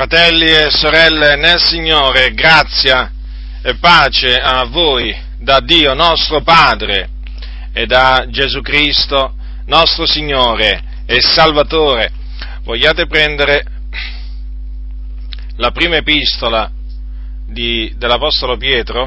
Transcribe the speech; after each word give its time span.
Fratelli 0.00 0.46
e 0.46 0.70
sorelle 0.70 1.36
nel 1.36 1.60
Signore, 1.60 2.32
grazia 2.32 3.12
e 3.60 3.74
pace 3.74 4.34
a 4.34 4.64
voi 4.64 5.14
da 5.36 5.60
Dio 5.60 5.92
nostro 5.92 6.40
Padre 6.40 7.10
e 7.74 7.84
da 7.84 8.24
Gesù 8.30 8.62
Cristo 8.62 9.34
nostro 9.66 10.06
Signore 10.06 11.04
e 11.04 11.20
Salvatore. 11.20 12.10
Vogliate 12.62 13.06
prendere 13.06 13.62
la 15.56 15.70
prima 15.70 15.96
epistola 15.96 16.70
di, 17.46 17.92
dell'Apostolo 17.98 18.56
Pietro? 18.56 19.06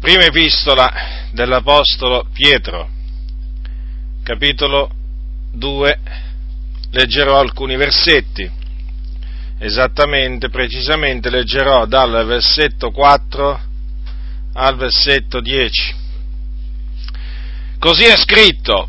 Prima 0.00 0.24
epistola 0.24 0.90
dell'Apostolo 1.32 2.26
Pietro, 2.32 2.88
capitolo 4.22 4.90
2 5.52 6.27
leggerò 6.90 7.38
alcuni 7.38 7.76
versetti, 7.76 8.50
esattamente, 9.58 10.48
precisamente 10.48 11.30
leggerò 11.30 11.86
dal 11.86 12.24
versetto 12.26 12.90
4 12.90 13.60
al 14.54 14.76
versetto 14.76 15.40
10. 15.40 15.94
Così 17.78 18.04
è 18.04 18.16
scritto, 18.16 18.88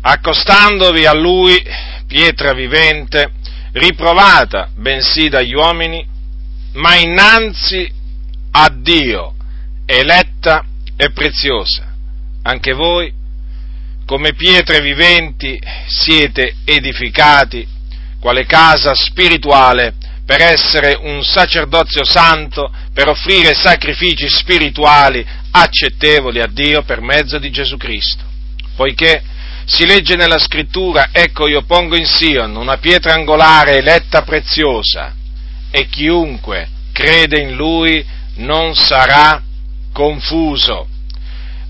accostandovi 0.00 1.06
a 1.06 1.14
lui, 1.14 1.62
pietra 2.06 2.52
vivente, 2.52 3.32
riprovata 3.72 4.70
bensì 4.74 5.28
dagli 5.28 5.54
uomini, 5.54 6.06
ma 6.74 6.94
innanzi 6.96 7.90
a 8.50 8.68
Dio, 8.70 9.34
eletta 9.86 10.64
e 10.96 11.10
preziosa. 11.10 11.94
Anche 12.42 12.72
voi, 12.72 13.12
come 14.06 14.34
pietre 14.34 14.80
viventi 14.80 15.60
siete 15.88 16.54
edificati, 16.64 17.66
quale 18.20 18.46
casa 18.46 18.94
spirituale, 18.94 19.94
per 20.24 20.40
essere 20.40 20.96
un 21.00 21.22
sacerdozio 21.22 22.04
santo, 22.04 22.72
per 22.92 23.08
offrire 23.08 23.54
sacrifici 23.54 24.28
spirituali 24.28 25.24
accettevoli 25.50 26.40
a 26.40 26.46
Dio 26.46 26.82
per 26.82 27.00
mezzo 27.00 27.38
di 27.38 27.50
Gesù 27.50 27.76
Cristo. 27.76 28.24
Poiché 28.74 29.22
si 29.66 29.86
legge 29.86 30.14
nella 30.14 30.38
scrittura, 30.38 31.08
ecco 31.12 31.48
io 31.48 31.62
pongo 31.62 31.96
in 31.96 32.06
Sion 32.06 32.56
una 32.56 32.76
pietra 32.78 33.14
angolare 33.14 33.78
eletta 33.78 34.22
preziosa, 34.22 35.14
e 35.70 35.88
chiunque 35.88 36.68
crede 36.92 37.40
in 37.40 37.54
lui 37.54 38.04
non 38.36 38.74
sarà 38.74 39.42
confuso. 39.92 40.88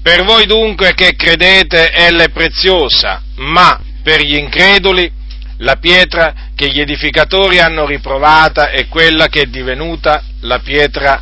Per 0.06 0.22
voi 0.22 0.46
dunque 0.46 0.94
che 0.94 1.16
credete 1.16 1.90
ella 1.90 2.22
è 2.22 2.28
preziosa, 2.28 3.22
ma 3.38 3.80
per 4.04 4.20
gli 4.20 4.36
increduli 4.36 5.10
la 5.56 5.78
pietra 5.78 6.32
che 6.54 6.70
gli 6.70 6.78
edificatori 6.78 7.58
hanno 7.58 7.84
riprovata 7.84 8.70
è 8.70 8.86
quella 8.86 9.26
che 9.26 9.40
è 9.40 9.46
divenuta 9.46 10.22
la 10.42 10.60
pietra 10.60 11.20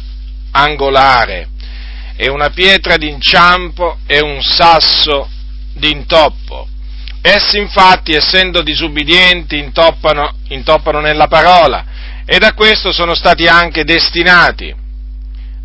angolare. 0.50 1.48
È 2.14 2.26
una 2.26 2.50
pietra 2.50 2.98
d'inciampo 2.98 4.00
e 4.06 4.20
un 4.20 4.42
sasso 4.42 5.30
d'intoppo. 5.72 6.68
Essi 7.22 7.56
infatti, 7.56 8.12
essendo 8.12 8.60
disubbidienti, 8.60 9.56
intoppano, 9.56 10.30
intoppano 10.48 11.00
nella 11.00 11.26
parola 11.26 11.86
ed 12.26 12.42
a 12.42 12.52
questo 12.52 12.92
sono 12.92 13.14
stati 13.14 13.46
anche 13.46 13.82
destinati. 13.82 14.74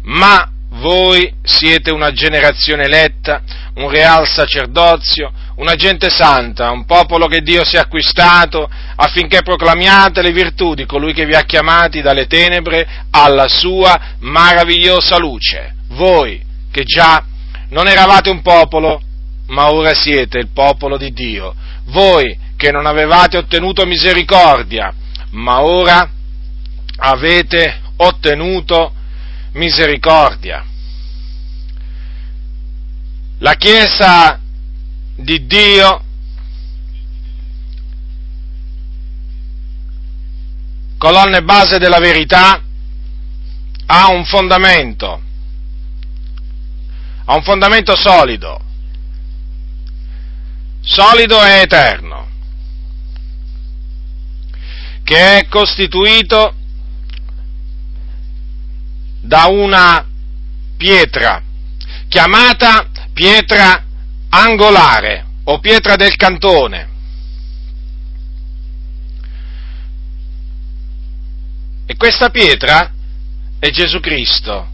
Ma 0.04 0.54
voi 0.72 1.34
siete 1.42 1.92
una 1.92 2.12
generazione 2.12 2.84
eletta, 2.84 3.42
un 3.76 3.90
real 3.90 4.28
sacerdozio, 4.28 5.32
una 5.56 5.76
gente 5.76 6.10
santa, 6.10 6.70
un 6.70 6.86
popolo 6.86 7.26
che 7.26 7.42
Dio 7.42 7.66
si 7.66 7.76
è 7.76 7.80
acquistato 7.80 8.70
affinché 8.96 9.42
proclamiate 9.42 10.22
le 10.22 10.32
virtù 10.32 10.76
di 10.76 10.86
colui 10.86 11.14
che 11.14 11.26
vi 11.26 11.34
ha 11.34 11.44
chiamati 11.44 12.02
dalle 12.02 12.28
tenebre 12.28 12.88
alla 13.10 13.48
sua 13.48 14.00
meravigliosa 14.20 15.18
luce. 15.18 15.76
Voi 15.90 16.42
che 16.72 16.84
già 16.84 17.24
non 17.70 17.88
eravate 17.88 18.30
un 18.30 18.42
popolo, 18.42 19.02
ma 19.48 19.72
ora 19.72 19.94
siete 19.94 20.38
il 20.38 20.50
popolo 20.54 20.98
di 20.98 21.12
Dio. 21.12 21.56
Voi 21.86 22.38
che 22.56 22.72
non 22.72 22.86
avevate 22.86 23.38
ottenuto 23.38 23.86
misericordia, 23.86 24.94
ma 25.32 25.62
ora 25.62 26.10
avete 26.98 27.82
ottenuto 27.98 28.94
misericordia. 29.54 30.64
La 33.42 33.56
Chiesa 33.56 34.38
di 35.16 35.46
Dio 35.46 36.04
colonna 40.98 41.38
e 41.38 41.42
base 41.42 41.78
della 41.78 42.00
verità 42.00 42.62
ha 43.86 44.10
un 44.10 44.26
fondamento, 44.26 45.22
ha 47.24 47.34
un 47.34 47.42
fondamento 47.44 47.96
solido, 47.96 48.60
solido 50.82 51.42
e 51.42 51.62
eterno, 51.62 52.28
che 55.04 55.38
è 55.38 55.48
costituito 55.48 56.54
da 59.22 59.46
una 59.46 60.06
pietra 60.76 61.42
chiamata 62.10 62.90
pietra 63.20 63.84
angolare 64.30 65.26
o 65.44 65.60
pietra 65.60 65.98
del 65.98 66.16
cantone. 66.16 66.90
E 71.86 71.98
questa 71.98 72.30
pietra 72.30 72.90
è 73.60 73.70
Gesù 73.72 74.00
Cristo. 74.00 74.70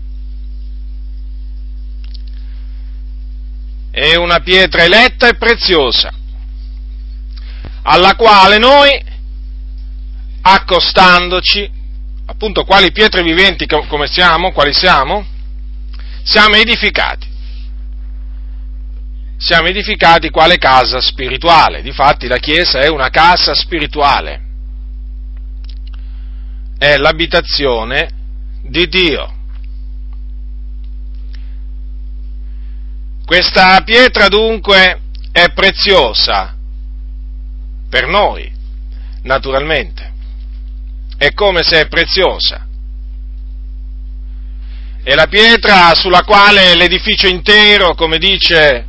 È 3.90 4.14
una 4.14 4.40
pietra 4.42 4.84
eletta 4.84 5.28
e 5.28 5.38
preziosa, 5.38 6.14
alla 7.82 8.14
quale 8.14 8.60
noi, 8.60 9.04
accostandoci, 10.42 11.68
appunto 12.28 12.64
quali 12.64 12.92
pietre 12.92 13.24
viventi 13.24 13.66
come 13.66 14.06
siamo, 14.06 14.52
quali 14.52 14.74
siamo, 14.74 15.26
siamo 16.22 16.54
edificati. 16.58 17.34
Siamo 19.38 19.68
edificati 19.68 20.30
quale 20.30 20.58
casa 20.58 21.02
spirituale. 21.02 21.82
Difatti 21.82 22.28
la 22.28 22.38
Chiesa 22.38 22.80
è 22.80 22.88
una 22.88 23.10
casa 23.10 23.54
spirituale. 23.54 24.42
È 26.78 26.98
l'abitazione 26.98 28.10
di 28.62 28.88
Dio. 28.88 29.34
Questa 33.26 33.82
pietra 33.82 34.28
dunque 34.28 35.02
è 35.32 35.52
preziosa 35.52 36.56
per 37.90 38.08
noi, 38.08 38.52
naturalmente 39.24 40.14
è 41.18 41.34
come 41.34 41.64
se 41.64 41.82
è 41.82 41.88
preziosa. 41.88 42.68
È 45.04 45.14
la 45.14 45.28
pietra 45.28 45.94
sulla 45.94 46.24
quale 46.24 46.76
l'edificio 46.76 47.28
intero, 47.28 47.94
come 47.94 48.18
dice, 48.18 48.86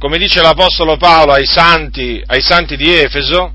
come 0.00 0.16
dice 0.16 0.40
l'Apostolo 0.40 0.96
Paolo 0.96 1.32
ai 1.32 1.44
santi, 1.44 2.22
ai 2.24 2.40
santi 2.40 2.74
di 2.74 2.90
Efeso, 2.90 3.52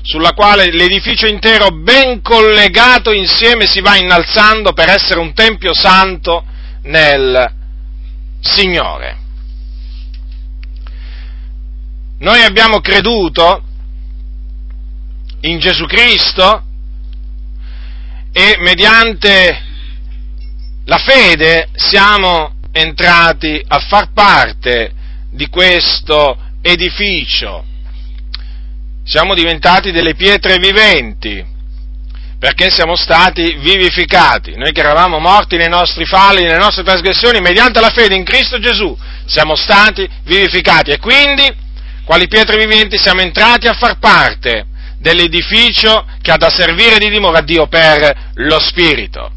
sulla 0.00 0.32
quale 0.32 0.72
l'edificio 0.72 1.26
intero 1.26 1.68
ben 1.68 2.22
collegato 2.22 3.12
insieme 3.12 3.66
si 3.66 3.82
va 3.82 3.94
innalzando 3.96 4.72
per 4.72 4.88
essere 4.88 5.20
un 5.20 5.34
tempio 5.34 5.74
santo 5.74 6.46
nel 6.84 7.52
Signore. 8.40 9.18
Noi 12.20 12.42
abbiamo 12.42 12.80
creduto 12.80 13.62
in 15.40 15.58
Gesù 15.58 15.84
Cristo 15.84 16.64
e 18.32 18.56
mediante 18.60 19.62
la 20.86 20.98
fede 20.98 21.68
siamo 21.74 22.54
entrati 22.72 23.62
a 23.68 23.78
far 23.80 24.12
parte 24.14 24.95
di 25.36 25.48
questo 25.48 26.38
edificio. 26.62 27.64
Siamo 29.04 29.34
diventati 29.34 29.92
delle 29.92 30.14
pietre 30.14 30.56
viventi 30.56 31.54
perché 32.38 32.70
siamo 32.70 32.96
stati 32.96 33.56
vivificati. 33.58 34.56
Noi 34.56 34.72
che 34.72 34.80
eravamo 34.80 35.18
morti 35.18 35.56
nei 35.56 35.68
nostri 35.68 36.04
falli, 36.04 36.42
nelle 36.42 36.58
nostre 36.58 36.82
trasgressioni, 36.82 37.40
mediante 37.40 37.80
la 37.80 37.90
fede 37.90 38.14
in 38.14 38.24
Cristo 38.24 38.58
Gesù 38.58 38.96
siamo 39.26 39.54
stati 39.54 40.08
vivificati 40.24 40.90
e 40.90 40.98
quindi, 40.98 41.54
quali 42.04 42.26
pietre 42.28 42.56
viventi, 42.56 42.98
siamo 42.98 43.20
entrati 43.20 43.68
a 43.68 43.74
far 43.74 43.98
parte 43.98 44.66
dell'edificio 44.98 46.06
che 46.20 46.30
ha 46.30 46.36
da 46.36 46.50
servire 46.50 46.98
di 46.98 47.10
dimora 47.10 47.38
a 47.38 47.42
Dio 47.42 47.68
per 47.68 48.30
lo 48.34 48.58
Spirito. 48.58 49.30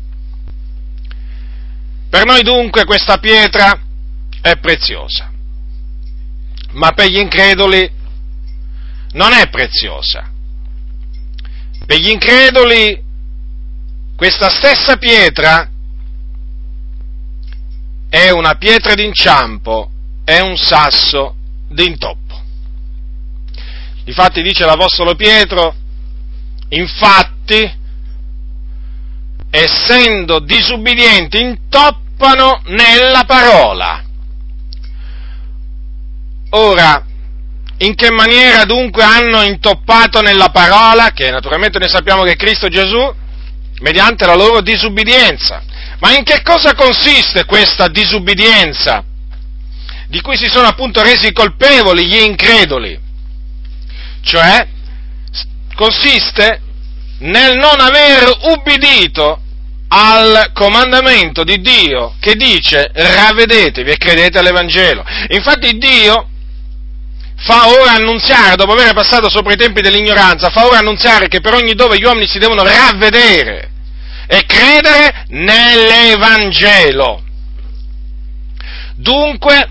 Per 2.09 2.25
noi 2.25 2.41
dunque 2.41 2.85
questa 2.85 3.17
pietra 3.17 3.79
è 4.41 4.57
preziosa, 4.57 5.28
ma 6.71 6.91
per 6.91 7.07
gli 7.07 7.19
increduli 7.19 7.89
non 9.11 9.33
è 9.33 9.49
preziosa. 9.49 10.29
Per 11.85 11.97
gli 11.97 12.09
increduli 12.09 13.01
questa 14.15 14.49
stessa 14.49 14.97
pietra 14.97 15.69
è 18.09 18.29
una 18.29 18.55
pietra 18.55 18.93
d'inciampo, 18.93 19.89
è 20.23 20.39
un 20.39 20.57
sasso 20.57 21.35
d'intoppo. 21.69 22.41
Difatti 24.03 24.41
dice 24.41 24.65
l'Apostolo 24.65 25.15
Pietro, 25.15 25.75
infatti, 26.69 27.77
essendo 29.51 30.39
disubbidienti, 30.39 31.39
intoppano 31.39 32.61
nella 32.65 33.23
parola. 33.25 34.03
Ora, 36.51 37.05
in 37.77 37.95
che 37.95 38.11
maniera 38.11 38.65
dunque 38.65 39.03
hanno 39.03 39.41
intoppato 39.43 40.21
nella 40.21 40.49
parola, 40.49 41.11
che 41.11 41.29
naturalmente 41.29 41.79
noi 41.79 41.89
sappiamo 41.89 42.23
che 42.23 42.31
è 42.31 42.35
Cristo 42.35 42.67
Gesù, 42.67 43.13
mediante 43.79 44.25
la 44.25 44.35
loro 44.35 44.61
disubbidienza. 44.61 45.63
Ma 45.99 46.15
in 46.15 46.23
che 46.23 46.41
cosa 46.41 46.73
consiste 46.73 47.45
questa 47.45 47.87
disubbidienza? 47.87 49.03
Di 50.07 50.21
cui 50.21 50.37
si 50.37 50.47
sono 50.47 50.67
appunto 50.67 51.01
resi 51.01 51.31
colpevoli 51.31 52.05
gli 52.05 52.17
increduli. 52.17 52.99
Cioè, 54.21 54.67
consiste 55.75 56.61
nel 57.19 57.57
non 57.57 57.79
aver 57.79 58.37
ubbidito 58.41 59.41
al 59.89 60.51
comandamento 60.53 61.43
di 61.43 61.59
Dio 61.61 62.15
che 62.19 62.35
dice 62.35 62.91
ravvedetevi 62.93 63.91
e 63.91 63.97
credete 63.97 64.37
all'Evangelo. 64.37 65.03
Infatti 65.29 65.77
Dio 65.77 66.27
fa 67.41 67.69
ora 67.69 67.93
annunziare, 67.93 68.55
dopo 68.55 68.73
aver 68.73 68.93
passato 68.93 69.29
sopra 69.29 69.53
i 69.53 69.57
tempi 69.57 69.81
dell'ignoranza, 69.81 70.49
fa 70.49 70.65
ora 70.65 70.79
annunziare 70.79 71.27
che 71.27 71.39
per 71.39 71.53
ogni 71.53 71.73
dove 71.73 71.97
gli 71.97 72.03
uomini 72.03 72.27
si 72.27 72.39
devono 72.39 72.63
ravvedere 72.63 73.69
e 74.27 74.45
credere 74.45 75.25
nell'Evangelo. 75.29 77.23
Dunque, 78.95 79.69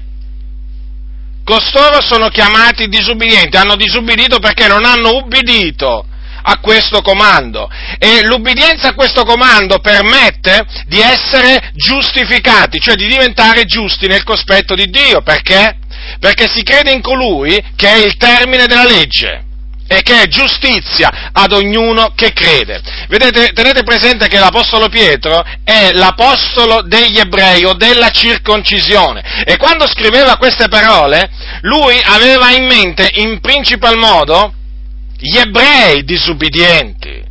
costoro 1.44 2.00
sono 2.00 2.29
chiamati 2.29 2.88
disubbidienti, 2.88 3.56
hanno 3.56 3.76
disubbidito 3.76 4.38
perché 4.38 4.67
non 4.67 4.85
hanno 4.85 5.17
ubbidito 5.17 6.06
a 6.41 6.59
questo 6.61 7.03
comando 7.03 7.69
e 7.99 8.23
l'ubbidienza 8.23 8.88
a 8.88 8.94
questo 8.94 9.25
comando 9.25 9.81
permette 9.81 10.64
di 10.87 11.00
essere 11.00 11.73
giustificati, 11.75 12.81
cioè 12.81 12.94
di 12.94 13.06
diventare 13.06 13.64
giusti 13.64 14.06
nel 14.06 14.25
cospetto 14.25 14.75
di 14.75 14.87
Dio, 14.87 15.21
perché? 15.21 15.78
Perché 16.19 16.49
si 16.49 16.63
crede 16.63 16.93
in 16.93 17.03
colui 17.03 17.63
che 17.77 17.89
è 17.89 17.97
il 17.97 18.17
termine 18.17 18.67
della 18.67 18.85
legge 18.85 19.45
e 19.91 20.03
che 20.03 20.21
è 20.21 20.27
giustizia 20.27 21.31
ad 21.33 21.53
ognuno 21.53 22.13
che 22.15 22.33
crede. 22.33 22.81
Vedete, 23.09 23.53
tenete 23.53 23.83
presente 23.83 24.29
che 24.29 24.39
l'Apostolo 24.39 24.89
Pietro 24.89 25.43
è 25.65 25.91
l'Apostolo 25.93 26.83
degli 26.83 27.19
ebrei 27.19 27.65
o 27.65 27.73
della 27.73 28.11
circoncisione 28.11 29.45
e 29.45 29.57
quando 29.57 29.89
scriveva 29.89 30.37
queste 30.37 30.69
parole 30.69 31.31
lui 31.63 31.99
aveva 32.05 32.51
in 32.51 32.67
mente 32.67 33.09
in 33.15 33.41
principal 33.41 33.97
modo 33.97 34.53
gli 35.17 35.39
ebrei 35.39 36.05
disubbidienti. 36.05 37.25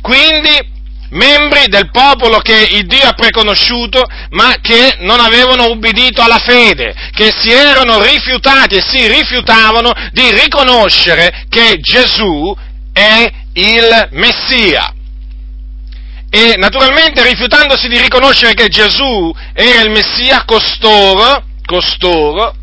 Quindi 0.00 0.72
membri 1.14 1.66
del 1.68 1.90
popolo 1.90 2.38
che 2.38 2.68
il 2.72 2.86
Dio 2.86 3.06
ha 3.06 3.12
preconosciuto, 3.12 4.04
ma 4.30 4.56
che 4.60 4.96
non 5.00 5.20
avevano 5.20 5.70
ubbidito 5.70 6.22
alla 6.22 6.38
fede, 6.38 6.94
che 7.12 7.32
si 7.36 7.50
erano 7.50 8.02
rifiutati 8.02 8.76
e 8.76 8.82
si 8.82 9.06
rifiutavano 9.06 9.92
di 10.12 10.30
riconoscere 10.30 11.46
che 11.48 11.78
Gesù 11.80 12.54
è 12.92 13.30
il 13.54 14.08
Messia. 14.12 14.92
E 16.30 16.56
naturalmente 16.56 17.22
rifiutandosi 17.22 17.86
di 17.88 17.98
riconoscere 17.98 18.54
che 18.54 18.68
Gesù 18.68 19.32
era 19.52 19.82
il 19.82 19.90
Messia, 19.90 20.44
costoro, 20.44 21.44
costoro, 21.64 22.56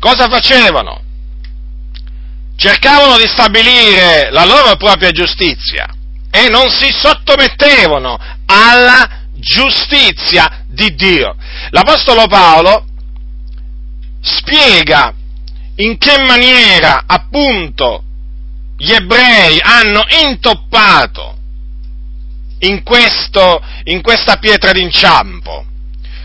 cosa 0.00 0.28
facevano? 0.28 1.02
Cercavano 2.56 3.16
di 3.18 3.28
stabilire 3.28 4.30
la 4.32 4.44
loro 4.44 4.76
propria 4.76 5.10
giustizia 5.10 5.95
e 6.36 6.50
non 6.50 6.68
si 6.68 6.90
sottomettevano 6.92 8.18
alla 8.44 9.22
giustizia 9.32 10.64
di 10.66 10.94
Dio. 10.94 11.34
L'Apostolo 11.70 12.26
Paolo 12.26 12.84
spiega 14.20 15.14
in 15.76 15.96
che 15.96 16.18
maniera 16.26 17.04
appunto 17.06 18.02
gli 18.76 18.92
ebrei 18.92 19.58
hanno 19.62 20.04
intoppato 20.26 21.38
in, 22.58 22.82
questo, 22.82 23.62
in 23.84 24.02
questa 24.02 24.36
pietra 24.36 24.72
d'inciampo. 24.72 25.64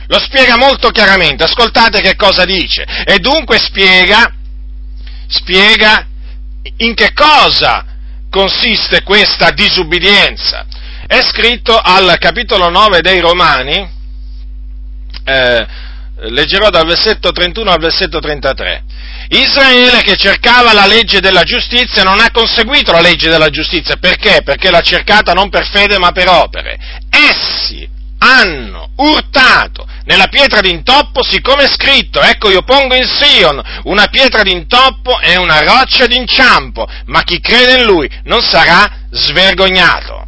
Lo 0.07 0.19
spiega 0.19 0.57
molto 0.57 0.89
chiaramente, 0.89 1.45
ascoltate 1.45 2.01
che 2.01 2.17
cosa 2.17 2.43
dice. 2.43 2.83
E 3.05 3.19
dunque 3.19 3.57
spiega, 3.59 4.29
spiega 5.27 6.05
in 6.77 6.93
che 6.95 7.13
cosa 7.13 7.85
consiste 8.31 9.03
questa 9.03 9.51
disubbidienza? 9.51 10.65
È 11.05 11.19
scritto 11.21 11.77
al 11.77 12.15
capitolo 12.17 12.69
9 12.69 13.01
dei 13.01 13.19
Romani, 13.19 13.87
eh, 15.25 15.67
leggerò 16.29 16.69
dal 16.69 16.87
versetto 16.87 17.31
31 17.31 17.69
al 17.69 17.79
versetto 17.79 18.19
33. 18.19 18.83
Israele 19.29 20.01
che 20.01 20.15
cercava 20.15 20.73
la 20.73 20.85
legge 20.85 21.19
della 21.19 21.43
giustizia 21.43 22.03
non 22.03 22.19
ha 22.19 22.31
conseguito 22.31 22.91
la 22.91 23.01
legge 23.01 23.29
della 23.29 23.49
giustizia, 23.49 23.97
perché? 23.97 24.41
Perché 24.43 24.71
l'ha 24.71 24.81
cercata 24.81 25.33
non 25.33 25.49
per 25.49 25.67
fede 25.67 25.99
ma 25.99 26.11
per 26.11 26.29
opere. 26.29 26.79
Essi 27.09 27.87
hanno 28.17 28.91
urtato 28.95 29.85
nella 30.05 30.27
pietra 30.27 30.61
d'intoppo, 30.61 31.23
siccome 31.23 31.63
è 31.63 31.67
scritto, 31.67 32.21
ecco 32.21 32.49
io 32.49 32.63
pongo 32.63 32.95
in 32.95 33.05
Sion 33.05 33.61
una 33.83 34.07
pietra 34.07 34.43
d'intoppo 34.43 35.19
e 35.19 35.37
una 35.37 35.61
roccia 35.63 36.07
d'inciampo, 36.07 36.87
ma 37.05 37.21
chi 37.23 37.39
crede 37.39 37.79
in 37.79 37.85
lui 37.85 38.09
non 38.23 38.41
sarà 38.41 38.89
svergognato. 39.11 40.27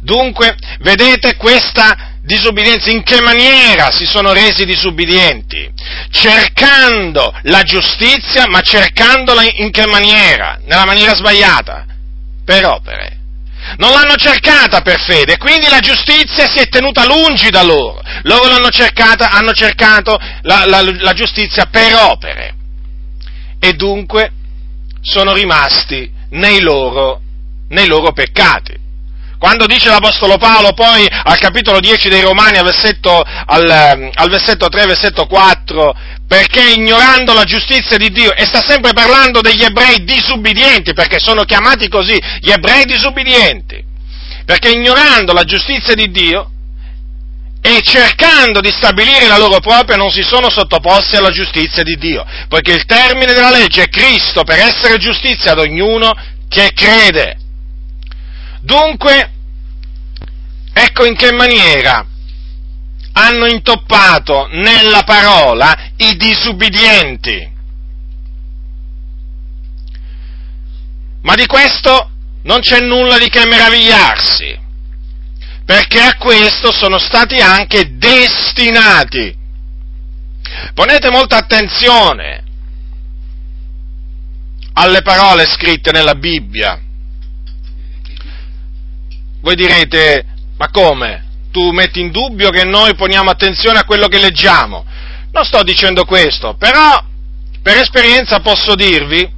Dunque, 0.00 0.56
vedete 0.80 1.36
questa 1.36 2.12
disubbidienza, 2.20 2.90
in 2.90 3.02
che 3.02 3.20
maniera 3.20 3.90
si 3.90 4.04
sono 4.04 4.32
resi 4.32 4.64
disubbidienti? 4.64 5.70
Cercando 6.10 7.32
la 7.42 7.62
giustizia, 7.62 8.46
ma 8.46 8.60
cercandola 8.60 9.42
in 9.42 9.70
che 9.70 9.86
maniera? 9.86 10.58
Nella 10.66 10.84
maniera 10.84 11.14
sbagliata, 11.14 11.86
per 12.44 12.66
opere 12.66 13.13
non 13.76 13.92
l'hanno 13.92 14.16
cercata 14.16 14.80
per 14.80 15.00
fede, 15.00 15.36
quindi 15.38 15.68
la 15.68 15.80
giustizia 15.80 16.46
si 16.48 16.58
è 16.58 16.68
tenuta 16.68 17.06
lungi 17.06 17.50
da 17.50 17.62
loro. 17.62 18.00
Loro 18.22 18.48
l'hanno 18.48 18.70
cercata, 18.70 19.30
hanno 19.30 19.52
cercato 19.52 20.18
la, 20.42 20.64
la, 20.66 20.82
la 20.82 21.12
giustizia 21.12 21.66
per 21.66 21.94
opere 21.94 22.54
e 23.58 23.72
dunque 23.74 24.30
sono 25.00 25.32
rimasti 25.32 26.10
nei 26.30 26.60
loro, 26.60 27.20
nei 27.68 27.86
loro 27.86 28.12
peccati. 28.12 28.83
Quando 29.38 29.66
dice 29.66 29.88
l'Apostolo 29.88 30.36
Paolo 30.36 30.72
poi 30.72 31.06
al 31.08 31.38
capitolo 31.38 31.80
10 31.80 32.08
dei 32.08 32.22
Romani 32.22 32.58
al 32.58 32.64
versetto, 32.64 33.22
al, 33.22 34.10
al 34.12 34.30
versetto 34.30 34.68
3, 34.68 34.86
versetto 34.86 35.26
4, 35.26 35.94
perché 36.26 36.72
ignorando 36.72 37.34
la 37.34 37.44
giustizia 37.44 37.96
di 37.96 38.10
Dio, 38.10 38.32
e 38.34 38.44
sta 38.46 38.62
sempre 38.62 38.92
parlando 38.92 39.40
degli 39.40 39.62
ebrei 39.62 40.04
disubbidienti, 40.04 40.94
perché 40.94 41.18
sono 41.18 41.44
chiamati 41.44 41.88
così, 41.88 42.18
gli 42.40 42.50
ebrei 42.50 42.84
disubbidienti, 42.84 43.84
perché 44.44 44.70
ignorando 44.70 45.32
la 45.32 45.44
giustizia 45.44 45.94
di 45.94 46.10
Dio 46.10 46.50
e 47.66 47.80
cercando 47.82 48.60
di 48.60 48.70
stabilire 48.70 49.26
la 49.26 49.38
loro 49.38 49.58
propria 49.58 49.96
non 49.96 50.10
si 50.10 50.22
sono 50.22 50.50
sottoposti 50.50 51.16
alla 51.16 51.30
giustizia 51.30 51.82
di 51.82 51.96
Dio, 51.96 52.24
poiché 52.48 52.72
il 52.72 52.84
termine 52.84 53.32
della 53.32 53.50
legge 53.50 53.84
è 53.84 53.88
Cristo 53.88 54.42
per 54.44 54.58
essere 54.58 54.98
giustizia 54.98 55.52
ad 55.52 55.60
ognuno 55.60 56.12
che 56.48 56.72
crede. 56.74 57.38
Dunque, 58.64 59.34
Ecco 60.76 61.04
in 61.04 61.14
che 61.14 61.32
maniera 61.32 62.04
hanno 63.12 63.46
intoppato 63.46 64.48
nella 64.50 65.04
parola 65.04 65.92
i 65.96 66.16
disubbidienti. 66.16 67.52
Ma 71.22 71.34
di 71.36 71.46
questo 71.46 72.10
non 72.42 72.58
c'è 72.58 72.80
nulla 72.80 73.18
di 73.18 73.28
che 73.28 73.46
meravigliarsi, 73.46 74.58
perché 75.64 76.00
a 76.00 76.16
questo 76.16 76.72
sono 76.72 76.98
stati 76.98 77.36
anche 77.36 77.96
destinati. 77.96 79.42
Ponete 80.74 81.08
molta 81.10 81.36
attenzione 81.36 82.42
alle 84.72 85.02
parole 85.02 85.44
scritte 85.46 85.92
nella 85.92 86.16
Bibbia. 86.16 86.83
Voi 89.44 89.56
direte, 89.56 90.24
ma 90.56 90.70
come? 90.70 91.22
Tu 91.52 91.70
metti 91.70 92.00
in 92.00 92.10
dubbio 92.10 92.48
che 92.48 92.64
noi 92.64 92.94
poniamo 92.94 93.28
attenzione 93.28 93.78
a 93.78 93.84
quello 93.84 94.08
che 94.08 94.18
leggiamo? 94.18 94.86
Non 95.32 95.44
sto 95.44 95.62
dicendo 95.62 96.06
questo, 96.06 96.54
però 96.54 96.98
per 97.60 97.76
esperienza 97.76 98.40
posso 98.40 98.74
dirvi 98.74 99.30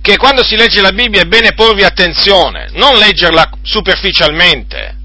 che 0.00 0.16
quando 0.16 0.44
si 0.44 0.54
legge 0.54 0.80
la 0.80 0.92
Bibbia 0.92 1.22
è 1.22 1.24
bene 1.24 1.54
porvi 1.54 1.82
attenzione, 1.82 2.68
non 2.74 2.98
leggerla 2.98 3.50
superficialmente. 3.62 4.96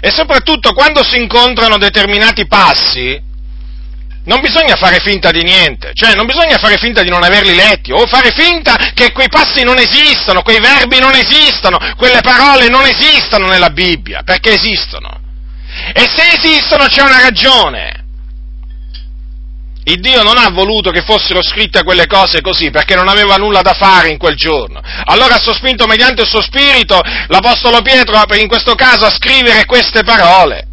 E 0.00 0.10
soprattutto 0.12 0.72
quando 0.72 1.02
si 1.02 1.20
incontrano 1.20 1.78
determinati 1.78 2.46
passi, 2.46 3.20
non 4.26 4.40
bisogna 4.40 4.74
fare 4.74 4.98
finta 4.98 5.30
di 5.30 5.42
niente, 5.42 5.92
cioè 5.94 6.14
non 6.14 6.26
bisogna 6.26 6.58
fare 6.58 6.76
finta 6.78 7.02
di 7.02 7.08
non 7.08 7.22
averli 7.22 7.54
letti 7.54 7.92
o 7.92 8.06
fare 8.06 8.32
finta 8.32 8.76
che 8.92 9.12
quei 9.12 9.28
passi 9.28 9.62
non 9.62 9.78
esistono, 9.78 10.42
quei 10.42 10.60
verbi 10.60 10.98
non 10.98 11.14
esistono, 11.14 11.78
quelle 11.96 12.20
parole 12.22 12.68
non 12.68 12.84
esistono 12.86 13.46
nella 13.46 13.70
Bibbia, 13.70 14.22
perché 14.24 14.54
esistono. 14.54 15.20
E 15.92 16.08
se 16.12 16.32
esistono 16.34 16.86
c'è 16.86 17.02
una 17.02 17.20
ragione. 17.20 18.04
Il 19.84 20.00
Dio 20.00 20.24
non 20.24 20.36
ha 20.36 20.50
voluto 20.50 20.90
che 20.90 21.02
fossero 21.02 21.40
scritte 21.40 21.84
quelle 21.84 22.08
cose 22.08 22.40
così 22.40 22.70
perché 22.70 22.96
non 22.96 23.06
aveva 23.06 23.36
nulla 23.36 23.62
da 23.62 23.74
fare 23.74 24.08
in 24.08 24.18
quel 24.18 24.34
giorno. 24.34 24.80
Allora 25.04 25.36
ha 25.36 25.40
sospinto 25.40 25.86
mediante 25.86 26.22
il 26.22 26.28
suo 26.28 26.42
spirito 26.42 27.00
l'Apostolo 27.28 27.80
Pietro, 27.82 28.20
in 28.34 28.48
questo 28.48 28.74
caso, 28.74 29.04
a 29.04 29.10
scrivere 29.10 29.64
queste 29.66 30.02
parole. 30.02 30.66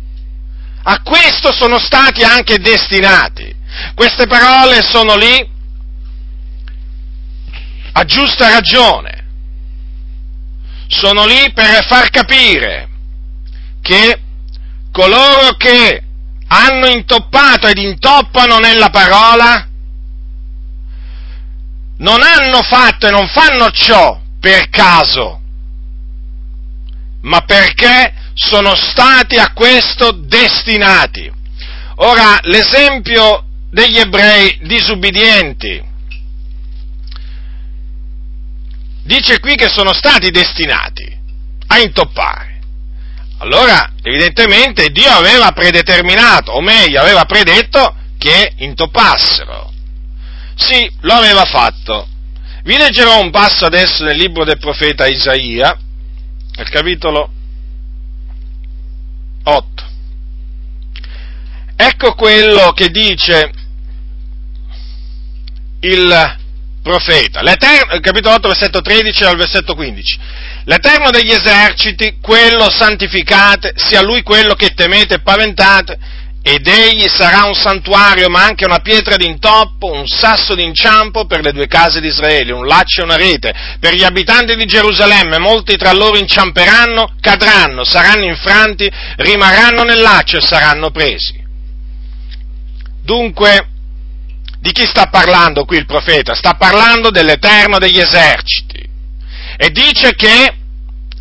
A 0.84 1.02
questo 1.02 1.54
sono 1.54 1.80
stati 1.80 2.24
anche 2.24 2.60
destinati. 2.60 3.56
Queste 3.96 4.28
parole 4.28 4.82
sono 4.82 5.16
lì 5.16 5.50
a 7.94 8.04
giusta 8.04 8.50
ragione. 8.50 9.22
Sono 10.88 11.26
lì 11.26 11.52
per 11.54 11.86
far 11.86 12.10
capire 12.10 12.90
che 13.82 14.22
coloro 14.92 15.56
che 15.58 16.04
hanno 16.48 16.88
intoppato 16.88 17.68
ed 17.68 17.78
intoppano 17.78 18.60
nella 18.60 18.90
parola 18.90 19.68
non 21.98 22.22
hanno 22.22 22.62
fatto 22.62 23.08
e 23.08 23.12
non 23.12 23.28
fanno 23.28 23.72
ciò 23.72 24.20
per 24.40 24.70
caso, 24.70 25.40
ma 27.22 27.42
perché 27.42 28.14
sono 28.34 28.76
stati 28.76 29.38
a 29.38 29.52
questo 29.54 30.12
destinati. 30.12 31.32
Ora, 31.96 32.40
l'esempio 32.44 33.46
degli 33.70 33.98
ebrei 33.98 34.60
disubbidienti 34.64 35.92
dice 39.04 39.40
qui 39.40 39.56
che 39.56 39.68
sono 39.68 39.94
stati 39.94 40.32
destinati 40.32 41.12
a 41.68 41.80
intoppare. 41.80 42.60
Allora, 43.40 43.92
evidentemente, 44.02 44.90
Dio 44.90 45.10
aveva 45.10 45.52
predeterminato, 45.52 46.52
o 46.52 46.62
meglio, 46.62 47.02
aveva 47.02 47.26
predetto 47.26 47.96
che 48.18 48.54
intoppassero. 48.58 49.72
Sì, 50.56 50.90
lo 51.02 51.14
aveva 51.14 51.44
fatto. 51.44 52.08
Vi 52.64 52.78
leggerò 52.78 53.20
un 53.20 53.32
passo 53.32 53.66
adesso 53.66 54.06
nel 54.06 54.18
libro 54.18 54.46
del 54.46 54.60
profeta 54.60 55.08
Isaia, 55.08 55.78
al 56.56 56.70
capitolo 56.70 57.32
8. 59.44 59.84
Ecco 61.76 62.14
quello 62.14 62.72
che 62.72 62.90
dice 62.90 63.52
il 65.82 66.38
profeta, 66.82 67.42
capitolo 68.02 68.36
8, 68.36 68.48
versetto 68.50 68.82
13 68.82 69.24
al 69.24 69.38
versetto 69.38 69.74
15. 69.74 70.20
L'Eterno 70.66 71.10
degli 71.10 71.32
eserciti, 71.32 72.18
quello 72.22 72.70
santificate, 72.70 73.74
sia 73.76 74.02
Lui 74.02 74.22
quello 74.22 74.54
che 74.54 74.70
temete 74.70 75.16
e 75.16 75.22
paventate, 75.22 75.98
ed 76.46 76.68
egli 76.68 77.08
sarà 77.08 77.46
un 77.46 77.54
santuario, 77.54 78.30
ma 78.30 78.44
anche 78.44 78.66
una 78.66 78.80
pietra 78.80 79.16
d'intoppo, 79.16 79.90
un 79.90 80.06
sasso 80.06 80.56
d'inciampo 80.56 81.26
per 81.26 81.40
le 81.40 81.54
due 81.54 81.68
case 81.68 82.02
di 82.02 82.08
Israele, 82.08 82.52
un 82.52 82.68
laccio 82.68 83.00
e 83.00 83.04
una 83.06 83.16
rete. 83.16 83.54
Per 83.80 83.94
gli 83.94 84.04
abitanti 84.04 84.54
di 84.58 84.66
Gerusalemme, 84.66 85.38
molti 85.38 85.78
tra 85.78 85.94
loro 85.94 86.18
inciamperanno, 86.18 87.16
cadranno, 87.22 87.86
saranno 87.86 88.26
infranti, 88.26 88.92
rimarranno 89.16 89.84
nel 89.84 90.02
laccio 90.02 90.36
e 90.36 90.42
saranno 90.42 90.92
presi. 90.92 91.42
Dunque, 93.02 93.70
di 94.60 94.72
chi 94.74 94.86
sta 94.86 95.08
parlando 95.08 95.64
qui 95.64 95.78
il 95.78 95.86
profeta? 95.86 96.36
Sta 96.36 96.56
parlando 96.56 97.10
dell'Eterno 97.10 97.78
degli 97.78 98.00
eserciti. 98.00 98.86
E 99.56 99.70
dice 99.70 100.14
che 100.16 100.54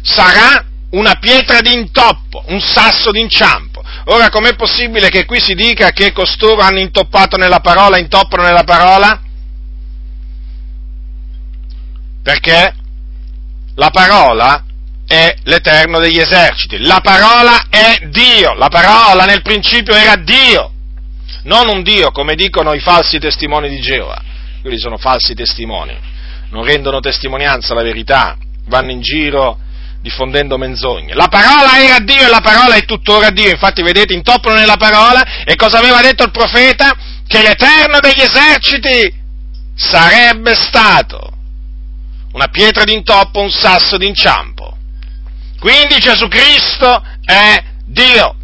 sarà 0.02 0.64
una 0.90 1.14
pietra 1.14 1.60
d'intoppo, 1.60 2.44
un 2.48 2.60
sasso 2.60 3.12
d'inciampo. 3.12 3.71
Ora, 4.06 4.30
com'è 4.30 4.56
possibile 4.56 5.10
che 5.10 5.24
qui 5.24 5.40
si 5.40 5.54
dica 5.54 5.90
che 5.90 6.12
costoro 6.12 6.60
hanno 6.60 6.80
intoppato 6.80 7.36
nella 7.36 7.60
parola, 7.60 7.98
intoppano 7.98 8.42
nella 8.42 8.64
parola? 8.64 9.20
Perché 12.22 12.74
la 13.74 13.90
parola 13.90 14.64
è 15.06 15.36
l'Eterno 15.44 15.98
degli 15.98 16.18
eserciti, 16.18 16.78
la 16.78 17.00
parola 17.00 17.66
è 17.68 18.08
Dio, 18.08 18.54
la 18.54 18.68
parola 18.68 19.24
nel 19.24 19.42
principio 19.42 19.94
era 19.94 20.16
Dio. 20.16 20.72
Non 21.44 21.68
un 21.68 21.82
Dio 21.82 22.10
come 22.10 22.34
dicono 22.34 22.72
i 22.72 22.80
falsi 22.80 23.18
testimoni 23.18 23.68
di 23.68 23.80
Geova, 23.80 24.20
quelli 24.60 24.78
sono 24.78 24.96
falsi 24.96 25.34
testimoni, 25.34 25.96
non 26.50 26.64
rendono 26.64 27.00
testimonianza 27.00 27.72
alla 27.72 27.82
verità, 27.82 28.36
vanno 28.66 28.90
in 28.90 29.00
giro 29.00 29.58
diffondendo 30.02 30.58
menzogne. 30.58 31.14
La 31.14 31.28
parola 31.28 31.80
era 31.80 32.00
Dio 32.00 32.26
e 32.26 32.28
la 32.28 32.40
parola 32.40 32.74
è 32.74 32.84
tuttora 32.84 33.30
Dio, 33.30 33.48
infatti 33.48 33.82
vedete, 33.82 34.12
intoppano 34.12 34.56
nella 34.56 34.76
parola 34.76 35.44
e 35.44 35.54
cosa 35.56 35.78
aveva 35.78 36.02
detto 36.02 36.24
il 36.24 36.30
profeta? 36.30 36.94
Che 37.26 37.40
l'Eterno 37.40 38.00
degli 38.00 38.20
eserciti 38.20 39.20
sarebbe 39.74 40.54
stato 40.54 41.30
una 42.32 42.48
pietra 42.48 42.84
d'intoppo, 42.84 43.40
un 43.40 43.50
sasso 43.50 43.96
d'inciampo. 43.96 44.76
Quindi 45.58 45.98
Gesù 45.98 46.28
Cristo 46.28 47.02
è 47.24 47.62
Dio 47.86 48.36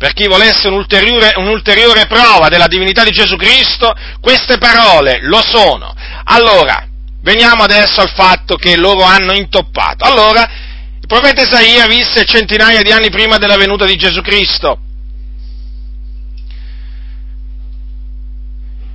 per 0.00 0.14
chi 0.14 0.26
volesse 0.26 0.68
un'ulteriore, 0.68 1.34
un'ulteriore, 1.36 2.06
prova 2.06 2.48
della 2.48 2.68
divinità 2.68 3.04
di 3.04 3.10
Gesù 3.10 3.36
Cristo, 3.36 3.94
queste 4.22 4.56
parole 4.56 5.18
lo 5.20 5.42
sono. 5.42 5.94
Allora, 6.24 6.86
veniamo 7.22 7.62
adesso 7.62 8.00
al 8.00 8.12
fatto 8.12 8.56
che 8.56 8.76
loro 8.76 9.02
hanno 9.02 9.32
intoppato. 9.32 10.04
Allora, 10.04 10.42
il 11.00 11.06
profeta 11.06 11.42
Isaia 11.42 11.86
visse 11.86 12.24
centinaia 12.24 12.82
di 12.82 12.92
anni 12.92 13.10
prima 13.10 13.38
della 13.38 13.56
venuta 13.56 13.84
di 13.84 13.96
Gesù 13.96 14.20
Cristo. 14.20 14.78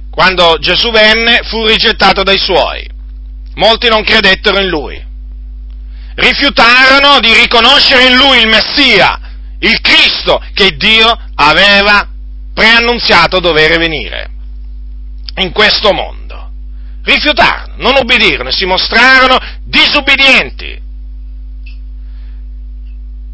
Quando 0.10 0.58
Gesù 0.60 0.92
venne 0.92 1.42
fu 1.44 1.66
rigettato 1.66 2.24
dai 2.24 2.38
suoi. 2.38 2.88
Molti 3.56 3.90
non 3.90 4.04
credettero 4.04 4.60
in 4.60 4.68
lui. 4.68 5.04
Rifiutarono 6.16 7.20
di 7.20 7.34
riconoscere 7.34 8.08
in 8.08 8.16
lui 8.16 8.40
il 8.40 8.48
Messia 8.48 9.20
il 9.60 9.82
Cristo 9.82 10.42
che 10.54 10.76
Dio 10.78 11.18
aveva 11.36 12.08
preannunziato 12.54 13.40
dovere 13.40 13.78
venire 13.78 14.30
in 15.38 15.52
questo 15.52 15.92
mondo. 15.92 16.25
Rifiutarono, 17.06 17.76
non 17.78 17.94
ubbidirono 18.02 18.50
e 18.50 18.52
si 18.52 18.66
mostrarono 18.66 19.38
disubbidienti 19.64 20.84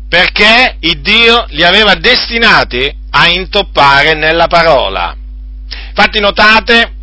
perché 0.08 0.76
il 0.82 1.02
Dio 1.02 1.46
li 1.50 1.64
aveva 1.64 1.96
destinati 1.96 2.94
a 3.12 3.30
intoppare 3.30 4.14
nella 4.14 4.48
parola. 4.48 5.16
Infatti 5.88 6.20
notate 6.20 6.94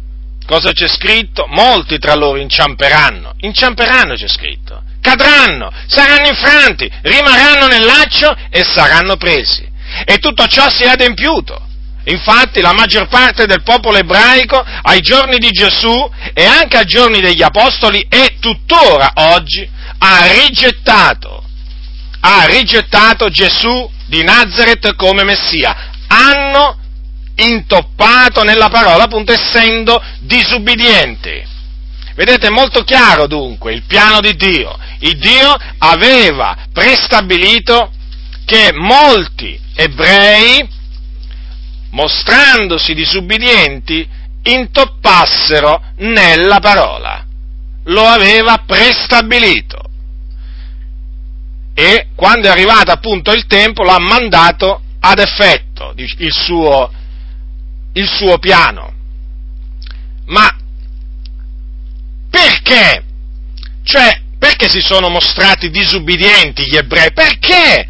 cosa 0.45 0.73
c'è 0.73 0.87
scritto? 0.89 1.47
Molti 1.49 1.99
tra 1.99 2.15
loro 2.15 2.39
inciamperanno, 2.39 3.35
inciamperanno 3.39 4.15
c'è 4.15 4.29
scritto 4.29 4.83
cadranno, 5.01 5.71
saranno 5.87 6.29
infranti, 6.29 6.91
rimarranno 7.03 7.67
nel 7.67 7.85
laccio 7.85 8.35
e 8.51 8.63
saranno 8.63 9.17
presi. 9.17 9.67
E 10.05 10.19
tutto 10.19 10.47
ciò 10.47 10.69
si 10.69 10.83
è 10.83 10.89
adempiuto. 10.89 11.67
Infatti 12.09 12.61
la 12.63 12.73
maggior 12.73 13.07
parte 13.09 13.45
del 13.47 13.63
popolo 13.63 13.99
ebraico 13.99 14.65
ai 14.83 15.01
giorni 15.01 15.37
di 15.39 15.51
Gesù 15.51 16.11
e 16.33 16.45
anche 16.45 16.79
ai 16.79 16.87
giorni 16.87 17.21
degli 17.21 17.43
Apostoli 17.43 18.07
e 18.09 18.37
tuttora 18.41 19.13
oggi 19.15 19.69
ha 19.99 20.27
rigettato, 20.27 21.45
ha 22.21 22.47
rigettato 22.47 23.29
Gesù 23.29 23.91
di 24.07 24.23
Nazareth 24.23 24.95
come 24.95 25.23
Messia. 25.23 25.91
Hanno 26.07 26.79
intoppato 27.37 28.43
nella 28.43 28.71
parola 28.71 29.05
appunto 29.05 29.33
essendo 29.33 30.03
disubbidienti. 30.21 31.57
Vedete, 32.15 32.47
è 32.47 32.51
molto 32.51 32.85
chiaro 32.85 33.27
dunque 33.27 33.75
il 33.75 33.83
piano 33.83 34.21
di 34.21 34.35
Dio. 34.35 34.77
Il 35.01 35.19
Dio 35.19 35.55
aveva 35.79 36.57
prestabilito 36.73 37.93
che 38.47 38.73
molti 38.73 39.61
ebrei, 39.75 40.77
mostrandosi 41.91 42.95
disubbidienti, 42.95 44.07
intoppassero 44.43 45.83
nella 45.97 46.59
parola. 46.61 47.25
Lo 47.85 48.05
aveva 48.05 48.63
prestabilito. 48.67 49.77
E 51.75 52.09
quando 52.15 52.49
è 52.49 52.51
arrivato 52.51 52.91
appunto 52.91 53.33
il 53.33 53.47
tempo 53.47 53.83
lo 53.83 53.91
ha 53.91 54.01
mandato 54.01 54.83
ad 55.01 55.19
effetto 55.19 55.93
il 55.97 56.33
suo, 56.33 56.91
il 57.93 58.09
suo 58.09 58.39
piano. 58.39 58.93
Ma 60.27 60.55
perché? 62.29 63.05
Cioè, 63.85 64.23
perché 64.39 64.69
si 64.69 64.81
sono 64.81 65.09
mostrati 65.09 65.71
disubbidienti 65.71 66.65
gli 66.65 66.77
ebrei? 66.77 67.13
Perché 67.13 67.87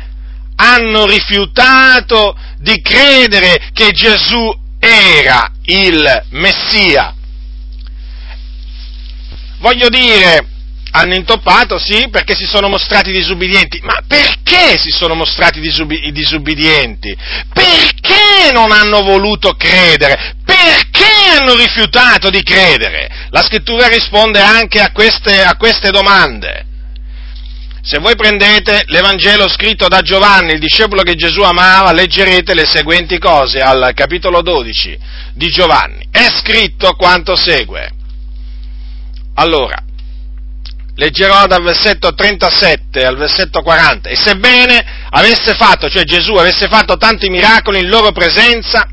hanno 0.57 1.07
rifiutato 1.07 2.37
di 2.59 2.81
credere 2.81 3.71
che 3.73 3.93
Gesù 3.93 4.53
era 4.79 5.50
il 5.65 6.25
Messia? 6.31 7.15
Voglio 9.59 9.88
dire, 9.88 10.47
hanno 10.93 11.15
intoppato, 11.15 11.79
sì, 11.79 12.09
perché 12.11 12.35
si 12.35 12.47
sono 12.47 12.69
mostrati 12.69 13.11
disubbidienti. 13.11 13.81
Ma 13.83 14.00
perché 14.07 14.79
si 14.79 14.91
sono 14.91 15.15
mostrati 15.15 15.61
disubbi- 15.61 16.11
disubbidienti? 16.12 17.17
Perché 17.53 18.53
non 18.53 18.73
hanno 18.73 19.03
voluto 19.03 19.55
credere? 19.55 20.37
Perché 20.45 21.07
hanno 21.38 21.55
rifiutato 21.55 22.31
di 22.31 22.43
credere? 22.43 23.27
La 23.31 23.43
scrittura 23.43 23.88
risponde 23.88 24.41
anche 24.41 24.81
a 24.81 24.93
queste, 24.93 25.43
a 25.43 25.57
queste 25.57 25.91
domande. 25.91 26.67
Se 27.88 27.99
voi 28.00 28.16
prendete 28.16 28.83
l'Evangelo 28.88 29.49
scritto 29.49 29.88
da 29.88 30.02
Giovanni, 30.02 30.52
il 30.52 30.61
discepolo 30.61 31.00
che 31.00 31.14
Gesù 31.14 31.40
amava, 31.40 31.90
leggerete 31.92 32.52
le 32.52 32.66
seguenti 32.66 33.18
cose 33.18 33.61
al 33.61 33.92
capitolo 33.95 34.42
12 34.42 34.99
di 35.33 35.49
Giovanni. 35.49 36.07
È 36.11 36.28
scritto 36.28 36.92
quanto 36.97 37.35
segue. 37.35 37.88
Allora, 39.37 39.83
leggerò 40.97 41.47
dal 41.47 41.62
versetto 41.62 42.12
37 42.12 43.07
al 43.07 43.16
versetto 43.16 43.62
40. 43.62 44.11
E 44.11 44.16
sebbene 44.16 44.85
avesse 45.09 45.54
fatto, 45.54 45.88
cioè 45.88 46.04
Gesù 46.04 46.35
avesse 46.35 46.68
fatto 46.68 46.99
tanti 46.99 47.30
miracoli 47.30 47.78
in 47.78 47.88
loro 47.88 48.12
presenza, 48.12 48.87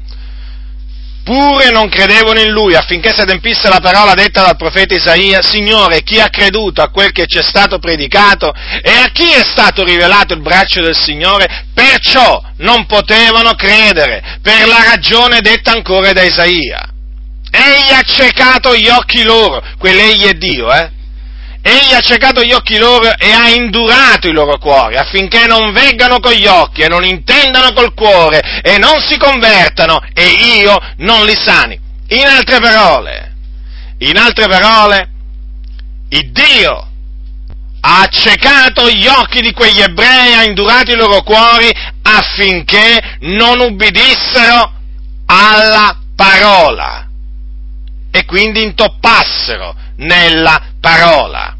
pure 1.26 1.72
non 1.72 1.90
credevano 1.90 2.40
in 2.40 2.52
lui 2.52 2.76
affinché 2.76 3.12
si 3.12 3.20
adempisse 3.20 3.68
la 3.68 3.80
parola 3.82 4.14
detta 4.14 4.44
dal 4.44 4.56
profeta 4.56 4.94
Isaia, 4.94 5.42
Signore, 5.42 6.04
chi 6.04 6.20
ha 6.20 6.30
creduto 6.30 6.84
a 6.84 6.90
quel 6.90 7.12
che 7.12 7.26
ci 7.26 7.40
è 7.40 7.42
stato 7.42 7.80
predicato 7.80 8.54
e 8.54 8.92
a 8.92 9.10
chi 9.12 9.32
è 9.32 9.42
stato 9.42 9.84
rivelato 9.84 10.36
il 10.36 10.42
braccio 10.42 10.82
del 10.82 10.96
Signore, 10.96 11.66
perciò 11.74 12.44
non 12.58 12.86
potevano 12.86 13.56
credere, 13.56 14.38
per 14.44 14.68
la 14.68 14.84
ragione 14.92 15.42
detta 15.42 15.72
ancora 15.72 16.14
da 16.14 16.22
Isaia. 16.22 16.90
Egli 17.50 17.92
ha 17.92 18.04
ciecato 18.04 18.76
gli 18.76 18.88
occhi 18.88 19.24
loro, 19.24 19.64
quell'egli 19.80 20.26
è 20.26 20.34
Dio, 20.34 20.72
eh? 20.72 20.92
Egli 21.68 21.96
ha 21.96 22.00
ciecato 22.00 22.44
gli 22.44 22.52
occhi 22.52 22.78
loro 22.78 23.18
e 23.18 23.32
ha 23.32 23.50
indurato 23.50 24.28
i 24.28 24.34
loro 24.34 24.60
cuori 24.60 24.98
affinché 24.98 25.48
non 25.48 25.72
veggano 25.72 26.20
con 26.20 26.32
gli 26.32 26.46
occhi 26.46 26.82
e 26.82 26.88
non 26.88 27.04
intendano 27.04 27.74
col 27.74 27.96
cuore 27.96 28.62
e 28.62 28.78
non 28.78 29.00
si 29.00 29.18
convertano 29.18 30.00
e 30.14 30.28
io 30.60 30.78
non 30.98 31.26
li 31.26 31.36
sani. 31.36 31.76
In 32.10 32.24
altre 32.28 32.60
parole, 32.60 33.34
in 33.98 34.16
altre 34.16 34.48
parole, 34.48 35.10
il 36.10 36.32
Dio 36.32 36.88
ha 37.82 38.02
accecato 38.02 38.88
gli 38.92 39.08
occhi 39.08 39.42
di 39.42 39.52
quegli 39.52 39.82
ebrei, 39.82 40.34
ha 40.36 40.44
indurato 40.44 40.92
i 40.92 40.96
loro 40.96 41.24
cuori 41.24 41.72
affinché 42.04 43.18
non 43.22 43.60
ubbidissero 43.60 44.72
alla 45.26 45.98
parola 46.16 47.08
e 48.12 48.24
quindi 48.26 48.62
intoppassero 48.62 49.85
nella 49.98 50.74
parola. 50.80 51.56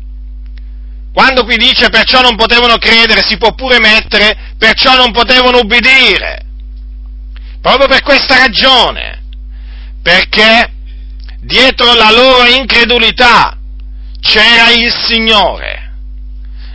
Quando 1.14 1.46
qui 1.46 1.56
dice 1.56 1.90
perciò 1.90 2.22
non 2.22 2.36
potevano 2.36 2.78
credere, 2.78 3.24
si 3.26 3.38
può 3.38 3.54
pure 3.54 3.80
mettere 3.80 4.54
perciò 4.58 4.96
non 4.96 5.12
potevano 5.12 5.60
ubbidire. 5.60 6.44
Proprio 7.62 7.88
per 7.88 8.02
questa 8.02 8.38
ragione. 8.38 9.24
Perché 10.02 10.72
dietro 11.40 11.94
la 11.94 12.12
loro 12.12 12.46
incredulità 12.48 13.58
c'era 14.20 14.72
il 14.72 14.92
Signore. 14.92 15.94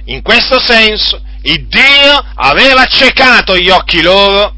In 0.06 0.22
questo 0.22 0.58
senso, 0.58 1.22
il 1.42 1.66
Dio 1.66 2.24
aveva 2.34 2.82
accecato 2.82 3.56
gli 3.56 3.70
occhi 3.70 4.02
loro, 4.02 4.54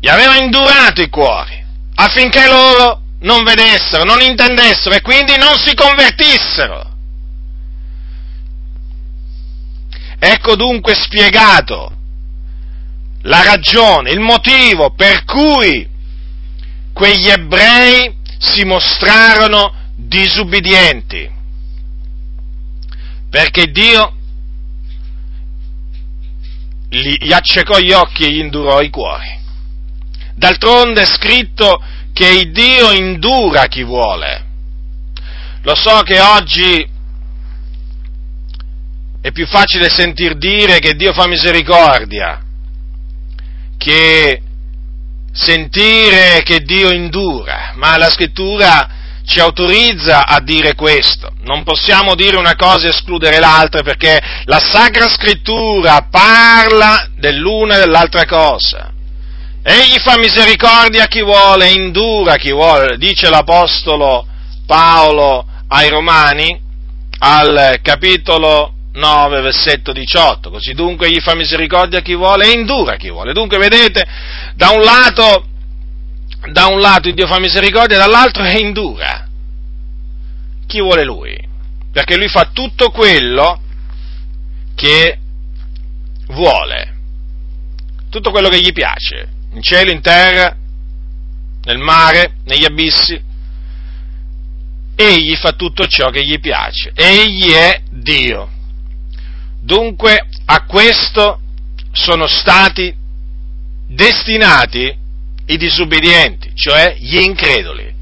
gli 0.00 0.08
aveva 0.08 0.36
indurato 0.36 1.02
i 1.02 1.08
cuori, 1.08 1.64
affinché 1.94 2.46
loro 2.46 2.99
non 3.20 3.44
vedessero, 3.44 4.04
non 4.04 4.20
intendessero 4.20 4.94
e 4.94 5.00
quindi 5.00 5.36
non 5.36 5.56
si 5.58 5.74
convertissero. 5.74 6.88
Ecco 10.18 10.54
dunque 10.54 10.94
spiegato 10.94 11.96
la 13.22 13.42
ragione, 13.42 14.10
il 14.10 14.20
motivo 14.20 14.92
per 14.94 15.24
cui 15.24 15.88
quegli 16.92 17.28
ebrei 17.28 18.16
si 18.38 18.64
mostrarono 18.64 19.74
disubbidienti. 19.94 21.38
Perché 23.30 23.70
Dio 23.70 24.14
gli 26.88 27.32
accecò 27.32 27.78
gli 27.78 27.92
occhi 27.92 28.24
e 28.24 28.30
gli 28.32 28.38
indurò 28.38 28.80
i 28.80 28.90
cuori. 28.90 29.38
D'altronde 30.34 31.02
è 31.02 31.06
scritto 31.06 31.82
che 32.12 32.28
il 32.28 32.52
Dio 32.52 32.92
indura 32.92 33.66
chi 33.66 33.82
vuole. 33.82 34.44
Lo 35.62 35.74
so 35.74 36.00
che 36.02 36.20
oggi 36.20 36.88
è 39.20 39.32
più 39.32 39.46
facile 39.46 39.90
sentir 39.90 40.36
dire 40.36 40.78
che 40.78 40.94
Dio 40.94 41.12
fa 41.12 41.26
misericordia, 41.26 42.40
che 43.76 44.42
sentire 45.32 46.42
che 46.42 46.60
Dio 46.60 46.90
indura, 46.90 47.72
ma 47.74 47.96
la 47.98 48.08
scrittura 48.08 48.98
ci 49.24 49.38
autorizza 49.38 50.26
a 50.26 50.40
dire 50.40 50.74
questo. 50.74 51.32
Non 51.42 51.62
possiamo 51.62 52.14
dire 52.14 52.36
una 52.36 52.56
cosa 52.56 52.86
e 52.86 52.90
escludere 52.90 53.38
l'altra 53.38 53.82
perché 53.82 54.18
la 54.44 54.58
Sacra 54.58 55.06
Scrittura 55.08 56.08
parla 56.10 57.08
dell'una 57.16 57.76
e 57.76 57.78
dell'altra 57.80 58.24
cosa. 58.24 58.92
Egli 59.62 59.98
fa 59.98 60.16
misericordia 60.16 61.04
a 61.04 61.06
chi 61.06 61.22
vuole, 61.22 61.70
indura 61.70 62.32
a 62.32 62.36
chi 62.36 62.50
vuole, 62.50 62.96
dice 62.96 63.28
l'Apostolo 63.28 64.26
Paolo 64.64 65.46
ai 65.68 65.90
Romani 65.90 66.58
al 67.18 67.78
capitolo 67.82 68.72
9, 68.92 69.40
versetto 69.42 69.92
18. 69.92 70.48
Così 70.48 70.72
dunque 70.72 71.10
gli 71.10 71.20
fa 71.20 71.34
misericordia 71.34 71.98
a 71.98 72.02
chi 72.02 72.14
vuole 72.14 72.46
e 72.46 72.58
indura 72.58 72.94
a 72.94 72.96
chi 72.96 73.10
vuole. 73.10 73.34
Dunque 73.34 73.58
vedete, 73.58 74.06
da 74.54 74.70
un 74.70 74.80
lato, 74.80 75.46
da 76.50 76.66
un 76.66 76.80
lato 76.80 77.10
Dio 77.10 77.26
fa 77.26 77.38
misericordia, 77.38 77.98
dall'altro 77.98 78.42
è 78.42 78.56
indura. 78.56 79.28
Chi 80.66 80.80
vuole 80.80 81.04
lui? 81.04 81.36
Perché 81.92 82.16
lui 82.16 82.28
fa 82.28 82.48
tutto 82.50 82.90
quello 82.90 83.60
che 84.74 85.18
vuole, 86.28 86.96
tutto 88.08 88.30
quello 88.30 88.48
che 88.48 88.60
gli 88.60 88.72
piace, 88.72 89.38
in 89.52 89.62
cielo, 89.62 89.90
in 89.90 90.00
terra, 90.00 90.56
nel 91.62 91.78
mare, 91.78 92.36
negli 92.44 92.64
abissi. 92.64 93.28
Egli 94.94 95.34
fa 95.36 95.52
tutto 95.52 95.86
ciò 95.86 96.10
che 96.10 96.24
gli 96.24 96.38
piace. 96.40 96.92
Egli 96.94 97.50
è 97.50 97.80
Dio. 97.90 98.50
Dunque 99.60 100.26
a 100.46 100.64
questo 100.64 101.40
sono 101.92 102.26
stati 102.26 102.94
destinati 103.86 104.96
i 105.46 105.56
disubbidienti, 105.56 106.52
cioè 106.54 106.96
gli 106.98 107.18
increduli. 107.18 107.92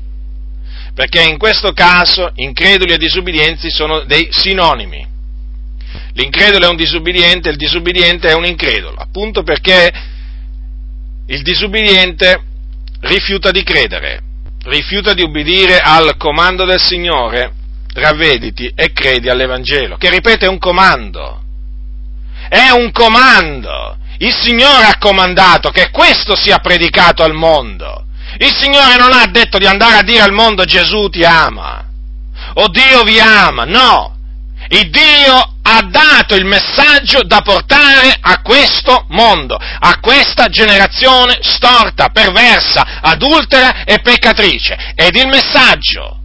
Perché 0.95 1.23
in 1.23 1.39
questo 1.39 1.73
caso 1.73 2.33
increduli 2.35 2.93
e 2.93 2.99
disubbidienti 2.99 3.71
sono 3.71 4.01
dei 4.01 4.29
sinonimi. 4.31 5.07
L'incredulo 6.15 6.67
è 6.67 6.69
un 6.69 6.77
disubbidiente, 6.77 7.49
il 7.49 7.57
disubbidiente 7.57 8.29
è 8.29 8.35
un 8.35 8.45
incredulo, 8.45 8.97
appunto 8.99 9.43
perché 9.43 9.91
il 11.29 11.43
disubbidiente 11.43 12.43
rifiuta 13.01 13.51
di 13.51 13.62
credere, 13.62 14.21
rifiuta 14.64 15.14
di 15.14 15.23
ubbidire 15.23 15.79
al 15.79 16.17
comando 16.17 16.64
del 16.64 16.81
Signore, 16.81 17.53
ravvediti 17.95 18.71
e 18.75 18.93
credi 18.93 19.29
all'Evangelo, 19.29 19.97
che 19.97 20.11
ripete 20.11 20.47
è 20.47 20.49
un 20.49 20.59
comando 20.59 21.43
è 22.49 22.71
un 22.71 22.91
comando. 22.91 23.97
Il 24.19 24.35
Signore 24.35 24.87
ha 24.87 24.99
comandato 24.99 25.71
che 25.71 25.91
questo 25.91 26.35
sia 26.35 26.59
predicato 26.59 27.23
al 27.23 27.35
mondo. 27.35 28.07
Il 28.38 28.53
Signore 28.55 28.97
non 28.97 29.12
ha 29.12 29.27
detto 29.27 29.59
di 29.59 29.67
andare 29.67 29.97
a 29.97 30.03
dire 30.03 30.21
al 30.21 30.33
mondo 30.33 30.64
Gesù 30.64 31.09
ti 31.09 31.25
ama 31.25 31.85
o 32.55 32.69
Dio 32.69 33.03
vi 33.03 33.21
ama, 33.21 33.64
no. 33.64 34.17
Il 34.71 34.91
Dio 34.91 35.57
ha 35.63 35.83
dato 35.83 36.35
il 36.35 36.45
messaggio 36.45 37.23
da 37.23 37.41
portare 37.41 38.17
a 38.21 38.41
questo 38.43 39.07
mondo, 39.09 39.57
a 39.57 39.99
questa 40.01 40.49
generazione 40.49 41.39
storta, 41.41 42.09
perversa, 42.09 43.01
adultera 43.01 43.85
e 43.85 44.01
peccatrice. 44.01 44.93
Ed 44.95 45.15
il 45.17 45.29
messaggio 45.29 46.19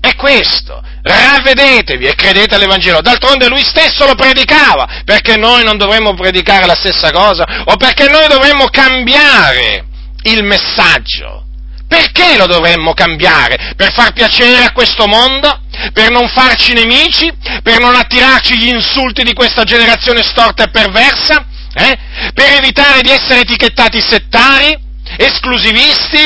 è 0.00 0.14
questo, 0.14 0.80
ravvedetevi 1.02 2.06
e 2.06 2.14
credete 2.14 2.54
all'Evangelo. 2.54 3.00
D'altronde 3.00 3.48
lui 3.48 3.64
stesso 3.64 4.06
lo 4.06 4.14
predicava, 4.14 5.02
perché 5.04 5.36
noi 5.36 5.64
non 5.64 5.76
dovremmo 5.76 6.14
predicare 6.14 6.66
la 6.66 6.76
stessa 6.76 7.10
cosa 7.10 7.44
o 7.64 7.76
perché 7.76 8.08
noi 8.08 8.28
dovremmo 8.28 8.66
cambiare 8.68 9.86
il 10.22 10.44
messaggio. 10.44 11.44
Perché 11.88 12.36
lo 12.36 12.46
dovremmo 12.46 12.94
cambiare? 12.94 13.72
Per 13.76 13.92
far 13.92 14.12
piacere 14.12 14.64
a 14.64 14.72
questo 14.72 15.06
mondo? 15.06 15.60
Per 15.92 16.10
non 16.10 16.28
farci 16.28 16.72
nemici, 16.72 17.32
per 17.62 17.80
non 17.80 17.94
attirarci 17.94 18.56
gli 18.58 18.68
insulti 18.68 19.22
di 19.22 19.32
questa 19.32 19.64
generazione 19.64 20.22
storta 20.22 20.64
e 20.64 20.70
perversa, 20.70 21.46
eh? 21.74 21.98
per 22.32 22.54
evitare 22.54 23.02
di 23.02 23.10
essere 23.10 23.40
etichettati 23.40 24.00
settari, 24.00 24.76
esclusivisti 25.16 26.24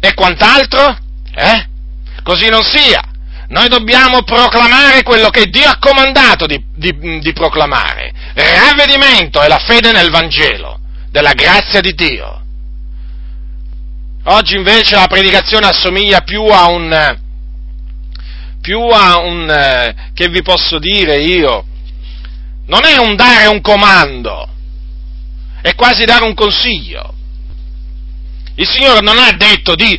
e 0.00 0.14
quant'altro? 0.14 0.96
Eh? 1.34 1.68
Così 2.22 2.48
non 2.48 2.62
sia. 2.62 3.02
Noi 3.48 3.68
dobbiamo 3.68 4.22
proclamare 4.22 5.02
quello 5.02 5.28
che 5.30 5.46
Dio 5.46 5.68
ha 5.68 5.78
comandato 5.78 6.46
di, 6.46 6.62
di, 6.76 7.18
di 7.20 7.32
proclamare. 7.32 8.12
Ravvedimento 8.34 9.42
e 9.42 9.48
la 9.48 9.58
fede 9.58 9.90
nel 9.90 10.10
Vangelo, 10.10 10.78
della 11.10 11.32
grazia 11.32 11.80
di 11.80 11.92
Dio. 11.94 12.38
Oggi 14.24 14.54
invece 14.54 14.94
la 14.94 15.08
predicazione 15.08 15.66
assomiglia 15.66 16.20
più 16.20 16.44
a 16.44 16.68
un, 16.68 17.18
più 18.60 18.80
a 18.80 19.18
un, 19.18 19.50
eh, 19.50 20.10
che 20.14 20.28
vi 20.28 20.42
posso 20.42 20.78
dire 20.78 21.18
io, 21.18 21.64
non 22.66 22.84
è 22.84 22.96
un 22.98 23.16
dare 23.16 23.46
un 23.46 23.60
comando, 23.60 24.48
è 25.62 25.74
quasi 25.74 26.04
dare 26.04 26.24
un 26.24 26.34
consiglio. 26.34 27.14
Il 28.54 28.68
Signore 28.68 29.00
non 29.00 29.18
ha 29.18 29.32
detto 29.32 29.74
di 29.74 29.98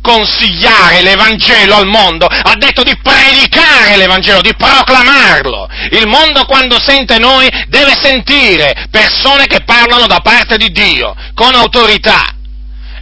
consigliare 0.00 1.02
l'Evangelo 1.02 1.76
al 1.76 1.86
mondo, 1.86 2.26
ha 2.26 2.54
detto 2.56 2.82
di 2.82 2.96
predicare 3.02 3.96
l'Evangelo, 3.96 4.40
di 4.40 4.54
proclamarlo. 4.54 5.68
Il 5.90 6.06
mondo 6.06 6.44
quando 6.44 6.80
sente 6.80 7.18
noi 7.18 7.48
deve 7.68 7.92
sentire 8.00 8.86
persone 8.90 9.46
che 9.46 9.64
parlano 9.64 10.06
da 10.06 10.20
parte 10.20 10.56
di 10.56 10.70
Dio, 10.70 11.14
con 11.34 11.54
autorità. 11.54 12.24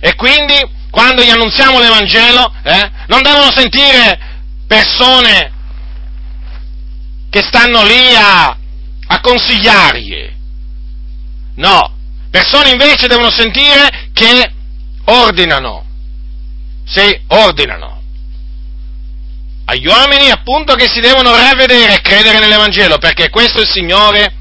E 0.00 0.14
quindi 0.14 0.54
quando 0.90 1.22
gli 1.22 1.30
annunziamo 1.30 1.78
l'Evangelo 1.78 2.52
eh, 2.64 2.90
non 3.08 3.22
devono 3.22 3.52
sentire 3.52 4.25
persone 4.66 5.52
che 7.30 7.42
stanno 7.42 7.84
lì 7.84 8.14
a, 8.14 8.48
a 8.48 9.20
consigliargli. 9.20 10.34
No, 11.56 11.94
persone 12.30 12.70
invece 12.70 13.06
devono 13.06 13.30
sentire 13.30 14.10
che 14.12 14.52
ordinano. 15.04 15.84
Sì, 16.86 17.20
ordinano. 17.28 18.02
Agli 19.66 19.86
uomini 19.86 20.30
appunto 20.30 20.74
che 20.74 20.88
si 20.88 21.00
devono 21.00 21.34
ravvedere 21.34 21.94
e 21.94 22.00
credere 22.00 22.38
nell'Evangelo, 22.38 22.98
perché 22.98 23.30
questo 23.30 23.60
il 23.60 23.68
Signore 23.68 24.32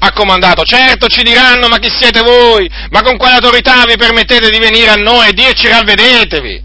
ha 0.00 0.12
comandato. 0.12 0.64
Certo 0.64 1.06
ci 1.06 1.22
diranno, 1.22 1.68
ma 1.68 1.78
chi 1.78 1.88
siete 1.88 2.20
voi? 2.20 2.68
Ma 2.90 3.02
con 3.02 3.16
quale 3.16 3.34
autorità 3.34 3.84
vi 3.84 3.96
permettete 3.96 4.50
di 4.50 4.58
venire 4.58 4.90
a 4.90 4.96
noi 4.96 5.28
e 5.28 5.32
dirci 5.32 5.68
ravvedetevi? 5.68 6.62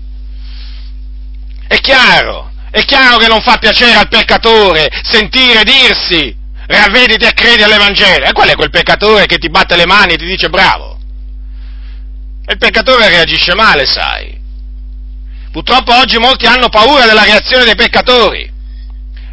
È 1.68 1.78
chiaro, 1.80 2.52
è 2.72 2.84
chiaro 2.84 3.18
che 3.18 3.28
non 3.28 3.42
fa 3.42 3.58
piacere 3.58 3.96
al 3.96 4.08
peccatore 4.08 4.90
sentire 5.04 5.64
dirsi 5.64 6.36
ravvediti 6.68 7.26
e 7.26 7.34
credi 7.34 7.64
all'Evangelo. 7.64 8.26
E 8.26 8.32
qual 8.32 8.50
è 8.50 8.56
quel 8.56 8.70
peccatore 8.70 9.26
che 9.26 9.38
ti 9.38 9.50
batte 9.50 9.76
le 9.76 9.86
mani 9.86 10.14
e 10.14 10.18
ti 10.18 10.26
dice 10.26 10.50
bravo? 10.50 11.00
E 12.46 12.54
il 12.54 12.58
peccatore 12.58 13.10
reagisce 13.10 13.56
male, 13.56 13.86
sai. 13.86 14.38
Purtroppo 15.52 15.96
oggi 15.96 16.18
molti 16.18 16.46
hanno 16.46 16.70
paura 16.70 17.06
della 17.06 17.24
reazione 17.24 17.66
dei 17.66 17.76
peccatori. 17.76 18.52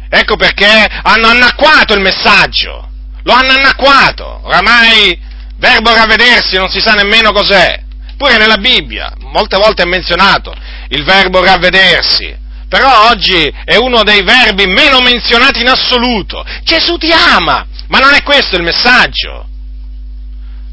Ecco 0.09 0.35
perché 0.35 0.87
hanno 1.03 1.27
annacquato 1.27 1.93
il 1.93 2.01
messaggio 2.01 2.87
lo 3.27 3.33
hanno 3.33 3.51
annacquato, 3.51 4.39
oramai 4.43 5.19
verbo 5.57 5.93
ravvedersi 5.93 6.55
non 6.55 6.69
si 6.69 6.79
sa 6.79 6.93
nemmeno 6.93 7.33
cos'è. 7.33 7.83
Pure 8.15 8.37
nella 8.37 8.55
Bibbia, 8.55 9.13
molte 9.19 9.57
volte 9.57 9.83
è 9.83 9.85
menzionato 9.85 10.55
il 10.89 11.03
verbo 11.03 11.43
ravvedersi, 11.43 12.33
però 12.67 13.09
oggi 13.09 13.53
è 13.63 13.75
uno 13.75 14.03
dei 14.03 14.23
verbi 14.23 14.65
meno 14.65 14.99
menzionati 14.99 15.61
in 15.61 15.69
assoluto. 15.69 16.43
Gesù 16.63 16.97
ti 16.97 17.11
ama, 17.11 17.65
ma 17.87 17.99
non 17.99 18.13
è 18.13 18.23
questo 18.23 18.55
il 18.55 18.63
messaggio. 18.63 19.47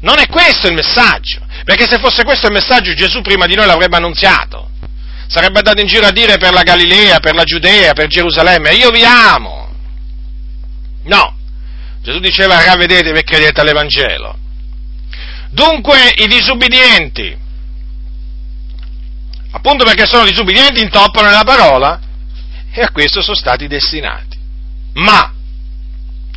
Non 0.01 0.19
è 0.19 0.27
questo 0.27 0.67
il 0.67 0.73
messaggio, 0.73 1.39
perché 1.63 1.87
se 1.87 1.97
fosse 1.99 2.23
questo 2.23 2.47
il 2.47 2.53
messaggio 2.53 2.93
Gesù 2.93 3.21
prima 3.21 3.45
di 3.45 3.55
noi 3.55 3.65
l'avrebbe 3.65 3.97
annunziato. 3.97 4.69
Sarebbe 5.27 5.57
andato 5.57 5.81
in 5.81 5.87
giro 5.87 6.05
a 6.05 6.11
dire 6.11 6.37
per 6.37 6.53
la 6.53 6.61
Galilea, 6.61 7.19
per 7.19 7.33
la 7.33 7.43
Giudea, 7.43 7.93
per 7.93 8.07
Gerusalemme, 8.07 8.73
io 8.73 8.91
vi 8.91 9.03
amo. 9.03 9.73
No, 11.05 11.37
Gesù 12.01 12.19
diceva 12.19 12.63
ravvedetevi 12.63 13.17
e 13.17 13.23
credete 13.23 13.61
all'Evangelo. 13.61 14.37
Dunque 15.49 16.13
i 16.17 16.27
disubbidienti, 16.27 17.35
appunto 19.55 19.85
perché 19.85 20.05
sono 20.05 20.25
disubbidienti, 20.25 20.81
intoppano 20.81 21.27
nella 21.27 21.45
parola 21.45 21.99
e 22.71 22.81
a 22.81 22.91
questo 22.91 23.21
sono 23.21 23.37
stati 23.37 23.67
destinati. 23.67 24.37
Ma 24.95 25.33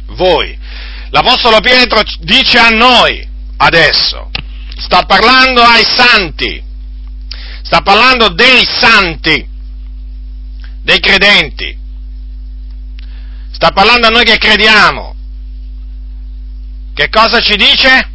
voi, 0.07 0.57
l'Apostolo 1.11 1.59
Pietro 1.61 2.01
dice 2.21 2.59
a 2.59 2.69
noi 2.69 3.27
adesso, 3.57 4.31
sta 4.77 5.03
parlando 5.03 5.61
ai 5.61 5.85
santi, 5.85 6.63
sta 7.63 7.81
parlando 7.81 8.29
dei 8.29 8.65
santi, 8.65 9.47
dei 10.83 11.01
credenti, 11.01 11.77
sta 13.51 13.73
parlando 13.73 14.07
a 14.07 14.11
noi 14.11 14.25
che 14.25 14.39
crediamo, 14.39 15.17
che 16.95 17.09
cosa 17.09 17.41
ci 17.41 17.57
dice? 17.57 18.11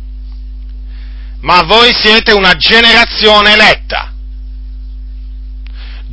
Ma 1.41 1.61
voi 1.63 1.93
siete 1.93 2.31
una 2.31 2.55
generazione 2.55 3.51
eletta. 3.51 4.12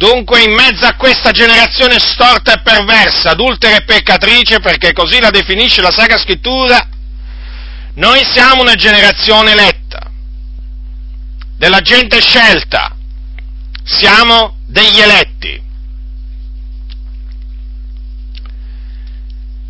Dunque 0.01 0.41
in 0.41 0.55
mezzo 0.55 0.87
a 0.87 0.95
questa 0.95 1.31
generazione 1.31 1.99
storta 1.99 2.55
e 2.55 2.63
perversa, 2.63 3.33
adultera 3.33 3.77
e 3.77 3.85
peccatrice, 3.85 4.59
perché 4.59 4.95
così 4.95 5.21
la 5.21 5.29
definisce 5.29 5.83
la 5.83 5.91
Sacra 5.91 6.17
Scrittura, 6.17 6.89
noi 7.97 8.25
siamo 8.25 8.63
una 8.63 8.77
generazione 8.77 9.53
eletta, 9.53 10.11
della 11.55 11.83
gente 11.83 12.19
scelta, 12.23 12.97
siamo 13.85 14.57
degli 14.65 15.01
eletti. 15.01 15.63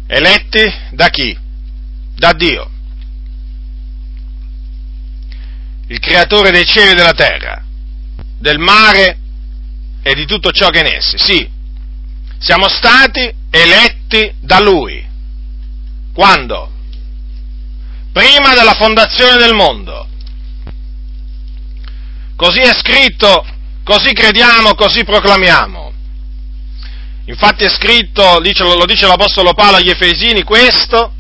Eletti 0.07 0.75
da 0.93 1.09
chi? 1.09 1.37
Da 2.15 2.33
Dio. 2.35 2.71
il 5.89 5.99
creatore 5.99 6.53
dei 6.53 6.65
cieli 6.65 6.93
e 6.93 6.95
della 6.95 7.15
terra, 7.15 7.65
del 8.39 8.61
mare 8.61 9.20
e 10.03 10.15
di 10.15 10.27
tutto 10.27 10.51
ciò 10.51 10.69
che 10.69 10.83
è 10.83 10.87
in 10.87 10.95
esse. 10.95 11.19
Sì, 11.19 11.49
siamo 12.39 12.69
stati 12.69 13.33
eletti 13.51 14.33
da 14.41 14.61
Lui. 14.61 15.07
Quando? 16.13 16.71
Prima 18.13 18.55
della 18.55 18.75
fondazione 18.75 19.37
del 19.39 19.55
mondo. 19.55 20.09
Così 22.35 22.61
è 22.61 22.75
scritto, 22.79 23.45
così 23.85 24.13
crediamo, 24.13 24.75
così 24.75 25.05
proclamiamo. 25.05 25.93
Infatti 27.27 27.65
è 27.65 27.69
scritto, 27.69 28.41
lo 28.41 28.87
dice 28.87 29.07
l'Apostolo 29.07 29.53
Paolo 29.53 29.77
agli 29.77 29.91
Efesini, 29.91 30.43
questo, 30.43 31.15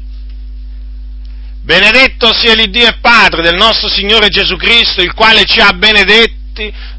Benedetto 1.62 2.32
sia 2.32 2.54
l'Iddio 2.54 2.88
e 2.88 2.98
Padre 3.00 3.42
del 3.42 3.54
nostro 3.54 3.88
Signore 3.88 4.28
Gesù 4.28 4.56
Cristo, 4.56 5.02
il 5.02 5.12
quale 5.12 5.44
ci 5.44 5.60
ha 5.60 5.72
benedetti 5.72 6.39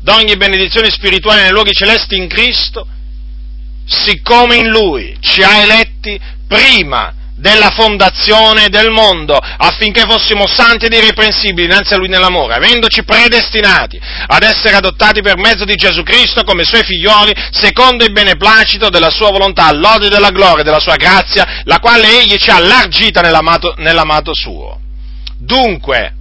d'ogni 0.02 0.38
benedizione 0.38 0.90
spirituale 0.90 1.44
nei 1.44 1.52
luoghi 1.52 1.72
celesti 1.72 2.16
in 2.16 2.28
Cristo, 2.28 2.88
siccome 3.86 4.56
in 4.56 4.70
Lui 4.70 5.18
ci 5.20 5.44
ha 5.44 5.62
eletti 5.62 6.20
prima 6.48 7.14
della 7.42 7.72
fondazione 7.72 8.70
del 8.70 8.92
mondo, 8.92 9.36
affinché 9.36 10.04
fossimo 10.08 10.46
santi 10.46 10.86
ed 10.86 10.94
irreprensibili 10.94 11.66
innanzi 11.66 11.94
a 11.94 11.98
Lui 11.98 12.08
nell'amore, 12.08 12.54
avendoci 12.54 13.04
predestinati 13.04 14.00
ad 14.28 14.44
essere 14.44 14.76
adottati 14.76 15.22
per 15.22 15.38
mezzo 15.38 15.66
di 15.66 15.74
Gesù 15.74 16.04
Cristo 16.04 16.44
come 16.44 16.64
Suoi 16.64 16.84
figlioli, 16.84 17.34
secondo 17.52 18.06
il 18.06 18.12
beneplacito 18.12 18.90
della 18.90 19.10
Sua 19.10 19.32
volontà, 19.32 19.66
all'ode 19.66 20.08
della 20.08 20.30
gloria 20.30 20.62
e 20.62 20.64
della 20.64 20.80
Sua 20.80 20.96
grazia, 20.96 21.64
la 21.64 21.80
quale 21.80 22.22
Egli 22.22 22.38
ci 22.38 22.52
ha 22.52 22.58
allargita 22.58 23.22
nell'amato, 23.22 23.74
nell'amato 23.78 24.36
Suo. 24.36 24.80
Dunque, 25.40 26.14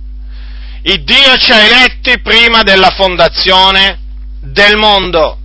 il 0.82 1.04
Dio 1.04 1.36
ci 1.36 1.52
ha 1.52 1.62
eletti 1.62 2.20
prima 2.20 2.62
della 2.62 2.90
fondazione 2.90 3.98
del 4.40 4.76
mondo. 4.76 5.38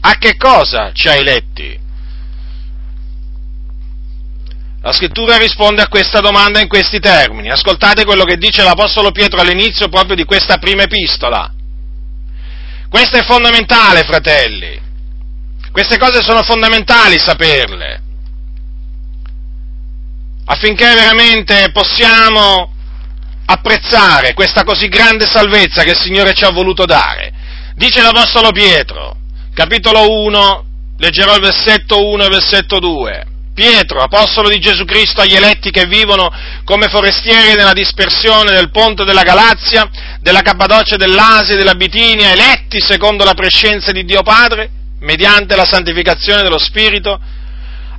A 0.00 0.16
che 0.18 0.36
cosa 0.36 0.92
ci 0.92 1.08
ha 1.08 1.14
eletti? 1.14 1.80
La 4.80 4.92
scrittura 4.92 5.38
risponde 5.38 5.80
a 5.80 5.88
questa 5.88 6.20
domanda 6.20 6.60
in 6.60 6.68
questi 6.68 6.98
termini. 6.98 7.50
Ascoltate 7.50 8.04
quello 8.04 8.24
che 8.24 8.36
dice 8.36 8.62
l'Apostolo 8.62 9.12
Pietro 9.12 9.40
all'inizio 9.40 9.88
proprio 9.88 10.14
di 10.14 10.24
questa 10.24 10.58
prima 10.58 10.82
epistola. 10.82 11.50
Questo 12.90 13.16
è 13.16 13.24
fondamentale, 13.24 14.02
fratelli. 14.02 14.80
Queste 15.72 15.98
cose 15.98 16.22
sono 16.22 16.42
fondamentali 16.42 17.18
saperle. 17.18 18.02
Affinché 20.44 20.92
veramente 20.94 21.70
possiamo 21.72 22.73
apprezzare 23.46 24.34
questa 24.34 24.64
così 24.64 24.88
grande 24.88 25.26
salvezza 25.26 25.82
che 25.82 25.90
il 25.90 25.98
Signore 25.98 26.32
ci 26.34 26.44
ha 26.44 26.50
voluto 26.50 26.84
dare. 26.84 27.32
Dice 27.74 28.02
l'Apostolo 28.02 28.50
Pietro, 28.52 29.16
capitolo 29.52 30.10
1, 30.10 30.64
Leggerò 30.96 31.34
il 31.34 31.40
versetto 31.40 32.06
1 32.06 32.22
e 32.22 32.26
il 32.26 32.32
versetto 32.32 32.78
2. 32.78 33.26
Pietro, 33.52 34.00
apostolo 34.00 34.48
di 34.48 34.58
Gesù 34.58 34.84
Cristo 34.84 35.20
agli 35.20 35.34
eletti 35.34 35.70
che 35.70 35.86
vivono 35.86 36.28
come 36.64 36.88
forestieri 36.88 37.54
nella 37.54 37.72
dispersione 37.72 38.52
del 38.52 38.70
ponte 38.70 39.04
della 39.04 39.22
Galazia, 39.22 39.88
della 40.20 40.40
Cappadocia, 40.40 40.96
dell'Asia 40.96 41.54
e 41.54 41.56
della 41.56 41.74
Bitinia, 41.74 42.32
eletti 42.32 42.80
secondo 42.80 43.22
la 43.24 43.34
prescienza 43.34 43.92
di 43.92 44.04
Dio 44.04 44.22
Padre, 44.22 44.70
mediante 45.00 45.54
la 45.54 45.64
santificazione 45.64 46.42
dello 46.42 46.58
Spirito, 46.58 47.20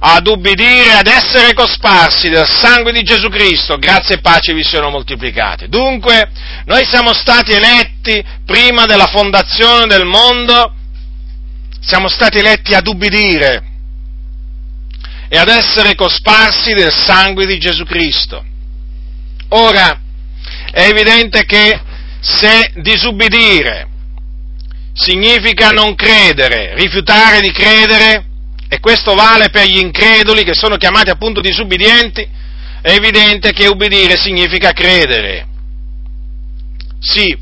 ad 0.07 0.27
ubbidire, 0.27 0.91
ad 0.91 1.07
essere 1.07 1.53
cosparsi 1.53 2.29
del 2.29 2.47
sangue 2.47 2.91
di 2.91 3.01
Gesù 3.01 3.27
Cristo, 3.27 3.77
grazie 3.77 4.15
e 4.15 4.21
pace 4.21 4.53
vi 4.53 4.63
siano 4.63 4.91
moltiplicate. 4.91 5.67
Dunque, 5.67 6.29
noi 6.65 6.85
siamo 6.85 7.11
stati 7.11 7.53
eletti 7.53 8.23
prima 8.45 8.85
della 8.85 9.07
fondazione 9.07 9.87
del 9.87 10.05
mondo, 10.05 10.75
siamo 11.81 12.07
stati 12.07 12.37
eletti 12.37 12.75
ad 12.75 12.85
ubbidire 12.85 13.63
e 15.27 15.37
ad 15.39 15.49
essere 15.49 15.95
cosparsi 15.95 16.73
del 16.73 16.93
sangue 16.93 17.47
di 17.47 17.57
Gesù 17.57 17.83
Cristo. 17.83 18.45
Ora, 19.49 19.99
è 20.71 20.87
evidente 20.87 21.45
che 21.45 21.81
se 22.21 22.73
disubbidire 22.75 23.87
significa 24.93 25.69
non 25.69 25.95
credere, 25.95 26.75
rifiutare 26.75 27.39
di 27.39 27.51
credere, 27.51 28.33
e 28.75 28.79
questo 28.81 29.13
vale 29.13 29.49
per 29.49 29.65
gli 29.67 29.77
increduli 29.77 30.43
che 30.43 30.53
sono 30.53 30.75
chiamati 30.75 31.09
appunto 31.09 31.39
disubbidienti, 31.39 32.27
è 32.81 32.91
evidente 32.91 33.53
che 33.53 33.67
ubbidire 33.67 34.17
significa 34.17 34.73
credere. 34.73 35.47
Sì, 36.99 37.38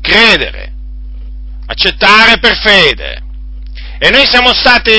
credere, 0.00 0.72
accettare 1.66 2.38
per 2.38 2.56
fede. 2.56 3.20
E 3.98 4.10
noi 4.10 4.26
siamo 4.26 4.54
stati 4.54 4.92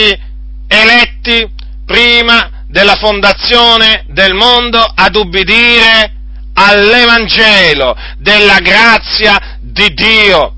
eletti 0.67 1.49
prima 1.85 2.65
della 2.67 2.95
fondazione 2.95 4.03
del 4.09 4.33
mondo 4.33 4.79
ad 4.79 5.15
ubbidire 5.15 6.15
all'Evangelo 6.53 7.95
della 8.17 8.59
grazia 8.59 9.57
di 9.61 9.93
Dio. 9.93 10.53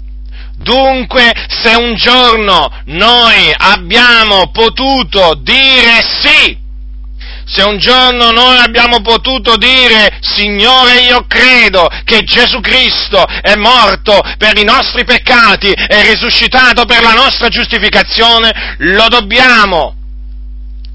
Dunque, 0.61 1.31
se 1.47 1.73
un 1.75 1.95
giorno 1.95 2.69
noi 2.85 3.53
abbiamo 3.55 4.51
potuto 4.51 5.35
dire 5.41 6.03
sì, 6.21 6.57
se 7.45 7.63
un 7.63 7.79
giorno 7.79 8.29
noi 8.31 8.57
abbiamo 8.57 9.01
potuto 9.01 9.55
dire, 9.55 10.19
Signore, 10.21 11.01
io 11.01 11.25
credo 11.27 11.89
che 12.03 12.23
Gesù 12.23 12.59
Cristo 12.59 13.25
è 13.25 13.55
morto 13.55 14.21
per 14.37 14.57
i 14.57 14.63
nostri 14.63 15.03
peccati 15.05 15.71
e 15.71 16.03
risuscitato 16.03 16.85
per 16.85 17.01
la 17.01 17.13
nostra 17.13 17.47
giustificazione, 17.47 18.75
lo 18.79 19.07
dobbiamo 19.07 19.95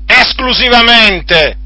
esclusivamente 0.07 1.57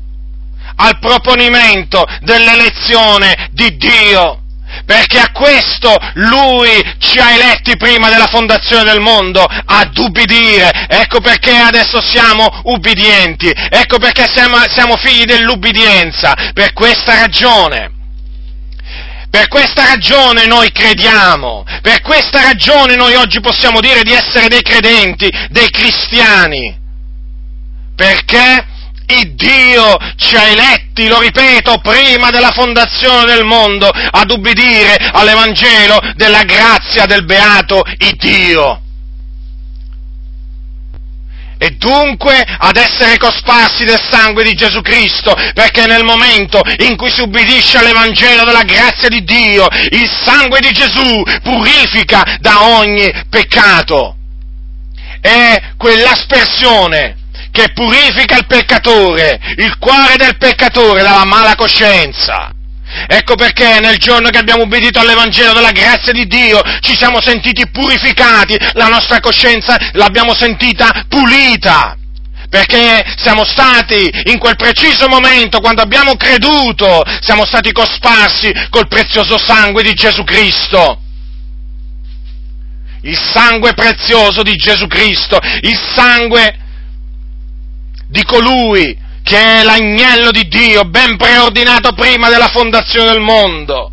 al 0.77 0.99
proponimento 1.01 2.07
dell'elezione 2.23 3.49
di 3.53 3.77
Dio 3.77 4.43
perché 4.89 5.19
a 5.19 5.31
questo 5.33 5.95
Lui 6.15 6.83
ci 6.99 7.19
ha 7.19 7.33
eletti 7.33 7.77
prima 7.77 8.09
della 8.09 8.27
fondazione 8.27 8.85
del 8.85 9.01
mondo, 9.01 9.45
ad 9.45 9.95
ubbidire. 9.99 10.71
Ecco 10.89 11.21
perché 11.21 11.55
adesso 11.55 12.01
siamo 12.01 12.49
ubbidienti, 12.63 13.53
ecco 13.53 13.99
perché 13.99 14.25
siamo, 14.35 14.57
siamo 14.67 14.97
figli 14.97 15.25
dell'ubbidienza, 15.25 16.33
per 16.55 16.73
questa 16.73 17.21
ragione. 17.21 17.97
Per 19.29 19.47
questa 19.49 19.85
ragione 19.85 20.47
noi 20.47 20.73
crediamo, 20.73 21.65
per 21.83 22.01
questa 22.01 22.41
ragione 22.41 22.97
noi 22.97 23.15
oggi 23.15 23.41
possiamo 23.41 23.81
dire 23.81 24.03
di 24.03 24.13
essere 24.13 24.49
dei 24.49 24.63
credenti, 24.63 25.31
dei 25.51 25.69
cristiani. 25.69 26.75
Perché? 27.95 28.67
Il 29.11 29.35
Dio 29.35 29.97
ci 30.17 30.37
ha 30.37 30.49
eletti, 30.49 31.09
lo 31.09 31.21
ripeto, 31.21 31.79
prima 31.79 32.31
della 32.31 32.51
fondazione 32.51 33.25
del 33.25 33.45
mondo, 33.45 33.89
ad 33.89 34.31
ubbidire 34.31 34.97
all'Evangelo 35.13 35.99
della 36.15 36.43
grazia 36.45 37.07
del 37.07 37.25
beato 37.25 37.83
Dio. 38.19 38.83
E 41.61 41.71
dunque 41.71 42.45
ad 42.47 42.77
essere 42.77 43.17
cosparsi 43.17 43.85
del 43.85 44.01
sangue 44.11 44.45
di 44.45 44.55
Gesù 44.55 44.81
Cristo, 44.81 45.35
perché 45.55 45.87
nel 45.87 46.05
momento 46.05 46.61
in 46.79 46.97
cui 46.97 47.11
si 47.11 47.23
ubbidisce 47.23 47.79
all'Evangelo 47.79 48.45
della 48.45 48.63
grazia 48.63 49.09
di 49.09 49.25
Dio, 49.25 49.67
il 49.91 50.09
sangue 50.25 50.61
di 50.61 50.71
Gesù 50.71 51.23
purifica 51.43 52.37
da 52.41 52.63
ogni 52.63 53.11
peccato. 53.29 54.17
È 55.21 55.73
quell'aspersione 55.77 57.18
che 57.59 57.73
purifica 57.73 58.37
il 58.37 58.47
peccatore, 58.47 59.41
il 59.57 59.79
cuore 59.79 60.15
del 60.17 60.37
peccatore 60.37 61.03
dalla 61.03 61.25
mala 61.25 61.57
coscienza. 61.57 62.53
Ecco 63.09 63.35
perché 63.35 63.81
nel 63.81 63.97
giorno 63.97 64.31
che 64.31 64.39
abbiamo 64.39 64.63
ubbidito 64.63 65.01
all'Evangelo 65.01 65.55
della 65.55 65.73
grazia 65.73 66.13
di 66.13 66.27
Dio 66.27 66.61
ci 66.81 66.97
siamo 66.97 67.21
sentiti 67.21 67.69
purificati, 67.69 68.57
la 68.75 68.87
nostra 68.87 69.19
coscienza 69.19 69.77
l'abbiamo 69.95 70.35
sentita 70.37 71.05
pulita. 71.09 71.97
Perché 72.49 73.05
siamo 73.19 73.45
stati 73.45 74.09
in 74.27 74.39
quel 74.39 74.57
preciso 74.57 75.09
momento, 75.09 75.61
quando 75.61 75.83
abbiamo 75.83 76.15
creduto, 76.15 77.03
siamo 77.21 77.45
stati 77.45 77.73
cosparsi 77.73 78.51
col 78.71 78.89
prezioso 78.89 79.37
sangue 79.37 79.83
di 79.83 79.93
Gesù 79.93 80.23
Cristo. 80.23 81.01
Il 83.03 83.19
sangue 83.19 83.75
prezioso 83.75 84.43
di 84.43 84.55
Gesù 84.55 84.87
Cristo, 84.87 85.39
il 85.61 85.79
sangue 85.95 86.67
di 88.09 88.25
colui 88.25 89.07
che 89.23 89.61
è 89.61 89.63
l'agnello 89.63 90.31
di 90.31 90.49
Dio, 90.49 90.85
ben 90.85 91.17
preordinato 91.19 91.93
prima 91.93 92.31
della 92.31 92.49
fondazione 92.49 93.11
del 93.11 93.21
mondo. 93.21 93.93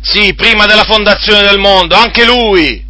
Sì, 0.00 0.34
prima 0.34 0.64
della 0.64 0.84
fondazione 0.84 1.42
del 1.42 1.58
mondo, 1.58 1.94
anche 1.94 2.24
lui, 2.24 2.82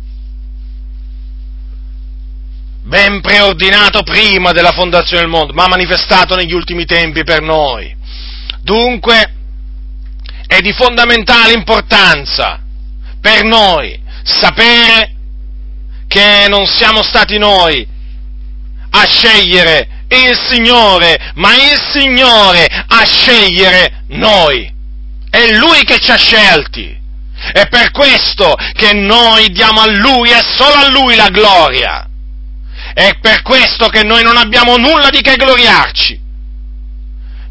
ben 2.84 3.20
preordinato 3.20 4.02
prima 4.02 4.52
della 4.52 4.70
fondazione 4.70 5.22
del 5.22 5.30
mondo, 5.30 5.52
ma 5.52 5.66
manifestato 5.66 6.36
negli 6.36 6.54
ultimi 6.54 6.84
tempi 6.84 7.24
per 7.24 7.42
noi. 7.42 7.92
Dunque, 8.62 9.34
è 10.46 10.60
di 10.60 10.72
fondamentale 10.72 11.54
importanza 11.54 12.60
per 13.20 13.42
noi 13.42 14.00
sapere 14.22 15.17
che 16.08 16.46
non 16.48 16.66
siamo 16.66 17.02
stati 17.02 17.38
noi 17.38 17.86
a 18.90 19.06
scegliere 19.06 19.88
il 20.08 20.36
Signore, 20.48 21.32
ma 21.34 21.54
il 21.54 21.78
Signore 21.92 22.66
a 22.66 23.04
scegliere 23.04 24.04
noi. 24.08 24.72
È 25.30 25.52
Lui 25.52 25.84
che 25.84 25.98
ci 25.98 26.10
ha 26.10 26.16
scelti. 26.16 26.96
È 27.52 27.68
per 27.68 27.90
questo 27.92 28.56
che 28.72 28.94
noi 28.94 29.50
diamo 29.50 29.82
a 29.82 29.90
Lui 29.90 30.30
e 30.30 30.40
solo 30.56 30.86
a 30.86 30.88
Lui 30.88 31.14
la 31.14 31.28
gloria. 31.28 32.08
È 32.94 33.16
per 33.20 33.42
questo 33.42 33.88
che 33.88 34.02
noi 34.02 34.22
non 34.22 34.36
abbiamo 34.36 34.76
nulla 34.76 35.10
di 35.10 35.20
che 35.20 35.36
gloriarci. 35.36 36.26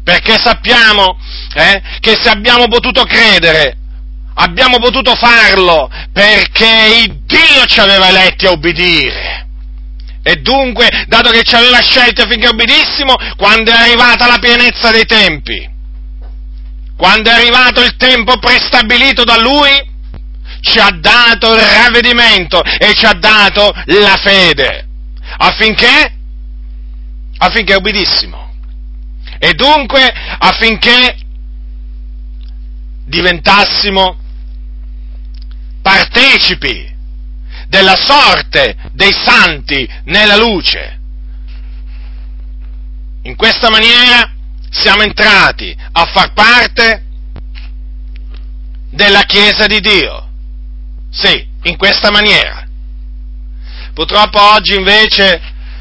Perché 0.02 0.36
sappiamo 0.38 1.16
eh, 1.54 1.80
che 2.00 2.18
se 2.20 2.28
abbiamo 2.28 2.66
potuto 2.66 3.04
credere 3.04 3.76
abbiamo 4.40 4.78
potuto 4.78 5.14
farlo 5.14 5.90
perché 6.12 7.04
il 7.04 7.20
Dio 7.24 7.64
ci 7.66 7.80
aveva 7.80 8.08
eletti 8.08 8.46
a 8.46 8.50
obbedire. 8.50 9.46
E 10.22 10.36
dunque, 10.36 10.88
dato 11.06 11.30
che 11.30 11.42
ci 11.42 11.54
aveva 11.54 11.80
scelto 11.80 12.22
affinché 12.22 12.48
obbedissimo, 12.48 13.14
quando 13.36 13.70
è 13.70 13.74
arrivata 13.74 14.26
la 14.26 14.38
pienezza 14.38 14.90
dei 14.90 15.06
tempi, 15.06 15.68
quando 16.96 17.30
è 17.30 17.32
arrivato 17.32 17.82
il 17.82 17.96
tempo 17.96 18.38
prestabilito 18.38 19.24
da 19.24 19.38
Lui, 19.38 19.70
ci 20.60 20.78
ha 20.78 20.90
dato 20.90 21.54
il 21.54 21.60
ravvedimento 21.60 22.62
e 22.62 22.92
ci 22.94 23.06
ha 23.06 23.14
dato 23.14 23.72
la 23.86 24.16
fede, 24.16 24.86
affinché, 25.38 26.12
affinché 27.38 27.74
obbedissimo. 27.74 28.46
E 29.38 29.54
dunque 29.54 30.12
affinché 30.38 31.16
diventassimo 33.06 34.18
partecipi 35.98 36.94
della 37.66 37.96
sorte 37.96 38.76
dei 38.92 39.12
santi 39.12 39.88
nella 40.04 40.36
luce. 40.36 40.96
In 43.22 43.34
questa 43.34 43.68
maniera 43.68 44.32
siamo 44.70 45.02
entrati 45.02 45.76
a 45.92 46.04
far 46.06 46.32
parte 46.32 47.04
della 48.90 49.22
Chiesa 49.22 49.66
di 49.66 49.80
Dio. 49.80 50.28
Sì, 51.10 51.46
in 51.64 51.76
questa 51.76 52.10
maniera. 52.10 52.64
Purtroppo 53.92 54.40
oggi 54.40 54.76
invece 54.76 55.40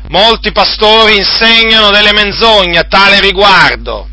molti 0.09 0.51
pastori 0.51 1.17
insegnano 1.17 1.91
delle 1.91 2.11
menzogne 2.11 2.79
a 2.79 2.83
tale 2.83 3.19
riguardo. 3.19 4.09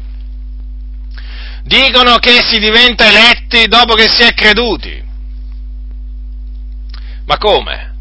Dicono 1.63 2.19
che 2.19 2.45
si 2.47 2.59
diventa 2.59 3.07
eletti 3.07 3.67
dopo 3.69 3.95
che 3.95 4.11
si 4.11 4.23
è 4.23 4.35
creduti. 4.35 5.04
Ma 7.27 7.39
come? 7.39 7.93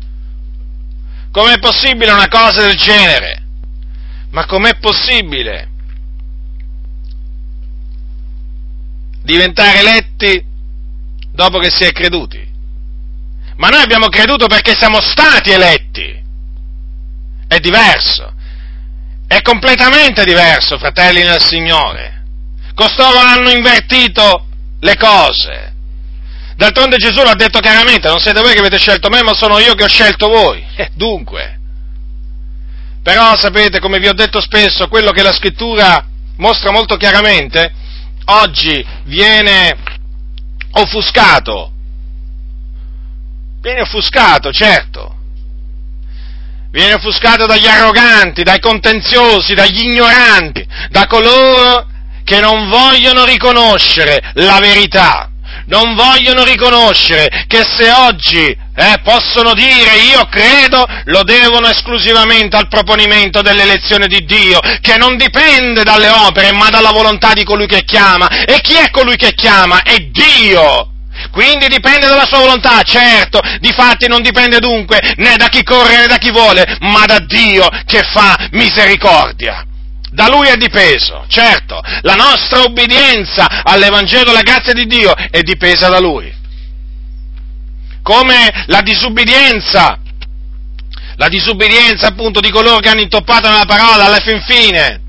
Com'è 1.31 1.57
possibile 1.59 2.11
una 2.11 2.27
cosa 2.27 2.61
del 2.61 2.75
genere? 2.75 3.41
Ma 4.31 4.45
com'è 4.45 4.77
possibile 4.79 5.69
diventare 9.23 9.79
eletti 9.79 10.43
dopo 11.31 11.59
che 11.59 11.69
si 11.71 11.83
è 11.83 11.91
creduti? 11.91 12.51
Ma 13.55 13.69
noi 13.69 13.81
abbiamo 13.81 14.07
creduto 14.07 14.47
perché 14.47 14.75
siamo 14.77 14.99
stati 14.99 15.51
eletti. 15.51 16.21
È 17.47 17.59
diverso. 17.59 18.33
È 19.27 19.41
completamente 19.41 20.23
diverso, 20.25 20.77
fratelli 20.77 21.23
nel 21.23 21.41
Signore. 21.41 22.23
Costoro 22.75 23.17
hanno 23.17 23.49
invertito 23.49 24.47
le 24.79 24.95
cose. 24.97 25.72
D'altronde 26.55 26.97
Gesù 26.97 27.23
l'ha 27.23 27.33
detto 27.33 27.59
chiaramente, 27.59 28.07
non 28.07 28.19
siete 28.19 28.41
voi 28.41 28.53
che 28.53 28.59
avete 28.59 28.77
scelto 28.77 29.09
me, 29.09 29.21
ma 29.23 29.33
sono 29.33 29.57
io 29.59 29.73
che 29.73 29.83
ho 29.83 29.89
scelto 29.89 30.27
voi. 30.27 30.63
E 30.75 30.89
dunque. 30.93 31.59
Però 33.01 33.35
sapete, 33.35 33.79
come 33.79 33.99
vi 33.99 34.07
ho 34.07 34.13
detto 34.13 34.39
spesso, 34.39 34.87
quello 34.87 35.11
che 35.11 35.23
la 35.23 35.33
scrittura 35.33 36.05
mostra 36.37 36.71
molto 36.71 36.95
chiaramente, 36.95 37.71
oggi 38.25 38.85
viene 39.03 39.75
offuscato. 40.71 41.71
Viene 43.59 43.81
offuscato, 43.81 44.51
certo. 44.51 45.17
Viene 46.71 46.93
offuscato 46.93 47.45
dagli 47.45 47.67
arroganti, 47.67 48.43
dai 48.43 48.59
contenziosi, 48.59 49.53
dagli 49.53 49.83
ignoranti, 49.83 50.65
da 50.89 51.05
coloro 51.05 51.87
che 52.23 52.39
non 52.39 52.69
vogliono 52.69 53.25
riconoscere 53.25 54.31
la 54.35 54.59
verità 54.59 55.32
non 55.65 55.95
vogliono 55.95 56.43
riconoscere 56.43 57.45
che 57.47 57.63
se 57.63 57.91
oggi 57.91 58.45
eh, 58.75 58.99
possono 59.03 59.53
dire 59.53 59.97
io 60.11 60.25
credo, 60.29 60.85
lo 61.05 61.23
devono 61.23 61.67
esclusivamente 61.67 62.55
al 62.55 62.67
proponimento 62.67 63.41
dell'elezione 63.41 64.07
di 64.07 64.25
Dio, 64.25 64.59
che 64.81 64.97
non 64.97 65.15
dipende 65.17 65.83
dalle 65.83 66.09
opere, 66.09 66.51
ma 66.51 66.69
dalla 66.69 66.91
volontà 66.91 67.33
di 67.33 67.43
colui 67.43 67.67
che 67.67 67.83
chiama. 67.83 68.27
E 68.45 68.59
chi 68.61 68.75
è 68.75 68.89
colui 68.89 69.15
che 69.15 69.33
chiama? 69.33 69.83
È 69.83 69.95
Dio! 69.97 70.89
Quindi 71.31 71.67
dipende 71.67 72.07
dalla 72.07 72.25
sua 72.25 72.39
volontà, 72.39 72.81
certo, 72.81 73.39
di 73.59 73.71
fatti 73.71 74.07
non 74.07 74.21
dipende 74.21 74.59
dunque 74.59 74.99
né 75.17 75.35
da 75.37 75.47
chi 75.47 75.63
corre 75.63 75.97
né 75.97 76.07
da 76.07 76.17
chi 76.17 76.31
vuole, 76.31 76.77
ma 76.81 77.05
da 77.05 77.19
Dio 77.19 77.67
che 77.85 78.01
fa 78.03 78.35
misericordia 78.51 79.65
da 80.13 80.29
lui 80.29 80.47
è 80.47 80.57
dipeso, 80.57 81.25
certo, 81.27 81.81
la 82.01 82.13
nostra 82.13 82.61
obbedienza 82.61 83.63
all'Evangelo 83.63 84.29
alla 84.29 84.43
grazia 84.43 84.71
di 84.71 84.85
Dio 84.85 85.15
è 85.15 85.41
dipesa 85.41 85.89
da 85.89 85.99
lui. 85.99 86.31
Come 88.03 88.65
la 88.67 88.81
disubbidienza, 88.81 89.97
la 91.15 91.27
disubbidienza 91.29 92.07
appunto 92.07 92.41
di 92.41 92.51
coloro 92.51 92.77
che 92.77 92.89
hanno 92.89 93.01
intoppato 93.01 93.49
nella 93.49 93.65
parola 93.65 94.05
alla 94.05 94.19
fin 94.19 94.39
fine, 94.45 95.01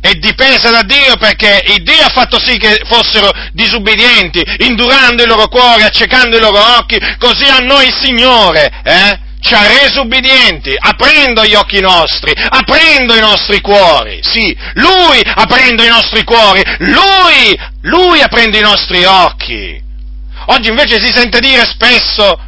è 0.00 0.12
dipesa 0.12 0.70
da 0.70 0.82
Dio 0.82 1.16
perché 1.16 1.64
il 1.66 1.82
Dio 1.82 2.04
ha 2.04 2.10
fatto 2.10 2.38
sì 2.38 2.58
che 2.58 2.82
fossero 2.84 3.28
disubbidienti, 3.52 4.40
indurando 4.58 5.24
i 5.24 5.26
loro 5.26 5.48
cuori, 5.48 5.82
accecando 5.82 6.36
i 6.36 6.40
loro 6.40 6.76
occhi, 6.76 6.96
così 7.18 7.44
a 7.44 7.58
noi 7.58 7.88
il 7.88 7.94
Signore, 8.00 8.70
eh? 8.84 9.26
Ci 9.40 9.54
ha 9.54 9.66
reso 9.66 10.02
ubbidienti, 10.02 10.74
aprendo 10.76 11.44
gli 11.44 11.54
occhi 11.54 11.80
nostri, 11.80 12.32
aprendo 12.34 13.14
i 13.14 13.20
nostri 13.20 13.60
cuori, 13.60 14.18
sì, 14.22 14.56
Lui 14.74 15.20
aprendo 15.22 15.82
i 15.82 15.88
nostri 15.88 16.24
cuori, 16.24 16.62
Lui, 16.78 17.58
Lui 17.82 18.20
aprendo 18.20 18.58
i 18.58 18.62
nostri 18.62 19.04
occhi. 19.04 19.80
Oggi 20.46 20.68
invece 20.68 21.00
si 21.00 21.12
sente 21.12 21.40
dire 21.40 21.64
spesso, 21.66 22.40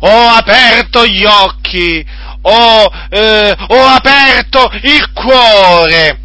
ho 0.00 0.28
aperto 0.28 1.06
gli 1.06 1.24
occhi, 1.24 2.04
ho, 2.42 2.92
eh, 3.10 3.56
ho 3.68 3.86
aperto 3.86 4.70
il 4.82 5.12
cuore, 5.12 6.18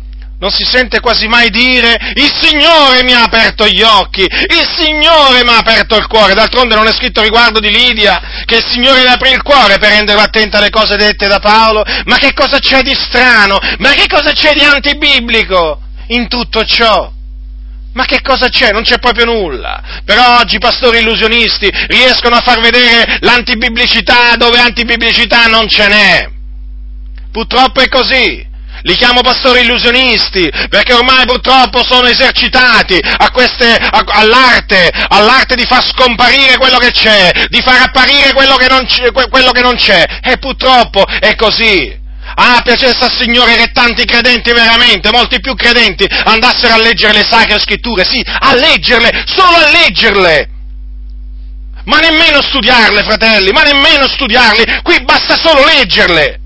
non 0.44 0.52
si 0.52 0.66
sente 0.66 1.00
quasi 1.00 1.26
mai 1.30 1.50
dire 1.50 1.98
il 2.16 2.30
Signore 2.42 3.02
mi 3.06 3.14
ha 3.14 3.24
aperto 3.24 3.66
gli 3.66 3.82
occhi, 3.82 4.24
il 4.24 4.70
Signore 4.76 5.42
mi 5.42 5.52
ha 5.52 5.60
aperto 5.60 5.96
il 5.96 6.06
cuore, 6.08 6.34
d'altronde 6.34 6.76
non 6.76 6.86
è 6.86 6.92
scritto 6.92 7.22
riguardo 7.22 7.62
di 7.62 7.72
Lidia 7.72 8.44
che 8.44 8.58
il 8.58 8.66
Signore 8.66 9.04
le 9.04 9.12
aprì 9.12 9.32
il 9.32 9.42
cuore 9.42 9.78
per 9.78 9.92
renderla 9.92 10.24
attenta 10.24 10.58
alle 10.58 10.70
cose 10.70 10.98
dette 10.98 11.28
da 11.28 11.40
Paolo, 11.40 11.86
ma 12.06 12.18
che 12.18 12.34
cosa 12.34 12.60
c'è 12.60 12.82
di 12.82 12.94
strano, 12.94 13.58
ma 13.78 13.92
che 13.92 14.06
cosa 14.08 14.34
c'è 14.34 14.52
di 14.52 14.66
antibiblico 14.66 15.80
in 16.08 16.28
tutto 16.28 16.66
ciò? 16.66 17.10
Ma 17.94 18.04
che 18.04 18.22
cosa 18.22 18.50
c'è? 18.50 18.72
Non 18.72 18.82
c'è 18.82 18.98
proprio 18.98 19.26
nulla. 19.26 20.02
Però 20.04 20.40
oggi 20.40 20.56
i 20.56 20.60
pastori 20.60 20.98
illusionisti 20.98 21.72
riescono 21.88 22.36
a 22.36 22.42
far 22.42 22.60
vedere 22.60 23.20
l'antibiblicità 23.22 24.36
dove 24.36 24.58
antibiblicità 24.58 25.46
non 25.46 25.70
ce 25.70 25.88
n'è. 25.88 26.30
Purtroppo 27.32 27.82
è 27.82 27.88
così. 27.88 28.52
Li 28.84 28.96
chiamo 28.96 29.22
pastori 29.22 29.62
illusionisti, 29.62 30.52
perché 30.70 30.94
ormai 30.94 31.26
purtroppo 31.26 31.84
sono 31.86 32.08
esercitati 32.08 33.00
queste, 33.32 33.76
a, 33.76 34.04
all'arte, 34.06 34.92
all'arte 35.08 35.56
di 35.56 35.64
far 35.64 35.84
scomparire 35.86 36.58
quello 36.58 36.78
che 36.78 36.92
c'è, 36.92 37.32
di 37.48 37.62
far 37.62 37.82
apparire 37.82 38.34
quello 38.34 38.56
che 38.56 38.68
non 38.68 38.86
quello 39.30 39.52
che 39.52 39.62
non 39.62 39.76
c'è. 39.76 40.04
E 40.22 40.38
purtroppo 40.38 41.06
è 41.06 41.36
così. 41.36 42.02
Ah, 42.36 42.62
piacesse 42.64 43.04
al 43.04 43.12
Signore 43.12 43.56
che 43.56 43.72
tanti 43.72 44.06
credenti 44.06 44.52
veramente, 44.52 45.12
molti 45.12 45.40
più 45.40 45.56
credenti, 45.56 46.06
andassero 46.26 46.74
a 46.74 46.78
leggere 46.78 47.14
le 47.14 47.26
sacre 47.30 47.60
scritture, 47.60 48.04
sì, 48.04 48.22
a 48.26 48.54
leggerle, 48.56 49.24
solo 49.28 49.58
a 49.58 49.70
leggerle. 49.70 50.50
Ma 51.86 52.00
nemmeno 52.00 52.42
studiarle, 52.42 53.04
fratelli, 53.04 53.52
ma 53.52 53.62
nemmeno 53.62 54.08
studiarle, 54.08 54.82
qui 54.84 55.04
basta 55.04 55.36
solo 55.36 55.64
leggerle 55.66 56.43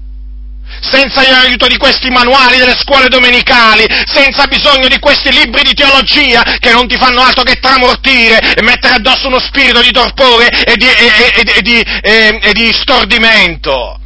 senza 0.82 1.22
l'aiuto 1.30 1.68
di 1.68 1.78
questi 1.78 2.10
manuali 2.10 2.58
delle 2.58 2.76
scuole 2.78 3.08
domenicali, 3.08 3.86
senza 4.06 4.46
bisogno 4.48 4.88
di 4.88 5.00
questi 5.00 5.32
libri 5.32 5.64
di 5.64 5.74
teologia 5.74 6.44
che 6.60 6.72
non 6.72 6.88
ti 6.88 6.98
fanno 6.98 7.22
altro 7.22 7.44
che 7.44 7.56
tramortire 7.56 8.54
e 8.54 8.62
mettere 8.62 8.96
addosso 8.96 9.28
uno 9.28 9.40
spirito 9.40 9.82
di 9.82 9.92
torpore 9.92 10.50
e 10.50 10.76
di, 10.76 10.88
e, 10.88 11.44
e, 11.56 11.62
di, 11.62 11.80
e 11.80 12.52
di 12.54 12.72
stordimento. 12.74 14.00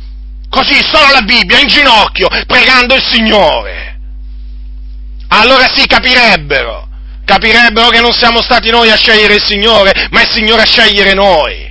Così, 0.49 0.83
solo 0.83 1.13
la 1.13 1.21
Bibbia, 1.21 1.59
in 1.59 1.67
ginocchio, 1.67 2.27
pregando 2.45 2.95
il 2.95 3.03
Signore. 3.03 3.99
Allora 5.29 5.71
sì, 5.73 5.85
capirebbero, 5.87 6.89
capirebbero 7.23 7.87
che 7.87 8.01
non 8.01 8.11
siamo 8.11 8.41
stati 8.41 8.69
noi 8.69 8.91
a 8.91 8.97
scegliere 8.97 9.35
il 9.35 9.43
Signore, 9.43 10.07
ma 10.11 10.21
il 10.21 10.29
Signore 10.29 10.63
a 10.63 10.65
scegliere 10.65 11.13
noi. 11.13 11.70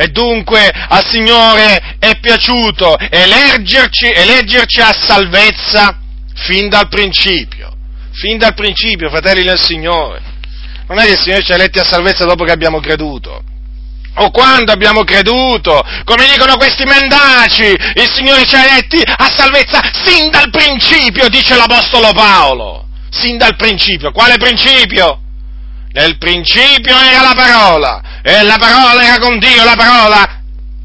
E 0.00 0.06
dunque 0.10 0.70
al 0.70 1.04
Signore 1.08 1.96
è 1.98 2.20
piaciuto 2.20 2.96
eleggerci, 2.96 4.08
eleggerci 4.08 4.80
a 4.80 4.92
salvezza 4.92 5.98
fin 6.36 6.68
dal 6.68 6.86
principio. 6.86 7.72
Fin 8.12 8.38
dal 8.38 8.54
principio, 8.54 9.10
fratelli 9.10 9.42
del 9.42 9.60
Signore. 9.60 10.22
Non 10.86 11.00
è 11.00 11.02
che 11.02 11.10
il 11.14 11.18
Signore 11.18 11.42
ci 11.42 11.50
ha 11.50 11.56
eletti 11.56 11.80
a 11.80 11.84
salvezza 11.84 12.24
dopo 12.26 12.44
che 12.44 12.52
abbiamo 12.52 12.78
creduto. 12.78 13.42
O 14.14 14.30
quando 14.30 14.70
abbiamo 14.70 15.02
creduto, 15.02 15.82
come 16.04 16.26
dicono 16.30 16.56
questi 16.56 16.84
mendaci, 16.84 17.66
il 17.66 18.12
Signore 18.14 18.46
ci 18.46 18.54
ha 18.54 18.70
eletti 18.70 19.02
a 19.04 19.28
salvezza 19.36 19.80
sin 20.04 20.30
dal 20.30 20.50
principio, 20.50 21.28
dice 21.28 21.56
l'Apostolo 21.56 22.12
Paolo. 22.12 22.86
Sin 23.10 23.36
dal 23.36 23.56
principio. 23.56 24.12
Quale 24.12 24.36
principio? 24.36 25.22
Nel 25.90 26.18
principio 26.18 26.96
era 26.96 27.22
la 27.22 27.34
parola, 27.34 28.02
e 28.22 28.42
la 28.42 28.56
parola 28.58 29.02
era 29.02 29.18
con 29.18 29.38
Dio, 29.38 29.64
la 29.64 29.76
parola 29.76 30.40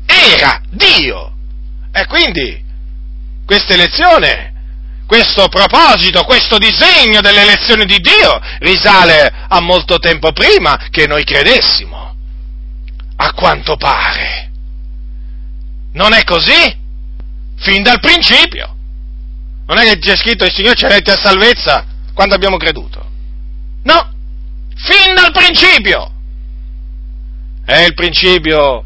era 0.05 0.61
Dio. 0.69 1.33
E 1.91 2.05
quindi 2.07 2.61
questa 3.45 3.73
elezione, 3.73 4.53
questo 5.05 5.47
proposito, 5.47 6.23
questo 6.23 6.57
disegno 6.57 7.21
dell'elezione 7.21 7.85
di 7.85 7.99
Dio 7.99 8.39
risale 8.59 9.31
a 9.47 9.59
molto 9.59 9.99
tempo 9.99 10.31
prima 10.31 10.87
che 10.89 11.07
noi 11.07 11.23
credessimo. 11.23 12.15
A 13.15 13.31
quanto 13.33 13.77
pare. 13.77 14.51
Non 15.93 16.13
è 16.13 16.23
così? 16.23 16.81
Fin 17.57 17.83
dal 17.83 17.99
principio. 17.99 18.75
Non 19.67 19.77
è 19.77 19.83
che 19.83 19.99
c'è 19.99 20.15
scritto 20.17 20.45
il 20.45 20.51
Signore 20.51 20.75
ci 20.75 20.85
ha 20.85 20.89
letti 20.89 21.11
a 21.11 21.17
salvezza 21.21 21.85
quando 22.13 22.35
abbiamo 22.35 22.57
creduto. 22.57 23.09
No, 23.83 24.13
fin 24.75 25.13
dal 25.13 25.31
principio. 25.31 26.12
E 27.65 27.85
il 27.85 27.93
principio, 27.93 28.83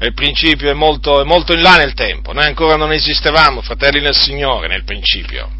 il 0.00 0.14
principio 0.14 0.70
è, 0.70 0.74
molto, 0.74 1.20
è 1.20 1.24
molto 1.24 1.52
in 1.52 1.62
là 1.62 1.76
nel 1.76 1.94
tempo, 1.94 2.32
noi 2.32 2.44
ancora 2.44 2.76
non 2.76 2.92
esistevamo, 2.92 3.60
fratelli 3.62 4.00
nel 4.00 4.14
Signore, 4.14 4.68
nel 4.68 4.84
principio. 4.84 5.50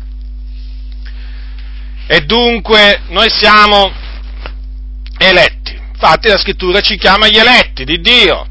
E 2.06 2.20
dunque 2.20 3.02
noi 3.08 3.28
siamo 3.30 3.90
eletti. 5.18 5.80
Infatti 5.92 6.28
la 6.28 6.38
scrittura 6.38 6.80
ci 6.80 6.96
chiama 6.96 7.28
gli 7.28 7.38
eletti 7.38 7.84
di 7.84 8.00
Dio. 8.00 8.46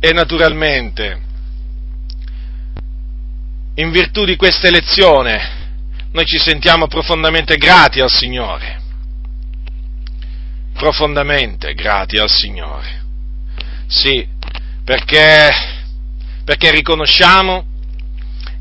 E 0.00 0.12
naturalmente, 0.12 1.22
in 3.76 3.90
virtù 3.90 4.24
di 4.24 4.36
questa 4.36 4.66
elezione, 4.66 5.62
noi 6.12 6.26
ci 6.26 6.38
sentiamo 6.38 6.86
profondamente 6.86 7.56
grati 7.56 8.00
al 8.00 8.10
Signore, 8.10 8.80
profondamente 10.74 11.74
grati 11.74 12.18
al 12.18 12.30
Signore. 12.30 13.02
Sì, 13.86 14.26
perché, 14.84 15.50
perché 16.44 16.70
riconosciamo 16.70 17.66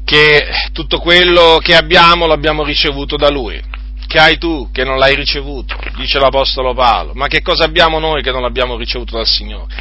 che 0.06 0.48
tutto 0.74 1.00
quello 1.00 1.60
che 1.62 1.76
abbiamo 1.76 2.26
l'abbiamo 2.28 2.64
ricevuto 2.64 3.16
da 3.16 3.30
Lui. 3.30 3.62
Che 4.06 4.20
hai 4.20 4.38
tu 4.38 4.70
che 4.72 4.84
non 4.84 5.00
l'hai 5.00 5.16
ricevuto? 5.16 5.76
Dice 5.96 6.20
l'Apostolo 6.20 6.74
Paolo. 6.74 7.14
Ma 7.16 7.28
che 7.28 7.42
cosa 7.42 7.64
abbiamo 7.64 7.98
noi 8.00 8.22
che 8.22 8.32
non 8.32 8.42
l'abbiamo 8.42 8.78
ricevuto 8.78 9.16
dal 9.16 9.26
Signore? 9.26 9.74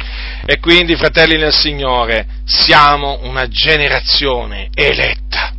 E 0.45 0.59
quindi, 0.59 0.95
fratelli 0.95 1.37
nel 1.37 1.53
Signore, 1.53 2.25
siamo 2.45 3.19
una 3.23 3.47
generazione 3.47 4.69
eletta. 4.73 5.53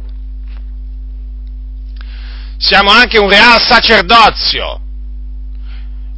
Siamo 2.57 2.91
anche 2.91 3.18
un 3.18 3.29
real 3.29 3.61
sacerdozio. 3.61 4.81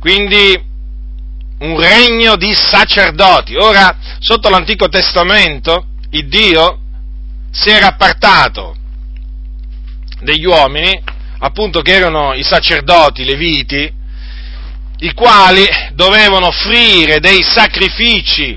Quindi 0.06 0.56
un 1.58 1.80
regno 1.80 2.36
di 2.36 2.54
sacerdoti. 2.54 3.56
Ora, 3.56 3.96
sotto 4.20 4.48
l'Antico 4.48 4.88
Testamento, 4.88 5.86
il 6.10 6.28
Dio 6.28 6.78
si 7.50 7.70
era 7.70 7.88
appartato 7.88 8.76
degli 10.20 10.44
uomini, 10.44 11.02
appunto 11.38 11.80
che 11.80 11.94
erano 11.94 12.34
i 12.34 12.44
sacerdoti, 12.44 13.22
i 13.22 13.24
leviti, 13.24 13.92
i 14.98 15.12
quali 15.12 15.66
dovevano 15.94 16.46
offrire 16.46 17.18
dei 17.18 17.42
sacrifici, 17.42 18.56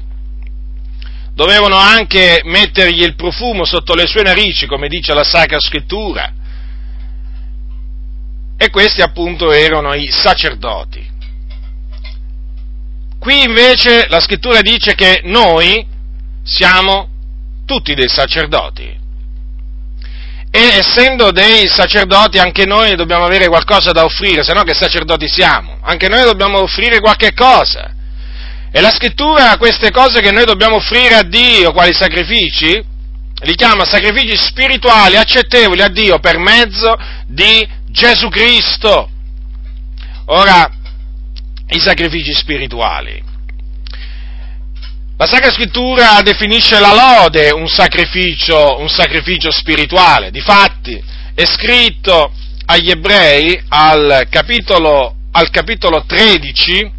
dovevano 1.34 1.78
anche 1.78 2.42
mettergli 2.44 3.02
il 3.02 3.16
profumo 3.16 3.66
sotto 3.66 3.96
le 3.96 4.06
sue 4.06 4.22
narici, 4.22 4.68
come 4.68 4.88
dice 4.88 5.16
la 5.16 5.24
Sacra 5.24 5.60
Scrittura. 5.60 6.32
E 8.56 8.70
questi 8.70 9.02
appunto 9.02 9.52
erano 9.52 9.96
i 9.96 10.12
sacerdoti. 10.12 11.09
Qui 13.20 13.44
invece 13.44 14.08
la 14.08 14.22
scrittura 14.22 14.62
dice 14.62 14.96
che 14.96 15.22
noi 15.26 15.86
siamo 16.44 17.10
tutti 17.66 17.94
dei 17.94 18.08
sacerdoti. 18.08 18.98
E 20.52 20.60
essendo 20.60 21.32
dei 21.32 21.68
sacerdoti 21.68 22.40
anche 22.40 22.66
noi 22.66 22.96
dobbiamo 22.96 23.26
avere 23.26 23.48
qualcosa 23.48 23.92
da 23.92 24.04
offrire, 24.04 24.44
se 24.44 24.54
no 24.54 24.64
che 24.64 24.74
sacerdoti 24.74 25.28
siamo? 25.28 25.78
Anche 25.82 26.08
noi 26.08 26.24
dobbiamo 26.24 26.60
offrire 26.60 27.00
qualche 27.00 27.34
cosa. 27.34 27.94
E 28.72 28.82
la 28.82 28.92
scrittura 28.92 29.58
queste 29.58 29.92
cose 29.92 30.22
che 30.22 30.32
noi 30.32 30.46
dobbiamo 30.46 30.76
offrire 30.76 31.16
a 31.16 31.24
Dio, 31.24 31.72
quali 31.72 31.94
sacrifici, 31.94 32.84
li 33.42 33.56
chiama 33.56 33.86
sacrifici 33.86 34.36
spirituali 34.36 35.18
accettevoli 35.18 35.82
a 35.82 35.88
Dio 35.88 36.20
per 36.20 36.38
mezzo 36.38 36.98
di 37.28 37.68
Gesù 37.88 38.30
Cristo. 38.30 39.10
Ora, 40.26 40.70
i 41.70 41.80
sacrifici 41.80 42.34
spirituali. 42.34 43.24
La 45.18 45.26
Sacra 45.26 45.52
Scrittura 45.52 46.22
definisce 46.22 46.80
la 46.80 46.94
lode 46.94 47.50
un 47.52 47.68
sacrificio, 47.68 48.80
un 48.80 48.88
sacrificio 48.88 49.52
spirituale. 49.52 50.32
Difatti 50.32 51.04
è 51.36 51.46
scritto 51.46 52.32
agli 52.66 52.90
ebrei 52.90 53.62
al 53.68 54.28
capitolo, 54.30 55.16
al 55.32 55.50
capitolo 55.50 56.06
13, 56.06 56.92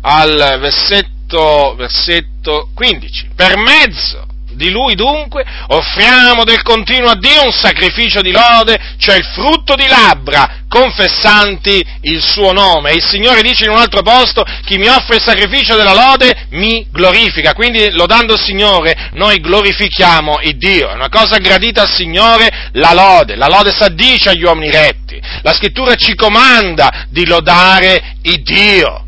al 0.00 0.58
versetto, 0.58 1.74
versetto 1.76 2.70
15. 2.74 3.28
Per 3.36 3.56
mezzo 3.56 4.26
di 4.54 4.70
lui 4.70 4.94
dunque 4.94 5.44
offriamo 5.68 6.44
del 6.44 6.62
continuo 6.62 7.10
a 7.10 7.16
Dio 7.16 7.44
un 7.44 7.52
sacrificio 7.52 8.20
di 8.20 8.32
lode, 8.32 8.78
cioè 8.98 9.16
il 9.16 9.24
frutto 9.24 9.74
di 9.74 9.86
labbra, 9.86 10.61
confessanti 10.72 11.84
il 12.00 12.24
suo 12.24 12.52
nome. 12.52 12.92
Il 12.92 13.02
Signore 13.02 13.42
dice 13.42 13.64
in 13.64 13.72
un 13.72 13.76
altro 13.76 14.00
posto, 14.00 14.42
chi 14.64 14.78
mi 14.78 14.88
offre 14.88 15.16
il 15.16 15.22
sacrificio 15.22 15.76
della 15.76 15.92
lode 15.92 16.46
mi 16.52 16.86
glorifica. 16.90 17.52
Quindi 17.52 17.90
lodando 17.90 18.32
il 18.32 18.40
Signore 18.40 19.10
noi 19.12 19.38
glorifichiamo 19.38 20.38
il 20.44 20.56
Dio. 20.56 20.88
È 20.88 20.94
una 20.94 21.10
cosa 21.10 21.36
gradita 21.36 21.82
al 21.82 21.90
Signore 21.90 22.70
la 22.72 22.94
lode. 22.94 23.36
La 23.36 23.48
lode 23.48 23.70
s'addice 23.70 24.30
agli 24.30 24.44
uomini 24.44 24.70
retti. 24.70 25.20
La 25.42 25.52
scrittura 25.52 25.94
ci 25.94 26.14
comanda 26.14 27.04
di 27.10 27.26
lodare 27.26 28.16
il 28.22 28.42
Dio. 28.42 29.04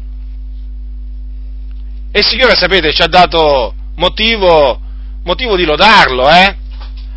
E 2.12 2.19
il 2.19 2.27
Signore, 2.27 2.57
sapete, 2.57 2.93
ci 2.93 3.01
ha 3.01 3.09
dato 3.09 3.75
motivo 3.97 4.81
motivo 5.25 5.57
di 5.57 5.65
lodarlo, 5.65 6.29
eh? 6.29 6.57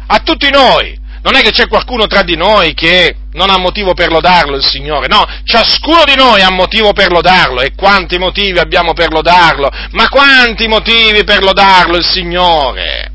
A 0.08 0.20
tutti 0.20 0.50
noi. 0.50 0.98
Non 1.22 1.36
è 1.36 1.42
che 1.42 1.52
c'è 1.52 1.68
qualcuno 1.68 2.08
tra 2.08 2.22
di 2.22 2.36
noi 2.36 2.74
che 2.74 3.16
non 3.34 3.50
ha 3.50 3.58
motivo 3.58 3.94
per 3.94 4.12
lodarlo 4.12 4.56
il 4.56 4.64
Signore, 4.64 5.08
no, 5.08 5.26
ciascuno 5.44 6.04
di 6.06 6.16
noi 6.16 6.42
ha 6.42 6.52
motivo 6.52 6.94
per 6.94 7.12
lodarlo. 7.12 7.62
E 7.62 7.74
quanti 7.76 8.18
motivi 8.18 8.60
abbiamo 8.60 8.94
per 8.94 9.12
lodarlo? 9.12 9.70
Ma 9.92 10.08
quanti 10.08 10.68
motivi 10.68 11.24
per 11.24 11.44
lodarlo 11.44 11.98
il 11.98 12.06
Signore? 12.06 13.12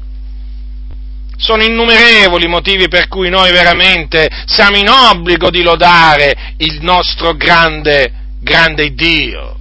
Sono 1.37 1.65
innumerevoli 1.65 2.45
i 2.45 2.49
motivi 2.49 2.89
per 2.89 3.09
cui 3.09 3.29
noi 3.29 3.51
veramente 3.51 4.29
siamo 4.47 4.77
in 4.77 4.89
obbligo 4.89 5.51
di 5.51 5.63
lodare 5.63 6.55
il 6.59 6.79
nostro 6.83 7.35
grande, 7.35 8.13
grande 8.41 8.95
Dio. 8.95 9.57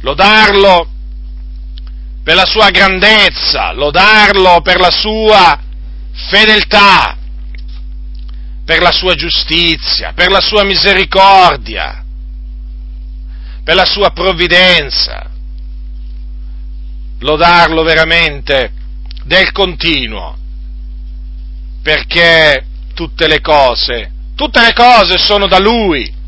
Lodarlo 0.00 0.88
per 2.24 2.34
la 2.34 2.46
sua 2.46 2.70
grandezza, 2.70 3.72
lodarlo 3.72 4.62
per 4.62 4.80
la 4.80 4.90
sua 4.90 5.60
fedeltà, 6.30 7.18
per 8.64 8.80
la 8.80 8.92
sua 8.92 9.14
giustizia, 9.14 10.12
per 10.12 10.30
la 10.30 10.40
sua 10.40 10.64
misericordia, 10.64 12.02
per 13.62 13.74
la 13.74 13.84
sua 13.84 14.10
provvidenza, 14.10 15.30
lodarlo 17.20 17.82
veramente 17.82 18.72
del 19.24 19.52
continuo, 19.52 20.36
perché 21.82 22.66
tutte 22.94 23.26
le 23.26 23.40
cose, 23.40 24.10
tutte 24.34 24.60
le 24.60 24.72
cose 24.72 25.18
sono 25.18 25.46
da 25.46 25.58
Lui, 25.58 26.22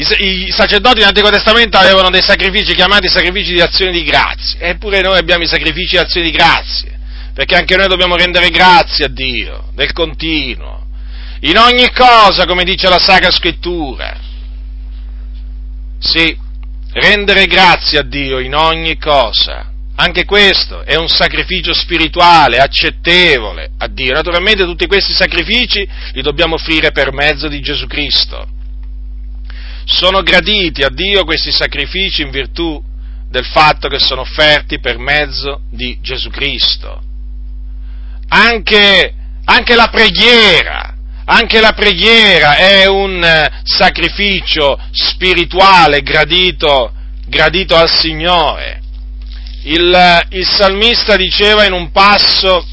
i, 0.00 0.46
I 0.46 0.50
sacerdoti 0.50 1.00
nell'Antico 1.00 1.28
Testamento 1.28 1.76
avevano 1.76 2.10
dei 2.10 2.22
sacrifici 2.22 2.74
chiamati 2.74 3.08
sacrifici 3.08 3.52
di 3.52 3.60
azione 3.60 3.92
di 3.92 4.02
grazie, 4.02 4.58
eppure 4.60 5.00
noi 5.00 5.18
abbiamo 5.18 5.42
i 5.42 5.48
sacrifici 5.48 5.96
di 5.96 5.98
azione 5.98 6.30
di 6.30 6.32
grazie, 6.32 6.99
perché 7.32 7.54
anche 7.56 7.76
noi 7.76 7.88
dobbiamo 7.88 8.16
rendere 8.16 8.50
grazie 8.50 9.06
a 9.06 9.08
Dio, 9.08 9.70
del 9.74 9.92
continuo, 9.92 10.86
in 11.40 11.56
ogni 11.56 11.90
cosa, 11.92 12.46
come 12.46 12.64
dice 12.64 12.88
la 12.88 12.98
Sacra 12.98 13.30
Scrittura. 13.30 14.18
Sì, 15.98 16.36
rendere 16.92 17.46
grazie 17.46 17.98
a 17.98 18.02
Dio 18.02 18.38
in 18.38 18.54
ogni 18.54 18.98
cosa. 18.98 19.68
Anche 19.96 20.24
questo 20.24 20.82
è 20.82 20.96
un 20.96 21.08
sacrificio 21.08 21.74
spirituale, 21.74 22.58
accettevole 22.58 23.72
a 23.78 23.86
Dio. 23.86 24.12
Naturalmente 24.12 24.64
tutti 24.64 24.86
questi 24.86 25.12
sacrifici 25.12 25.86
li 26.12 26.22
dobbiamo 26.22 26.54
offrire 26.54 26.90
per 26.90 27.12
mezzo 27.12 27.48
di 27.48 27.60
Gesù 27.60 27.86
Cristo 27.86 28.58
sono 29.90 30.22
graditi 30.22 30.82
a 30.82 30.88
Dio 30.88 31.24
questi 31.24 31.50
sacrifici 31.50 32.22
in 32.22 32.30
virtù 32.30 32.82
del 33.28 33.44
fatto 33.44 33.88
che 33.88 33.98
sono 33.98 34.22
offerti 34.22 34.78
per 34.78 34.98
mezzo 34.98 35.62
di 35.70 35.98
Gesù 36.00 36.30
Cristo. 36.30 37.02
Anche, 38.32 39.12
anche 39.44 39.74
la 39.74 39.88
preghiera, 39.88 40.94
anche 41.24 41.60
la 41.60 41.72
preghiera 41.72 42.56
è 42.56 42.86
un 42.86 43.22
eh, 43.22 43.50
sacrificio 43.64 44.78
spirituale 44.92 46.00
gradito, 46.02 46.92
gradito 47.26 47.76
al 47.76 47.90
Signore. 47.90 48.80
Il, 49.64 50.26
il 50.30 50.46
salmista 50.46 51.16
diceva 51.16 51.64
in 51.66 51.90
passo 51.90 52.64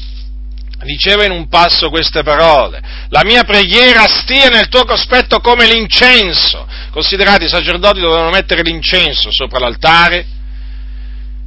diceva 0.84 1.24
in 1.24 1.32
un 1.32 1.48
passo 1.48 1.90
queste 1.90 2.22
parole, 2.22 2.80
la 3.08 3.22
mia 3.24 3.42
preghiera 3.42 4.06
stia 4.06 4.48
nel 4.48 4.68
tuo 4.68 4.84
cospetto 4.84 5.40
come 5.40 5.66
l'incenso. 5.66 6.66
Considerate, 6.90 7.46
i 7.46 7.48
sacerdoti 7.48 8.00
dovevano 8.00 8.30
mettere 8.30 8.62
l'incenso 8.62 9.30
sopra 9.32 9.58
l'altare 9.58 10.24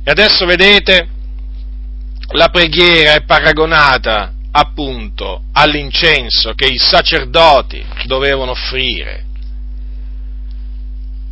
e 0.03 0.11
adesso 0.11 0.45
vedete, 0.45 1.07
la 2.33 2.49
preghiera 2.49 3.13
è 3.13 3.23
paragonata 3.23 4.33
appunto 4.51 5.43
all'incenso 5.53 6.53
che 6.53 6.65
i 6.65 6.77
sacerdoti 6.77 7.83
dovevano 8.05 8.51
offrire. 8.51 9.25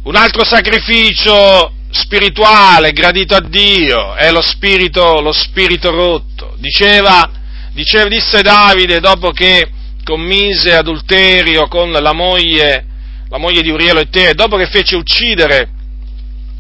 Un 0.04 0.16
altro 0.16 0.44
sacrificio 0.46 1.74
spirituale 1.92 2.92
gradito 2.92 3.36
a 3.36 3.42
Dio 3.42 4.16
è 4.16 4.32
lo 4.32 4.42
spirito, 4.42 5.22
lo 5.22 5.32
spirito 5.32 5.92
rotto. 5.92 6.56
Diceva 6.58 7.38
Dice, 7.72 8.08
disse 8.08 8.42
Davide 8.42 9.00
dopo 9.00 9.32
che 9.32 9.70
commise 10.04 10.76
adulterio 10.76 11.68
con 11.68 11.92
la 11.92 12.14
moglie, 12.14 12.86
la 13.30 13.38
moglie 13.38 13.62
di 13.62 13.70
Urielo 13.70 14.00
Itteo, 14.00 14.32
e 14.32 14.34
dopo 14.34 14.58
che 14.58 14.66
fece 14.66 14.96
uccidere 14.96 15.70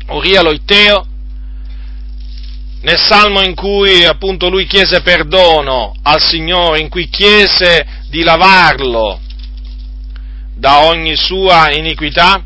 Urielo 0.10 0.52
Itteo, 0.52 1.06
nel 2.82 2.98
salmo 2.98 3.42
in 3.42 3.56
cui 3.56 4.06
appunto 4.06 4.50
lui 4.50 4.66
chiese 4.66 5.02
perdono 5.02 5.94
al 6.04 6.22
Signore, 6.22 6.80
in 6.80 6.90
cui 6.90 7.10
chiese 7.10 7.86
di 8.10 8.24
lavarlo 8.24 9.20
da 10.56 10.86
ogni 10.86 11.16
sua 11.16 11.72
iniquità, 11.72 12.44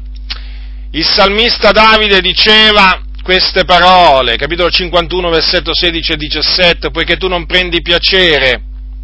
il 0.91 1.05
salmista 1.05 1.71
Davide 1.71 2.21
diceva 2.21 3.01
queste 3.23 3.63
parole, 3.63 4.35
capitolo 4.35 4.69
51, 4.69 5.29
versetto 5.29 5.73
16 5.73 6.11
e 6.11 6.17
17, 6.17 6.91
poiché 6.91 7.17
tu 7.17 7.27
non 7.27 7.45
prendi 7.45 7.81
piacere 7.81 8.61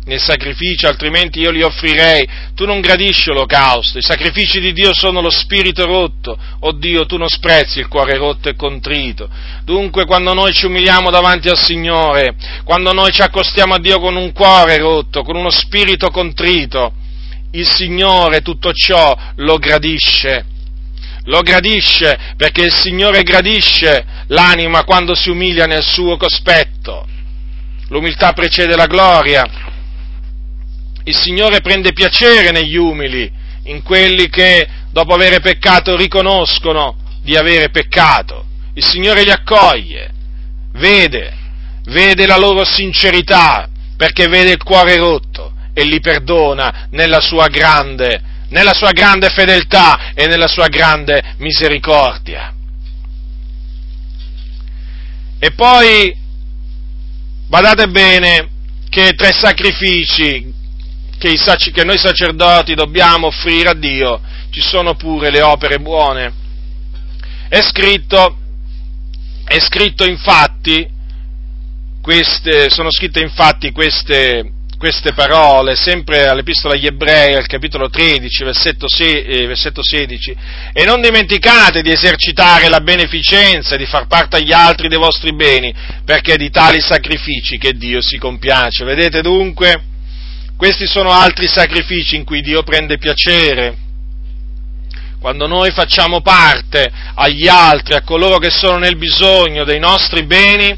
nel 0.10 0.20
sacrificio, 0.20 0.88
altrimenti 0.88 1.39
io 1.39 1.51
li 1.51 1.62
offrirei. 1.62 2.28
Tu 2.55 2.66
non 2.66 2.82
gradisci 2.82 3.30
l'olocausto, 3.30 3.99
i 3.99 4.01
sacrifici 4.01 4.60
di 4.60 4.74
Dio 4.74 4.91
sono 4.93 5.22
lo 5.22 5.30
spirito 5.30 5.86
rotto. 5.86 6.38
O 6.62 6.72
Dio, 6.74 7.05
tu 7.05 7.16
non 7.16 7.30
sprezzi 7.30 7.80
il 7.80 7.88
cuore 7.88 8.18
rotto 8.18 8.49
e 8.49 8.55
contrito. 8.55 9.30
Dunque, 9.64 10.05
quando 10.05 10.34
noi 10.34 10.51
ci 10.51 10.66
umiliamo 10.66 11.12
davanti 11.12 11.47
al 11.47 11.57
Signore, 11.57 12.36
quando 12.64 12.91
noi 12.91 13.12
ci 13.12 13.22
accostiamo 13.22 13.76
a 13.76 13.80
Dio 13.80 13.99
con 13.99 14.16
un 14.16 14.34
cuore 14.34 14.78
rotto, 14.78 15.22
con 15.22 15.36
uno 15.36 15.51
spirito 15.51 16.10
contrito, 16.10 16.91
il 17.51 17.68
Signore 17.68 18.41
tutto 18.41 18.74
ciò 18.74 19.16
lo 19.36 19.57
gradisce. 19.57 20.45
Lo 21.26 21.41
gradisce 21.41 22.18
perché 22.36 22.64
il 22.64 22.74
Signore 22.74 23.22
gradisce 23.22 24.03
l'anima 24.28 24.84
quando 24.84 25.14
si 25.14 25.30
umilia 25.30 25.68
nel 25.68 25.84
suo 25.84 26.18
cospetto. 26.18 27.05
L'umiltà 27.89 28.34
precede 28.34 28.76
la 28.76 28.88
gloria 28.88 29.68
il 31.04 31.16
Signore 31.16 31.62
prende 31.62 31.93
piacere 31.93 32.52
negli 32.52 32.76
umili, 32.76 33.32
in 33.64 33.82
quelli 33.84 34.30
che 34.30 34.68
dopo 34.91 35.14
avere 35.14 35.39
peccato 35.39 35.95
riconoscono 35.95 36.97
di 37.22 37.36
avere 37.36 37.70
peccato. 37.70 38.45
Il 38.74 38.84
Signore 38.84 39.24
li 39.24 39.32
accoglie, 39.32 40.12
vede, 40.74 41.34
vede 41.86 42.26
la 42.26 42.38
loro 42.38 42.64
sincerità, 42.64 43.68
perché 43.97 44.28
vede 44.28 44.52
il 44.52 44.64
cuore 44.64 44.97
rotto 44.97 45.54
e 45.74 45.84
li 45.84 46.00
perdona 46.00 46.88
nella 46.91 47.20
sua 47.20 47.47
grande, 47.47 48.22
nella 48.50 48.74
sua 48.74 48.91
grande 48.91 49.30
fedeltà 49.30 50.12
e 50.14 50.28
nella 50.28 50.47
sua 50.47 50.68
grande 50.68 51.36
misericordia. 51.38 52.54
E 55.39 55.52
poi, 55.52 56.16
badate 57.47 57.88
bene, 57.88 58.50
che 58.89 59.14
tra 59.14 59.30
i 59.30 59.34
sacrifici 59.34 60.52
che, 61.20 61.28
i, 61.28 61.72
che 61.72 61.84
noi 61.84 61.99
sacerdoti 61.99 62.74
dobbiamo 62.74 63.28
offrire 63.28 63.70
a 63.70 63.74
Dio, 63.76 64.20
ci 64.49 64.61
sono 64.61 64.95
pure 64.95 65.30
le 65.30 65.41
opere 65.41 65.78
buone. 65.78 66.34
È 67.47 67.61
scritto, 67.61 68.38
è 69.43 69.59
scritto 69.59 70.05
infatti, 70.05 70.88
queste, 72.01 72.70
sono 72.70 72.89
scritte 72.89 73.20
infatti 73.20 73.72
queste, 73.72 74.53
queste 74.78 75.13
parole, 75.13 75.76
sempre 75.76 76.28
all'Epistola 76.28 76.76
agli 76.76 76.86
Ebrei, 76.86 77.36
al 77.36 77.47
capitolo 77.47 77.89
13, 77.89 78.43
versetto, 78.45 78.88
se, 78.88 79.20
eh, 79.20 79.45
versetto 79.45 79.84
16, 79.84 80.36
e 80.72 80.86
non 80.86 81.01
dimenticate 81.01 81.82
di 81.82 81.91
esercitare 81.91 82.70
la 82.70 82.80
beneficenza 82.80 83.76
e 83.76 83.78
di 83.78 83.86
far 83.86 84.07
parte 84.07 84.38
agli 84.38 84.53
altri 84.53 84.88
dei 84.88 84.97
vostri 84.97 85.36
beni, 85.36 85.74
perché 86.05 86.34
è 86.34 86.38
di 86.38 86.49
tali 86.49 86.80
sacrifici 86.80 87.57
che 87.57 87.74
Dio 87.74 88.01
si 88.01 88.17
compiace. 88.17 88.86
Vedete 88.86 89.22
dunque? 89.22 89.84
Questi 90.60 90.88
sono 90.88 91.12
altri 91.12 91.47
sacrifici 91.47 92.18
in 92.18 92.26
cui 92.26 92.41
Dio 92.41 92.64
prende 92.64 92.97
piacere. 92.97 93.78
Quando 95.18 95.47
noi 95.47 95.72
facciamo 95.72 96.20
parte 96.20 96.91
agli 97.16 97.47
altri, 97.47 97.93
a 97.93 98.01
coloro 98.01 98.39
che 98.39 98.49
sono 98.49 98.78
nel 98.78 98.97
bisogno 98.97 99.64
dei 99.64 99.80
nostri 99.80 100.26
beni, 100.26 100.78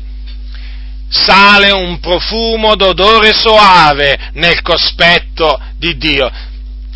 sale 1.10 1.72
un 1.72 2.00
profumo 2.00 2.76
d'odore 2.76 3.34
soave 3.34 4.30
nel 4.34 4.62
cospetto 4.62 5.60
di 5.78 5.98
Dio. 5.98 6.30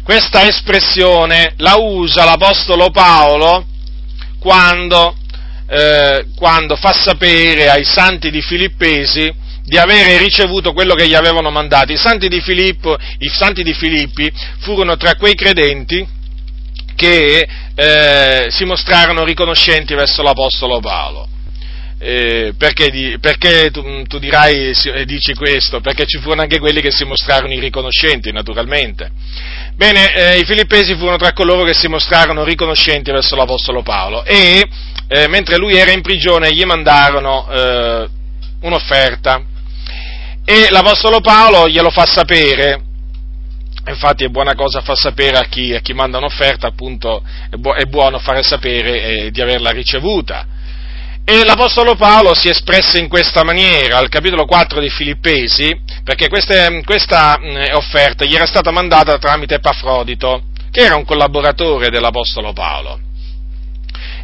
Questa 0.03 0.45
espressione 0.45 1.55
la 1.57 1.77
usa 1.77 2.23
l'Apostolo 2.23 2.91
Paolo 2.91 3.65
quando, 4.37 5.17
eh, 5.67 6.27
quando 6.35 6.75
fa 6.75 6.93
sapere 6.93 7.67
ai 7.67 7.83
santi 7.83 8.29
di 8.29 8.43
Filippesi 8.43 9.33
di 9.65 9.77
avere 9.77 10.19
ricevuto 10.19 10.73
quello 10.73 10.93
che 10.93 11.07
gli 11.07 11.15
avevano 11.15 11.49
mandato. 11.49 11.91
I 11.91 11.97
santi 11.97 12.27
di, 12.27 12.39
Filippo, 12.39 12.95
i 13.17 13.29
santi 13.29 13.63
di 13.63 13.73
Filippi 13.73 14.31
furono 14.59 14.95
tra 14.95 15.15
quei 15.15 15.33
credenti 15.33 16.07
che 16.95 17.47
eh, 17.75 18.45
si 18.49 18.63
mostrarono 18.63 19.23
riconoscenti 19.23 19.95
verso 19.95 20.21
l'Apostolo 20.21 20.79
Paolo. 20.79 21.27
Eh, 21.97 22.53
perché, 22.57 23.17
perché 23.19 23.71
tu, 23.71 24.03
tu, 24.03 24.19
dirai, 24.19 24.73
dici 25.05 25.33
questo? 25.33 25.79
Perché 25.79 26.05
ci 26.05 26.19
furono 26.19 26.41
anche 26.41 26.59
quelli 26.59 26.81
che 26.81 26.91
si 26.91 27.03
mostrarono 27.03 27.53
irriconoscenti, 27.53 28.31
naturalmente. 28.31 29.09
Bene, 29.75 30.13
eh, 30.13 30.39
i 30.39 30.45
filippesi 30.45 30.95
furono 30.95 31.17
tra 31.17 31.33
coloro 31.33 31.63
che 31.63 31.73
si 31.73 31.87
mostrarono 31.87 32.43
riconoscenti 32.43 33.11
verso 33.11 33.35
l'Apostolo 33.35 33.81
Paolo 33.81 34.23
e 34.25 34.63
eh, 35.07 35.27
mentre 35.27 35.57
lui 35.57 35.75
era 35.75 35.91
in 35.91 36.01
prigione 36.01 36.53
gli 36.53 36.63
mandarono 36.63 37.47
eh, 37.49 38.07
un'offerta 38.61 39.53
e 40.45 40.67
l'Apostolo 40.69 41.21
Paolo 41.21 41.67
glielo 41.67 41.89
fa 41.89 42.05
sapere, 42.05 42.79
infatti 43.87 44.25
è 44.25 44.29
buona 44.29 44.53
cosa 44.53 44.81
far 44.81 44.95
sapere 44.95 45.37
a 45.37 45.45
chi, 45.45 45.73
a 45.73 45.79
chi 45.79 45.93
manda 45.93 46.19
un'offerta, 46.19 46.67
appunto 46.67 47.23
è, 47.49 47.55
bu- 47.55 47.73
è 47.73 47.85
buono 47.85 48.19
fare 48.19 48.43
sapere 48.43 49.01
eh, 49.01 49.31
di 49.31 49.41
averla 49.41 49.71
ricevuta. 49.71 50.45
E 51.25 51.43
l'Apostolo 51.43 51.95
Paolo 51.95 52.35
si 52.35 52.47
espresse 52.49 52.99
in 52.99 53.07
questa 53.07 53.43
maniera 53.43 53.97
al 53.97 54.09
capitolo 54.09 54.45
4 54.45 54.79
dei 54.79 54.91
Filippesi, 54.91 55.75
perché 56.03 56.29
queste, 56.29 56.83
questa 56.85 57.39
mh, 57.39 57.69
offerta 57.73 58.23
gli 58.23 58.35
era 58.35 58.45
stata 58.45 58.69
mandata 58.69 59.17
tramite 59.17 59.55
Epafrodito, 59.55 60.43
che 60.69 60.81
era 60.81 60.95
un 60.95 61.05
collaboratore 61.05 61.89
dell'Apostolo 61.89 62.53
Paolo. 62.53 62.99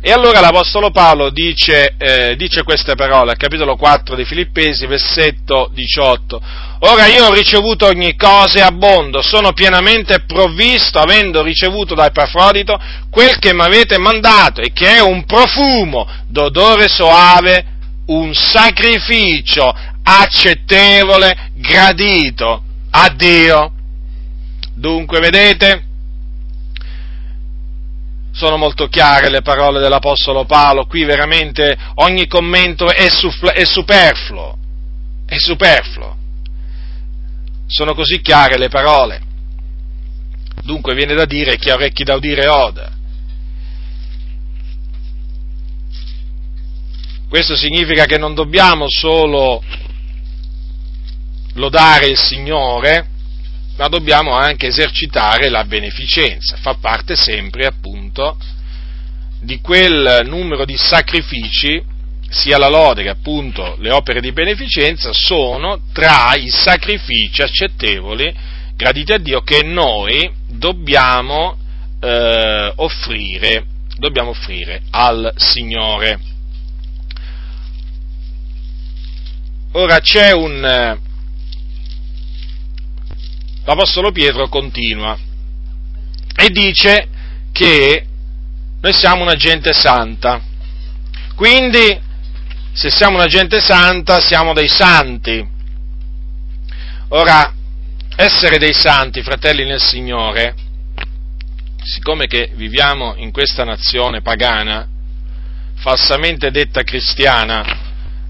E 0.04 0.12
allora 0.12 0.40
l'Apostolo 0.40 0.90
Paolo 0.90 1.30
dice, 1.30 1.94
eh, 1.96 2.36
dice 2.36 2.64
queste 2.64 2.96
parole 2.96 3.36
capitolo 3.36 3.76
4 3.76 4.16
dei 4.16 4.26
Filippesi, 4.26 4.88
versetto 4.88 5.70
18. 5.72 6.42
Ora 6.80 7.06
io 7.06 7.26
ho 7.26 7.34
ricevuto 7.34 7.86
ogni 7.86 8.16
cosa 8.16 8.58
e 8.58 8.62
abbondo, 8.62 9.22
sono 9.22 9.54
pienamente 9.54 10.22
provvisto, 10.22 10.98
avendo 10.98 11.44
ricevuto 11.44 11.94
da 11.94 12.08
Epafrodito 12.08 12.82
quel 13.12 13.38
che 13.38 13.54
mi 13.54 13.62
avete 13.62 14.00
mandato, 14.00 14.62
e 14.62 14.74
che 14.74 14.96
è 14.96 15.02
un 15.02 15.24
profumo 15.26 16.10
d'odore 16.28 16.88
soave, 16.88 17.66
un 18.08 18.34
sacrificio 18.34 19.72
accettevole, 20.02 21.52
gradito 21.58 22.64
a 22.90 23.08
Dio. 23.16 23.72
Dunque, 24.74 25.20
vedete? 25.20 25.91
Sono 28.32 28.58
molto 28.58 28.88
chiare 28.88 29.30
le 29.30 29.42
parole 29.42 29.80
dell'Apostolo 29.80 30.46
Paolo, 30.46 30.86
qui 30.86 31.04
veramente 31.04 31.78
ogni 31.96 32.28
commento 32.28 32.88
è, 32.90 33.10
suffla, 33.10 33.54
è 33.54 33.66
superfluo, 33.66 34.58
è 35.26 35.38
superfluo. 35.38 36.18
Sono 37.68 37.94
così 37.94 38.22
chiare 38.22 38.58
le 38.58 38.70
parole. 38.70 39.22
Dunque 40.64 40.94
viene 40.94 41.14
da 41.14 41.26
dire 41.26 41.58
chi 41.58 41.70
ha 41.70 41.76
orecchi 41.76 42.04
da 42.04 42.16
udire 42.16 42.48
oda. 42.48 42.92
Questo 47.28 47.56
significa 47.56 48.06
che 48.06 48.18
non 48.18 48.34
dobbiamo 48.34 48.86
solo 48.90 49.64
lodare 51.54 52.08
il 52.08 52.18
Signore, 52.18 53.08
ma 53.82 53.88
dobbiamo 53.88 54.36
anche 54.36 54.68
esercitare 54.68 55.50
la 55.50 55.64
beneficenza, 55.64 56.56
fa 56.58 56.76
parte 56.76 57.16
sempre 57.16 57.66
appunto 57.66 58.38
di 59.40 59.60
quel 59.60 60.22
numero 60.26 60.66
di 60.66 60.78
sacrifici, 60.78 61.84
sia 62.30 62.60
la 62.60 62.70
lode 62.70 63.02
che 63.02 63.10
appunto 63.10 63.78
le 63.80 63.90
opere 63.90 64.22
di 64.22 64.32
beneficenza, 64.34 65.12
sono 65.14 65.82
tra 65.94 66.36
i 66.36 66.50
sacrifici 66.50 67.42
accettevoli, 67.42 68.32
graditi 68.76 69.14
a 69.14 69.18
Dio, 69.18 69.42
che 69.42 69.64
noi 69.64 70.32
dobbiamo 70.48 71.58
eh, 72.00 72.74
offrire, 72.76 73.66
dobbiamo 73.98 74.30
offrire 74.30 74.84
al 74.92 75.34
Signore. 75.38 76.20
Ora 79.72 80.00
c'è 80.02 80.34
un, 80.34 81.00
l'Apostolo 83.72 84.12
Pietro 84.12 84.50
continua 84.50 85.18
e 86.36 86.50
dice 86.50 87.08
che 87.54 88.06
noi 88.82 88.94
siamo 88.94 89.22
una 89.22 89.36
gente 89.36 89.72
santa. 89.74 90.42
Quindi, 91.36 92.00
se 92.74 92.90
siamo 92.90 93.16
una 93.16 93.28
gente 93.28 93.62
santa, 93.62 94.20
siamo 94.20 94.54
dei 94.54 94.68
santi. 94.68 95.48
Ora, 97.10 97.54
essere 98.16 98.58
dei 98.58 98.74
santi, 98.74 99.22
fratelli 99.22 99.64
nel 99.64 99.82
Signore, 99.82 100.56
siccome 101.84 102.28
che 102.28 102.52
viviamo 102.56 103.16
in 103.16 103.32
questa 103.32 103.64
nazione 103.64 104.22
pagana, 104.22 104.88
falsamente 105.76 106.52
detta 106.52 106.84
cristiana, 106.84 107.64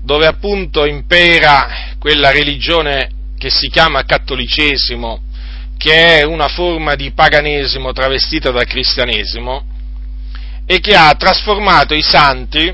dove 0.03 0.27
appunto 0.27 0.85
impera 0.85 1.95
quella 1.97 2.31
religione 2.31 3.09
che 3.37 3.49
si 3.49 3.69
chiama 3.69 4.03
cattolicesimo, 4.03 5.29
che 5.81 6.19
è 6.19 6.23
una 6.23 6.47
forma 6.47 6.93
di 6.93 7.11
paganesimo 7.11 7.91
travestita 7.91 8.51
da 8.51 8.63
cristianesimo, 8.65 9.63
e 10.67 10.79
che 10.79 10.93
ha 10.93 11.15
trasformato 11.15 11.95
i 11.95 12.03
santi 12.03 12.71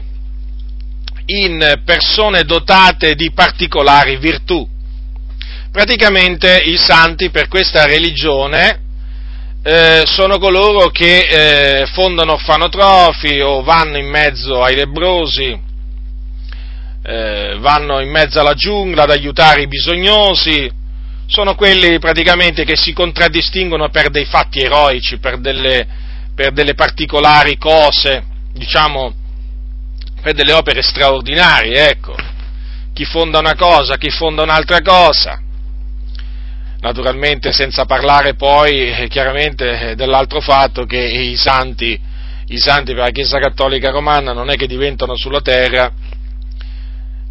in 1.27 1.81
persone 1.85 2.43
dotate 2.43 3.15
di 3.15 3.31
particolari 3.31 4.17
virtù. 4.17 4.67
Praticamente 5.71 6.61
i 6.65 6.75
santi 6.75 7.29
per 7.29 7.47
questa 7.47 7.85
religione 7.85 8.81
eh, 9.63 10.03
sono 10.05 10.37
coloro 10.37 10.89
che 10.89 11.19
eh, 11.81 11.85
fondano 11.85 12.33
orfanotrofi 12.33 13.39
o 13.39 13.63
vanno 13.63 13.97
in 13.97 14.09
mezzo 14.09 14.61
ai 14.61 14.75
lebrosi, 14.75 15.57
eh, 17.03 17.55
vanno 17.57 18.01
in 18.01 18.09
mezzo 18.09 18.41
alla 18.41 18.53
giungla 18.53 19.03
ad 19.03 19.11
aiutare 19.11 19.61
i 19.61 19.67
bisognosi, 19.67 20.69
sono 21.27 21.55
quelli 21.55 21.99
praticamente 21.99 22.63
che 22.63 22.77
si 22.77 22.93
contraddistinguono 22.93 23.89
per 23.89 24.09
dei 24.09 24.25
fatti 24.25 24.61
eroici, 24.61 25.19
per 25.19 25.37
delle, 25.39 25.85
per 26.33 26.51
delle 26.51 26.73
particolari 26.73 27.57
cose, 27.57 28.23
diciamo, 28.53 29.13
per 30.21 30.33
delle 30.33 30.53
opere 30.53 30.81
straordinarie, 30.81 31.89
ecco. 31.89 32.15
Chi 32.93 33.05
fonda 33.05 33.39
una 33.39 33.55
cosa, 33.55 33.97
chi 33.97 34.09
fonda 34.09 34.41
un'altra 34.41 34.81
cosa. 34.81 35.39
Naturalmente 36.79 37.51
senza 37.51 37.85
parlare 37.85 38.35
poi 38.35 38.91
eh, 38.91 39.07
chiaramente 39.07 39.89
eh, 39.89 39.95
dell'altro 39.95 40.39
fatto 40.39 40.85
che 40.85 40.97
i 40.97 41.35
santi, 41.35 41.99
i 42.47 42.57
santi 42.57 42.93
per 42.93 43.03
la 43.03 43.09
Chiesa 43.09 43.39
Cattolica 43.39 43.89
Romana 43.89 44.31
non 44.31 44.49
è 44.49 44.55
che 44.55 44.67
diventano 44.67 45.17
sulla 45.17 45.41
terra 45.41 45.91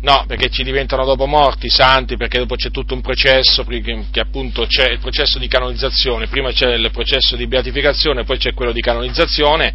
No, 0.06 0.22
perché 0.28 0.50
ci 0.50 0.62
diventano 0.62 1.04
dopo 1.04 1.26
morti 1.26 1.68
santi, 1.68 2.16
perché 2.16 2.38
dopo 2.38 2.54
c'è 2.54 2.70
tutto 2.70 2.94
un 2.94 3.00
processo, 3.00 3.64
che 3.64 4.20
appunto 4.20 4.64
c'è 4.64 4.88
il 4.88 5.00
processo 5.00 5.40
di 5.40 5.48
canonizzazione, 5.48 6.28
prima 6.28 6.52
c'è 6.52 6.74
il 6.74 6.92
processo 6.92 7.34
di 7.34 7.48
beatificazione, 7.48 8.22
poi 8.22 8.38
c'è 8.38 8.54
quello 8.54 8.70
di 8.70 8.80
canonizzazione, 8.80 9.74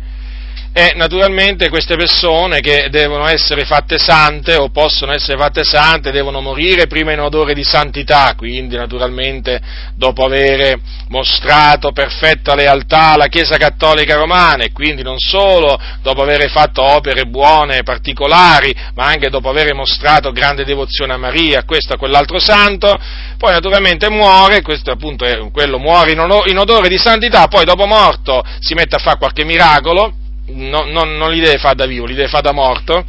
e 0.73 0.93
naturalmente 0.95 1.67
queste 1.67 1.97
persone 1.97 2.61
che 2.61 2.87
devono 2.89 3.27
essere 3.27 3.65
fatte 3.65 3.97
sante 3.97 4.55
o 4.55 4.69
possono 4.69 5.11
essere 5.11 5.37
fatte 5.37 5.65
sante 5.65 6.11
devono 6.11 6.39
morire 6.39 6.87
prima 6.87 7.11
in 7.11 7.19
odore 7.19 7.53
di 7.53 7.63
santità, 7.63 8.33
quindi 8.37 8.77
naturalmente 8.77 9.59
dopo 9.95 10.23
aver 10.23 10.79
mostrato 11.09 11.91
perfetta 11.91 12.55
lealtà 12.55 13.11
alla 13.13 13.27
Chiesa 13.27 13.57
Cattolica 13.57 14.15
Romana 14.15 14.63
e 14.63 14.71
quindi 14.71 15.03
non 15.03 15.17
solo 15.17 15.77
dopo 16.01 16.21
aver 16.21 16.49
fatto 16.49 16.81
opere 16.81 17.25
buone 17.25 17.79
e 17.79 17.83
particolari, 17.83 18.73
ma 18.95 19.07
anche 19.07 19.29
dopo 19.29 19.49
aver 19.49 19.73
mostrato 19.73 20.31
grande 20.31 20.63
devozione 20.63 21.11
a 21.11 21.17
Maria, 21.17 21.59
a 21.59 21.65
questo 21.65 21.95
a 21.95 21.97
quell'altro 21.97 22.39
santo, 22.39 22.97
poi 23.37 23.51
naturalmente 23.51 24.09
muore, 24.09 24.61
questo 24.61 24.89
appunto 24.91 25.25
è 25.25 25.51
quello 25.51 25.79
muore 25.79 26.13
in 26.13 26.57
odore 26.57 26.87
di 26.87 26.97
santità, 26.97 27.49
poi 27.49 27.65
dopo 27.65 27.85
morto 27.85 28.41
si 28.59 28.73
mette 28.73 28.95
a 28.95 28.99
fare 28.99 29.17
qualche 29.17 29.43
miracolo, 29.43 30.13
no, 30.47 30.85
non, 30.85 31.17
non 31.17 31.31
li 31.31 31.39
deve 31.39 31.57
fare 31.57 31.75
da 31.75 31.85
vivo, 31.85 32.05
li 32.05 32.15
deve 32.15 32.27
fare 32.27 32.43
da 32.43 32.51
morto, 32.51 33.05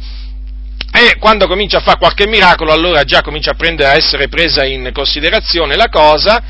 e 0.95 1.17
quando 1.17 1.47
comincia 1.47 1.77
a 1.77 1.81
fare 1.81 1.97
qualche 1.97 2.27
miracolo 2.27 2.71
allora 2.71 3.03
già 3.03 3.21
comincia 3.21 3.51
a, 3.51 3.55
prendere, 3.55 3.89
a 3.89 3.95
essere 3.95 4.27
presa 4.27 4.63
in 4.63 4.91
considerazione 4.93 5.75
la 5.75 5.89
cosa, 5.89 6.43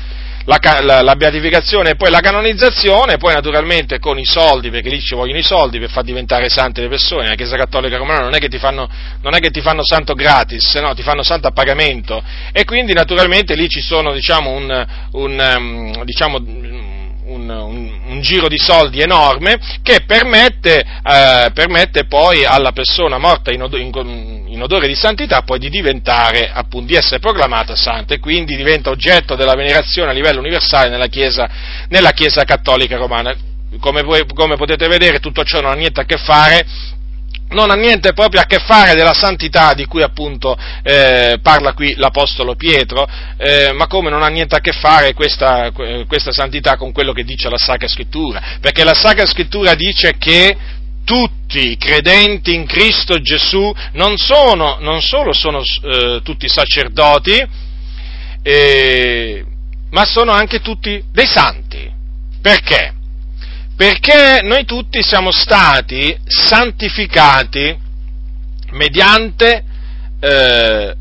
la, 0.44 0.58
la, 0.82 1.00
la, 1.00 1.16
beatificazione 1.16 1.90
e 1.90 1.96
poi 1.96 2.10
la 2.10 2.20
canonizzazione, 2.20 3.16
poi 3.16 3.32
naturalmente 3.32 3.98
con 3.98 4.18
i 4.18 4.26
soldi, 4.26 4.68
perché 4.68 4.90
lì 4.90 5.00
ci 5.00 5.14
vogliono 5.14 5.38
i 5.38 5.42
soldi 5.42 5.78
per 5.78 5.88
far 5.88 6.04
diventare 6.04 6.50
sante 6.50 6.82
le 6.82 6.88
persone, 6.88 7.28
la 7.28 7.34
Chiesa 7.34 7.56
Cattolica 7.56 7.96
Romana 7.96 8.20
non 8.20 8.34
è 8.34 8.38
che 8.38 8.48
ti 8.48 8.58
fanno, 8.58 8.86
che 9.40 9.50
ti 9.50 9.62
fanno 9.62 9.82
santo 9.82 10.12
gratis, 10.12 10.74
no, 10.74 10.92
ti 10.94 11.02
fanno 11.02 11.22
santo 11.22 11.48
a 11.48 11.52
pagamento, 11.52 12.22
e 12.52 12.64
quindi 12.64 12.92
naturalmente 12.92 13.54
lì 13.54 13.68
ci 13.68 13.80
sono 13.80 14.12
diciamo, 14.12 14.50
un, 14.50 14.86
un, 15.12 15.54
um, 15.56 16.04
diciamo, 16.04 16.38
un, 17.26 17.48
un, 17.48 18.00
un, 18.06 18.20
giro 18.20 18.48
di 18.48 18.58
soldi 18.58 19.00
enorme 19.00 19.58
che 19.82 20.00
permette, 20.06 20.80
eh, 20.80 21.50
permette 21.52 22.06
poi 22.06 22.44
alla 22.44 22.72
persona 22.72 23.18
morta 23.18 23.52
in, 23.52 23.62
od- 23.62 23.78
in, 23.78 24.44
in, 24.46 24.62
odore 24.62 24.86
di 24.86 24.94
santità 24.94 25.42
poi 25.42 25.58
di 25.58 25.70
diventare, 25.70 26.50
appunto, 26.52 26.86
di 26.86 26.94
essere 26.94 27.20
proclamata 27.20 27.74
santa 27.74 28.14
e 28.14 28.18
quindi 28.18 28.56
diventa 28.56 28.90
oggetto 28.90 29.36
della 29.36 29.54
venerazione 29.54 30.10
a 30.10 30.14
livello 30.14 30.40
universale 30.40 30.88
nella 30.88 31.06
Chiesa, 31.06 31.48
nella 31.88 32.10
chiesa 32.10 32.44
cattolica 32.44 32.96
romana. 32.96 33.34
Come, 33.80 34.02
come 34.32 34.56
potete 34.56 34.86
vedere 34.86 35.18
tutto 35.18 35.42
ciò 35.42 35.60
non 35.60 35.72
ha 35.72 35.74
niente 35.74 36.00
a 36.00 36.04
che 36.04 36.16
fare 36.16 36.64
non 37.50 37.70
ha 37.70 37.74
niente 37.74 38.12
proprio 38.12 38.40
a 38.40 38.44
che 38.44 38.58
fare 38.58 38.94
della 38.94 39.12
santità 39.12 39.74
di 39.74 39.86
cui 39.86 40.02
appunto 40.02 40.56
eh, 40.82 41.38
parla 41.42 41.72
qui 41.72 41.94
l'Apostolo 41.96 42.56
Pietro, 42.56 43.06
eh, 43.36 43.72
ma 43.72 43.86
come 43.86 44.10
non 44.10 44.22
ha 44.22 44.28
niente 44.28 44.56
a 44.56 44.60
che 44.60 44.72
fare 44.72 45.14
questa, 45.14 45.70
questa 45.72 46.32
santità 46.32 46.76
con 46.76 46.92
quello 46.92 47.12
che 47.12 47.24
dice 47.24 47.48
la 47.48 47.58
Sacra 47.58 47.86
Scrittura, 47.86 48.58
perché 48.60 48.82
la 48.82 48.94
Sacra 48.94 49.26
Scrittura 49.26 49.74
dice 49.74 50.16
che 50.18 50.56
tutti 51.04 51.70
i 51.70 51.76
credenti 51.76 52.54
in 52.54 52.66
Cristo 52.66 53.20
Gesù 53.20 53.72
non, 53.92 54.16
sono, 54.16 54.78
non 54.80 55.00
solo 55.02 55.32
sono 55.32 55.60
eh, 55.60 56.20
tutti 56.22 56.48
sacerdoti, 56.48 57.46
eh, 58.42 59.44
ma 59.90 60.04
sono 60.04 60.32
anche 60.32 60.60
tutti 60.60 61.02
dei 61.12 61.26
santi. 61.26 61.92
Perché? 62.40 62.93
Perché 63.76 64.40
noi 64.42 64.64
tutti 64.64 65.02
siamo 65.02 65.32
stati 65.32 66.16
santificati 66.24 67.76
mediante 68.70 69.64
eh, 70.20 70.94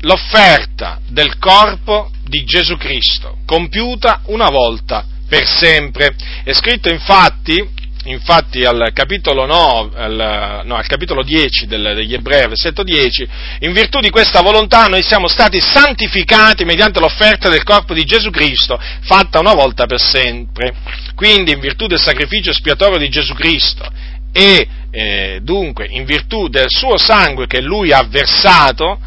l'offerta 0.00 1.00
del 1.08 1.38
corpo 1.38 2.10
di 2.24 2.44
Gesù 2.44 2.76
Cristo, 2.76 3.38
compiuta 3.44 4.22
una 4.26 4.50
volta 4.50 5.04
per 5.28 5.46
sempre. 5.46 6.14
È 6.42 6.52
scritto 6.52 6.88
infatti 6.88 7.66
infatti 8.10 8.64
al 8.64 8.90
capitolo, 8.92 9.46
9, 9.46 9.98
al, 9.98 10.62
no, 10.64 10.76
al 10.76 10.86
capitolo 10.86 11.22
10 11.22 11.66
del, 11.66 11.92
degli 11.94 12.14
Ebrei, 12.14 12.48
versetto 12.48 12.82
10, 12.82 13.28
in 13.60 13.72
virtù 13.72 14.00
di 14.00 14.10
questa 14.10 14.40
volontà 14.40 14.86
noi 14.86 15.02
siamo 15.02 15.28
stati 15.28 15.60
santificati 15.60 16.64
mediante 16.64 17.00
l'offerta 17.00 17.48
del 17.48 17.62
corpo 17.62 17.94
di 17.94 18.04
Gesù 18.04 18.30
Cristo, 18.30 18.78
fatta 19.02 19.38
una 19.38 19.54
volta 19.54 19.86
per 19.86 20.00
sempre. 20.00 20.74
Quindi 21.14 21.52
in 21.52 21.60
virtù 21.60 21.86
del 21.86 22.00
sacrificio 22.00 22.50
espiatorio 22.50 22.98
di 22.98 23.08
Gesù 23.08 23.34
Cristo 23.34 23.90
e 24.32 24.68
eh, 24.90 25.40
dunque 25.42 25.86
in 25.88 26.04
virtù 26.04 26.48
del 26.48 26.68
suo 26.68 26.96
sangue 26.96 27.46
che 27.46 27.60
lui 27.60 27.92
ha 27.92 28.04
versato, 28.08 28.98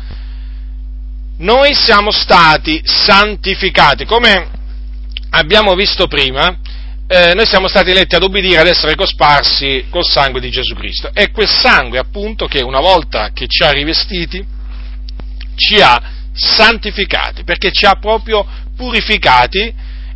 noi 1.37 1.73
siamo 1.73 2.11
stati 2.11 2.81
santificati. 2.83 4.05
Come 4.05 4.47
abbiamo 5.31 5.73
visto 5.75 6.07
prima, 6.07 6.55
eh, 7.14 7.34
noi 7.34 7.45
siamo 7.45 7.68
stati 7.68 7.91
eletti 7.91 8.16
ad 8.16 8.24
obbedire, 8.24 8.62
ad 8.62 8.68
essere 8.68 8.95
cosparsi 8.95 9.88
col 9.89 10.05
sangue 10.05 10.39
di 10.39 10.49
Gesù 10.49 10.76
Cristo. 10.76 11.09
È 11.12 11.30
quel 11.30 11.49
sangue 11.49 11.99
appunto 11.99 12.47
che 12.47 12.62
una 12.62 12.80
volta 12.80 13.32
che 13.34 13.47
ci 13.47 13.64
ha 13.64 13.72
rivestiti, 13.72 14.41
ci 15.55 15.82
ha 15.82 16.01
santificati, 16.32 17.43
perché 17.43 17.74
ci 17.74 17.86
ha 17.86 17.95
proprio 17.95 18.47
purificati 18.78 19.74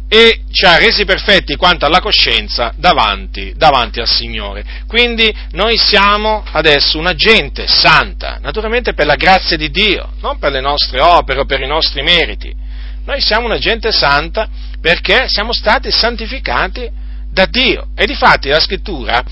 e 0.07 0.43
ci 0.49 0.63
ha 0.63 0.77
resi 0.77 1.03
perfetti 1.03 1.57
quanto 1.57 1.85
alla 1.85 1.99
coscienza 1.99 2.73
davanti, 2.77 3.51
davanti, 3.57 3.99
al 3.99 4.07
Signore. 4.07 4.63
Quindi 4.87 5.35
noi 5.51 5.77
siamo 5.77 6.45
adesso 6.49 6.97
una 6.97 7.13
gente 7.13 7.67
santa, 7.67 8.39
naturalmente 8.41 8.93
per 8.93 9.05
la 9.05 9.15
grazia 9.15 9.57
di 9.57 9.69
Dio, 9.69 10.13
non 10.21 10.39
per 10.39 10.53
le 10.53 10.61
nostre 10.61 11.01
opere 11.01 11.41
o 11.41 11.45
per 11.45 11.59
i 11.59 11.67
nostri 11.67 12.01
meriti. 12.03 12.63
Noi 13.05 13.21
siamo 13.21 13.45
una 13.45 13.59
gente 13.59 13.91
santa 13.91 14.47
perché 14.81 15.27
siamo 15.27 15.53
stati 15.53 15.91
santificati 15.91 16.89
da 17.31 17.45
Dio. 17.45 17.89
E 17.95 18.05
difatti 18.05 18.49
la 18.49 18.59
scrittura, 18.59 19.23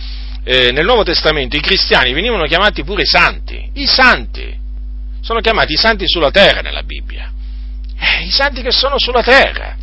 eh, 0.43 0.71
nel 0.71 0.86
Nuovo 0.86 1.03
Testamento, 1.03 1.55
i 1.55 1.61
cristiani 1.61 2.13
venivano 2.13 2.45
chiamati 2.45 2.84
pure 2.84 3.03
santi. 3.05 3.69
I 3.74 3.86
santi. 3.88 4.61
Sono 5.21 5.39
chiamati 5.39 5.74
i 5.74 5.78
santi 5.78 6.07
sulla 6.07 6.32
terra 6.32 6.61
nella 6.61 6.84
Bibbia. 6.84 7.32
Eh, 7.97 8.26
I 8.26 8.32
santi 8.32 8.61
che 8.61 8.71
sono 8.71 8.95
sulla 8.97 9.24
terra. 9.24 9.76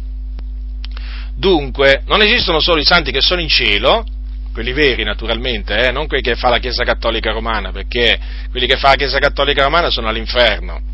Dunque, 1.34 2.02
non 2.06 2.20
esistono 2.20 2.60
solo 2.60 2.80
i 2.80 2.84
santi 2.84 3.10
che 3.10 3.22
sono 3.22 3.40
in 3.40 3.48
cielo, 3.48 4.04
quelli 4.52 4.72
veri 4.72 5.02
naturalmente, 5.02 5.86
eh, 5.86 5.90
non 5.90 6.06
quelli 6.06 6.22
che 6.22 6.36
fa 6.36 6.50
la 6.50 6.58
Chiesa 6.58 6.84
Cattolica 6.84 7.32
Romana, 7.32 7.72
perché 7.72 8.18
quelli 8.50 8.66
che 8.66 8.76
fa 8.76 8.88
la 8.88 8.96
Chiesa 8.96 9.18
Cattolica 9.18 9.62
Romana 9.62 9.88
sono 9.90 10.08
all'inferno 10.08 10.89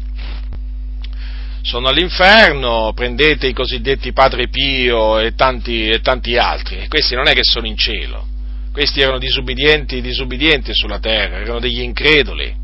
sono 1.66 1.88
all'inferno, 1.88 2.92
prendete 2.94 3.48
i 3.48 3.52
cosiddetti 3.52 4.12
Padre 4.12 4.46
Pio 4.48 5.18
e 5.18 5.34
tanti, 5.34 5.88
e 5.88 6.00
tanti 6.00 6.36
altri, 6.36 6.86
questi 6.86 7.16
non 7.16 7.26
è 7.26 7.32
che 7.32 7.42
sono 7.42 7.66
in 7.66 7.76
cielo, 7.76 8.24
questi 8.70 9.00
erano 9.00 9.18
disubbidienti, 9.18 10.00
disubbidienti 10.00 10.72
sulla 10.72 11.00
terra, 11.00 11.38
erano 11.38 11.58
degli 11.58 11.80
increduli, 11.80 12.54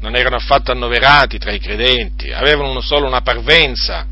non 0.00 0.16
erano 0.16 0.36
affatto 0.36 0.72
annoverati 0.72 1.36
tra 1.36 1.52
i 1.52 1.60
credenti, 1.60 2.32
avevano 2.32 2.80
solo 2.80 3.06
una 3.06 3.20
parvenza 3.20 4.06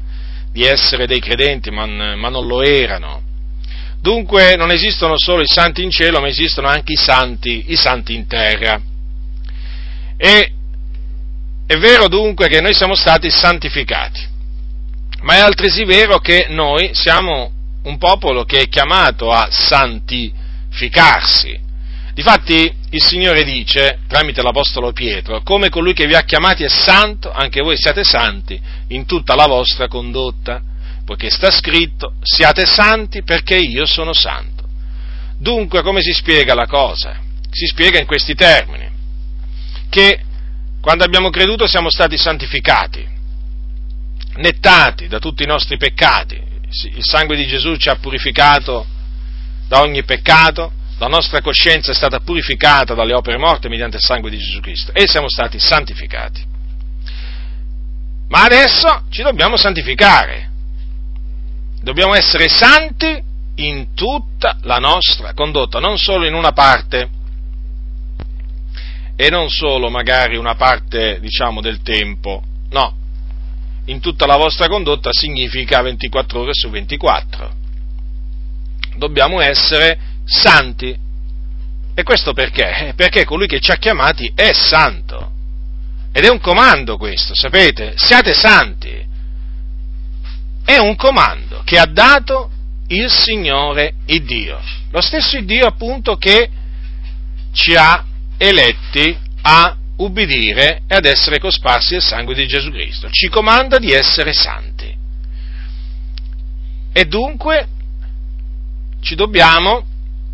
di 0.53 0.63
essere 0.63 1.07
dei 1.07 1.21
credenti, 1.21 1.71
ma, 1.71 1.87
ma 1.87 2.29
non 2.29 2.47
lo 2.47 2.61
erano. 2.61 3.23
Dunque 3.99 4.57
non 4.57 4.71
esistono 4.71 5.15
solo 5.17 5.41
i 5.41 5.49
santi 5.49 5.83
in 5.83 5.91
cielo, 5.91 6.21
ma 6.21 6.29
esistono 6.29 6.69
anche 6.69 6.93
i 6.93 6.97
santi, 6.97 7.73
i 7.73 7.77
santi 7.77 8.15
in 8.15 8.27
terra. 8.27 8.79
E 10.19 10.53
è 11.69 11.77
vero 11.77 12.09
dunque 12.09 12.49
che 12.49 12.63
noi 12.63 12.73
siamo 12.73 12.95
stati 12.95 13.29
santificati, 13.29 14.27
ma 15.21 15.35
è 15.35 15.41
altresì 15.41 15.85
vero 15.85 16.19
che 16.19 16.47
noi 16.49 16.95
siamo 16.95 17.53
un 17.83 17.99
popolo 17.99 18.45
che 18.45 18.61
è 18.61 18.69
chiamato 18.69 19.31
a 19.31 19.49
santificarsi. 19.51 21.61
Difatti 22.15 22.75
il 22.89 23.03
Signore 23.03 23.45
dice, 23.45 23.99
tramite 24.09 24.41
l'Apostolo 24.41 24.93
Pietro, 24.93 25.43
come 25.43 25.69
colui 25.69 25.93
che 25.93 26.07
vi 26.07 26.15
ha 26.15 26.23
chiamati 26.23 26.65
è 26.65 26.71
santo, 26.71 27.31
anche 27.31 27.61
voi 27.61 27.77
siate 27.77 28.03
santi 28.03 28.59
in 28.89 29.05
tutta 29.05 29.35
la 29.35 29.47
vostra 29.47 29.89
condotta, 29.89 30.63
poiché 31.05 31.29
sta 31.29 31.51
scritto, 31.51 32.15
siate 32.23 32.65
santi 32.65 33.23
perché 33.23 33.57
io 33.57 33.85
sono 33.85 34.15
santo. 34.15 34.65
Dunque, 35.39 35.83
come 35.83 36.01
si 36.01 36.15
spiega 36.15 36.55
la 36.55 36.67
cosa? 36.67 37.21
Si 37.51 37.67
spiega 37.67 37.99
in 37.99 38.07
questi 38.07 38.35
termini, 38.35 38.89
che 39.91 40.23
quando 40.81 41.05
abbiamo 41.05 41.31
creduto 41.31 41.67
siamo 41.67 41.91
stati 41.91 42.17
santificati, 42.17 43.07
nettati 44.37 45.09
da 45.09 45.19
tutti 45.19 45.43
i 45.43 45.47
nostri 45.47 45.77
peccati, 45.77 46.41
il 46.95 47.05
sangue 47.05 47.37
di 47.37 47.47
Gesù 47.47 47.77
ci 47.77 47.89
ha 47.89 47.97
purificato 47.97 48.87
da 49.67 49.81
ogni 49.81 50.05
peccato, 50.05 50.73
la 50.99 51.07
nostra 51.07 51.41
coscienza 51.41 51.93
è 51.93 51.95
stata 51.95 52.21
purificata 52.21 52.95
dalle 52.95 53.15
opere 53.15 53.39
morte 53.39 53.69
mediante 53.69 53.97
il 53.97 54.03
sangue 54.03 54.31
di 54.31 54.39
Gesù 54.39 54.61
Cristo 54.61 54.93
e 54.93 55.09
siamo 55.09 55.29
stati 55.29 55.59
santificati. 55.59 56.45
Ma 58.29 58.43
adesso 58.43 59.05
ci 59.11 59.23
dobbiamo 59.23 59.57
santificare, 59.57 60.51
dobbiamo 61.81 62.15
essere 62.15 62.49
santi 62.49 63.23
in 63.57 63.95
tutta 63.95 64.59
la 64.63 64.79
nostra 64.79 65.33
condotta, 65.35 65.79
non 65.79 65.99
solo 65.99 66.27
in 66.27 66.35
una 66.35 66.53
parte 66.53 67.09
e 69.21 69.31
non 69.31 69.51
solo 69.51 69.91
magari 69.91 70.37
una 70.37 70.55
parte, 70.55 71.19
diciamo, 71.21 71.61
del 71.61 71.83
tempo, 71.83 72.41
no, 72.71 72.95
in 73.87 73.99
tutta 73.99 74.27
la 74.27 74.37
vostra 74.37 74.69
condotta 74.69 75.11
significa 75.13 75.83
24 75.83 76.41
ore 76.41 76.53
su 76.53 76.71
24. 76.71 77.53
Dobbiamo 78.97 79.41
essere 79.41 79.99
santi. 80.25 80.97
E 81.95 82.03
questo 82.05 82.33
perché? 82.33 82.91
Eh, 82.91 82.95
perché 82.95 83.25
colui 83.25 83.49
che 83.49 83.59
ci 83.59 83.73
ha 83.73 83.77
chiamati 83.77 84.31
è 84.37 84.53
santo. 84.53 85.33
Ed 86.13 86.25
è 86.25 86.31
un 86.31 86.39
comando 86.39 86.97
questo, 86.97 87.35
sapete? 87.35 87.95
Siate 87.97 88.35
santi. 88.35 89.05
È 90.65 90.77
un 90.77 90.95
comando 90.95 91.63
che 91.65 91.77
ha 91.77 91.87
dato 91.87 92.53
il 92.87 93.11
Signore 93.11 93.95
il 94.07 94.23
Dio. 94.23 94.61
Lo 94.93 95.01
stesso 95.01 95.41
Dio 95.41 95.67
appunto 95.67 96.15
che 96.15 96.49
ci 97.51 97.75
ha 97.75 98.05
eletti 98.39 99.17
a 99.43 99.77
ubbidire 99.97 100.83
e 100.87 100.95
ad 100.95 101.05
essere 101.05 101.39
cosparsi 101.39 101.95
del 101.95 102.03
sangue 102.03 102.35
di 102.35 102.47
Gesù 102.47 102.71
Cristo. 102.71 103.11
Ci 103.11 103.29
comanda 103.29 103.79
di 103.79 103.93
essere 103.93 104.33
santi. 104.33 104.97
E 106.93 107.05
dunque 107.05 107.67
ci 109.01 109.15
dobbiamo 109.15 109.85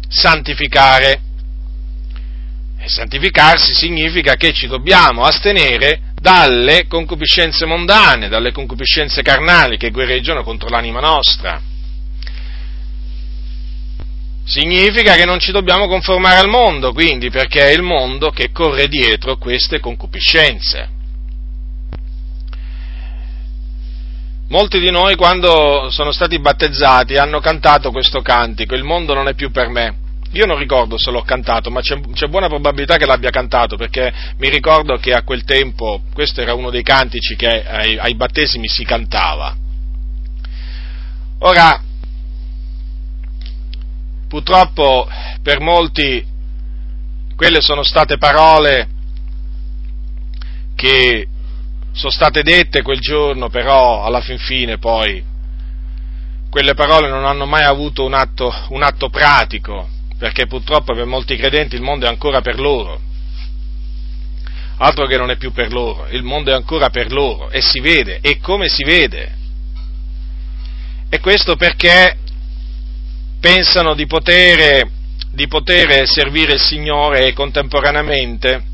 santificare. 0.08 1.20
E 2.78 2.88
santificarsi 2.88 3.74
significa 3.74 4.34
che 4.34 4.52
ci 4.52 4.66
dobbiamo 4.66 5.24
astenere 5.24 6.12
dalle 6.14 6.86
concupiscenze 6.86 7.64
mondane, 7.64 8.28
dalle 8.28 8.52
concupiscenze 8.52 9.22
carnali 9.22 9.78
che 9.78 9.90
guerreggiano 9.90 10.42
contro 10.42 10.68
l'anima 10.68 11.00
nostra. 11.00 11.60
Significa 14.44 15.14
che 15.14 15.24
non 15.24 15.38
ci 15.38 15.52
dobbiamo 15.52 15.88
conformare 15.88 16.36
al 16.36 16.48
mondo, 16.48 16.92
quindi, 16.92 17.30
perché 17.30 17.64
è 17.64 17.72
il 17.72 17.82
mondo 17.82 18.30
che 18.30 18.50
corre 18.52 18.88
dietro 18.88 19.36
queste 19.36 19.80
concupiscenze. 19.80 20.88
Molti 24.48 24.78
di 24.78 24.90
noi 24.90 25.16
quando 25.16 25.88
sono 25.90 26.12
stati 26.12 26.38
battezzati 26.38 27.16
hanno 27.16 27.40
cantato 27.40 27.90
questo 27.90 28.20
cantico, 28.20 28.74
il 28.74 28.84
mondo 28.84 29.14
non 29.14 29.28
è 29.28 29.34
più 29.34 29.50
per 29.50 29.68
me. 29.68 30.02
Io 30.32 30.46
non 30.46 30.58
ricordo 30.58 30.98
se 30.98 31.10
l'ho 31.10 31.22
cantato, 31.22 31.70
ma 31.70 31.80
c'è, 31.80 31.98
c'è, 32.12 32.26
buona 32.26 32.48
probabilità 32.48 32.96
che 32.96 33.06
l'abbia 33.06 33.30
cantato, 33.30 33.76
perché 33.76 34.12
mi 34.38 34.50
ricordo 34.50 34.96
che 34.96 35.12
a 35.12 35.22
quel 35.22 35.44
tempo 35.44 36.02
questo 36.12 36.42
era 36.42 36.52
uno 36.54 36.70
dei 36.70 36.82
cantici 36.82 37.34
che 37.36 37.64
ai, 37.64 37.96
ai 37.98 38.14
battesimi 38.14 38.68
si 38.68 38.84
cantava. 38.84 39.56
Ora, 41.38 41.80
purtroppo 44.34 45.08
per 45.42 45.60
molti 45.60 46.26
quelle 47.36 47.60
sono 47.60 47.84
state 47.84 48.18
parole 48.18 48.88
che 50.74 51.28
sono 51.92 52.10
state 52.10 52.42
dette 52.42 52.82
quel 52.82 52.98
giorno, 52.98 53.48
però 53.48 54.02
alla 54.02 54.20
fin 54.20 54.38
fine 54.38 54.78
poi 54.78 55.22
quelle 56.50 56.74
parole 56.74 57.08
non 57.08 57.24
hanno 57.24 57.46
mai 57.46 57.62
avuto 57.62 58.04
un 58.04 58.12
atto, 58.12 58.52
un 58.70 58.82
atto 58.82 59.08
pratico, 59.08 59.88
perché 60.18 60.48
purtroppo 60.48 60.94
per 60.94 61.04
molti 61.04 61.36
credenti 61.36 61.76
il 61.76 61.82
mondo 61.82 62.06
è 62.06 62.08
ancora 62.08 62.40
per 62.40 62.58
loro. 62.58 63.00
Altro 64.78 65.06
che 65.06 65.16
non 65.16 65.30
è 65.30 65.36
più 65.36 65.52
per 65.52 65.72
loro, 65.72 66.08
il 66.10 66.24
mondo 66.24 66.50
è 66.50 66.54
ancora 66.54 66.90
per 66.90 67.12
loro 67.12 67.50
e 67.50 67.60
si 67.60 67.78
vede, 67.78 68.18
e 68.20 68.40
come 68.40 68.68
si 68.68 68.82
vede. 68.82 69.32
E 71.08 71.20
questo 71.20 71.54
perché 71.54 72.16
pensano 73.44 73.94
di 73.94 74.06
poter, 74.06 74.88
di 75.30 75.46
poter 75.48 76.08
servire 76.08 76.54
il 76.54 76.60
Signore 76.60 77.26
e 77.26 77.34
contemporaneamente, 77.34 78.64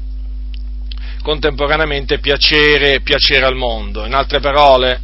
contemporaneamente 1.23 2.21
piacere, 2.21 3.01
piacere 3.01 3.45
al 3.47 3.57
mondo. 3.57 4.07
In 4.07 4.15
altre 4.15 4.39
parole, 4.39 5.01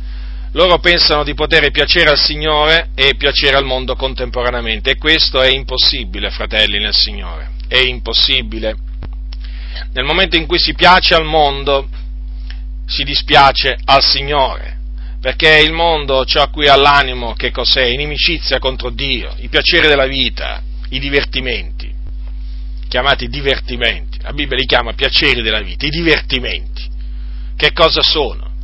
loro 0.52 0.78
pensano 0.78 1.24
di 1.24 1.34
poter 1.34 1.68
piacere 1.72 2.10
al 2.10 2.16
Signore 2.16 2.90
e 2.94 3.16
piacere 3.16 3.56
al 3.56 3.64
mondo 3.64 3.96
contemporaneamente 3.96 4.90
e 4.90 4.98
questo 4.98 5.42
è 5.42 5.50
impossibile, 5.50 6.30
fratelli 6.30 6.78
nel 6.78 6.94
Signore, 6.94 7.50
è 7.66 7.78
impossibile. 7.78 8.76
Nel 9.94 10.04
momento 10.04 10.36
in 10.36 10.46
cui 10.46 10.60
si 10.60 10.74
piace 10.74 11.16
al 11.16 11.24
mondo, 11.24 11.88
si 12.86 13.02
dispiace 13.02 13.76
al 13.84 14.04
Signore, 14.04 14.75
perché 15.26 15.58
il 15.58 15.72
mondo, 15.72 16.24
ciò 16.24 16.48
qui 16.50 16.68
all'animo, 16.68 17.32
che 17.32 17.50
cos'è? 17.50 17.82
Inimicizia 17.82 18.60
contro 18.60 18.90
Dio, 18.90 19.34
i 19.38 19.48
piaceri 19.48 19.88
della 19.88 20.06
vita, 20.06 20.62
i 20.90 21.00
divertimenti, 21.00 21.92
chiamati 22.86 23.26
divertimenti, 23.26 24.20
la 24.22 24.32
Bibbia 24.32 24.56
li 24.56 24.66
chiama 24.66 24.92
piaceri 24.92 25.42
della 25.42 25.62
vita, 25.62 25.84
i 25.84 25.90
divertimenti. 25.90 26.88
Che 27.56 27.72
cosa 27.72 28.02
sono? 28.02 28.54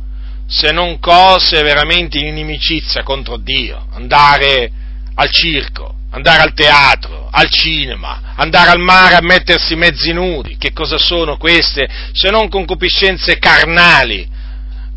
se 0.45 0.71
non 0.71 0.99
cose 0.99 1.61
veramente 1.63 2.17
in 2.17 2.27
inimicizia 2.27 3.03
contro 3.03 3.35
Dio, 3.35 3.87
andare 3.91 4.71
al 5.15 5.29
circo, 5.31 5.95
andare 6.11 6.43
al 6.43 6.53
teatro, 6.53 7.27
al 7.29 7.49
cinema, 7.49 8.33
andare 8.37 8.69
al 8.69 8.79
mare 8.79 9.15
a 9.15 9.21
mettersi 9.21 9.75
mezzi 9.75 10.13
nudi, 10.13 10.55
che 10.57 10.71
cosa 10.71 10.97
sono 10.97 11.35
queste 11.35 11.89
se 12.13 12.29
non 12.29 12.47
concupiscenze 12.47 13.37
carnali 13.37 14.25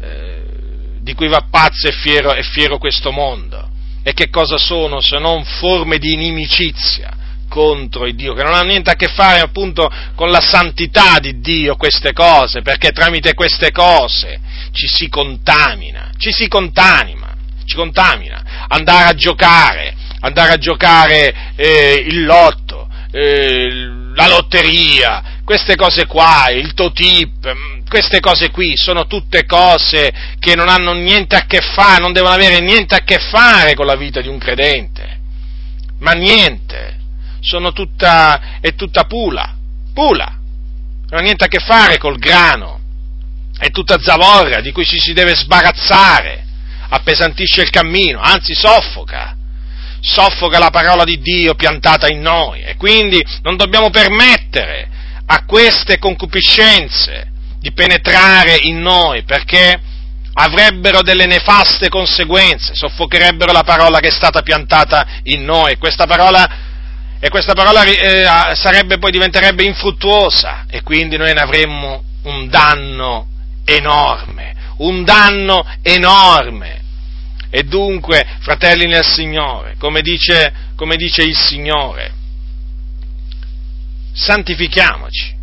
eh, 0.00 0.35
di 1.06 1.14
cui 1.14 1.28
va 1.28 1.46
pazzo 1.48 1.86
e 1.86 1.92
fiero, 1.92 2.34
e 2.34 2.42
fiero 2.42 2.78
questo 2.78 3.12
mondo? 3.12 3.70
E 4.02 4.12
che 4.12 4.28
cosa 4.28 4.58
sono 4.58 5.00
se 5.00 5.18
non 5.18 5.44
forme 5.44 5.98
di 5.98 6.14
inimicizia? 6.14 7.14
contro 7.48 8.06
il 8.06 8.16
Dio, 8.16 8.34
che 8.34 8.42
non 8.42 8.54
hanno 8.54 8.70
niente 8.70 8.90
a 8.90 8.96
che 8.96 9.06
fare 9.06 9.38
appunto 9.38 9.88
con 10.16 10.30
la 10.30 10.40
santità 10.40 11.20
di 11.20 11.38
Dio 11.38 11.76
queste 11.76 12.12
cose, 12.12 12.60
perché 12.60 12.90
tramite 12.90 13.34
queste 13.34 13.70
cose 13.70 14.40
ci 14.72 14.88
si 14.88 15.08
contamina, 15.08 16.10
ci 16.18 16.32
si 16.32 16.48
contamina, 16.48 17.36
ci 17.64 17.76
contamina, 17.76 18.66
andare 18.66 19.04
a 19.04 19.14
giocare, 19.14 19.94
andare 20.20 20.54
a 20.54 20.58
giocare 20.58 21.52
eh, 21.54 22.04
il 22.04 22.24
lotto, 22.24 22.88
eh, 23.12 23.95
la 24.16 24.28
lotteria, 24.28 25.40
queste 25.44 25.76
cose 25.76 26.06
qua, 26.06 26.48
il 26.50 26.72
Totip, 26.72 27.52
mm, 27.52 27.86
queste 27.86 28.18
cose 28.18 28.50
qui 28.50 28.72
sono 28.74 29.06
tutte 29.06 29.44
cose 29.44 30.12
che 30.38 30.54
non 30.54 30.68
hanno 30.68 30.92
niente 30.92 31.36
a 31.36 31.44
che 31.46 31.60
fare, 31.60 32.00
non 32.00 32.12
devono 32.12 32.34
avere 32.34 32.60
niente 32.60 32.94
a 32.94 33.04
che 33.04 33.18
fare 33.18 33.74
con 33.74 33.86
la 33.86 33.94
vita 33.94 34.20
di 34.20 34.28
un 34.28 34.38
credente, 34.38 35.18
ma 36.00 36.12
niente. 36.12 36.94
Sono 37.40 37.72
tutta, 37.72 38.58
è 38.60 38.74
tutta 38.74 39.04
pula, 39.04 39.54
pula, 39.92 40.36
non 41.08 41.20
ha 41.20 41.22
niente 41.22 41.44
a 41.44 41.48
che 41.48 41.60
fare 41.60 41.98
col 41.98 42.18
grano, 42.18 42.80
è 43.58 43.70
tutta 43.70 44.00
zavorra 44.00 44.60
di 44.60 44.72
cui 44.72 44.84
ci 44.84 44.98
si 44.98 45.12
deve 45.12 45.36
sbarazzare, 45.36 46.44
appesantisce 46.88 47.60
il 47.60 47.70
cammino, 47.70 48.18
anzi 48.18 48.52
soffoca, 48.54 49.35
soffoca 50.06 50.58
la 50.58 50.70
parola 50.70 51.04
di 51.04 51.18
Dio 51.18 51.54
piantata 51.54 52.08
in 52.08 52.20
noi 52.20 52.62
e 52.62 52.76
quindi 52.76 53.22
non 53.42 53.56
dobbiamo 53.56 53.90
permettere 53.90 54.88
a 55.26 55.44
queste 55.44 55.98
concupiscenze 55.98 57.32
di 57.58 57.72
penetrare 57.72 58.58
in 58.60 58.80
noi 58.80 59.24
perché 59.24 59.80
avrebbero 60.38 61.02
delle 61.02 61.26
nefaste 61.26 61.88
conseguenze, 61.88 62.74
soffocherebbero 62.74 63.52
la 63.52 63.64
parola 63.64 63.98
che 63.98 64.08
è 64.08 64.12
stata 64.12 64.42
piantata 64.42 65.06
in 65.24 65.44
noi. 65.44 65.76
Questa 65.78 66.06
parola 66.06 66.48
e 67.18 67.28
questa 67.30 67.54
parola 67.54 67.82
eh, 67.82 68.54
sarebbe, 68.54 68.98
poi 68.98 69.10
diventerebbe 69.10 69.64
infruttuosa 69.64 70.66
e 70.68 70.82
quindi 70.82 71.16
noi 71.16 71.32
ne 71.32 71.40
avremmo 71.40 72.04
un 72.24 72.48
danno 72.48 73.26
enorme, 73.64 74.54
un 74.78 75.02
danno 75.02 75.66
enorme. 75.82 76.84
E 77.48 77.62
dunque, 77.62 78.26
fratelli 78.40 78.86
nel 78.86 79.04
Signore, 79.04 79.76
come 79.78 80.02
dice, 80.02 80.52
come 80.74 80.96
dice 80.96 81.22
il 81.22 81.36
Signore, 81.36 82.12
santifichiamoci, 84.12 85.34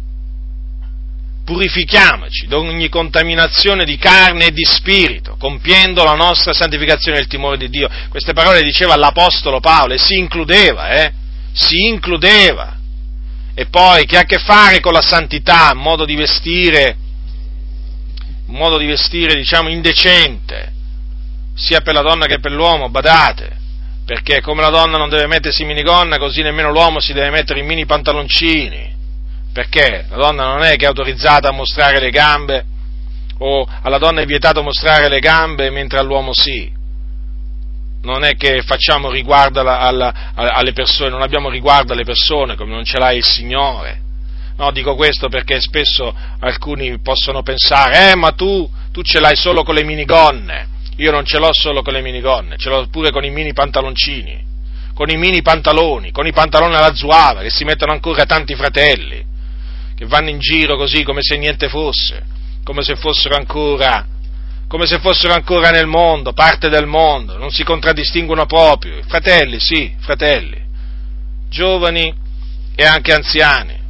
purifichiamoci 1.45 2.47
da 2.47 2.57
ogni 2.57 2.89
contaminazione 2.89 3.85
di 3.85 3.97
carne 3.97 4.47
e 4.47 4.51
di 4.51 4.63
spirito, 4.63 5.35
compiendo 5.37 6.03
la 6.03 6.15
nostra 6.15 6.53
santificazione 6.53 7.17
nel 7.17 7.27
timore 7.27 7.57
di 7.57 7.69
Dio. 7.69 7.89
Queste 8.09 8.33
parole 8.33 8.61
diceva 8.61 8.95
l'Apostolo 8.95 9.59
Paolo 9.59 9.93
e 9.93 9.97
si 9.97 10.17
includeva, 10.17 10.89
eh? 10.89 11.11
Si 11.53 11.87
includeva. 11.87 12.77
E 13.55 13.67
poi 13.67 14.05
che 14.05 14.17
ha 14.17 14.21
a 14.21 14.25
che 14.25 14.39
fare 14.39 14.79
con 14.79 14.93
la 14.93 15.01
santità, 15.01 15.73
modo 15.75 16.05
di 16.05 16.15
vestire, 16.15 16.97
modo 18.47 18.77
di 18.77 18.87
vestire, 18.87 19.35
diciamo, 19.35 19.69
indecente, 19.69 20.72
sia 21.55 21.81
per 21.81 21.93
la 21.93 22.01
donna 22.01 22.25
che 22.25 22.39
per 22.39 22.51
l'uomo, 22.51 22.89
badate, 22.89 23.57
perché 24.05 24.41
come 24.41 24.61
la 24.61 24.69
donna 24.69 24.97
non 24.97 25.09
deve 25.09 25.27
mettersi 25.27 25.61
in 25.61 25.67
minigonna, 25.67 26.17
così 26.17 26.41
nemmeno 26.41 26.71
l'uomo 26.71 26.99
si 26.99 27.13
deve 27.13 27.29
mettere 27.29 27.59
in 27.59 27.65
mini 27.65 27.85
pantaloncini, 27.85 28.91
perché 29.53 30.05
la 30.09 30.17
donna 30.17 30.45
non 30.45 30.63
è 30.63 30.75
che 30.75 30.85
è 30.85 30.87
autorizzata 30.87 31.49
a 31.49 31.53
mostrare 31.53 31.99
le 31.99 32.09
gambe, 32.09 32.65
o 33.39 33.67
alla 33.81 33.97
donna 33.97 34.21
è 34.21 34.25
vietato 34.25 34.63
mostrare 34.63 35.09
le 35.09 35.19
gambe 35.19 35.69
mentre 35.69 35.99
all'uomo 35.99 36.33
sì. 36.33 36.71
Non 38.03 38.23
è 38.23 38.35
che 38.35 38.61
facciamo 38.63 39.09
riguardo 39.09 39.61
alla, 39.61 39.79
alla, 39.79 40.13
alle 40.33 40.73
persone, 40.73 41.09
non 41.09 41.21
abbiamo 41.21 41.49
riguardo 41.49 41.93
alle 41.93 42.03
persone 42.03 42.55
come 42.55 42.73
non 42.73 42.83
ce 42.83 42.99
l'ha 42.99 43.11
il 43.11 43.23
Signore. 43.23 44.01
No, 44.57 44.71
dico 44.71 44.95
questo 44.95 45.29
perché 45.29 45.59
spesso 45.59 46.13
alcuni 46.39 46.99
possono 46.99 47.41
pensare, 47.41 48.11
eh, 48.11 48.15
ma 48.15 48.31
tu, 48.31 48.69
tu 48.91 49.01
ce 49.01 49.19
l'hai 49.19 49.35
solo 49.35 49.63
con 49.63 49.75
le 49.75 49.83
minigonne. 49.83 50.67
Io 50.97 51.11
non 51.11 51.25
ce 51.25 51.39
l'ho 51.39 51.53
solo 51.53 51.81
con 51.81 51.93
le 51.93 52.01
minigonne, 52.01 52.57
ce 52.57 52.69
l'ho 52.69 52.87
pure 52.87 53.11
con 53.11 53.23
i 53.23 53.29
mini 53.29 53.53
pantaloncini, 53.53 54.43
con 54.93 55.09
i 55.09 55.17
mini 55.17 55.41
pantaloni, 55.41 56.11
con 56.11 56.27
i 56.27 56.31
pantaloni 56.31 56.75
alla 56.75 56.93
zuava, 56.93 57.41
che 57.41 57.49
si 57.49 57.63
mettono 57.63 57.91
ancora 57.91 58.25
tanti 58.25 58.55
fratelli, 58.55 59.23
che 59.95 60.05
vanno 60.05 60.29
in 60.29 60.39
giro 60.39 60.77
così 60.77 61.03
come 61.03 61.21
se 61.21 61.37
niente 61.37 61.67
fosse, 61.67 62.23
come 62.63 62.83
se 62.83 62.95
fossero 62.95 63.35
ancora, 63.35 64.05
come 64.67 64.85
se 64.85 64.99
fossero 64.99 65.33
ancora 65.33 65.69
nel 65.71 65.87
mondo, 65.87 66.33
parte 66.33 66.69
del 66.69 66.85
mondo, 66.85 67.37
non 67.37 67.51
si 67.51 67.63
contraddistinguono 67.63 68.45
proprio. 68.45 69.01
Fratelli, 69.07 69.59
sì, 69.59 69.93
fratelli, 69.99 70.61
giovani 71.49 72.13
e 72.75 72.83
anche 72.85 73.13
anziani. 73.13 73.81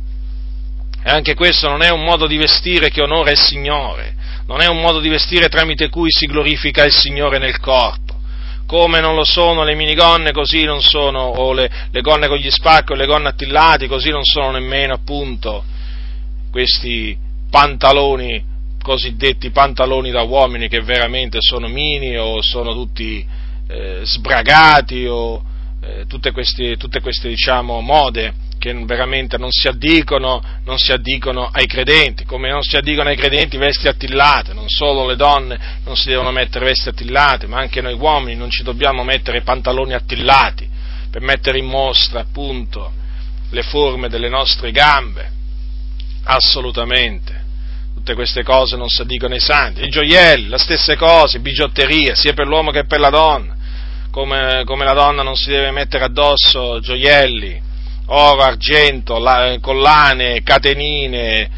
E 1.06 1.10
anche 1.10 1.36
questo 1.36 1.68
non 1.68 1.82
è 1.82 1.90
un 1.90 2.04
modo 2.04 2.28
di 2.28 2.38
vestire 2.38 2.90
che 2.90 3.02
onora 3.02 3.32
il 3.32 3.38
Signore, 3.38 4.16
non 4.46 4.62
è 4.62 4.68
un 4.68 4.82
modo 4.82 5.00
di 5.00 5.10
vestire 5.10 5.48
tramite 5.48 5.90
cui 5.90 6.10
si 6.12 6.26
glorifica 6.26 6.84
il 6.84 6.92
Signore 6.92 7.38
nel 7.38 7.60
corpo. 7.60 8.02
Come 8.66 9.00
non 9.00 9.16
lo 9.16 9.24
sono 9.24 9.64
le 9.64 9.76
minigonne, 9.76 10.32
così 10.32 10.64
non 10.64 10.82
sono, 10.82 11.20
o 11.20 11.54
le, 11.54 11.70
le 11.92 12.02
gonne 12.02 12.28
con 12.28 12.38
gli 12.38 12.50
spacchi 12.50 12.94
o 12.94 12.96
le 12.96 13.06
gonne 13.06 13.30
attillati, 13.30 13.88
così 13.88 14.10
non 14.10 14.24
sono 14.24 14.52
nemmeno 14.52 14.94
appunto 14.94 15.64
questi 16.50 17.18
pantaloni, 17.50 18.44
cosiddetti 18.82 19.52
pantaloni 19.52 20.12
da 20.12 20.22
uomini 20.22 20.68
che 20.68 20.82
veramente 20.82 21.38
sono 21.40 21.68
mini 21.68 22.18
o 22.18 22.42
sono 22.42 22.74
tutti 22.74 23.26
eh, 23.68 24.00
sbragati 24.04 25.06
o 25.06 25.44
eh, 25.82 26.06
tutte 26.08 26.32
queste, 26.32 26.78
tutte 26.78 27.02
queste 27.02 27.28
diciamo, 27.28 27.82
mode 27.82 28.34
che 28.64 28.74
veramente 28.86 29.38
non 29.38 29.52
si, 29.52 29.68
addicono, 29.68 30.42
non 30.64 30.80
si 30.80 30.94
addicono 30.94 31.50
ai 31.52 31.66
credenti, 31.66 32.24
come 32.24 32.50
non 32.50 32.64
si 32.64 32.78
addicono 32.78 33.10
ai 33.10 33.18
credenti 33.18 33.58
vesti 33.58 33.90
attillate, 33.90 34.54
non 34.54 34.70
solo 34.70 35.06
le 35.06 35.18
donne 35.18 35.60
non 35.84 35.98
si 35.98 36.08
devono 36.08 36.32
mettere 36.32 36.64
vesti 36.64 36.88
attillate, 36.88 37.46
ma 37.46 37.58
anche 37.58 37.82
noi 37.82 37.94
uomini 37.94 38.38
non 38.38 38.50
ci 38.50 38.64
dobbiamo 38.64 39.04
mettere 39.04 39.42
pantaloni 39.42 39.94
attillati 39.94 40.66
per 41.12 41.20
mettere 41.20 41.58
in 41.58 41.66
mostra 41.66 42.22
appunto 42.22 42.90
le 43.50 43.64
forme 43.64 44.08
delle 44.08 44.30
nostre 44.30 44.72
gambe, 44.72 45.30
assolutamente. 46.24 47.42
Tutte 47.96 48.14
queste 48.14 48.44
cose 48.44 48.78
non 48.78 48.88
si 48.88 49.02
addicono 49.02 49.34
ai 49.34 49.42
santi. 49.42 49.84
I 49.84 49.90
gioielli, 49.90 50.48
la 50.48 50.58
stessa 50.58 50.96
cosa, 50.96 51.38
bigiotteria, 51.38 52.16
sia 52.16 52.32
per 52.32 52.48
l'uomo 52.48 52.72
che 52.72 52.86
per 52.86 53.02
la 53.02 53.10
donna. 53.10 53.58
Come, 54.10 54.64
come 54.66 54.86
la 54.86 54.94
donna 54.94 55.22
non 55.22 55.36
si 55.36 55.50
deve 55.50 55.72
mettere 55.72 56.06
addosso 56.06 56.80
gioielli, 56.80 57.72
oro, 58.08 58.42
argento, 58.42 59.18
la, 59.20 59.58
collane, 59.62 60.42
catenine, 60.44 61.50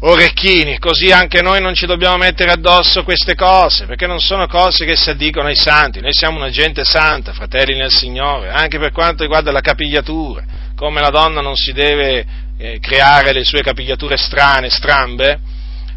orecchini, 0.00 0.78
così 0.78 1.10
anche 1.10 1.42
noi 1.42 1.60
non 1.60 1.74
ci 1.74 1.86
dobbiamo 1.86 2.16
mettere 2.16 2.52
addosso 2.52 3.02
queste 3.02 3.34
cose, 3.34 3.86
perché 3.86 4.06
non 4.06 4.20
sono 4.20 4.46
cose 4.46 4.84
che 4.84 4.96
si 4.96 5.10
addicono 5.10 5.48
ai 5.48 5.56
santi, 5.56 6.00
noi 6.00 6.12
siamo 6.12 6.36
una 6.36 6.50
gente 6.50 6.84
santa, 6.84 7.32
fratelli 7.32 7.76
nel 7.76 7.90
Signore, 7.90 8.50
anche 8.50 8.78
per 8.78 8.92
quanto 8.92 9.22
riguarda 9.22 9.50
la 9.50 9.60
capigliatura, 9.60 10.44
come 10.76 11.00
la 11.00 11.10
donna 11.10 11.40
non 11.40 11.56
si 11.56 11.72
deve 11.72 12.26
eh, 12.58 12.78
creare 12.80 13.32
le 13.32 13.44
sue 13.44 13.62
capigliature 13.62 14.16
strane, 14.16 14.70
strambe, 14.70 15.40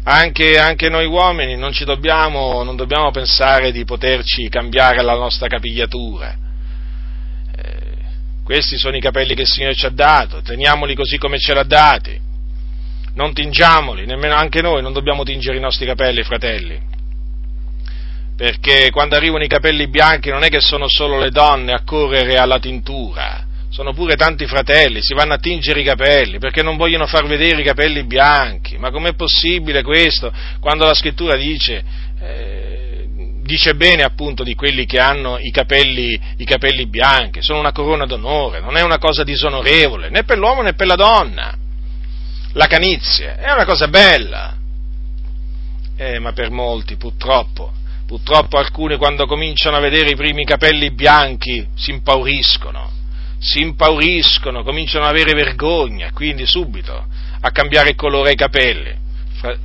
anche, 0.04 0.58
anche 0.58 0.88
noi 0.88 1.06
uomini 1.06 1.56
non, 1.56 1.72
dobbiamo, 1.84 2.64
non 2.64 2.74
dobbiamo 2.74 3.12
pensare 3.12 3.70
di 3.70 3.84
poterci 3.84 4.48
cambiare 4.48 5.00
la 5.00 5.14
nostra 5.14 5.46
capigliatura, 5.46 6.34
questi 8.44 8.76
sono 8.76 8.96
i 8.96 9.00
capelli 9.00 9.34
che 9.34 9.42
il 9.42 9.48
Signore 9.48 9.74
ci 9.74 9.86
ha 9.86 9.90
dato, 9.90 10.42
teniamoli 10.42 10.94
così 10.94 11.16
come 11.18 11.38
ce 11.38 11.54
l'ha 11.54 11.62
dati. 11.62 12.18
Non 13.14 13.32
tingiamoli, 13.32 14.06
nemmeno 14.06 14.34
anche 14.34 14.62
noi 14.62 14.82
non 14.82 14.92
dobbiamo 14.92 15.22
tingere 15.22 15.58
i 15.58 15.60
nostri 15.60 15.86
capelli, 15.86 16.22
fratelli. 16.22 16.80
Perché 18.36 18.90
quando 18.90 19.14
arrivano 19.14 19.44
i 19.44 19.48
capelli 19.48 19.88
bianchi 19.88 20.30
non 20.30 20.42
è 20.42 20.48
che 20.48 20.60
sono 20.60 20.88
solo 20.88 21.18
le 21.18 21.30
donne 21.30 21.72
a 21.72 21.82
correre 21.84 22.38
alla 22.38 22.58
tintura, 22.58 23.46
sono 23.68 23.94
pure 23.94 24.16
tanti 24.16 24.46
fratelli, 24.46 25.02
si 25.02 25.14
vanno 25.14 25.34
a 25.34 25.38
tingere 25.38 25.80
i 25.80 25.84
capelli 25.84 26.38
perché 26.38 26.62
non 26.62 26.76
vogliono 26.76 27.06
far 27.06 27.26
vedere 27.26 27.60
i 27.60 27.64
capelli 27.64 28.04
bianchi. 28.04 28.76
Ma 28.76 28.90
com'è 28.90 29.14
possibile 29.14 29.82
questo? 29.82 30.32
Quando 30.60 30.84
la 30.84 30.94
scrittura 30.94 31.36
dice 31.36 31.82
eh, 32.20 32.81
dice 33.42 33.74
bene 33.74 34.02
appunto 34.02 34.44
di 34.44 34.54
quelli 34.54 34.86
che 34.86 34.98
hanno 34.98 35.38
i 35.38 35.50
capelli, 35.50 36.18
i 36.36 36.44
capelli 36.44 36.86
bianchi, 36.86 37.42
sono 37.42 37.58
una 37.58 37.72
corona 37.72 38.06
d'onore, 38.06 38.60
non 38.60 38.76
è 38.76 38.82
una 38.82 38.98
cosa 38.98 39.24
disonorevole 39.24 40.10
né 40.10 40.24
per 40.24 40.38
l'uomo 40.38 40.62
né 40.62 40.74
per 40.74 40.86
la 40.86 40.94
donna. 40.94 41.56
La 42.52 42.66
canizia 42.66 43.36
è 43.36 43.50
una 43.50 43.64
cosa 43.64 43.88
bella, 43.88 44.56
eh, 45.96 46.18
ma 46.18 46.32
per 46.32 46.50
molti 46.50 46.96
purtroppo, 46.96 47.72
purtroppo 48.06 48.58
alcuni 48.58 48.96
quando 48.96 49.26
cominciano 49.26 49.76
a 49.76 49.80
vedere 49.80 50.10
i 50.10 50.16
primi 50.16 50.44
capelli 50.44 50.92
bianchi 50.92 51.66
si 51.74 51.90
impauriscono, 51.90 52.90
si 53.38 53.60
impauriscono, 53.60 54.62
cominciano 54.62 55.04
ad 55.04 55.10
avere 55.10 55.32
vergogna, 55.32 56.12
quindi 56.12 56.46
subito 56.46 57.06
a 57.40 57.50
cambiare 57.50 57.94
colore 57.94 58.30
ai 58.30 58.36
capelli 58.36 59.00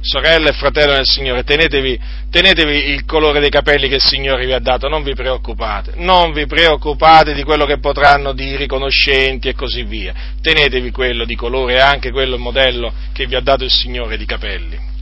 sorella 0.01 0.49
e 0.49 0.53
fratello 0.53 0.93
del 0.93 1.05
Signore, 1.05 1.43
tenetevi, 1.43 1.99
tenetevi, 2.31 2.89
il 2.89 3.05
colore 3.05 3.39
dei 3.39 3.49
capelli 3.49 3.87
che 3.87 3.95
il 3.95 4.01
Signore 4.01 4.45
vi 4.45 4.53
ha 4.53 4.59
dato, 4.59 4.87
non 4.87 5.03
vi 5.03 5.13
preoccupate, 5.13 5.93
non 5.97 6.31
vi 6.31 6.45
preoccupate 6.47 7.33
di 7.33 7.43
quello 7.43 7.65
che 7.65 7.79
potranno 7.79 8.33
dire 8.33 8.63
i 8.63 8.67
conoscenti 8.67 9.47
e 9.49 9.53
così 9.53 9.83
via, 9.83 10.13
tenetevi 10.41 10.91
quello 10.91 11.25
di 11.25 11.35
colore 11.35 11.75
e 11.75 11.79
anche 11.79 12.11
quello 12.11 12.37
modello 12.37 12.91
che 13.13 13.25
vi 13.27 13.35
ha 13.35 13.41
dato 13.41 13.63
il 13.63 13.71
Signore 13.71 14.17
di 14.17 14.25
capelli. 14.25 14.95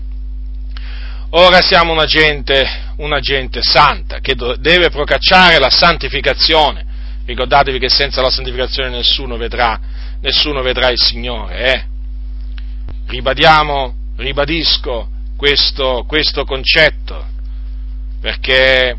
Ora 1.31 1.61
siamo 1.61 1.91
una 1.91 2.05
gente, 2.05 2.65
una 2.97 3.19
gente 3.19 3.61
santa 3.61 4.19
che 4.19 4.35
deve 4.59 4.89
procacciare 4.89 5.59
la 5.59 5.69
santificazione. 5.69 6.85
Ricordatevi 7.25 7.79
che 7.79 7.89
senza 7.89 8.21
la 8.21 8.29
santificazione 8.29 8.89
nessuno 8.89 9.35
vedrà, 9.35 9.77
nessuno 10.21 10.61
vedrà 10.61 10.89
il 10.89 10.99
Signore. 10.99 11.73
Eh? 11.73 11.83
Ribadiamo 13.07 14.04
ribadisco 14.17 15.09
questo, 15.37 16.05
questo 16.07 16.45
concetto, 16.45 17.25
perché 18.21 18.97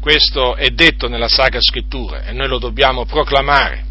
questo 0.00 0.54
è 0.54 0.70
detto 0.70 1.08
nella 1.08 1.28
Sacra 1.28 1.60
Scrittura 1.60 2.24
e 2.24 2.32
noi 2.32 2.48
lo 2.48 2.58
dobbiamo 2.58 3.04
proclamare. 3.04 3.84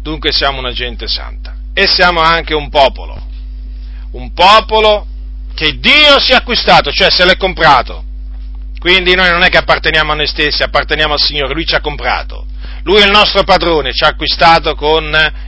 Dunque 0.00 0.32
siamo 0.32 0.58
una 0.58 0.72
gente 0.72 1.06
santa 1.06 1.56
e 1.74 1.86
siamo 1.86 2.20
anche 2.20 2.54
un 2.54 2.68
popolo, 2.68 3.20
un 4.12 4.32
popolo 4.32 5.06
che 5.54 5.78
Dio 5.78 6.18
si 6.18 6.32
è 6.32 6.34
acquistato, 6.34 6.90
cioè 6.90 7.10
se 7.10 7.24
l'è 7.24 7.36
comprato. 7.36 8.04
Quindi 8.78 9.14
noi 9.14 9.30
non 9.30 9.42
è 9.42 9.48
che 9.48 9.58
apparteniamo 9.58 10.10
a 10.10 10.16
noi 10.16 10.26
stessi, 10.26 10.64
apparteniamo 10.64 11.12
al 11.12 11.20
Signore, 11.20 11.54
Lui 11.54 11.64
ci 11.64 11.74
ha 11.74 11.80
comprato. 11.80 12.46
Lui 12.82 13.00
è 13.00 13.04
il 13.04 13.12
nostro 13.12 13.44
padrone, 13.44 13.92
ci 13.92 14.02
ha 14.02 14.08
acquistato 14.08 14.74
con 14.74 15.04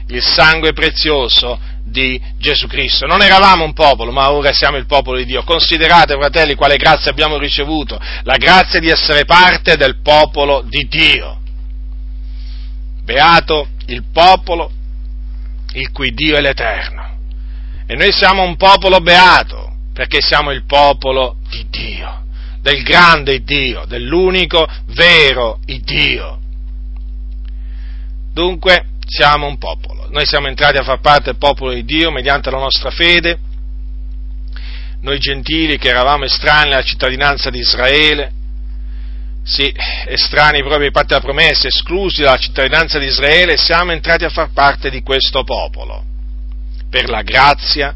il 0.07 0.23
sangue 0.23 0.71
prezioso 0.71 1.59
di 1.85 2.19
Gesù 2.37 2.67
Cristo. 2.67 3.05
Non 3.05 3.21
eravamo 3.21 3.63
un 3.63 3.73
popolo, 3.73 4.11
ma 4.11 4.31
ora 4.31 4.51
siamo 4.51 4.77
il 4.77 4.87
popolo 4.87 5.17
di 5.17 5.25
Dio. 5.25 5.43
Considerate, 5.43 6.15
fratelli, 6.15 6.55
quale 6.55 6.77
grazia 6.77 7.11
abbiamo 7.11 7.37
ricevuto, 7.37 7.99
la 8.23 8.37
grazia 8.37 8.79
di 8.79 8.89
essere 8.89 9.23
parte 9.25 9.77
del 9.77 10.01
popolo 10.01 10.63
di 10.67 10.87
Dio. 10.89 11.39
Beato 13.03 13.69
il 13.87 14.03
popolo, 14.11 14.71
il 15.73 15.91
cui 15.91 16.11
Dio 16.13 16.35
è 16.35 16.41
l'Eterno. 16.41 17.03
E 17.85 17.95
noi 17.95 18.11
siamo 18.11 18.41
un 18.41 18.55
popolo 18.55 18.99
beato, 18.99 19.73
perché 19.93 20.21
siamo 20.21 20.51
il 20.51 20.65
popolo 20.65 21.37
di 21.49 21.67
Dio, 21.69 22.23
del 22.61 22.81
grande 22.81 23.43
Dio, 23.43 23.85
dell'unico 23.85 24.67
vero 24.87 25.59
Dio. 25.65 26.39
Dunque, 28.33 28.87
siamo 29.05 29.45
un 29.47 29.57
popolo. 29.57 30.07
Noi 30.09 30.25
siamo 30.25 30.47
entrati 30.47 30.77
a 30.77 30.83
far 30.83 30.99
parte 30.99 31.31
del 31.31 31.37
popolo 31.37 31.71
di 31.73 31.85
Dio 31.85 32.11
mediante 32.11 32.49
la 32.49 32.57
nostra 32.57 32.89
fede. 32.89 33.39
Noi 35.01 35.19
gentili 35.19 35.77
che 35.77 35.89
eravamo 35.89 36.25
estranei 36.25 36.73
alla 36.73 36.83
cittadinanza 36.83 37.49
di 37.51 37.59
Israele, 37.59 38.31
sì, 39.43 39.71
estranei 40.07 40.61
proprio 40.61 40.87
ai 40.87 40.91
patti 40.91 41.09
della 41.09 41.19
promessa, 41.19 41.67
esclusi 41.67 42.23
dalla 42.23 42.37
cittadinanza 42.37 42.97
di 42.97 43.05
Israele, 43.05 43.57
siamo 43.57 43.91
entrati 43.91 44.23
a 44.23 44.29
far 44.29 44.49
parte 44.51 44.89
di 44.89 45.03
questo 45.03 45.43
popolo, 45.43 46.03
per 46.89 47.09
la 47.09 47.21
grazia 47.21 47.93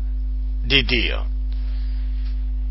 di 0.63 0.83
Dio. 0.83 1.25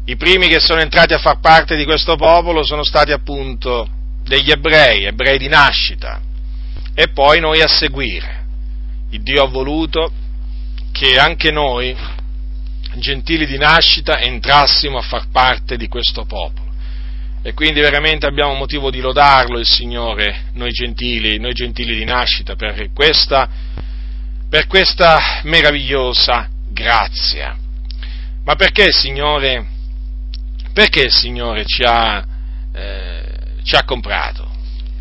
I 0.05 0.17
primi 0.17 0.47
che 0.47 0.61
sono 0.61 0.81
entrati 0.81 1.13
a 1.13 1.19
far 1.19 1.41
parte 1.41 1.75
di 1.75 1.85
questo 1.85 2.15
popolo 2.15 2.63
sono 2.63 2.85
stati 2.85 3.11
appunto 3.11 3.89
degli 4.23 4.51
ebrei, 4.53 5.05
ebrei 5.05 5.39
di 5.39 5.49
nascita, 5.49 6.21
e 6.99 7.11
poi 7.11 7.39
noi 7.39 7.61
a 7.61 7.69
seguire. 7.69 8.45
Il 9.11 9.23
Dio 9.23 9.45
ha 9.45 9.47
voluto 9.47 10.11
che 10.91 11.17
anche 11.17 11.53
noi, 11.53 11.97
gentili 12.95 13.47
di 13.47 13.57
nascita, 13.57 14.19
entrassimo 14.19 14.99
a 14.99 15.03
far 15.03 15.29
parte 15.31 15.77
di 15.77 15.87
questo 15.87 16.25
popolo. 16.25 16.73
E 17.43 17.55
quindi 17.55 17.79
veramente 17.79 18.27
abbiamo 18.27 18.55
motivo 18.55 18.91
di 18.91 18.99
lodarlo 18.99 19.61
il 19.61 19.65
Signore, 19.65 20.47
noi 20.55 20.73
gentili, 20.73 21.39
noi 21.39 21.53
gentili 21.53 21.97
di 21.97 22.05
nascita, 22.05 22.57
per 22.57 22.91
questa, 22.93 23.49
per 24.51 24.67
questa 24.67 25.43
meravigliosa 25.45 26.49
grazia. 26.69 27.57
Ma 28.43 28.57
perché 28.57 28.87
il 28.87 28.95
Signore, 28.95 29.65
perché 30.73 31.03
il 31.03 31.13
Signore 31.13 31.65
ci 31.65 31.85
ha, 31.85 32.27
eh, 32.75 33.23
ci 33.63 33.77
ha 33.77 33.85
comprato? 33.85 34.51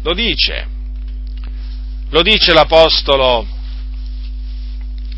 Lo 0.03 0.13
dice, 0.13 0.75
lo 2.09 2.21
dice 2.21 2.53
l'Apostolo, 2.53 3.45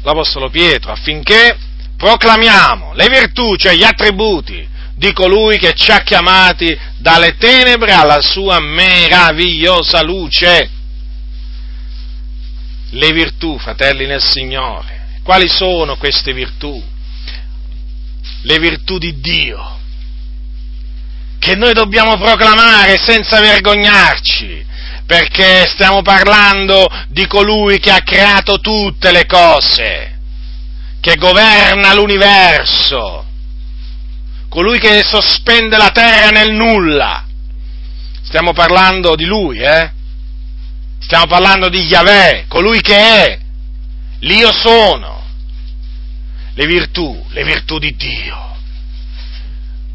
l'Apostolo 0.04 0.50
Pietro, 0.50 0.92
affinché 0.92 1.58
proclamiamo 1.98 2.94
le 2.94 3.08
virtù, 3.08 3.56
cioè 3.56 3.76
gli 3.76 3.84
attributi 3.84 4.68
di 4.96 5.14
colui 5.14 5.58
che 5.58 5.74
ci 5.76 5.92
ha 5.92 6.00
chiamati 6.00 6.78
dalle 6.98 7.38
tenebre 7.38 7.94
alla 7.94 8.22
sua 8.22 8.60
meravigliosa 8.60 10.02
luce. 10.02 10.70
Le 12.92 13.12
virtù, 13.12 13.58
fratelli 13.60 14.06
nel 14.06 14.22
Signore, 14.22 15.20
quali 15.24 15.48
sono 15.48 15.96
queste 15.96 16.34
virtù? 16.34 16.84
Le 18.42 18.60
virtù 18.60 18.98
di 18.98 19.20
Dio, 19.20 19.78
che 21.38 21.56
noi 21.56 21.74
dobbiamo 21.74 22.18
proclamare 22.18 22.98
senza 22.98 23.40
vergognarci, 23.40 24.66
perché 25.10 25.66
stiamo 25.66 26.04
parlando 26.04 26.88
di 27.08 27.26
colui 27.26 27.80
che 27.80 27.90
ha 27.90 28.04
creato 28.04 28.60
tutte 28.60 29.12
le 29.12 29.26
cose, 29.26 30.20
che 31.02 31.16
governa 31.16 31.96
l'universo, 31.96 33.26
colui 34.50 34.78
che 34.78 35.02
sospende 35.04 35.78
la 35.78 35.90
terra 35.90 36.30
nel 36.30 36.52
nulla. 36.52 37.26
Stiamo 38.22 38.54
parlando 38.54 39.16
di 39.16 39.26
lui, 39.26 39.58
eh? 39.58 39.92
Stiamo 41.00 41.26
parlando 41.26 41.70
di 41.70 41.80
Yahweh, 41.80 42.46
colui 42.48 42.80
che 42.80 42.96
è, 42.96 43.40
l'io 44.20 44.52
sono, 44.52 45.24
le 46.54 46.66
virtù, 46.68 47.26
le 47.30 47.44
virtù 47.44 47.80
di 47.80 47.96
Dio. 47.96 48.56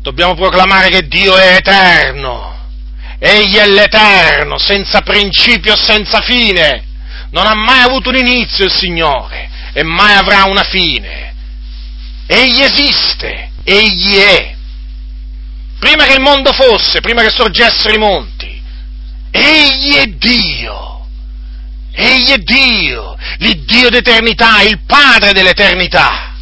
Dobbiamo 0.02 0.34
proclamare 0.34 0.88
che 0.88 1.06
Dio 1.06 1.36
è 1.36 1.54
eterno. 1.54 2.53
Egli 3.26 3.56
è 3.56 3.66
l'Eterno, 3.66 4.58
senza 4.58 5.00
principio, 5.00 5.74
senza 5.76 6.20
fine. 6.20 6.84
Non 7.30 7.46
ha 7.46 7.54
mai 7.54 7.80
avuto 7.80 8.10
un 8.10 8.16
inizio 8.16 8.66
il 8.66 8.70
Signore 8.70 9.48
e 9.72 9.82
mai 9.82 10.14
avrà 10.14 10.44
una 10.44 10.62
fine. 10.62 11.34
Egli 12.26 12.60
esiste 12.60 13.52
egli 13.64 14.16
è. 14.16 14.54
Prima 15.78 16.04
che 16.04 16.12
il 16.12 16.20
mondo 16.20 16.52
fosse, 16.52 17.00
prima 17.00 17.22
che 17.22 17.30
sorgessero 17.30 17.94
i 17.94 17.98
monti, 17.98 18.62
egli 19.30 19.94
è 19.94 20.04
Dio. 20.04 21.06
Egli 21.92 22.30
è 22.30 22.38
Dio, 22.38 23.16
l'Iddio 23.38 23.88
d'eternità, 23.88 24.60
il 24.60 24.80
Padre 24.84 25.32
dell'eternità. 25.32 26.34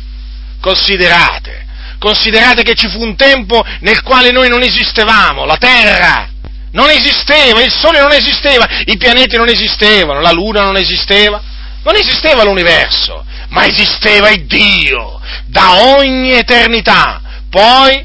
Considerate, 0.60 1.64
considerate 1.98 2.64
che 2.64 2.74
ci 2.74 2.88
fu 2.88 3.00
un 3.00 3.14
tempo 3.14 3.64
nel 3.80 4.02
quale 4.02 4.32
noi 4.32 4.48
non 4.48 4.62
esistevamo, 4.62 5.44
la 5.44 5.56
terra 5.58 6.31
non 6.72 6.88
esisteva, 6.90 7.62
il 7.62 7.72
Sole 7.72 8.00
non 8.00 8.12
esisteva, 8.12 8.66
i 8.86 8.96
pianeti 8.96 9.36
non 9.36 9.48
esistevano, 9.48 10.20
la 10.20 10.32
Luna 10.32 10.62
non 10.62 10.76
esisteva, 10.76 11.40
non 11.82 11.96
esisteva 11.96 12.44
l'universo, 12.44 13.24
ma 13.48 13.66
esisteva 13.66 14.30
il 14.30 14.46
Dio 14.46 15.20
da 15.46 15.74
ogni 15.96 16.32
eternità. 16.32 17.20
Poi, 17.50 18.04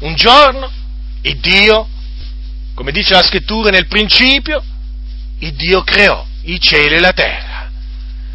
un 0.00 0.14
giorno, 0.14 0.70
il 1.22 1.36
Dio, 1.38 1.88
come 2.74 2.92
dice 2.92 3.14
la 3.14 3.22
scrittura 3.22 3.70
nel 3.70 3.86
principio, 3.86 4.62
il 5.40 5.54
Dio 5.54 5.82
creò 5.82 6.24
i 6.44 6.60
cieli 6.60 6.94
e 6.94 7.00
la 7.00 7.12
terra. 7.12 7.70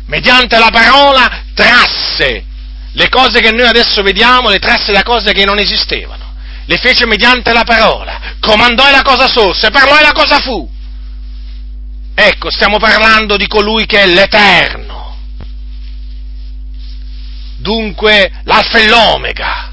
Mediante 0.08 0.58
la 0.58 0.70
parola 0.72 1.44
trasse 1.54 2.44
le 2.92 3.10
cose 3.10 3.40
che 3.40 3.52
noi 3.52 3.68
adesso 3.68 4.02
vediamo, 4.02 4.50
le 4.50 4.60
trasse 4.60 4.92
da 4.92 5.04
cose 5.04 5.32
che 5.32 5.46
non 5.46 5.60
esistevano. 5.60 6.29
Le 6.70 6.78
fece 6.78 7.08
mediante 7.08 7.52
la 7.52 7.64
parola, 7.64 8.36
comandò 8.40 8.88
e 8.88 8.92
la 8.92 9.02
cosa 9.02 9.28
sorse, 9.28 9.72
parlò 9.72 9.98
e 9.98 10.04
la 10.04 10.12
cosa 10.12 10.38
fu. 10.38 10.70
Ecco, 12.14 12.52
stiamo 12.52 12.78
parlando 12.78 13.38
di 13.38 13.48
colui 13.48 13.88
che 13.88 14.04
è 14.04 14.06
l'Eterno 14.06 15.00
dunque 17.60 18.32
l'alfa 18.44 18.80
e 18.80 18.88
l'omega. 18.88 19.72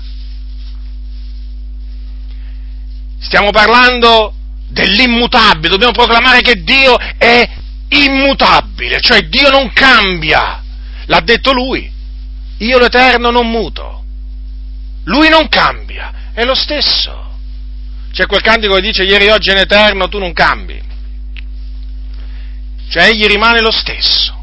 Stiamo 3.19 3.51
parlando 3.51 4.35
dell'immutabile, 4.69 5.69
dobbiamo 5.69 5.93
proclamare 5.93 6.43
che 6.43 6.63
Dio 6.63 6.97
è 7.19 7.49
immutabile, 7.89 9.01
cioè 9.01 9.23
Dio 9.23 9.51
non 9.51 9.73
cambia. 9.73 10.63
L'ha 11.07 11.21
detto 11.21 11.53
lui, 11.53 11.91
io 12.59 12.79
l'Eterno 12.79 13.31
non 13.31 13.49
muto. 13.49 14.05
Lui 15.05 15.29
non 15.29 15.49
cambia, 15.49 16.13
è 16.37 16.45
lo 16.45 16.55
stesso. 16.55 17.39
C'è 18.13 18.27
quel 18.27 18.43
cantico 18.43 18.75
che 18.75 18.83
dice 18.83 19.05
ieri, 19.05 19.31
oggi 19.31 19.51
in 19.51 19.57
eterno, 19.57 20.07
tu 20.09 20.19
non 20.19 20.35
cambi. 20.35 20.79
Cioè 22.91 23.05
egli 23.05 23.25
rimane 23.25 23.61
lo 23.63 23.71
stesso. 23.71 24.35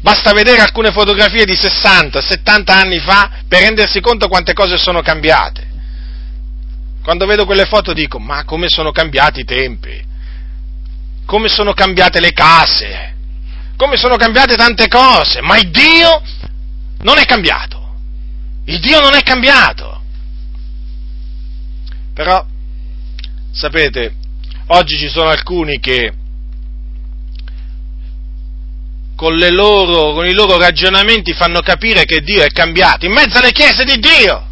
Basta 0.00 0.32
vedere 0.32 0.62
alcune 0.62 0.92
fotografie 0.92 1.44
di 1.44 1.54
60, 1.54 2.22
70 2.22 2.74
anni 2.74 3.00
fa 3.00 3.30
per 3.46 3.60
rendersi 3.60 4.00
conto 4.00 4.28
quante 4.28 4.54
cose 4.54 4.78
sono 4.78 5.02
cambiate. 5.02 5.68
Quando 7.02 7.26
vedo 7.26 7.44
quelle 7.44 7.66
foto 7.66 7.92
dico, 7.92 8.18
ma 8.18 8.44
come 8.44 8.70
sono 8.70 8.90
cambiati 8.90 9.40
i 9.40 9.44
tempi? 9.44 10.02
Come 11.26 11.48
sono 11.48 11.74
cambiate 11.74 12.18
le 12.18 12.32
case? 12.32 13.14
Come 13.76 13.98
sono 13.98 14.16
cambiate 14.16 14.56
tante 14.56 14.88
cose? 14.88 15.42
Ma 15.42 15.58
il 15.58 15.70
Dio 15.70 16.22
non 17.00 17.18
è 17.18 17.26
cambiato. 17.26 17.96
Il 18.64 18.80
Dio 18.80 19.00
non 19.00 19.14
è 19.14 19.22
cambiato. 19.22 19.99
Però, 22.20 22.44
sapete, 23.50 24.14
oggi 24.66 24.98
ci 24.98 25.08
sono 25.08 25.30
alcuni 25.30 25.80
che 25.80 26.12
con, 29.16 29.34
loro, 29.38 30.12
con 30.12 30.26
i 30.26 30.34
loro 30.34 30.58
ragionamenti 30.58 31.32
fanno 31.32 31.60
capire 31.60 32.04
che 32.04 32.20
Dio 32.20 32.42
è 32.42 32.48
cambiato 32.48 33.06
in 33.06 33.12
mezzo 33.12 33.38
alle 33.38 33.52
chiese 33.52 33.84
di 33.84 33.98
Dio. 33.98 34.46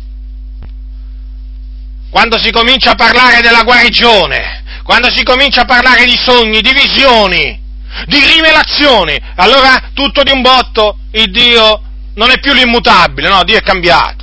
Quando 2.08 2.38
si 2.38 2.50
comincia 2.50 2.92
a 2.92 2.94
parlare 2.94 3.42
della 3.42 3.64
guarigione, 3.64 4.64
quando 4.82 5.10
si 5.10 5.22
comincia 5.22 5.60
a 5.60 5.66
parlare 5.66 6.06
di 6.06 6.16
sogni, 6.16 6.62
di 6.62 6.72
visioni, 6.72 7.60
di 8.06 8.18
rivelazioni, 8.18 9.20
allora 9.34 9.90
tutto 9.92 10.22
di 10.22 10.30
un 10.30 10.40
botto 10.40 11.00
il 11.10 11.30
Dio 11.30 11.82
non 12.14 12.30
è 12.30 12.40
più 12.40 12.54
l'immutabile, 12.54 13.28
no, 13.28 13.44
Dio 13.44 13.58
è 13.58 13.62
cambiato. 13.62 14.17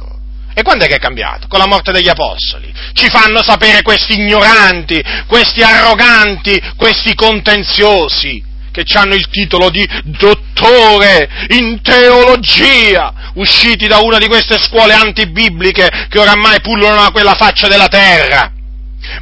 E 0.57 0.63
quando 0.63 0.85
è 0.85 0.87
che 0.87 0.95
è 0.95 0.99
cambiato? 0.99 1.47
Con 1.47 1.59
la 1.59 1.67
morte 1.67 1.91
degli 1.91 2.07
apostoli. 2.07 2.73
Ci 2.93 3.09
fanno 3.09 3.43
sapere 3.43 3.81
questi 3.81 4.13
ignoranti, 4.13 5.03
questi 5.27 5.61
arroganti, 5.61 6.61
questi 6.77 7.13
contenziosi 7.13 8.41
che 8.71 8.85
hanno 8.97 9.15
il 9.15 9.27
titolo 9.29 9.69
di 9.69 9.87
dottore 10.03 11.29
in 11.49 11.81
teologia, 11.81 13.31
usciti 13.35 13.87
da 13.87 13.99
una 13.99 14.17
di 14.17 14.27
queste 14.27 14.57
scuole 14.57 14.93
antibibliche 14.93 16.07
che 16.09 16.19
oramai 16.19 16.61
pullulano 16.61 17.03
da 17.03 17.11
quella 17.11 17.35
faccia 17.35 17.67
della 17.67 17.87
terra. 17.87 18.51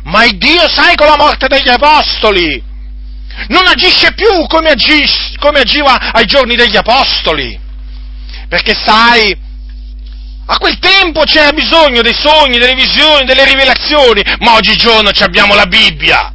Ma 0.03 0.23
il 0.25 0.37
Dio, 0.37 0.67
sai, 0.69 0.95
con 0.95 1.07
la 1.07 1.17
morte 1.17 1.47
degli 1.47 1.69
apostoli, 1.69 2.61
non 3.47 3.65
agisce 3.65 4.13
più 4.13 4.45
come, 4.47 4.69
agis, 4.69 5.33
come 5.39 5.61
agiva 5.61 6.11
ai 6.11 6.25
giorni 6.25 6.55
degli 6.55 6.77
apostoli. 6.77 7.59
Perché 8.47 8.73
sai, 8.73 9.35
a 10.45 10.57
quel 10.57 10.77
tempo 10.79 11.23
c'era 11.23 11.51
bisogno 11.51 12.01
dei 12.01 12.13
sogni, 12.13 12.57
delle 12.57 12.75
visioni, 12.75 13.25
delle 13.25 13.45
rivelazioni, 13.45 14.21
ma 14.39 14.55
oggigiorno 14.55 15.09
abbiamo 15.19 15.55
la 15.55 15.65
Bibbia. 15.65 16.31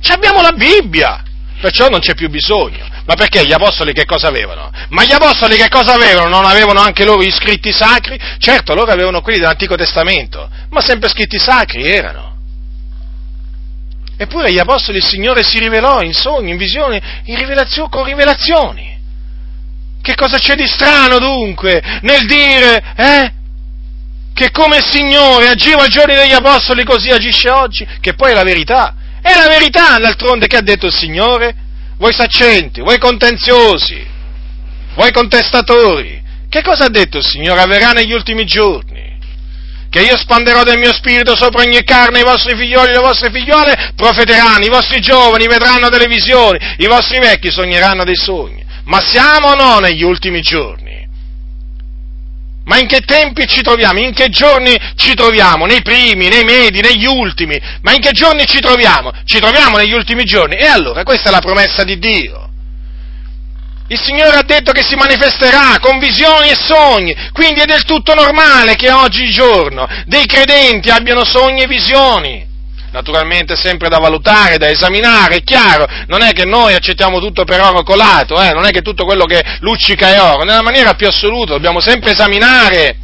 Ci 0.00 0.12
abbiamo 0.12 0.40
la 0.40 0.52
Bibbia 0.52 1.22
perciò 1.60 1.88
non 1.88 2.00
c'è 2.00 2.14
più 2.14 2.28
bisogno. 2.28 2.94
Ma 3.06 3.14
perché 3.14 3.46
gli 3.46 3.52
apostoli 3.52 3.92
che 3.92 4.04
cosa 4.04 4.26
avevano? 4.26 4.70
Ma 4.88 5.04
gli 5.04 5.12
apostoli 5.12 5.56
che 5.56 5.68
cosa 5.68 5.94
avevano? 5.94 6.28
Non 6.28 6.44
avevano 6.44 6.80
anche 6.80 7.04
loro 7.04 7.22
gli 7.22 7.30
scritti 7.30 7.72
sacri? 7.72 8.18
Certo, 8.38 8.74
loro 8.74 8.90
avevano 8.90 9.20
quelli 9.20 9.38
dell'Antico 9.38 9.76
Testamento, 9.76 10.48
ma 10.70 10.80
sempre 10.80 11.08
scritti 11.08 11.38
sacri 11.38 11.84
erano. 11.84 12.34
Eppure 14.16 14.48
agli 14.48 14.58
apostoli 14.58 14.98
il 14.98 15.04
Signore 15.04 15.44
si 15.44 15.58
rivelò 15.58 16.02
in 16.02 16.14
sogni, 16.14 16.50
in 16.50 16.56
visioni, 16.56 17.00
in 17.24 17.36
rivelazioni, 17.38 17.88
con 17.90 18.04
rivelazioni. 18.04 18.95
Che 20.06 20.14
cosa 20.14 20.38
c'è 20.38 20.54
di 20.54 20.68
strano 20.68 21.18
dunque 21.18 21.82
nel 22.02 22.26
dire, 22.26 22.80
eh? 22.94 23.32
Che 24.32 24.50
come 24.52 24.76
il 24.76 24.84
Signore 24.84 25.48
agiva 25.48 25.82
ai 25.82 25.88
giorni 25.88 26.14
degli 26.14 26.32
apostoli 26.32 26.84
così 26.84 27.08
agisce 27.08 27.50
oggi, 27.50 27.84
che 28.00 28.14
poi 28.14 28.30
è 28.30 28.34
la 28.34 28.44
verità. 28.44 28.94
È 29.20 29.34
la 29.34 29.48
verità, 29.48 29.98
d'altronde, 29.98 30.46
che 30.46 30.58
ha 30.58 30.60
detto 30.60 30.86
il 30.86 30.92
Signore? 30.92 31.56
Voi 31.98 32.12
saccenti, 32.12 32.82
voi 32.82 32.98
contenziosi, 32.98 34.06
voi 34.94 35.10
contestatori. 35.10 36.22
Che 36.48 36.62
cosa 36.62 36.84
ha 36.84 36.88
detto 36.88 37.16
il 37.18 37.24
Signore? 37.24 37.62
Avverrà 37.62 37.90
negli 37.90 38.12
ultimi 38.12 38.44
giorni 38.44 39.18
che 39.90 40.02
io 40.02 40.16
spanderò 40.16 40.62
del 40.62 40.78
mio 40.78 40.92
spirito 40.92 41.34
sopra 41.34 41.62
ogni 41.62 41.82
carne, 41.82 42.20
i 42.20 42.24
vostri 42.24 42.56
figlioli 42.56 42.90
e 42.90 42.92
le 42.92 43.00
vostre 43.00 43.32
figliole 43.32 43.92
profeteranno, 43.96 44.64
i 44.64 44.68
vostri 44.68 45.00
giovani 45.00 45.48
vedranno 45.48 45.88
delle 45.88 46.06
visioni, 46.06 46.58
i 46.78 46.86
vostri 46.86 47.18
vecchi 47.18 47.50
sogneranno 47.50 48.04
dei 48.04 48.14
sogni. 48.14 48.65
Ma 48.86 49.00
siamo 49.00 49.48
o 49.48 49.54
no 49.54 49.78
negli 49.78 50.02
ultimi 50.02 50.40
giorni? 50.40 51.04
Ma 52.64 52.78
in 52.78 52.88
che 52.88 53.00
tempi 53.00 53.46
ci 53.46 53.62
troviamo? 53.62 54.00
In 54.00 54.12
che 54.12 54.28
giorni 54.28 54.76
ci 54.96 55.14
troviamo? 55.14 55.66
Nei 55.66 55.82
primi, 55.82 56.28
nei 56.28 56.42
medi, 56.42 56.80
negli 56.80 57.06
ultimi? 57.06 57.60
Ma 57.82 57.92
in 57.92 58.00
che 58.00 58.10
giorni 58.10 58.44
ci 58.44 58.58
troviamo? 58.60 59.12
Ci 59.24 59.38
troviamo 59.38 59.76
negli 59.76 59.92
ultimi 59.92 60.24
giorni? 60.24 60.56
E 60.56 60.66
allora, 60.66 61.04
questa 61.04 61.28
è 61.28 61.32
la 61.32 61.38
promessa 61.38 61.84
di 61.84 61.98
Dio. 61.98 62.50
Il 63.88 64.00
Signore 64.00 64.36
ha 64.36 64.42
detto 64.42 64.72
che 64.72 64.82
si 64.82 64.96
manifesterà 64.96 65.78
con 65.80 66.00
visioni 66.00 66.48
e 66.48 66.56
sogni, 66.56 67.14
quindi 67.32 67.60
è 67.60 67.66
del 67.66 67.84
tutto 67.84 68.14
normale 68.14 68.74
che 68.74 68.90
oggigiorno 68.90 69.86
dei 70.06 70.26
credenti 70.26 70.90
abbiano 70.90 71.24
sogni 71.24 71.62
e 71.62 71.66
visioni. 71.68 72.45
Naturalmente 72.96 73.56
sempre 73.56 73.90
da 73.90 73.98
valutare, 73.98 74.56
da 74.56 74.70
esaminare, 74.70 75.36
è 75.36 75.42
chiaro, 75.42 75.86
non 76.06 76.22
è 76.22 76.32
che 76.32 76.46
noi 76.46 76.72
accettiamo 76.72 77.20
tutto 77.20 77.44
per 77.44 77.60
oro 77.60 77.82
colato, 77.82 78.40
eh? 78.40 78.54
non 78.54 78.64
è 78.64 78.70
che 78.70 78.80
tutto 78.80 79.04
quello 79.04 79.26
che 79.26 79.44
luccica 79.60 80.14
è 80.14 80.18
oro, 80.18 80.44
nella 80.44 80.62
maniera 80.62 80.94
più 80.94 81.06
assoluta 81.06 81.52
dobbiamo 81.52 81.80
sempre 81.80 82.12
esaminare 82.12 82.96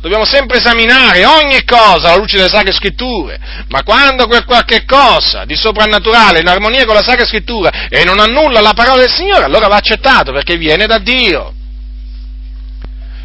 dobbiamo 0.00 0.24
sempre 0.24 0.58
esaminare 0.58 1.24
ogni 1.24 1.64
cosa 1.64 2.08
alla 2.08 2.16
luce 2.16 2.36
delle 2.36 2.48
Sacre 2.48 2.72
Scritture, 2.72 3.40
ma 3.70 3.82
quando 3.82 4.28
quel 4.28 4.44
qualche 4.44 4.84
cosa 4.84 5.44
di 5.44 5.56
soprannaturale 5.56 6.38
in 6.38 6.46
armonia 6.46 6.84
con 6.84 6.94
la 6.94 7.02
Sacra 7.02 7.26
Scrittura 7.26 7.88
e 7.88 8.04
non 8.04 8.20
annulla 8.20 8.60
la 8.60 8.72
parola 8.72 9.00
del 9.00 9.10
Signore, 9.10 9.42
allora 9.42 9.66
va 9.66 9.76
accettato 9.76 10.30
perché 10.30 10.56
viene 10.56 10.86
da 10.86 10.98
Dio. 10.98 11.54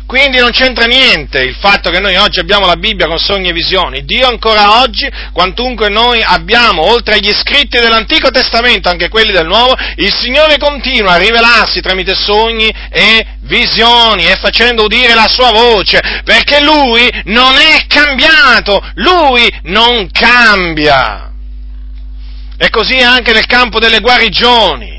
Quindi 0.10 0.40
non 0.40 0.50
c'entra 0.50 0.86
niente 0.86 1.40
il 1.40 1.54
fatto 1.54 1.92
che 1.92 2.00
noi 2.00 2.16
oggi 2.16 2.40
abbiamo 2.40 2.66
la 2.66 2.78
Bibbia 2.78 3.06
con 3.06 3.20
sogni 3.20 3.50
e 3.50 3.54
visioni. 3.54 4.06
Dio 4.06 4.28
ancora 4.28 4.82
oggi, 4.82 5.08
quantunque 5.32 5.90
noi 5.90 6.20
abbiamo, 6.24 6.82
oltre 6.82 7.18
agli 7.18 7.32
scritti 7.32 7.78
dell'Antico 7.78 8.32
Testamento, 8.32 8.90
anche 8.90 9.08
quelli 9.08 9.32
del 9.32 9.46
Nuovo, 9.46 9.76
il 9.98 10.12
Signore 10.12 10.58
continua 10.58 11.12
a 11.12 11.18
rivelarsi 11.18 11.80
tramite 11.80 12.16
sogni 12.16 12.68
e 12.90 13.24
visioni 13.42 14.26
e 14.26 14.36
facendo 14.38 14.86
udire 14.86 15.14
la 15.14 15.28
sua 15.28 15.52
voce, 15.52 16.00
perché 16.24 16.60
Lui 16.64 17.08
non 17.26 17.54
è 17.58 17.86
cambiato, 17.86 18.84
Lui 18.96 19.48
non 19.66 20.10
cambia. 20.10 21.32
E 22.58 22.70
così 22.72 22.98
anche 22.98 23.32
nel 23.32 23.46
campo 23.46 23.78
delle 23.78 24.00
guarigioni. 24.00 24.99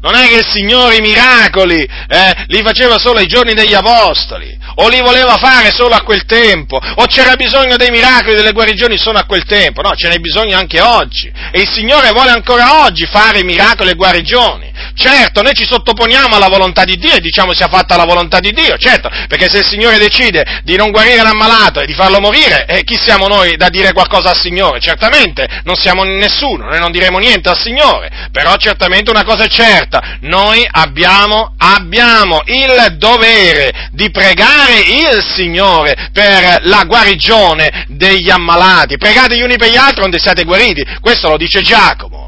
Non 0.00 0.14
è 0.14 0.28
che 0.28 0.38
il 0.38 0.46
Signore 0.46 0.96
i 0.96 1.00
miracoli 1.00 1.82
eh, 1.82 2.44
li 2.46 2.62
faceva 2.62 2.98
solo 2.98 3.18
ai 3.18 3.26
giorni 3.26 3.54
degli 3.54 3.74
Apostoli, 3.74 4.56
o 4.76 4.88
li 4.88 5.00
voleva 5.00 5.36
fare 5.36 5.70
solo 5.72 5.94
a 5.94 6.02
quel 6.02 6.24
tempo, 6.24 6.76
o 6.76 7.04
c'era 7.06 7.34
bisogno 7.34 7.76
dei 7.76 7.90
miracoli, 7.90 8.36
delle 8.36 8.52
guarigioni 8.52 8.96
solo 8.96 9.18
a 9.18 9.24
quel 9.24 9.44
tempo, 9.44 9.82
no, 9.82 9.94
ce 9.94 10.08
n'è 10.08 10.18
bisogno 10.18 10.56
anche 10.56 10.80
oggi. 10.80 11.32
E 11.50 11.60
il 11.60 11.68
Signore 11.68 12.10
vuole 12.10 12.30
ancora 12.30 12.84
oggi 12.84 13.06
fare 13.06 13.42
miracoli 13.42 13.90
e 13.90 13.94
guarigioni. 13.94 14.66
Certo, 14.94 15.42
noi 15.42 15.54
ci 15.54 15.64
sottoponiamo 15.64 16.36
alla 16.36 16.48
volontà 16.48 16.84
di 16.84 16.96
Dio 16.96 17.14
e 17.14 17.20
diciamo 17.20 17.52
sia 17.54 17.68
fatta 17.68 17.96
la 17.96 18.04
volontà 18.04 18.38
di 18.38 18.52
Dio, 18.52 18.76
certo, 18.76 19.08
perché 19.28 19.48
se 19.48 19.58
il 19.58 19.64
Signore 19.64 19.98
decide 19.98 20.60
di 20.62 20.76
non 20.76 20.90
guarire 20.90 21.22
l'ammalato 21.22 21.80
e 21.80 21.86
di 21.86 21.94
farlo 21.94 22.20
morire, 22.20 22.66
eh, 22.66 22.84
chi 22.84 22.96
siamo 22.96 23.26
noi 23.26 23.56
da 23.56 23.68
dire 23.68 23.92
qualcosa 23.92 24.30
al 24.30 24.38
Signore? 24.38 24.80
Certamente 24.80 25.46
non 25.64 25.76
siamo 25.76 26.04
nessuno, 26.04 26.66
noi 26.66 26.78
non 26.78 26.92
diremo 26.92 27.18
niente 27.18 27.48
al 27.48 27.58
Signore, 27.58 28.28
però 28.30 28.56
certamente 28.56 29.10
una 29.10 29.24
cosa 29.24 29.44
è 29.44 29.48
certa, 29.48 29.87
noi 30.20 30.66
abbiamo, 30.70 31.54
abbiamo 31.56 32.42
il 32.46 32.96
dovere 32.96 33.88
di 33.92 34.10
pregare 34.10 34.80
il 34.80 35.24
Signore 35.34 36.10
per 36.12 36.58
la 36.62 36.84
guarigione 36.84 37.84
degli 37.88 38.30
ammalati, 38.30 38.96
pregate 38.96 39.36
gli 39.36 39.42
uni 39.42 39.56
per 39.56 39.70
gli 39.70 39.76
altri 39.76 40.04
onde 40.04 40.18
siate 40.18 40.44
guariti, 40.44 40.84
questo 41.00 41.28
lo 41.28 41.36
dice 41.36 41.62
Giacomo. 41.62 42.26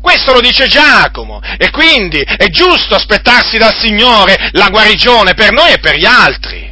Questo 0.00 0.32
lo 0.32 0.40
dice 0.40 0.66
Giacomo 0.68 1.40
e 1.58 1.70
quindi 1.70 2.20
è 2.20 2.46
giusto 2.46 2.94
aspettarsi 2.94 3.58
dal 3.58 3.76
Signore 3.78 4.48
la 4.52 4.68
guarigione 4.68 5.34
per 5.34 5.52
noi 5.52 5.72
e 5.72 5.80
per 5.80 5.96
gli 5.96 6.06
altri. 6.06 6.66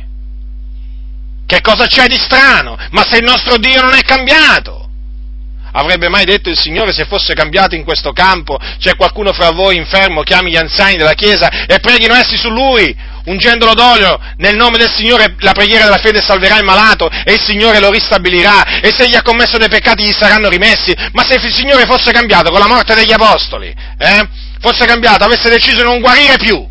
Che 1.45 1.61
cosa 1.61 1.87
c'è 1.87 2.07
di 2.07 2.17
strano? 2.17 2.77
Ma 2.91 3.05
se 3.05 3.19
il 3.19 3.25
nostro 3.25 3.59
Dio 3.59 3.83
non 3.83 3.95
è 3.95 4.01
cambiato? 4.03 4.86
Avrebbe 5.79 6.09
mai 6.09 6.25
detto 6.25 6.49
il 6.49 6.59
Signore 6.59 6.93
se 6.93 7.05
fosse 7.05 7.35
cambiato 7.35 7.75
in 7.75 7.85
questo 7.85 8.13
campo, 8.13 8.59
c'è 8.79 8.97
qualcuno 8.97 9.35
fra 9.35 9.51
voi 9.51 9.77
infermo, 9.77 10.23
chiami 10.23 10.51
gli 10.51 10.57
anziani 10.57 10.97
della 10.97 11.13
Chiesa 11.13 11.67
e 11.67 11.81
preghino 11.81 12.15
essi 12.15 12.39
su 12.39 12.49
lui, 12.49 12.97
ungendolo 13.27 13.75
d'olio, 13.75 14.19
nel 14.39 14.57
nome 14.57 14.79
del 14.79 14.91
Signore 14.91 15.37
la 15.41 15.53
preghiera 15.53 15.85
della 15.85 15.99
fede 15.99 16.23
salverà 16.23 16.57
il 16.57 16.65
malato 16.65 17.11
e 17.11 17.35
il 17.35 17.43
Signore 17.43 17.79
lo 17.79 17.91
ristabilirà 17.91 18.81
e 18.81 18.91
se 18.97 19.07
gli 19.07 19.15
ha 19.15 19.21
commesso 19.21 19.59
dei 19.59 19.69
peccati 19.69 20.03
gli 20.03 20.13
saranno 20.13 20.49
rimessi. 20.49 20.95
Ma 21.13 21.25
se 21.25 21.35
il 21.35 21.53
Signore 21.53 21.85
fosse 21.85 22.11
cambiato 22.11 22.51
con 22.51 22.59
la 22.59 22.69
morte 22.69 22.95
degli 22.95 23.13
Apostoli, 23.13 23.69
eh, 23.69 24.29
fosse 24.61 24.87
cambiato, 24.87 25.25
avesse 25.25 25.51
deciso 25.51 25.77
di 25.77 25.83
non 25.83 26.01
guarire 26.01 26.37
più, 26.39 26.67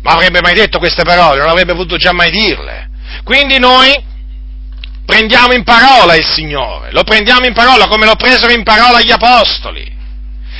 ma 0.00 0.12
avrebbe 0.12 0.40
mai 0.40 0.54
detto 0.54 0.78
queste 0.78 1.02
parole? 1.02 1.40
Non 1.40 1.50
avrebbe 1.50 1.74
potuto 1.74 1.98
già 1.98 2.12
mai 2.12 2.30
dirle. 2.30 2.88
Quindi 3.24 3.58
noi 3.58 4.12
prendiamo 5.04 5.52
in 5.52 5.64
parola 5.64 6.14
il 6.14 6.24
Signore, 6.24 6.90
lo 6.92 7.04
prendiamo 7.04 7.46
in 7.46 7.52
parola 7.52 7.86
come 7.86 8.06
lo 8.06 8.16
presero 8.16 8.52
in 8.52 8.62
parola 8.62 9.00
gli 9.00 9.12
Apostoli. 9.12 9.92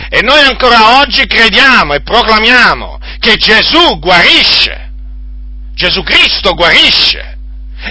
E 0.09 0.21
noi 0.23 0.41
ancora 0.41 1.01
oggi 1.01 1.27
crediamo 1.27 1.95
e 1.95 2.03
proclamiamo 2.03 2.99
che 3.19 3.37
Gesù 3.37 3.99
guarisce, 3.99 4.91
Gesù 5.75 6.03
Cristo 6.03 6.55
guarisce. 6.55 7.33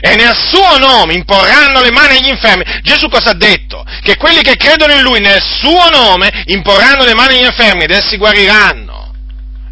E 0.02 0.16
nel 0.16 0.36
suo 0.36 0.78
nome 0.80 1.14
imporranno 1.14 1.82
le 1.82 1.92
mani 1.92 2.18
agli 2.18 2.30
infermi. 2.30 2.64
Gesù 2.82 3.10
cosa 3.10 3.30
ha 3.30 3.36
detto? 3.36 3.86
Che 4.02 4.18
quelli 4.18 4.42
che 4.42 4.56
credono 4.56 4.94
in 4.94 5.02
Lui 5.02 5.20
nel 5.20 5.40
suo 5.40 5.88
nome 5.90 6.44
imporranno 6.46 7.04
le 7.04 7.14
mani 7.14 7.38
agli 7.38 7.46
infermi 7.46 7.84
ed 7.84 7.92
essi 7.92 8.18
guariranno. 8.18 9.14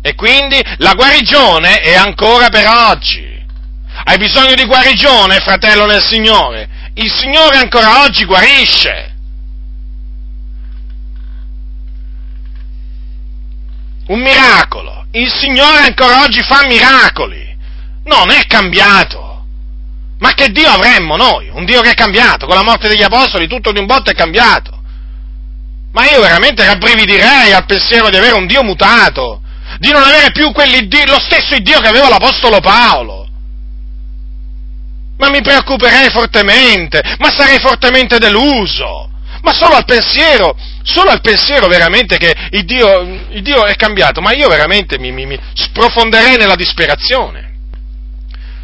E 0.02 0.14
quindi 0.14 0.62
la 0.78 0.94
guarigione 0.94 1.78
è 1.78 1.96
ancora 1.96 2.50
per 2.50 2.68
oggi. 2.68 3.30
Hai 4.04 4.18
bisogno 4.18 4.56
di 4.56 4.66
guarigione, 4.66 5.40
fratello 5.40 5.86
nel 5.86 6.04
Signore? 6.04 6.70
Il 6.94 7.10
Signore 7.10 7.58
ancora 7.58 8.02
oggi 8.04 8.26
guarisce. 8.26 9.16
Un 14.08 14.20
miracolo. 14.20 15.06
Il 15.12 15.30
Signore 15.30 15.86
ancora 15.86 16.24
oggi 16.24 16.42
fa 16.42 16.66
miracoli. 16.66 17.56
Non 18.06 18.30
è 18.30 18.46
cambiato. 18.46 19.46
Ma 20.20 20.34
che 20.34 20.50
Dio 20.50 20.70
avremmo 20.70 21.16
noi? 21.16 21.50
Un 21.50 21.64
Dio 21.64 21.82
che 21.82 21.92
è 21.92 21.94
cambiato. 21.96 22.46
Con 22.46 22.56
la 22.56 22.64
morte 22.64 22.90
degli 22.90 23.04
Apostoli 23.04 23.48
tutto 23.48 23.72
di 23.72 23.80
un 23.80 23.86
botto 23.86 24.12
è 24.12 24.14
cambiato. 24.14 24.80
Ma 25.94 26.10
io 26.10 26.22
veramente 26.22 26.66
rabbrividirei 26.66 27.54
al 27.54 27.66
pensiero 27.66 28.10
di 28.10 28.18
avere 28.18 28.34
un 28.34 28.48
Dio 28.48 28.64
mutato, 28.64 29.42
di 29.78 29.92
non 29.92 30.04
avere 30.04 30.32
più 30.32 30.52
lo 31.06 31.20
stesso 31.20 31.58
Dio 31.62 31.80
che 31.80 31.88
aveva 31.88 32.10
l'Apostolo 32.10 32.60
Paolo 32.60 33.22
ma 35.22 35.30
mi 35.30 35.42
preoccuperei 35.42 36.10
fortemente, 36.10 37.00
ma 37.20 37.30
sarei 37.30 37.60
fortemente 37.60 38.18
deluso. 38.18 39.08
Ma 39.44 39.54
solo 39.54 39.76
al 39.76 39.86
pensiero, 39.86 40.56
solo 40.82 41.12
al 41.12 41.22
pensiero 41.22 41.68
veramente 41.68 42.18
che 42.18 42.34
il 42.52 42.66
Dio, 42.66 43.02
il 43.30 43.44
Dio 43.44 43.66
è 43.66 43.76
cambiato, 43.76 44.20
ma 44.20 44.34
io 44.34 44.48
veramente 44.48 44.98
mi, 44.98 45.12
mi, 45.12 45.28
mi 45.28 45.40
sprofonderei 45.54 46.38
nella 46.38 46.56
disperazione 46.56 47.50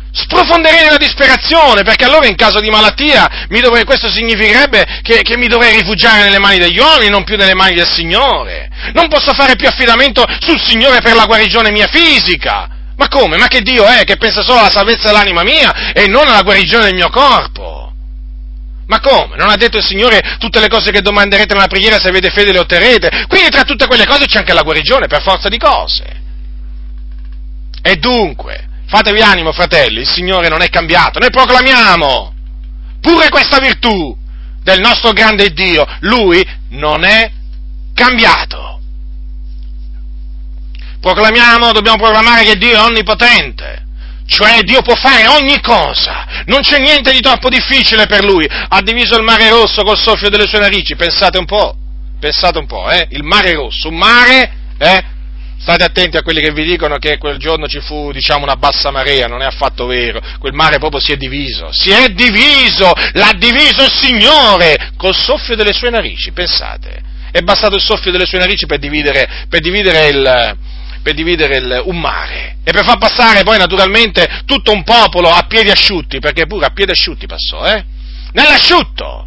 sprofonderei 0.09 0.85
nella 0.85 0.97
disperazione, 0.97 1.83
perché 1.83 2.05
allora 2.05 2.25
in 2.25 2.35
caso 2.35 2.59
di 2.59 2.71
malattia 2.71 3.45
dovrei, 3.47 3.83
questo 3.83 4.09
significherebbe 4.09 5.01
che, 5.03 5.21
che, 5.21 5.37
mi 5.37 5.45
dovrei 5.45 5.77
rifugiare 5.77 6.23
nelle 6.23 6.39
mani 6.39 6.57
degli 6.57 6.79
uomini, 6.79 7.11
non 7.11 7.23
più 7.23 7.37
nelle 7.37 7.53
mani 7.53 7.75
del 7.75 7.87
Signore. 7.87 8.67
Non 8.93 9.09
posso 9.09 9.33
fare 9.33 9.55
più 9.55 9.67
affidamento 9.67 10.25
sul 10.39 10.59
Signore 10.59 11.01
per 11.01 11.13
la 11.13 11.25
guarigione 11.25 11.69
mia 11.69 11.85
fisica. 11.85 12.76
Ma 12.97 13.07
come? 13.07 13.37
Ma 13.37 13.47
che 13.47 13.61
Dio 13.61 13.85
è 13.85 14.03
che 14.03 14.17
pensa 14.17 14.41
solo 14.41 14.59
alla 14.59 14.71
salvezza 14.71 15.07
dell'anima 15.07 15.43
mia 15.43 15.93
e 15.93 16.07
non 16.07 16.27
alla 16.27 16.41
guarigione 16.41 16.85
del 16.85 16.95
mio 16.95 17.09
corpo? 17.09 17.93
Ma 18.87 18.99
come? 18.99 19.35
Non 19.35 19.49
ha 19.49 19.55
detto 19.55 19.77
il 19.77 19.83
Signore 19.83 20.37
tutte 20.39 20.59
le 20.59 20.67
cose 20.67 20.91
che 20.91 21.01
domanderete 21.01 21.53
nella 21.53 21.67
preghiera 21.67 21.99
se 21.99 22.07
avete 22.07 22.29
fede 22.29 22.51
le 22.51 22.59
otterrete? 22.59 23.25
Quindi 23.27 23.49
tra 23.49 23.63
tutte 23.63 23.85
quelle 23.85 24.05
cose 24.05 24.25
c'è 24.25 24.39
anche 24.39 24.53
la 24.53 24.63
guarigione, 24.63 25.07
per 25.07 25.21
forza 25.21 25.49
di 25.49 25.57
cose. 25.57 26.21
E 27.81 27.95
dunque, 27.97 28.67
fatevi 28.87 29.21
animo, 29.21 29.51
fratelli, 29.51 29.99
il 29.99 30.07
Signore 30.07 30.47
non 30.47 30.61
è 30.61 30.69
cambiato, 30.69 31.19
noi 31.19 31.29
proclamiamo 31.29 32.33
pure 32.99 33.29
questa 33.29 33.59
virtù 33.59 34.17
del 34.63 34.79
nostro 34.79 35.11
grande 35.11 35.51
Dio, 35.51 35.85
Lui 35.99 36.45
non 36.69 37.03
è 37.03 37.31
cambiato. 37.93 38.76
Proclamiamo, 40.99 41.71
dobbiamo 41.71 41.97
proclamare 41.97 42.43
che 42.43 42.55
Dio 42.55 42.73
è 42.73 42.81
onnipotente, 42.81 43.85
cioè 44.25 44.61
Dio 44.61 44.81
può 44.81 44.95
fare 44.95 45.27
ogni 45.27 45.61
cosa, 45.61 46.43
non 46.45 46.61
c'è 46.61 46.79
niente 46.79 47.11
di 47.11 47.21
troppo 47.21 47.49
difficile 47.49 48.07
per 48.07 48.23
Lui, 48.23 48.45
ha 48.49 48.81
diviso 48.81 49.15
il 49.15 49.23
mare 49.23 49.49
rosso 49.49 49.83
col 49.83 49.97
soffio 49.97 50.29
delle 50.29 50.47
sue 50.47 50.59
narici, 50.59 50.95
pensate 50.95 51.37
un 51.37 51.45
po', 51.45 51.75
pensate 52.19 52.57
un 52.57 52.65
po', 52.65 52.89
eh? 52.89 53.07
il 53.11 53.23
mare 53.23 53.53
rosso, 53.53 53.89
un 53.89 53.97
mare, 53.97 54.51
eh? 54.77 55.15
State 55.59 55.83
attenti 55.83 56.17
a 56.17 56.21
quelli 56.21 56.39
che 56.39 56.51
vi 56.51 56.63
dicono 56.63 56.97
che 56.97 57.17
quel 57.17 57.37
giorno 57.37 57.67
ci 57.67 57.79
fu, 57.81 58.11
diciamo, 58.11 58.43
una 58.43 58.55
bassa 58.55 58.91
marea, 58.91 59.27
non 59.27 59.41
è 59.41 59.45
affatto 59.45 59.87
vero. 59.87 60.21
Quel 60.39 60.53
mare 60.53 60.77
proprio 60.77 61.01
si 61.01 61.11
è 61.11 61.17
diviso. 61.17 61.69
Si 61.71 61.89
è 61.89 62.09
diviso! 62.09 62.93
L'ha 63.13 63.33
diviso 63.35 63.83
il 63.83 63.91
Signore! 63.91 64.91
Col 64.95 65.15
soffio 65.15 65.55
delle 65.55 65.73
sue 65.73 65.89
narici, 65.89 66.31
pensate. 66.31 67.01
È 67.31 67.41
bastato 67.41 67.75
il 67.75 67.81
soffio 67.81 68.11
delle 68.11 68.27
sue 68.27 68.37
narici 68.37 68.67
per 68.67 68.77
dividere, 68.77 69.45
per 69.49 69.59
dividere 69.59 70.07
il, 70.07 70.57
per 71.07 71.15
dividere 71.15 71.55
il, 71.55 71.81
un 71.85 71.97
mare 72.01 72.57
e 72.65 72.73
per 72.73 72.83
far 72.83 72.97
passare 72.97 73.43
poi 73.43 73.57
naturalmente 73.57 74.41
tutto 74.43 74.73
un 74.73 74.83
popolo 74.83 75.29
a 75.29 75.43
piedi 75.47 75.69
asciutti, 75.69 76.19
perché 76.19 76.45
pure 76.47 76.65
a 76.65 76.71
piedi 76.71 76.91
asciutti 76.91 77.25
passò, 77.25 77.65
eh? 77.65 77.81
Nell'asciutto! 78.33 79.25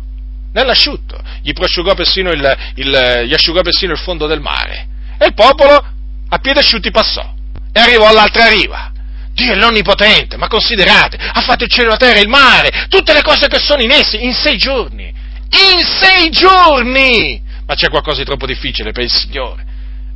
Nell'asciutto! 0.53 1.19
Gli 1.41 1.55
prosciugò 1.55 1.95
persino 1.95 2.33
il, 2.33 2.59
il, 2.75 3.23
gli 3.25 3.33
asciugò 3.33 3.63
persino 3.63 3.93
il 3.93 3.99
fondo 3.99 4.27
del 4.27 4.41
mare. 4.41 4.89
E 5.17 5.25
il 5.25 5.33
popolo 5.33 5.83
a 6.29 6.39
piedi 6.39 6.59
asciutti 6.59 6.91
passò 6.91 7.33
e 7.73 7.81
arrivò 7.81 8.09
all'altra 8.09 8.49
riva. 8.49 8.93
Dio 9.33 9.53
è 9.53 9.57
l'onnipotente, 9.57 10.37
ma 10.37 10.49
considerate, 10.49 11.17
ha 11.17 11.41
fatto 11.41 11.65
il 11.65 11.71
cielo, 11.71 11.89
la 11.89 11.97
terra, 11.97 12.21
il 12.21 12.29
mare, 12.29 12.89
tutte 12.91 13.15
le 13.15 13.23
cose 13.23 13.47
che 13.47 13.59
sono 13.59 13.81
in 13.81 13.91
essi, 13.91 14.23
in 14.23 14.35
sei 14.35 14.59
giorni. 14.59 15.05
In 15.05 15.83
sei 15.83 16.29
giorni! 16.29 17.41
Ma 17.65 17.75
c'è 17.75 17.89
qualcosa 17.89 18.19
di 18.19 18.27
troppo 18.27 18.45
difficile 18.45 18.93
per 18.93 19.05
il 19.05 19.11
Signore 19.11 19.69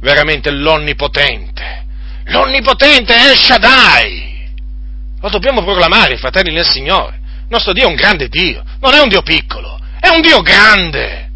veramente 0.05 0.51
l'Onnipotente. 0.51 1.87
L'Onnipotente 2.27 3.15
è 3.15 3.31
El 3.31 3.37
Shaddai. 3.37 4.53
Lo 5.21 5.29
dobbiamo 5.31 5.65
proclamare, 5.65 6.19
fratelli 6.19 6.53
nel 6.53 6.69
Signore. 6.69 7.17
Il 7.41 7.49
nostro 7.49 7.73
Dio 7.73 7.85
è 7.85 7.89
un 7.89 7.95
grande 7.95 8.29
Dio, 8.29 8.63
non 8.81 8.93
è 8.93 9.01
un 9.01 9.09
Dio 9.09 9.23
piccolo, 9.23 9.79
è 9.99 10.09
un 10.09 10.21
Dio 10.21 10.43
grande. 10.43 11.31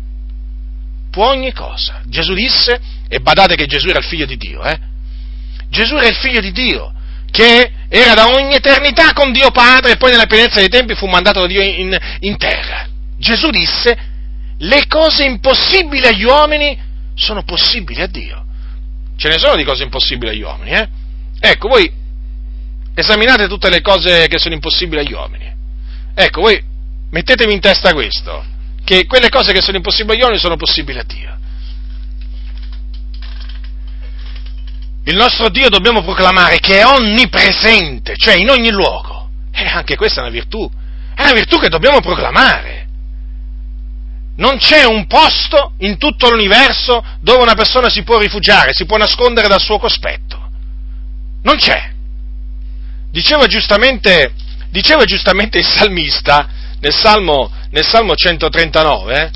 Può 1.11 1.29
ogni 1.29 1.53
cosa. 1.53 2.03
Gesù 2.05 2.35
disse, 2.35 2.79
e 3.09 3.21
badate 3.21 3.57
che 3.57 3.67
Gesù 3.67 3.89
era 3.89 3.99
il 3.99 4.05
figlio 4.05 4.27
di 4.27 4.37
Dio, 4.37 4.63
eh? 4.63 4.79
Gesù 5.71 5.97
era 5.97 6.09
il 6.09 6.17
figlio 6.17 6.41
di 6.41 6.53
Dio, 6.53 6.93
che 7.31 7.73
era 7.89 8.13
da 8.13 8.29
ogni 8.29 8.55
eternità 8.55 9.15
con 9.15 9.33
Dio 9.33 9.51
Padre 9.51 9.93
e 9.93 9.97
poi 9.97 10.11
nella 10.11 10.27
pienezza 10.27 10.61
dei 10.61 10.69
tempi 10.69 10.95
fu 10.95 11.07
mandato 11.07 11.41
da 11.41 11.47
Dio 11.47 11.63
in, 11.63 11.99
in 12.21 12.37
terra. 12.37 12.87
Gesù 13.17 13.49
disse, 13.49 13.97
le 14.59 14.87
cose 14.87 15.25
impossibili 15.25 16.07
agli 16.07 16.25
uomini 16.25 16.79
sono 17.15 17.43
possibili 17.45 18.03
a 18.03 18.07
Dio. 18.07 18.45
Ce 19.19 19.27
ne 19.27 19.39
sono 19.39 19.57
di 19.57 19.65
cose 19.65 19.83
impossibili 19.83 20.31
agli 20.31 20.43
uomini, 20.43 20.71
eh? 20.71 20.89
Ecco, 21.41 21.67
voi 21.67 21.93
esaminate 22.95 23.49
tutte 23.49 23.69
le 23.69 23.81
cose 23.81 24.29
che 24.29 24.39
sono 24.39 24.55
impossibili 24.55 25.01
agli 25.01 25.13
uomini. 25.13 25.53
Ecco, 26.15 26.41
voi 26.41 26.63
mettetevi 27.11 27.53
in 27.53 27.59
testa 27.59 27.93
questo, 27.93 28.45
che 28.85 29.07
quelle 29.07 29.29
cose 29.29 29.53
che 29.53 29.61
sono 29.61 29.77
impossibili 29.77 30.15
agli 30.15 30.23
uomini 30.23 30.41
sono 30.41 30.55
possibili 30.55 31.01
a 31.01 31.03
Dio. 31.03 31.37
Il 35.03 35.17
nostro 35.17 35.49
Dio 35.49 35.69
dobbiamo 35.69 36.03
proclamare 36.05 36.61
che 36.61 36.79
è 36.79 36.87
onnipresente, 36.87 38.15
cioè 38.17 38.35
in 38.35 38.51
ogni 38.51 38.71
luogo. 38.71 39.31
E 39.51 39.67
anche 39.67 39.97
questa 39.97 40.21
è 40.21 40.23
una 40.23 40.33
virtù, 40.33 40.71
è 41.17 41.23
una 41.23 41.33
virtù 41.33 41.59
che 41.59 41.69
dobbiamo 41.69 42.01
proclamare 42.01 42.88
non 44.39 44.59
c'è 44.59 44.85
un 44.85 45.07
posto 45.07 45.73
in 45.79 45.99
tutto 45.99 46.31
l'universo 46.31 47.05
dove 47.21 47.43
una 47.43 47.55
persona 47.55 47.89
si 47.89 48.03
può 48.03 48.19
rifugiare, 48.19 48.71
si 48.73 48.87
può 48.87 48.97
nascondere 48.97 49.49
dal 49.49 49.61
suo 49.61 49.79
cospetto. 49.79 50.51
Non 51.43 51.57
c'è. 51.57 51.91
Diceva 53.11 53.47
giustamente, 53.47 54.33
diceva 54.71 55.05
giustamente 55.05 55.59
il 55.59 55.67
salmista 55.67 56.49
nel 56.81 56.95
Salmo, 56.95 57.51
nel 57.71 57.85
Salmo 57.85 58.15
139, 58.15 59.15
eh, 59.15 59.31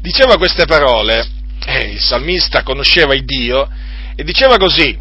diceva 0.00 0.36
queste 0.36 0.64
parole, 0.64 1.24
eh, 1.64 1.90
il 1.92 2.00
salmista 2.00 2.64
conosceva 2.64 3.14
il 3.14 3.24
Dio 3.24 3.68
e 4.16 4.24
diceva 4.24 4.56
così, 4.56 4.98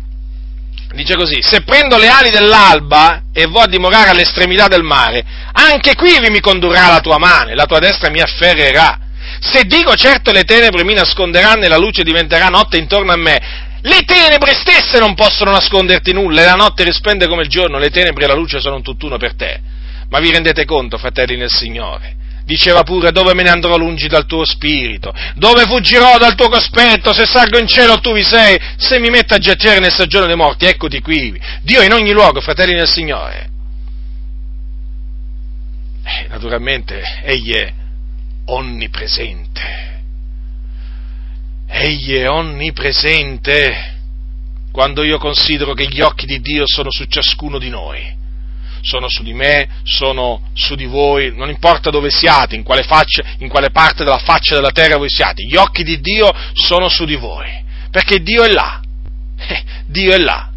dice 0.93 1.15
così, 1.15 1.41
se 1.41 1.63
prendo 1.63 1.97
le 1.97 2.09
ali 2.09 2.29
dell'alba 2.29 3.23
e 3.33 3.47
vo 3.47 3.61
a 3.61 3.67
dimorare 3.67 4.11
all'estremità 4.11 4.67
del 4.67 4.83
mare, 4.83 5.23
anche 5.53 5.95
qui 5.95 6.19
mi 6.29 6.41
condurrà 6.41 6.89
la 6.89 6.99
tua 6.99 7.17
mano 7.17 7.55
la 7.55 7.65
tua 7.65 7.79
destra 7.79 8.11
mi 8.11 8.21
afferrerà 8.21 9.09
se 9.43 9.63
dico 9.63 9.95
certo 9.95 10.31
le 10.31 10.43
tenebre 10.43 10.83
mi 10.83 10.93
nasconderanno 10.93 11.63
e 11.63 11.67
la 11.67 11.77
luce 11.77 12.03
diventerà 12.03 12.47
notte 12.49 12.77
intorno 12.77 13.11
a 13.11 13.17
me, 13.17 13.41
le 13.81 14.01
tenebre 14.05 14.53
stesse 14.53 14.99
non 14.99 15.15
possono 15.15 15.49
nasconderti 15.49 16.13
nulla 16.13 16.43
e 16.43 16.45
la 16.45 16.53
notte 16.53 16.83
risplende 16.83 17.27
come 17.27 17.41
il 17.41 17.49
giorno, 17.49 17.79
le 17.79 17.89
tenebre 17.89 18.25
e 18.25 18.27
la 18.27 18.35
luce 18.35 18.59
sono 18.59 18.75
un 18.75 18.83
tutt'uno 18.83 19.17
per 19.17 19.35
te. 19.35 19.59
Ma 20.09 20.19
vi 20.19 20.29
rendete 20.29 20.63
conto, 20.65 20.99
fratelli 20.99 21.37
nel 21.37 21.49
Signore? 21.49 22.17
Diceva 22.45 22.83
pure 22.83 23.11
dove 23.11 23.33
me 23.33 23.41
ne 23.41 23.49
andrò 23.49 23.77
lungi 23.77 24.07
dal 24.07 24.27
tuo 24.27 24.45
spirito, 24.45 25.11
dove 25.35 25.63
fuggirò 25.63 26.19
dal 26.19 26.35
tuo 26.35 26.49
cospetto, 26.49 27.11
se 27.11 27.25
salgo 27.25 27.57
in 27.57 27.67
cielo 27.67 27.99
tu 27.99 28.13
vi 28.13 28.23
sei, 28.23 28.59
se 28.77 28.99
mi 28.99 29.09
metto 29.09 29.33
a 29.33 29.39
giacere 29.39 29.79
nel 29.79 29.91
stagione 29.91 30.27
dei 30.27 30.35
morti, 30.35 30.65
eccoti 30.65 31.01
qui. 31.01 31.39
Dio 31.63 31.81
è 31.81 31.85
in 31.85 31.93
ogni 31.93 32.11
luogo, 32.11 32.41
fratelli 32.41 32.73
nel 32.73 32.89
Signore. 32.89 33.49
Eh, 36.03 36.27
naturalmente, 36.27 37.01
egli 37.23 37.53
è 37.53 37.80
onnipresente. 38.51 39.89
Egli 41.67 42.15
è 42.15 42.29
onnipresente 42.29 43.99
quando 44.71 45.03
io 45.03 45.17
considero 45.17 45.73
che 45.73 45.87
gli 45.87 46.01
occhi 46.01 46.25
di 46.25 46.39
Dio 46.39 46.63
sono 46.65 46.91
su 46.91 47.05
ciascuno 47.05 47.57
di 47.57 47.69
noi. 47.69 48.19
Sono 48.81 49.07
su 49.09 49.21
di 49.21 49.33
me, 49.33 49.69
sono 49.83 50.49
su 50.53 50.73
di 50.73 50.85
voi, 50.85 51.35
non 51.35 51.49
importa 51.49 51.91
dove 51.91 52.09
siate, 52.09 52.55
in 52.55 52.63
quale, 52.63 52.81
faccia, 52.81 53.23
in 53.37 53.47
quale 53.47 53.69
parte 53.69 54.03
della 54.03 54.17
faccia 54.17 54.55
della 54.55 54.71
terra 54.71 54.97
voi 54.97 55.09
siate, 55.09 55.43
gli 55.43 55.55
occhi 55.55 55.83
di 55.83 55.99
Dio 56.01 56.33
sono 56.53 56.89
su 56.89 57.05
di 57.05 57.15
voi, 57.15 57.47
perché 57.91 58.23
Dio 58.23 58.43
è 58.43 58.51
là, 58.51 58.81
eh, 59.37 59.63
Dio 59.85 60.11
è 60.13 60.17
là. 60.17 60.49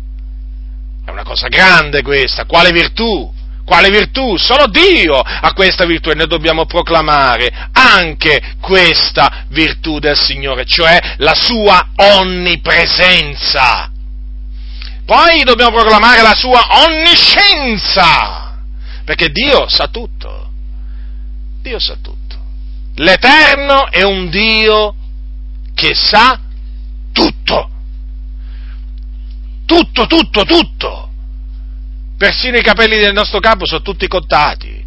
È 1.05 1.11
una 1.11 1.23
cosa 1.23 1.49
grande 1.49 2.01
questa, 2.01 2.47
quale 2.47 2.71
virtù? 2.71 3.31
Quale 3.65 3.89
virtù? 3.89 4.36
Solo 4.36 4.66
Dio 4.66 5.19
ha 5.19 5.53
questa 5.55 5.86
virtù 5.86 6.11
e 6.11 6.15
noi 6.15 6.27
dobbiamo 6.27 6.66
proclamare 6.66 7.70
anche 7.73 8.57
questa 8.61 9.47
virtù 9.49 9.99
del 9.99 10.16
Signore, 10.16 10.66
cioè 10.66 11.15
la 11.19 11.35
sua 11.35 11.89
onnipresenza. 11.97 13.91
Poi 15.07 15.45
dobbiamo 15.45 15.73
proclamare 15.78 16.20
la 16.20 16.35
sua 16.35 16.62
onniscienza, 16.86 18.59
perché 19.05 19.31
Dio 19.31 19.66
sa 19.69 19.89
tutto. 19.89 20.51
Dio 21.62 21.78
sa 21.78 21.97
tutto. 22.01 22.36
L'Eterno 22.97 23.91
è 23.91 24.03
un 24.03 24.28
Dio 24.28 24.95
che 25.74 25.95
sa 25.95 26.39
tutto. 27.12 27.70
Tutto, 29.65 30.07
tutto, 30.07 30.45
tutto 30.45 31.04
persino 32.16 32.57
i 32.57 32.62
capelli 32.62 32.99
del 32.99 33.12
nostro 33.12 33.41
capo 33.41 33.66
sono 33.66 33.82
tutti 33.82 34.07
contati, 34.07 34.85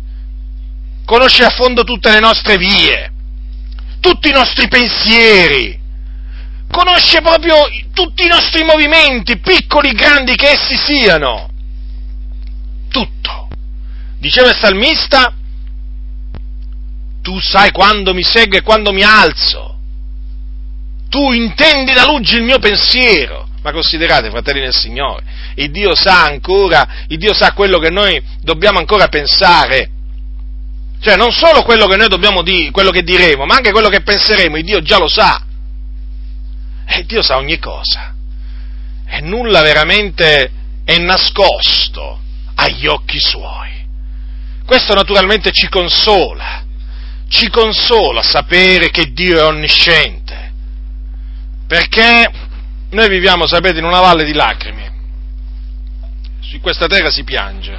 conosce 1.06 1.44
a 1.44 1.50
fondo 1.50 1.84
tutte 1.84 2.12
le 2.12 2.20
nostre 2.20 2.58
vie, 2.58 3.12
tutti 4.00 4.30
i 4.30 4.34
nostri 4.34 4.68
pensieri, 4.68 5.80
conosce 6.70 7.22
proprio 7.22 7.56
tutti 7.94 8.24
i 8.24 8.28
nostri 8.28 8.64
movimenti, 8.64 9.40
piccoli, 9.40 9.92
grandi 9.92 10.36
che 10.36 10.50
essi 10.52 10.76
siano, 10.76 11.50
tutto. 12.90 13.48
Diceva 14.20 14.50
il 14.50 14.58
salmista, 14.60 15.34
tu 17.22 17.40
sai 17.40 17.72
quando 17.72 18.14
mi 18.14 18.24
seguo 18.24 18.58
e 18.58 18.62
quando 18.62 18.92
mi 18.92 19.04
alzo, 19.04 19.76
tu 21.10 21.32
intendi 21.32 21.94
da 21.94 22.06
luce 22.06 22.36
il 22.38 22.44
mio 22.44 22.60
pensiero, 22.60 23.47
ma 23.68 23.74
considerate, 23.74 24.30
fratelli 24.30 24.62
del 24.62 24.74
Signore, 24.74 25.26
il 25.56 25.72
Dio 25.72 25.94
sa 25.94 26.24
ancora, 26.24 27.04
il 27.08 27.18
Dio 27.18 27.34
sa 27.34 27.52
quello 27.52 27.80
che 27.80 27.90
noi 27.90 28.22
dobbiamo 28.42 28.80
ancora 28.80 29.10
pensare. 29.10 29.90
Cioè, 31.02 31.18
non 31.18 31.32
solo 31.32 31.64
quello 31.64 31.86
che 31.86 31.98
noi 31.98 32.08
dobbiamo 32.08 32.44
dire, 32.44 32.72
quello 32.72 32.92
che 32.92 33.04
diremo, 33.04 33.46
ma 33.46 33.56
anche 33.56 33.74
quello 33.74 33.90
che 33.90 34.00
penseremo, 34.00 34.56
il 34.56 34.64
Dio 34.64 34.82
già 34.82 34.98
lo 34.98 35.10
sa. 35.10 35.44
E 36.88 37.04
Dio 37.04 37.22
sa 37.22 37.36
ogni 37.36 37.60
cosa. 37.60 38.16
E 39.06 39.20
nulla 39.20 39.62
veramente 39.62 40.50
è 40.86 40.98
nascosto 40.98 42.22
agli 42.56 42.88
occhi 42.88 43.20
suoi. 43.20 43.86
Questo 44.66 44.94
naturalmente 44.94 45.52
ci 45.52 45.68
consola, 45.68 46.64
ci 47.28 47.50
consola 47.50 48.22
sapere 48.22 48.90
che 48.92 49.12
Dio 49.12 49.40
è 49.40 49.44
onnisciente, 49.44 50.54
perché 51.68 52.46
noi 52.90 53.10
viviamo, 53.10 53.46
sapete, 53.48 53.80
in 53.80 53.86
una 53.86 54.00
valle 54.00 54.24
di 54.24 54.34
lacrime, 54.34 54.94
su 56.40 56.60
questa 56.60 56.88
terra 56.88 57.10
si 57.10 57.24
piange, 57.24 57.78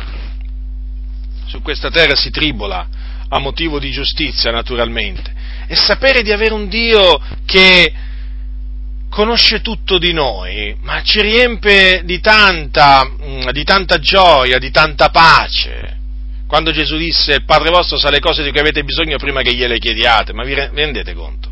su 1.47 1.63
questa 1.63 1.91
terra 1.91 2.15
si 2.15 2.31
tribola 2.31 2.87
a 3.29 3.39
motivo 3.39 3.79
di 3.79 3.91
giustizia, 3.91 4.51
naturalmente, 4.51 5.33
e 5.67 5.75
sapere 5.75 6.23
di 6.23 6.33
avere 6.33 6.53
un 6.53 6.69
Dio 6.69 7.21
che 7.47 7.93
conosce 9.09 9.63
tutto 9.63 9.99
di 9.99 10.13
noi, 10.13 10.77
ma 10.83 11.03
ci 11.03 11.21
riempie 11.21 12.03
di 12.05 12.21
tanta, 12.21 13.05
mm, 13.05 13.49
di 13.51 13.65
tanta 13.65 13.99
gioia, 13.99 14.59
di 14.59 14.71
tanta 14.71 15.09
pace. 15.09 15.97
Quando 16.47 16.71
Gesù 16.71 16.97
disse 16.97 17.35
il 17.35 17.45
Padre 17.45 17.71
vostro 17.71 17.99
sa 17.99 18.11
le 18.11 18.21
cose 18.21 18.43
di 18.43 18.51
cui 18.51 18.61
avete 18.61 18.85
bisogno 18.85 19.19
prima 19.19 19.43
che 19.43 19.55
gliele 19.55 19.79
chiediate, 19.79 20.33
ma 20.33 20.45
vi 20.45 20.55
rendete 20.55 21.15
conto? 21.15 21.48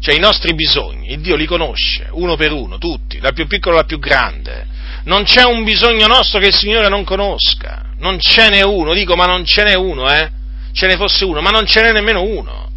Cioè 0.00 0.14
i 0.14 0.18
nostri 0.18 0.54
bisogni, 0.54 1.12
il 1.12 1.20
Dio 1.20 1.36
li 1.36 1.44
conosce, 1.44 2.08
uno 2.12 2.34
per 2.34 2.52
uno, 2.52 2.78
tutti, 2.78 3.20
la 3.20 3.32
più 3.32 3.46
piccola 3.46 3.76
e 3.76 3.78
la 3.80 3.84
più 3.84 3.98
grande. 3.98 4.66
Non 5.04 5.24
c'è 5.24 5.44
un 5.44 5.62
bisogno 5.62 6.06
nostro 6.06 6.40
che 6.40 6.46
il 6.46 6.54
Signore 6.54 6.88
non 6.88 7.04
conosca, 7.04 7.92
non 7.98 8.18
ce 8.18 8.48
n'è 8.48 8.62
uno, 8.62 8.94
dico 8.94 9.14
ma 9.14 9.26
non 9.26 9.44
ce 9.44 9.62
n'è 9.62 9.74
uno, 9.74 10.10
eh? 10.10 10.30
Ce 10.72 10.86
ne 10.86 10.96
fosse 10.96 11.24
uno, 11.24 11.42
ma 11.42 11.50
non 11.50 11.66
ce 11.66 11.82
n'è 11.82 11.92
nemmeno 11.92 12.22
uno. 12.22 12.70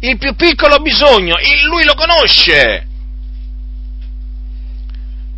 Il 0.00 0.18
più 0.18 0.34
piccolo 0.34 0.78
bisogno, 0.78 1.36
Lui 1.68 1.84
lo 1.84 1.94
conosce, 1.94 2.86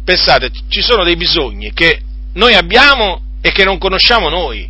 pensate, 0.04 0.50
ci 0.68 0.80
sono 0.80 1.04
dei 1.04 1.16
bisogni 1.16 1.72
che 1.72 2.00
noi 2.34 2.54
abbiamo 2.54 3.22
e 3.42 3.52
che 3.52 3.64
non 3.64 3.76
conosciamo 3.78 4.30
noi. 4.30 4.68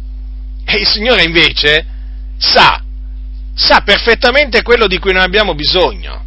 E 0.64 0.76
il 0.76 0.86
Signore 0.86 1.22
invece 1.22 1.86
sa, 2.38 2.82
sa 3.54 3.80
perfettamente 3.82 4.62
quello 4.62 4.88
di 4.88 4.98
cui 4.98 5.12
noi 5.12 5.22
abbiamo 5.22 5.54
bisogno. 5.54 6.26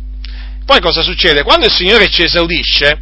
Poi 0.65 0.79
cosa 0.79 1.01
succede? 1.01 1.43
Quando 1.43 1.65
il 1.65 1.71
Signore 1.71 2.09
ci 2.09 2.23
esaudisce, 2.23 2.99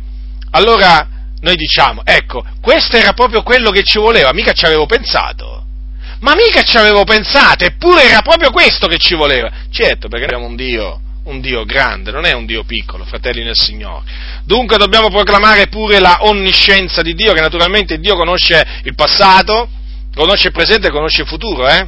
allora 0.51 1.07
noi 1.41 1.55
diciamo, 1.55 2.01
ecco, 2.03 2.43
questo 2.61 2.97
era 2.97 3.13
proprio 3.13 3.43
quello 3.43 3.71
che 3.71 3.83
ci 3.83 3.97
voleva, 3.97 4.33
mica 4.33 4.53
ci 4.53 4.65
avevo 4.65 4.85
pensato. 4.85 5.63
Ma 6.19 6.35
mica 6.35 6.61
ci 6.61 6.77
avevo 6.77 7.03
pensato, 7.03 7.65
eppure 7.65 8.03
era 8.03 8.21
proprio 8.21 8.51
questo 8.51 8.87
che 8.87 8.97
ci 8.97 9.15
voleva. 9.15 9.49
Certo, 9.71 10.07
perché 10.07 10.25
abbiamo 10.25 10.45
un 10.45 10.55
Dio 10.55 11.01
un 11.23 11.39
Dio 11.39 11.65
grande, 11.65 12.11
non 12.11 12.25
è 12.25 12.33
un 12.33 12.45
Dio 12.45 12.63
piccolo, 12.63 13.05
fratelli 13.05 13.43
nel 13.43 13.55
Signore. 13.55 14.03
Dunque 14.43 14.77
dobbiamo 14.77 15.09
proclamare 15.09 15.67
pure 15.67 15.99
la 15.99 16.19
onniscienza 16.21 17.01
di 17.01 17.13
Dio, 17.13 17.33
che 17.33 17.41
naturalmente 17.41 17.99
Dio 17.99 18.15
conosce 18.15 18.81
il 18.83 18.95
passato, 18.95 19.69
conosce 20.15 20.47
il 20.47 20.53
presente 20.53 20.87
e 20.87 20.91
conosce 20.91 21.21
il 21.21 21.27
futuro, 21.27 21.67
eh? 21.67 21.87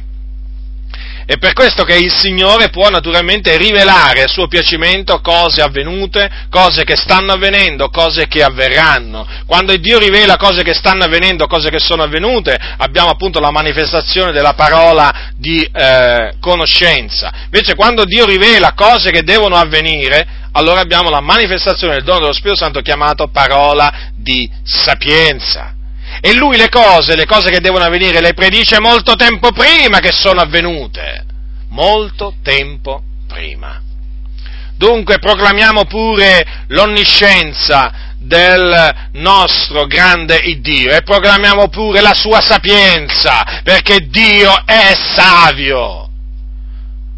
È 1.26 1.38
per 1.38 1.54
questo 1.54 1.84
che 1.84 1.96
il 1.96 2.12
Signore 2.12 2.68
può 2.68 2.90
naturalmente 2.90 3.56
rivelare 3.56 4.22
a 4.22 4.28
suo 4.28 4.46
piacimento 4.46 5.20
cose 5.20 5.62
avvenute, 5.62 6.30
cose 6.50 6.84
che 6.84 6.96
stanno 6.96 7.32
avvenendo, 7.32 7.88
cose 7.88 8.26
che 8.26 8.42
avverranno. 8.42 9.26
Quando 9.46 9.74
Dio 9.76 9.98
rivela 9.98 10.36
cose 10.36 10.62
che 10.62 10.74
stanno 10.74 11.04
avvenendo, 11.04 11.46
cose 11.46 11.70
che 11.70 11.78
sono 11.78 12.02
avvenute, 12.02 12.58
abbiamo 12.76 13.08
appunto 13.08 13.40
la 13.40 13.50
manifestazione 13.50 14.32
della 14.32 14.52
parola 14.52 15.32
di 15.36 15.66
eh, 15.72 16.34
conoscenza. 16.40 17.32
Invece 17.44 17.74
quando 17.74 18.04
Dio 18.04 18.26
rivela 18.26 18.72
cose 18.74 19.10
che 19.10 19.22
devono 19.22 19.56
avvenire, 19.56 20.26
allora 20.52 20.80
abbiamo 20.80 21.10
la 21.10 21.20
manifestazione 21.20 21.94
del 21.94 22.04
dono 22.04 22.20
dello 22.20 22.32
Spirito 22.32 22.56
Santo 22.56 22.80
chiamato 22.80 23.28
parola 23.28 24.10
di 24.14 24.48
sapienza. 24.62 25.73
E 26.20 26.34
lui 26.34 26.56
le 26.56 26.68
cose, 26.68 27.16
le 27.16 27.26
cose 27.26 27.50
che 27.50 27.60
devono 27.60 27.84
avvenire, 27.84 28.20
le 28.20 28.34
predice 28.34 28.80
molto 28.80 29.14
tempo 29.14 29.50
prima 29.52 29.98
che 30.00 30.12
sono 30.12 30.40
avvenute. 30.40 31.24
Molto 31.70 32.34
tempo 32.42 33.02
prima. 33.26 33.80
Dunque 34.76 35.18
proclamiamo 35.18 35.84
pure 35.84 36.64
l'onniscienza 36.68 38.12
del 38.18 39.08
nostro 39.12 39.86
grande 39.86 40.40
Dio 40.60 40.92
e 40.92 41.02
proclamiamo 41.02 41.68
pure 41.68 42.00
la 42.00 42.14
sua 42.14 42.40
sapienza, 42.40 43.60
perché 43.62 44.08
Dio 44.08 44.64
è 44.64 44.94
savio. 45.14 46.08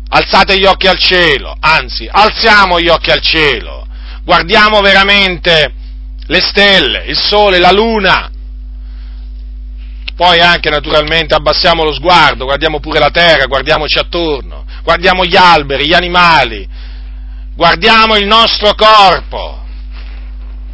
Alzate 0.08 0.58
gli 0.58 0.64
occhi 0.64 0.86
al 0.86 0.98
cielo, 0.98 1.56
anzi, 1.58 2.08
alziamo 2.10 2.80
gli 2.80 2.88
occhi 2.88 3.10
al 3.10 3.20
cielo, 3.20 3.86
guardiamo 4.22 4.80
veramente 4.80 5.72
le 6.26 6.40
stelle, 6.40 7.04
il 7.06 7.16
sole, 7.16 7.58
la 7.58 7.72
luna, 7.72 8.30
poi 10.16 10.40
anche 10.40 10.70
naturalmente 10.70 11.34
abbassiamo 11.34 11.84
lo 11.84 11.92
sguardo, 11.92 12.46
guardiamo 12.46 12.80
pure 12.80 12.98
la 12.98 13.10
terra, 13.10 13.44
guardiamoci 13.44 13.98
attorno, 13.98 14.64
guardiamo 14.82 15.26
gli 15.26 15.36
alberi, 15.36 15.86
gli 15.86 15.94
animali, 15.94 16.66
guardiamo 17.54 18.16
il 18.16 18.26
nostro 18.26 18.74
corpo. 18.74 19.64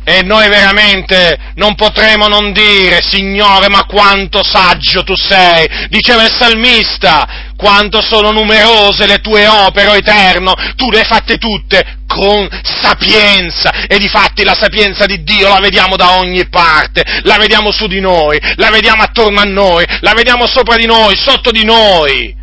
E 0.05 0.23
noi 0.23 0.48
veramente 0.48 1.39
non 1.55 1.77
potremo 1.77 2.27
non 2.27 2.52
dire, 2.52 3.01
Signore, 3.02 3.69
ma 3.69 3.85
quanto 3.85 4.43
saggio 4.43 5.05
tu 5.05 5.14
sei, 5.14 5.89
diceva 5.89 6.24
il 6.24 6.32
salmista, 6.32 7.52
quanto 7.62 8.02
sono 8.02 8.32
numerose 8.32 9.06
le 9.06 9.20
tue 9.20 9.47
opere, 9.47 9.89
o 9.89 9.94
Eterno, 9.94 10.52
tu 10.74 10.90
le 10.90 10.98
hai 10.98 11.05
fatte 11.05 11.39
tutte 11.39 12.01
con 12.09 12.48
sapienza, 12.62 13.86
e 13.86 13.98
difatti 13.98 14.43
la 14.43 14.56
sapienza 14.59 15.06
di 15.06 15.22
Dio 15.22 15.48
la 15.48 15.60
vediamo 15.60 15.94
da 15.94 16.18
ogni 16.18 16.48
parte, 16.48 17.05
la 17.22 17.39
vediamo 17.39 17.70
su 17.70 17.86
di 17.86 18.01
noi, 18.01 18.39
la 18.56 18.70
vediamo 18.70 19.02
attorno 19.02 19.40
a 19.40 19.44
noi, 19.44 19.86
la 20.01 20.12
vediamo 20.12 20.48
sopra 20.48 20.74
di 20.74 20.86
noi, 20.86 21.14
sotto 21.16 21.52
di 21.52 21.64
noi, 21.64 22.41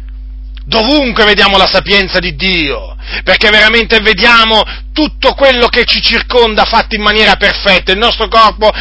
dovunque 0.70 1.26
vediamo 1.26 1.58
la 1.58 1.68
sapienza 1.68 2.20
di 2.20 2.36
Dio, 2.36 2.96
perché 3.24 3.50
veramente 3.50 4.00
vediamo 4.00 4.64
tutto 4.94 5.34
quello 5.34 5.68
che 5.68 5.84
ci 5.86 6.00
circonda 6.00 6.64
fatto 6.64 6.96
in 6.96 7.02
maniera 7.02 7.36
perfetta, 7.36 7.92
il 7.92 7.98
nostro 7.98 8.28
corpo, 8.28 8.72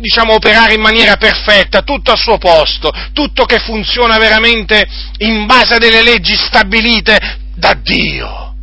diciamo, 0.00 0.34
operare 0.34 0.74
in 0.74 0.80
maniera 0.80 1.16
perfetta, 1.16 1.82
tutto 1.82 2.10
al 2.10 2.18
suo 2.18 2.38
posto, 2.38 2.90
tutto 3.12 3.44
che 3.44 3.58
funziona 3.58 4.16
veramente 4.16 4.84
in 5.18 5.44
base 5.46 5.74
a 5.74 5.78
delle 5.78 6.02
leggi 6.02 6.34
stabilite 6.34 7.38
da 7.54 7.74
Dio. 7.74 8.54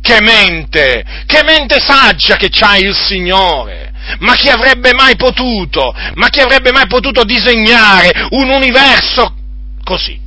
Che 0.00 0.20
mente, 0.20 1.04
che 1.26 1.42
mente 1.42 1.80
saggia 1.80 2.36
che 2.36 2.48
c'ha 2.50 2.76
il 2.76 2.94
Signore! 2.94 3.92
Ma 4.20 4.34
chi 4.34 4.48
avrebbe 4.48 4.92
mai 4.92 5.16
potuto, 5.16 5.92
ma 6.14 6.28
chi 6.28 6.38
avrebbe 6.38 6.70
mai 6.70 6.86
potuto 6.86 7.24
disegnare 7.24 8.28
un 8.30 8.50
universo 8.50 9.34
così? 9.82 10.25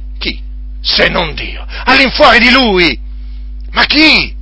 Se 0.82 1.08
non 1.10 1.34
Dio. 1.34 1.66
All'infuori 1.86 2.40
di 2.40 2.52
Lui. 2.52 3.00
Ma 3.72 3.86
chi? 3.86 4.38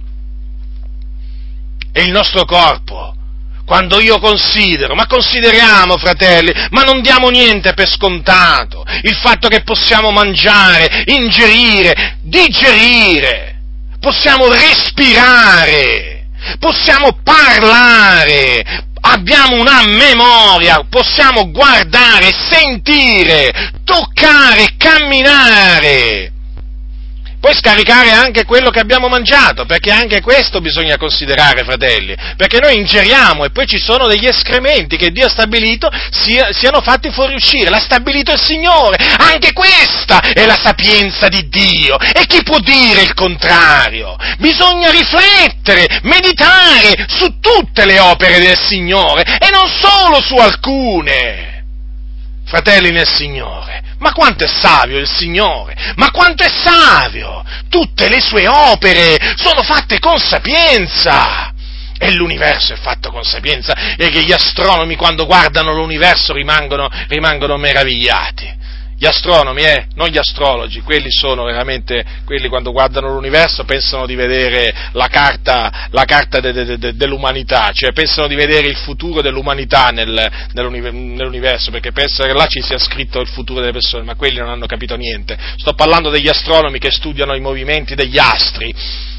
e 1.98 2.04
il 2.04 2.12
nostro 2.12 2.46
corpo. 2.46 3.16
Quando 3.66 4.00
io 4.00 4.20
considero, 4.20 4.94
ma 4.94 5.08
consideriamo, 5.08 5.98
fratelli, 5.98 6.54
ma 6.70 6.84
non 6.84 7.02
diamo 7.02 7.30
niente 7.30 7.74
per 7.74 7.90
scontato, 7.90 8.86
il 9.02 9.16
fatto 9.16 9.50
che 9.50 9.62
possiamo 9.64 10.12
mangiare, 10.12 11.04
ingerire, 11.08 12.18
digerire, 12.22 13.60
possiamo 14.00 14.48
respirare, 14.48 16.16
possiamo 16.60 17.19
parlare, 17.24 18.64
abbiamo 19.02 19.56
una 19.56 19.84
memoria, 19.84 20.86
possiamo 20.90 21.52
guardare, 21.52 22.32
sentire, 22.49 23.72
toccare, 23.84 24.76
camminare 24.78 26.32
puoi 27.40 27.56
scaricare 27.56 28.12
anche 28.12 28.46
quello 28.46 28.70
che 28.70 28.80
abbiamo 28.80 29.08
mangiato, 29.08 29.66
perché 29.66 29.92
anche 29.92 30.22
questo 30.22 30.60
bisogna 30.60 30.98
considerare, 30.98 31.64
fratelli, 31.64 32.16
perché 32.36 32.60
noi 32.60 32.78
ingeriamo 32.78 33.46
e 33.46 33.52
poi 33.52 33.66
ci 33.66 33.80
sono 33.80 34.08
degli 34.08 34.26
escrementi 34.26 34.98
che 34.98 35.12
Dio 35.12 35.28
ha 35.28 35.30
stabilito 35.30 35.90
sia, 36.12 36.52
siano 36.52 36.82
fatti 36.82 37.12
fuoriuscire, 37.12 37.70
l'ha 37.70 37.80
stabilito 37.80 38.32
il 38.32 38.42
Signore, 38.42 38.98
anche 39.18 39.54
questa 39.54 40.34
è 40.34 40.46
la 40.46 40.60
sapienza 40.62 41.28
di 41.28 41.48
Dio, 41.48 41.98
e 42.00 42.26
chi 42.28 42.42
può 42.44 42.60
dire 42.60 43.02
il 43.02 43.14
contrario? 43.14 44.16
Bisogna 44.38 44.90
riflettere, 44.90 46.00
meditare 46.04 47.06
su 47.08 47.40
tutte 47.40 47.86
le 47.86 48.00
opere 48.00 48.40
del 48.40 48.58
Signore 48.58 49.24
e 49.24 49.50
non 49.52 49.70
solo 49.70 50.22
su 50.22 50.36
alcune. 50.36 51.56
Fratelli 52.46 52.92
nel 52.92 53.08
Signore, 53.08 53.84
ma 53.99 54.11
quanto 54.11 54.44
è 54.44 54.48
savio 54.48 54.98
il 54.98 55.07
Signore! 55.07 55.94
Ma 55.95 56.11
quanto 56.11 56.44
è 56.44 56.49
savio! 56.49 57.44
Tutte 57.69 58.10
le 58.10 58.19
sue 58.19 58.48
opere 58.48 59.18
sono 59.36 59.64
fatte 59.64 59.99
con 59.99 60.18
sapienza! 60.19 61.53
E 61.99 62.11
l'universo 62.11 62.74
è 62.74 62.78
fatto 62.78 63.10
con 63.10 63.24
sapienza 63.24 63.95
e 63.98 64.10
che 64.10 64.24
gli 64.24 64.32
astronomi 64.32 64.95
quando 64.95 65.26
guardano 65.26 65.74
l'universo 65.74 66.32
rimangono, 66.32 66.88
rimangono 67.07 67.57
meravigliati. 67.57 68.57
Gli 68.99 69.06
astronomi, 69.06 69.61
eh, 69.61 69.86
non 69.94 70.07
gli 70.07 70.18
astrologi, 70.18 70.82
quelli 70.82 71.11
sono 71.11 71.44
veramente, 71.44 72.03
quelli 72.26 72.48
quando 72.48 72.72
guardano 72.72 73.14
l'universo 73.14 73.64
pensano 73.64 74.07
di 74.07 74.15
vedere 74.15 74.74
la 74.94 75.06
carta, 75.06 75.88
la 75.91 76.03
carta 76.06 76.40
de, 76.40 76.52
de, 76.52 76.78
de, 76.80 76.95
dell'umanità, 76.95 77.69
cioè 77.74 77.91
pensano 77.91 78.28
di 78.28 78.34
vedere 78.34 78.68
il 78.68 78.76
futuro 78.76 79.22
dell'umanità 79.22 79.90
nel, 79.90 80.32
nell'universo, 80.53 81.69
perché 81.69 81.91
pensano 81.91 82.28
che 82.28 82.36
là 82.36 82.48
ci 82.48 82.60
sia 82.61 82.80
scritto 82.80 83.22
il 83.22 83.28
futuro 83.28 83.60
delle 83.60 83.72
persone, 83.72 84.03
ma 84.03 84.15
quelli 84.15 84.40
non 84.40 84.49
hanno 84.49 84.65
capito 84.65 84.95
niente. 84.95 85.38
Sto 85.57 85.74
parlando 85.74 86.10
degli 86.10 86.28
astronomi 86.28 86.80
che 86.80 86.90
studiano 86.90 87.36
i 87.36 87.40
movimenti 87.40 87.94
degli 87.94 88.18
astri. 88.18 88.74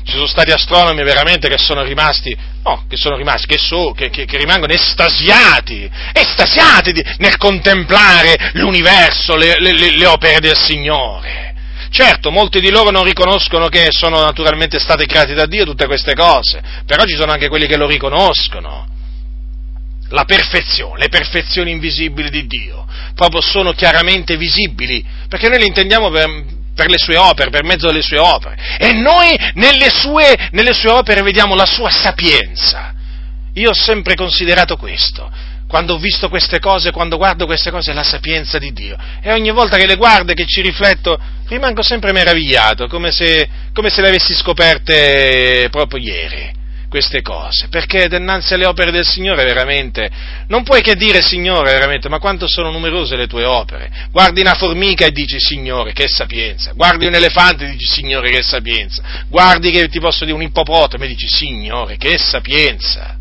Ci 0.09 0.14
sono 0.14 0.26
stati 0.26 0.50
astronomi 0.52 1.02
veramente 1.02 1.48
che 1.48 1.59
sono 1.59 1.82
rimasti, 1.82 2.34
no, 2.64 2.86
che 2.88 2.96
sono 2.96 3.16
rimasti, 3.16 3.46
che, 3.46 3.59
so, 3.59 3.92
che, 3.92 4.09
che, 4.09 4.24
che 4.24 4.38
rimangono 4.38 4.72
estasiati, 4.72 5.88
estasiati 6.14 6.92
di, 6.92 7.05
nel 7.18 7.36
contemplare 7.36 8.52
l'universo, 8.55 9.36
le, 9.36 9.56
le, 9.59 9.68
le 9.73 10.07
opere 10.07 10.40
del 10.40 10.57
Signore. 10.57 11.55
Certo, 11.90 12.31
molti 12.31 12.61
di 12.61 12.70
loro 12.70 12.90
non 12.90 13.05
riconoscono 13.05 13.69
che 13.69 13.89
sono 13.90 14.20
naturalmente 14.23 14.78
state 14.78 15.07
create 15.07 15.35
da 15.35 15.47
Dio 15.47 15.65
tutte 15.65 15.86
queste 15.86 16.15
cose, 16.15 16.61
però 16.85 17.05
ci 17.05 17.16
sono 17.16 17.32
anche 17.32 17.49
quelli 17.49 17.66
che 17.66 17.77
lo 17.77 17.86
riconoscono. 17.86 18.86
La 20.11 20.24
perfezione, 20.24 21.01
le 21.01 21.09
perfezioni 21.09 21.70
invisibili 21.70 22.31
di 22.31 22.47
Dio, 22.47 22.86
proprio 23.15 23.40
sono 23.40 23.73
chiaramente 23.73 24.36
visibili, 24.36 25.05
perché 25.28 25.49
noi 25.49 25.59
le 25.59 25.66
intendiamo 25.66 26.11
per, 26.11 26.28
per 26.74 26.89
le 26.89 26.99
sue 26.99 27.16
opere, 27.16 27.51
per 27.51 27.65
mezzo 27.65 27.86
delle 27.86 28.03
sue 28.03 28.19
opere. 28.19 28.57
E 28.78 28.93
noi 28.93 29.36
nelle 29.55 29.90
sue, 29.90 30.49
nelle 30.53 30.73
sue 30.73 30.90
opere 30.90 31.23
vediamo 31.23 31.55
la 31.55 31.66
sua 31.66 31.90
sapienza. 31.90 32.95
Io 33.55 33.70
ho 33.70 33.74
sempre 33.74 34.15
considerato 34.15 34.77
questo, 34.77 35.31
quando 35.69 35.95
ho 35.95 35.99
visto 35.99 36.28
queste 36.28 36.59
cose, 36.59 36.90
quando 36.90 37.19
guardo 37.19 37.45
queste 37.45 37.70
cose, 37.70 37.93
la 37.93 38.03
sapienza 38.03 38.59
di 38.59 38.73
Dio. 38.73 38.97
E 39.23 39.32
ogni 39.32 39.51
volta 39.51 39.77
che 39.77 39.86
le 39.86 39.97
guardo 39.97 40.32
e 40.32 40.35
che 40.35 40.47
ci 40.47 40.62
rifletto, 40.62 41.19
rimango 41.47 41.82
sempre 41.82 42.12
meravigliato, 42.12 42.86
come 42.89 43.12
se, 43.12 43.49
come 43.74 43.90
se 43.90 44.01
le 44.01 44.09
avessi 44.09 44.35
scoperte 44.35 45.69
proprio 45.70 46.01
ieri 46.01 46.57
queste 46.89 47.20
cose, 47.20 47.69
perché 47.69 48.09
dinanzi 48.09 48.55
alle 48.55 48.65
opere 48.65 48.90
del 48.90 49.05
Signore 49.05 49.45
veramente 49.45 50.11
non 50.47 50.62
puoi 50.62 50.81
che 50.81 50.95
dire 50.95 51.20
Signore 51.20 51.73
veramente, 51.73 52.09
ma 52.09 52.19
quanto 52.19 52.49
sono 52.49 52.70
numerose 52.70 53.15
le 53.15 53.27
tue 53.27 53.45
opere. 53.45 53.90
Guardi 54.11 54.40
una 54.40 54.55
formica 54.55 55.05
e 55.05 55.11
dici 55.11 55.39
Signore, 55.39 55.93
che 55.93 56.09
sapienza. 56.09 56.73
Guardi 56.73 57.05
un 57.05 57.15
elefante 57.15 57.66
e 57.66 57.70
dici 57.73 57.86
Signore, 57.86 58.31
che 58.31 58.43
sapienza. 58.43 59.03
Guardi 59.28 59.70
che 59.70 59.89
ti 59.89 60.01
posso 60.01 60.24
dire 60.24 60.35
un 60.35 60.43
ippopotamo 60.43 61.05
e 61.05 61.09
dici 61.09 61.28
Signore, 61.28 61.99
che 61.99 62.16
sapienza. 62.16 63.18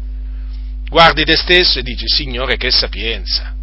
Guardi 0.89 1.25
te 1.25 1.35
stesso 1.35 1.79
e 1.79 1.83
dici, 1.83 2.07
Signore, 2.07 2.57
che 2.57 2.71
sapienza. 2.71 3.53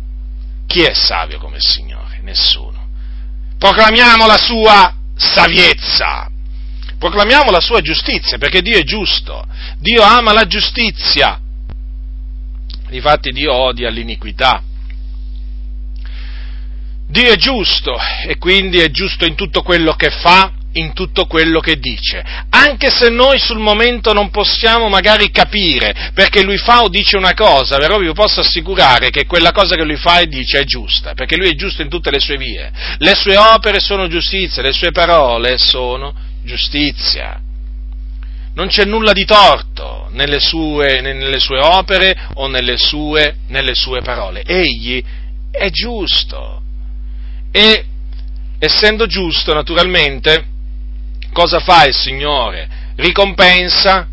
Chi 0.67 0.83
è 0.83 0.93
savio 0.95 1.39
come 1.39 1.57
il 1.57 1.67
Signore? 1.67 2.21
Nessuno. 2.23 2.89
Proclamiamo 3.59 4.27
la 4.27 4.37
sua 4.37 4.95
saviezza. 5.17 6.31
Proclamiamo 6.99 7.51
la 7.51 7.61
sua 7.61 7.81
giustizia, 7.81 8.39
perché 8.39 8.61
Dio 8.61 8.79
è 8.79 8.83
giusto. 8.83 9.47
Dio 9.79 10.03
ama 10.03 10.33
la 10.33 10.47
giustizia. 10.47 11.41
Difatti 12.89 13.31
Dio 13.31 13.53
odia 13.53 13.91
l'iniquità. 13.91 14.63
Dio 17.07 17.31
è 17.31 17.37
giusto 17.37 17.97
e 18.27 18.39
quindi 18.39 18.81
è 18.81 18.91
giusto 18.91 19.25
in 19.25 19.35
tutto 19.35 19.63
quello 19.63 19.95
che 19.95 20.11
fa, 20.11 20.53
in 20.75 20.93
tutto 20.93 21.27
quello 21.27 21.61
che 21.61 21.79
dice, 21.79 22.25
anche 22.51 22.91
se 22.91 23.09
noi 23.11 23.39
sul 23.39 23.59
momento 23.59 24.13
non 24.13 24.31
possiamo 24.31 24.89
magari 24.89 25.31
capire 25.31 26.11
perché 26.15 26.43
lui 26.43 26.57
fa 26.57 26.83
o 26.83 26.89
dice 26.89 27.17
una 27.17 27.35
cosa, 27.35 27.77
però 27.77 27.99
vi 27.99 28.13
posso 28.13 28.41
assicurare 28.41 29.11
che 29.11 29.27
quella 29.27 29.53
cosa 29.53 29.77
che 29.77 29.85
lui 29.85 29.97
fa 29.97 30.21
e 30.21 30.27
dice 30.27 30.61
è 30.61 30.65
giusta, 30.65 31.15
perché 31.15 31.37
lui 31.37 31.51
è 31.51 31.55
giusto 31.55 31.83
in 31.83 31.89
tutte 31.89 32.11
le 32.11 32.21
sue 32.21 32.37
vie. 32.37 32.71
Le 32.99 33.15
sue 33.15 33.37
opere 33.37 33.81
sono 33.81 34.09
giustizia, 34.09 34.63
le 34.63 34.73
sue 34.73 34.91
parole 34.91 35.59
sono 35.59 36.15
giustizia. 36.43 37.41
Non 38.55 38.69
c'è 38.69 38.85
nulla 38.85 39.13
di 39.13 39.25
torto 39.25 40.09
nelle 40.13 40.39
sue, 40.39 41.01
nelle 41.01 41.41
sue 41.41 41.59
opere 41.59 42.29
o 42.35 42.47
nelle 42.47 42.77
sue, 42.77 43.37
nelle 43.49 43.75
sue 43.75 44.01
parole. 44.01 44.43
Egli 44.45 45.03
è 45.51 45.71
giusto. 45.71 46.63
E 47.51 47.85
essendo 48.59 49.07
giusto, 49.07 49.53
naturalmente, 49.53 50.53
cosa 51.35 51.59
fa 51.59 51.85
il 51.85 51.95
Signore? 51.95 52.93
Ricompensa, 52.97 54.09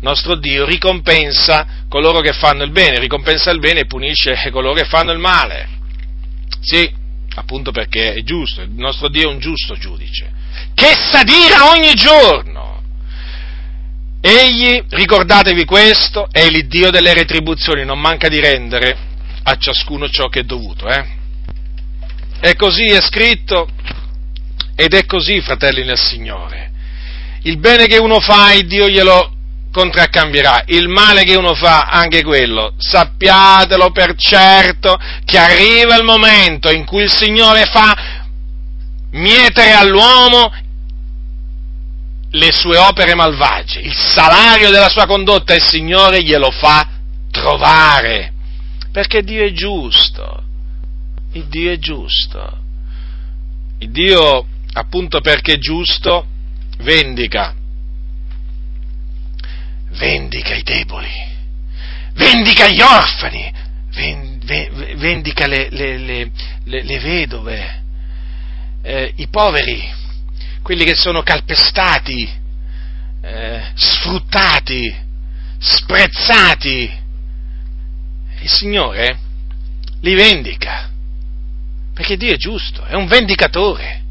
nostro 0.00 0.34
Dio 0.34 0.66
ricompensa 0.66 1.84
coloro 1.88 2.20
che 2.20 2.32
fanno 2.32 2.64
il 2.64 2.72
bene, 2.72 2.98
ricompensa 2.98 3.50
il 3.50 3.60
bene 3.60 3.80
e 3.80 3.86
punisce 3.86 4.36
coloro 4.52 4.74
che 4.74 4.84
fanno 4.84 5.12
il 5.12 5.18
male. 5.18 5.78
Sì, 6.60 6.92
appunto 7.36 7.70
perché 7.70 8.12
è 8.12 8.22
giusto, 8.22 8.60
il 8.60 8.70
nostro 8.72 9.08
Dio 9.08 9.30
è 9.30 9.32
un 9.32 9.38
giusto 9.38 9.76
giudice, 9.76 10.30
che 10.74 10.92
s'adira 11.10 11.70
ogni 11.70 11.94
giorno. 11.94 12.82
Egli, 14.20 14.82
ricordatevi 14.90 15.64
questo, 15.64 16.28
è 16.30 16.40
il 16.40 16.66
Dio 16.66 16.90
delle 16.90 17.14
retribuzioni, 17.14 17.86
non 17.86 17.98
manca 17.98 18.28
di 18.28 18.38
rendere 18.38 18.94
a 19.44 19.56
ciascuno 19.56 20.10
ciò 20.10 20.28
che 20.28 20.40
è 20.40 20.42
dovuto. 20.42 20.86
Eh? 20.86 21.18
E 22.40 22.56
così 22.56 22.86
è 22.86 23.00
scritto 23.00 23.68
ed 24.80 24.94
è 24.94 25.04
così, 25.04 25.42
fratelli 25.42 25.84
nel 25.84 25.98
Signore. 25.98 26.70
Il 27.42 27.58
bene 27.58 27.84
che 27.84 27.98
uno 27.98 28.18
fa, 28.18 28.54
il 28.54 28.66
Dio 28.66 28.88
glielo 28.88 29.30
contraccambierà. 29.70 30.62
Il 30.68 30.88
male 30.88 31.22
che 31.24 31.36
uno 31.36 31.54
fa, 31.54 31.80
anche 31.82 32.22
quello. 32.22 32.72
Sappiatelo 32.78 33.90
per 33.90 34.14
certo 34.14 34.98
che 35.26 35.36
arriva 35.36 35.96
il 35.96 36.04
momento 36.04 36.70
in 36.70 36.86
cui 36.86 37.02
il 37.02 37.12
Signore 37.12 37.66
fa 37.66 37.94
mietere 39.10 39.72
all'uomo 39.72 40.50
le 42.30 42.50
sue 42.50 42.78
opere 42.78 43.14
malvagie. 43.14 43.80
Il 43.80 43.94
salario 43.94 44.70
della 44.70 44.88
sua 44.88 45.04
condotta 45.04 45.54
il 45.54 45.62
Signore 45.62 46.22
glielo 46.22 46.50
fa 46.50 46.88
trovare. 47.30 48.32
Perché 48.90 49.22
Dio 49.22 49.44
è 49.44 49.52
giusto. 49.52 50.42
Il 51.32 51.44
Dio 51.48 51.70
è 51.70 51.78
giusto. 51.78 52.56
Il 53.80 53.90
Dio 53.90 54.46
appunto 54.80 55.20
perché 55.20 55.54
è 55.54 55.58
giusto, 55.58 56.26
vendica, 56.78 57.54
vendica 59.90 60.54
i 60.54 60.62
deboli, 60.62 61.10
vendica 62.14 62.66
gli 62.68 62.80
orfani, 62.80 63.52
vendica 64.96 65.46
le, 65.46 65.68
le, 65.70 65.98
le, 65.98 66.30
le 66.64 66.98
vedove, 66.98 67.82
eh, 68.82 69.12
i 69.16 69.28
poveri, 69.28 69.88
quelli 70.62 70.84
che 70.84 70.94
sono 70.94 71.22
calpestati, 71.22 72.28
eh, 73.22 73.62
sfruttati, 73.74 74.94
sprezzati. 75.58 76.98
Il 78.42 78.48
Signore 78.48 79.18
li 80.00 80.14
vendica, 80.14 80.88
perché 81.92 82.16
Dio 82.16 82.32
è 82.32 82.38
giusto, 82.38 82.82
è 82.84 82.94
un 82.94 83.06
vendicatore. 83.06 84.08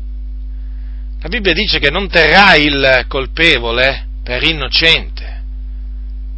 La 1.22 1.28
Bibbia 1.28 1.52
dice 1.52 1.80
che 1.80 1.90
non 1.90 2.08
terrà 2.08 2.56
il 2.56 3.04
colpevole 3.10 4.08
per 4.24 4.42
innocente. 4.44 5.44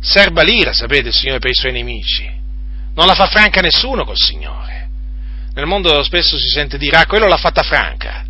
Serba 0.01 0.41
l'ira, 0.41 0.73
sapete, 0.73 1.09
il 1.09 1.13
Signore 1.13 1.37
per 1.37 1.51
i 1.51 1.55
suoi 1.55 1.71
nemici. 1.71 2.27
Non 2.95 3.05
la 3.05 3.13
fa 3.13 3.27
franca 3.27 3.61
nessuno 3.61 4.03
col 4.05 4.17
Signore. 4.17 4.89
Nel 5.53 5.67
mondo 5.67 6.01
spesso 6.01 6.35
si 6.35 6.47
sente 6.47 6.79
dire, 6.79 6.97
ah, 6.97 7.05
quello 7.05 7.27
l'ha 7.27 7.37
fatta 7.37 7.61
franca. 7.61 8.25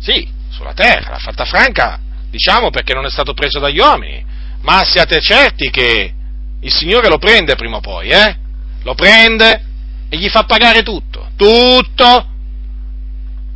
Sì, 0.00 0.26
sulla 0.48 0.72
terra, 0.72 1.10
l'ha 1.10 1.18
fatta 1.18 1.44
franca, 1.44 2.00
diciamo, 2.30 2.70
perché 2.70 2.94
non 2.94 3.04
è 3.04 3.10
stato 3.10 3.34
preso 3.34 3.58
dagli 3.58 3.78
uomini. 3.78 4.24
Ma 4.62 4.82
siate 4.84 5.20
certi 5.20 5.68
che 5.68 6.14
il 6.60 6.72
Signore 6.72 7.08
lo 7.08 7.18
prende 7.18 7.56
prima 7.56 7.76
o 7.76 7.80
poi, 7.80 8.08
eh? 8.08 8.36
Lo 8.84 8.94
prende 8.94 9.64
e 10.08 10.16
gli 10.16 10.30
fa 10.30 10.44
pagare 10.44 10.82
tutto. 10.82 11.28
Tutto. 11.36 12.26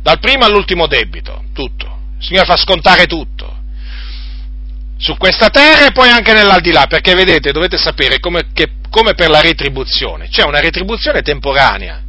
Dal 0.03 0.19
primo 0.19 0.45
all'ultimo 0.45 0.85
debito. 0.85 1.45
Tutto 1.51 1.94
il 2.17 2.23
Signore 2.23 2.45
fa 2.45 2.57
scontare 2.57 3.05
tutto 3.05 3.55
su 4.97 5.17
questa 5.17 5.49
terra 5.49 5.87
e 5.87 5.91
poi 5.91 6.09
anche 6.09 6.33
nell'aldilà, 6.33 6.85
perché 6.87 7.13
vedete, 7.13 7.51
dovete 7.51 7.77
sapere 7.77 8.19
come, 8.19 8.47
che, 8.53 8.75
come 8.89 9.13
per 9.13 9.29
la 9.29 9.41
retribuzione, 9.41 10.29
c'è 10.29 10.43
una 10.43 10.59
retribuzione 10.59 11.21
temporanea, 11.21 12.01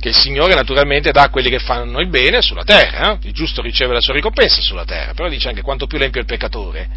che 0.00 0.08
il 0.08 0.14
Signore 0.14 0.54
naturalmente 0.54 1.10
dà 1.12 1.22
a 1.22 1.30
quelli 1.30 1.48
che 1.48 1.58
fanno 1.58 2.00
il 2.00 2.08
bene 2.08 2.42
sulla 2.42 2.64
terra, 2.64 3.12
eh? 3.12 3.18
il 3.22 3.32
giusto 3.32 3.62
riceve 3.62 3.94
la 3.94 4.00
sua 4.00 4.14
ricompensa 4.14 4.60
sulla 4.60 4.84
terra, 4.84 5.14
però 5.14 5.28
dice 5.28 5.48
anche 5.48 5.62
quanto 5.62 5.86
più 5.86 5.96
l'empio 5.96 6.20
è 6.20 6.24
il 6.24 6.28
peccatore. 6.28 6.88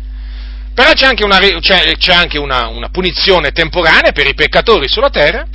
Però 0.73 0.91
c'è 0.91 1.07
anche, 1.07 1.23
una, 1.23 1.39
c'è, 1.39 1.95
c'è 1.97 2.13
anche 2.13 2.37
una, 2.37 2.67
una 2.67 2.89
punizione 2.89 3.51
temporanea 3.51 4.11
per 4.11 4.27
i 4.27 4.35
peccatori 4.35 4.87
sulla 4.87 5.09
terra 5.09 5.47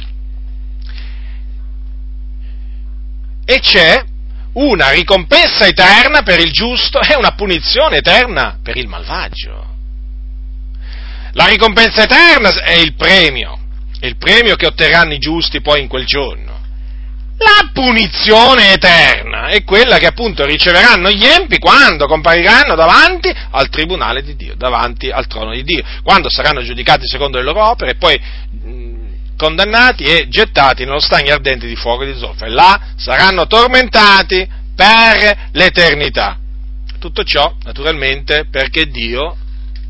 e 3.45 3.61
c'è 3.61 4.05
una 4.55 4.91
ricompensa 4.91 5.67
eterna 5.67 6.23
per 6.23 6.39
il 6.41 6.53
giusto 6.53 7.01
e 7.01 7.15
una 7.17 7.33
punizione 7.33 7.99
eterna 7.99 8.59
per 8.63 8.77
il 8.77 8.89
malvagio. 8.89 9.71
La 11.33 11.47
ricompensa 11.47 12.03
eterna 12.03 12.51
è 12.63 12.75
il 12.75 12.95
premio, 12.95 13.59
è 13.99 14.07
il 14.07 14.17
premio 14.17 14.57
che 14.57 14.67
otterranno 14.67 15.15
i 15.15 15.19
giusti 15.19 15.63
poi 15.63 15.81
in 15.81 15.89
quel 15.89 16.05
giorno. 16.05 16.51
La 17.39 17.71
punizione 17.73 18.73
eterna 18.73 19.49
è 19.49 19.65
quella 19.65 19.99
che 19.99 20.07
appunto 20.07 20.45
riceveranno 20.45 21.11
gli 21.11 21.25
empi 21.25 21.59
quando 21.59 22.07
compariranno 22.07 22.75
davanti 22.75 23.35
al 23.51 23.69
tribunale 23.69 24.23
di 24.23 24.37
Dio, 24.37 24.55
davanti 24.55 25.11
al 25.11 25.27
trono 25.27 25.53
di 25.53 25.65
Dio, 25.65 25.83
quando 26.05 26.31
saranno 26.31 26.63
giudicati 26.63 27.09
secondo 27.09 27.39
le 27.39 27.45
loro 27.45 27.69
opere 27.69 27.93
e 27.93 27.95
poi 27.97 28.21
condannati 29.43 30.05
e 30.05 30.29
gettati 30.29 30.85
nello 30.85 31.01
stagno 31.01 31.35
ardente 31.35 31.67
di 31.67 31.75
fuoco 31.75 32.05
e 32.05 32.13
di 32.13 32.19
zolfo. 32.19 32.45
E 32.45 32.49
là 32.49 32.81
saranno 32.97 33.49
tormentati 33.49 34.49
per 34.77 35.49
l'eternità. 35.51 36.39
Tutto 37.01 37.25
ciò, 37.25 37.57
naturalmente, 37.65 38.47
perché 38.49 38.87
Dio 38.87 39.37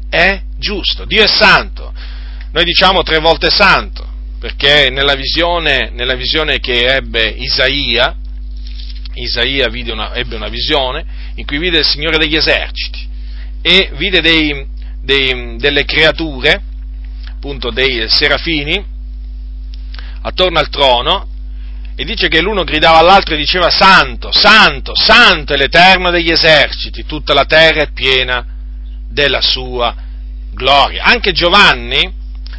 è 0.09 0.41
giusto, 0.57 1.05
Dio 1.05 1.23
è 1.23 1.27
santo. 1.27 1.93
Noi 2.53 2.65
diciamo 2.65 3.03
tre 3.03 3.19
volte 3.19 3.51
santo, 3.51 4.09
perché 4.41 4.89
nella 4.89 5.15
visione, 5.15 5.91
nella 5.93 6.15
visione 6.15 6.59
che 6.59 6.87
ebbe 6.87 7.27
Isaia, 7.29 8.17
Isaia 9.15 9.69
una, 9.93 10.15
ebbe 10.15 10.35
una 10.35 10.49
visione 10.49 11.05
in 11.35 11.45
cui 11.45 11.59
vide 11.59 11.81
il 11.81 11.87
Signore 11.87 12.17
degli 12.17 12.37
eserciti 12.37 13.07
e 13.61 13.91
vide 13.97 14.23
dei, 14.23 14.67
dei, 15.03 15.57
delle 15.59 15.85
creature, 15.85 16.63
appunto 17.29 17.71
dei 17.71 18.09
serafini, 18.09 18.92
attorno 20.23 20.59
al 20.59 20.69
trono 20.69 21.27
e 21.95 22.05
dice 22.05 22.29
che 22.29 22.41
l'uno 22.41 22.65
gridava 22.65 22.99
all'altro 22.99 23.35
e 23.35 23.39
diceva 23.39 23.71
Santo, 23.71 24.33
Santo, 24.33 24.93
Santo 24.95 25.53
è 25.53 25.57
l'Eterno 25.57 26.11
degli 26.11 26.31
eserciti, 26.31 27.05
tutta 27.05 27.35
la 27.35 27.45
terra 27.45 27.83
è 27.83 27.93
piena 27.93 28.45
della 29.11 29.43
sua 29.43 29.95
gloria. 30.55 31.05
Anche 31.05 31.33
Giovanni, 31.33 32.11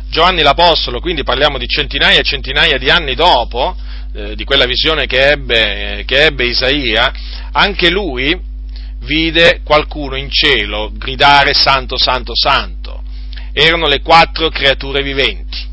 Giovanni 0.09 0.43
l'Apostolo, 0.43 0.99
quindi 0.99 1.23
parliamo 1.23 1.57
di 1.57 1.67
centinaia 1.67 2.19
e 2.19 2.23
centinaia 2.23 2.77
di 2.77 2.89
anni 2.89 3.15
dopo, 3.15 3.75
eh, 4.13 4.35
di 4.35 4.43
quella 4.43 4.65
visione 4.65 5.07
che 5.07 5.31
ebbe, 5.31 6.03
che 6.05 6.25
ebbe 6.25 6.45
Isaia, 6.45 7.11
anche 7.51 7.89
lui 7.89 8.39
vide 8.99 9.61
qualcuno 9.63 10.15
in 10.15 10.29
cielo 10.29 10.91
gridare 10.93 11.53
Santo, 11.53 11.97
Santo, 11.97 12.33
Santo. 12.35 13.01
Erano 13.51 13.87
le 13.87 14.01
quattro 14.01 14.49
creature 14.49 15.01
viventi. 15.01 15.71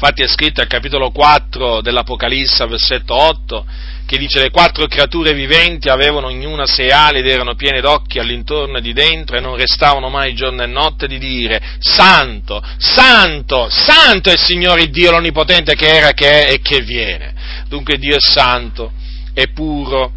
Infatti 0.00 0.22
è 0.22 0.28
scritto 0.28 0.60
al 0.60 0.68
capitolo 0.68 1.10
4 1.10 1.80
dell'Apocalisse, 1.80 2.64
versetto 2.66 3.16
8, 3.16 3.66
che 4.06 4.16
dice 4.16 4.38
le 4.38 4.50
quattro 4.50 4.86
creature 4.86 5.34
viventi 5.34 5.88
avevano 5.88 6.28
ognuna 6.28 6.66
sei 6.66 6.92
ali 6.92 7.18
ed 7.18 7.26
erano 7.26 7.56
piene 7.56 7.80
d'occhi 7.80 8.20
all'intorno 8.20 8.78
e 8.78 8.80
di 8.80 8.92
dentro 8.92 9.36
e 9.36 9.40
non 9.40 9.56
restavano 9.56 10.08
mai 10.08 10.34
giorno 10.34 10.62
e 10.62 10.66
notte 10.66 11.08
di 11.08 11.18
dire 11.18 11.60
Santo, 11.80 12.62
Santo, 12.78 13.68
Santo 13.70 14.30
è 14.30 14.34
il 14.34 14.38
Signore 14.38 14.88
Dio 14.88 15.10
l'Onnipotente 15.10 15.74
che 15.74 15.88
era, 15.88 16.12
che 16.12 16.46
è 16.46 16.52
e 16.52 16.60
che 16.60 16.80
viene. 16.82 17.34
Dunque 17.66 17.98
Dio 17.98 18.14
è 18.14 18.20
santo, 18.20 18.92
è 19.34 19.48
puro, 19.48 20.12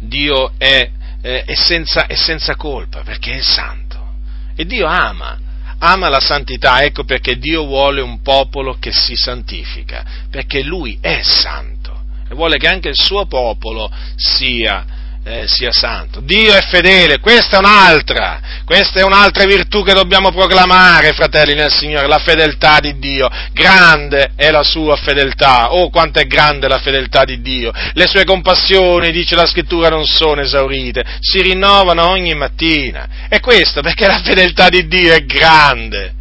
Dio 0.00 0.52
è, 0.56 0.88
è, 1.20 1.44
è, 1.44 1.54
senza, 1.54 2.06
è 2.06 2.14
senza 2.14 2.56
colpa 2.56 3.02
perché 3.02 3.34
è 3.34 3.42
santo. 3.42 4.14
E 4.56 4.64
Dio 4.64 4.86
ama 4.86 5.50
ama 5.84 6.08
la 6.08 6.20
santità, 6.20 6.82
ecco 6.82 7.04
perché 7.04 7.38
Dio 7.38 7.64
vuole 7.64 8.00
un 8.00 8.22
popolo 8.22 8.76
che 8.78 8.92
si 8.92 9.16
santifica, 9.16 10.04
perché 10.30 10.62
Lui 10.62 10.98
è 11.00 11.22
santo 11.22 12.02
e 12.28 12.34
vuole 12.34 12.56
che 12.56 12.68
anche 12.68 12.88
il 12.88 12.96
suo 12.96 13.26
popolo 13.26 13.90
sia, 14.14 14.84
eh, 15.24 15.46
sia 15.46 15.70
santo. 15.70 16.20
Dio 16.20 16.52
è 16.52 16.60
fedele, 16.62 17.20
questa 17.20 17.56
è 17.56 17.58
un'altra, 17.60 18.40
questa 18.64 19.00
è 19.00 19.04
un'altra 19.04 19.44
virtù 19.44 19.84
che 19.84 19.92
dobbiamo 19.92 20.32
proclamare, 20.32 21.12
fratelli 21.12 21.54
nel 21.54 21.70
Signore, 21.70 22.08
la 22.08 22.18
fedeltà 22.18 22.80
di 22.80 22.98
Dio. 22.98 23.28
Grande 23.52 24.32
è 24.34 24.50
la 24.50 24.64
sua 24.64 24.96
fedeltà, 24.96 25.72
oh 25.72 25.90
quanto 25.90 26.18
è 26.18 26.26
grande 26.26 26.66
la 26.68 26.78
fedeltà 26.78 27.24
di 27.24 27.40
Dio. 27.40 27.70
Le 27.92 28.06
sue 28.06 28.24
compassioni, 28.24 29.12
dice 29.12 29.36
la 29.36 29.46
scrittura, 29.46 29.88
non 29.88 30.04
sono 30.04 30.40
esaurite, 30.40 31.04
si 31.20 31.40
rinnovano 31.40 32.08
ogni 32.08 32.34
mattina. 32.34 33.26
E 33.28 33.40
questo 33.40 33.80
perché 33.80 34.06
la 34.06 34.20
fedeltà 34.22 34.68
di 34.68 34.86
Dio 34.88 35.12
è 35.14 35.24
grande. 35.24 36.14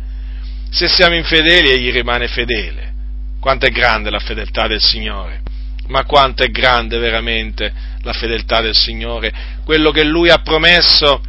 Se 0.70 0.88
siamo 0.88 1.16
infedeli, 1.16 1.70
egli 1.70 1.92
rimane 1.92 2.28
fedele. 2.28 2.90
Quanto 3.40 3.66
è 3.66 3.70
grande 3.70 4.12
la 4.12 4.20
fedeltà 4.20 4.68
del 4.68 4.82
Signore 4.82 5.42
ma 5.88 6.06
quanto 6.06 6.44
è 6.44 6.48
grande 6.48 7.00
veramente 7.00 7.74
la 8.04 8.14
fedeltà 8.14 8.62
del 8.62 8.76
Signore. 8.76 9.32
Quello 9.64 9.92
che 9.92 10.04
Lui 10.04 10.30
ha 10.30 10.40
promesso, 10.40 11.22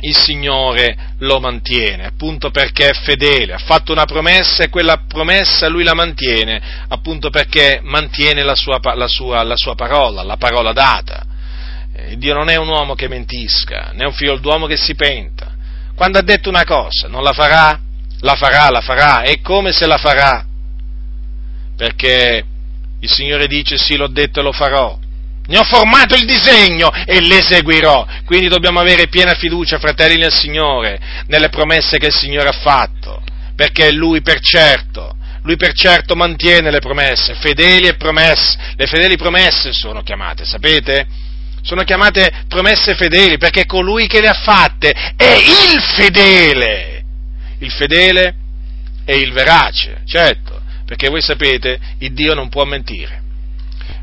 il 0.00 0.16
Signore 0.16 1.14
lo 1.18 1.40
mantiene, 1.40 2.06
appunto 2.06 2.50
perché 2.50 2.88
è 2.88 2.94
fedele, 2.94 3.54
ha 3.54 3.58
fatto 3.58 3.90
una 3.92 4.04
promessa 4.04 4.62
e 4.62 4.68
quella 4.68 5.02
promessa 5.08 5.68
Lui 5.68 5.82
la 5.82 5.94
mantiene, 5.94 6.60
appunto 6.88 7.30
perché 7.30 7.80
mantiene 7.82 8.42
la 8.44 8.54
sua, 8.54 8.78
la 8.94 9.08
sua, 9.08 9.42
la 9.42 9.56
sua 9.56 9.74
parola, 9.74 10.22
la 10.22 10.36
parola 10.36 10.72
data. 10.72 11.26
Eh, 11.94 12.16
Dio 12.16 12.34
non 12.34 12.48
è 12.48 12.56
un 12.56 12.68
uomo 12.68 12.94
che 12.94 13.08
mentisca, 13.08 13.90
né 13.92 14.04
un 14.04 14.12
figlio 14.12 14.36
d'uomo 14.36 14.66
che 14.66 14.76
si 14.76 14.94
penta. 14.94 15.56
Quando 15.96 16.18
ha 16.18 16.22
detto 16.22 16.48
una 16.48 16.64
cosa, 16.64 17.08
non 17.08 17.24
la 17.24 17.32
farà? 17.32 17.80
La 18.20 18.34
farà, 18.34 18.68
la 18.70 18.80
farà, 18.80 19.22
e 19.22 19.40
come 19.40 19.72
se 19.72 19.86
la 19.86 19.98
farà? 19.98 20.44
Perché 21.76 22.44
il 23.00 23.08
Signore 23.08 23.46
dice 23.46 23.76
sì, 23.76 23.96
l'ho 23.96 24.08
detto 24.08 24.40
e 24.40 24.42
lo 24.42 24.52
farò. 24.52 24.98
Ne 25.48 25.58
ho 25.58 25.64
formato 25.64 26.14
il 26.14 26.24
disegno 26.24 26.90
e 27.04 27.20
l'eseguirò. 27.20 28.06
Quindi 28.24 28.48
dobbiamo 28.48 28.80
avere 28.80 29.08
piena 29.08 29.34
fiducia, 29.34 29.78
fratelli 29.78 30.16
nel 30.16 30.32
Signore, 30.32 30.98
nelle 31.26 31.48
promesse 31.48 31.98
che 31.98 32.06
il 32.06 32.14
Signore 32.14 32.48
ha 32.48 32.58
fatto, 32.60 33.22
perché 33.56 33.90
Lui 33.92 34.20
per 34.20 34.40
certo, 34.40 35.16
Lui 35.42 35.56
per 35.56 35.72
certo 35.72 36.14
mantiene 36.14 36.70
le 36.70 36.80
promesse, 36.80 37.34
fedeli 37.34 37.88
e 37.88 37.96
promesse. 37.96 38.56
Le 38.76 38.86
fedeli 38.86 39.16
promesse 39.16 39.72
sono 39.72 40.02
chiamate, 40.02 40.44
sapete? 40.44 41.06
Sono 41.62 41.82
chiamate 41.82 42.44
promesse 42.46 42.94
fedeli 42.94 43.36
perché 43.36 43.66
colui 43.66 44.06
che 44.06 44.20
le 44.20 44.28
ha 44.28 44.34
fatte 44.34 44.90
è 45.16 45.34
il 45.34 45.80
fedele. 45.96 47.04
Il 47.58 47.72
fedele 47.72 48.34
è 49.04 49.12
il 49.12 49.32
verace, 49.32 50.02
certo 50.06 50.58
perché 50.88 51.10
voi 51.10 51.20
sapete, 51.20 51.78
il 51.98 52.14
Dio 52.14 52.32
non 52.32 52.48
può 52.48 52.64
mentire. 52.64 53.20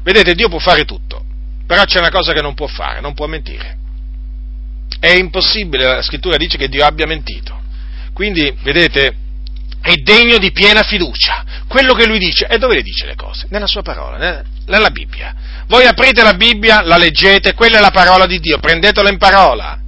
Vedete, 0.03 0.35
Dio 0.35 0.49
può 0.49 0.59
fare 0.59 0.85
tutto, 0.85 1.24
però 1.65 1.83
c'è 1.83 1.99
una 1.99 2.11
cosa 2.11 2.33
che 2.33 2.41
non 2.41 2.53
può 2.53 2.67
fare, 2.67 3.01
non 3.01 3.13
può 3.13 3.27
mentire. 3.27 3.77
È 4.99 5.09
impossibile, 5.09 5.85
la 5.85 6.01
scrittura 6.01 6.37
dice 6.37 6.57
che 6.57 6.69
Dio 6.69 6.85
abbia 6.85 7.05
mentito. 7.05 7.59
Quindi, 8.13 8.55
vedete, 8.61 9.15
è 9.81 9.93
degno 9.95 10.37
di 10.37 10.51
piena 10.51 10.83
fiducia. 10.83 11.43
Quello 11.67 11.93
che 11.93 12.05
lui 12.05 12.19
dice, 12.19 12.47
e 12.47 12.57
dove 12.57 12.75
le 12.75 12.81
dice 12.81 13.05
le 13.05 13.15
cose? 13.15 13.47
Nella 13.49 13.67
sua 13.67 13.81
parola, 13.81 14.43
nella 14.65 14.89
Bibbia. 14.89 15.35
Voi 15.67 15.85
aprite 15.85 16.23
la 16.23 16.33
Bibbia, 16.33 16.81
la 16.81 16.97
leggete, 16.97 17.53
quella 17.53 17.77
è 17.77 17.81
la 17.81 17.91
parola 17.91 18.25
di 18.25 18.39
Dio, 18.39 18.59
prendetela 18.59 19.09
in 19.09 19.17
parola. 19.17 19.79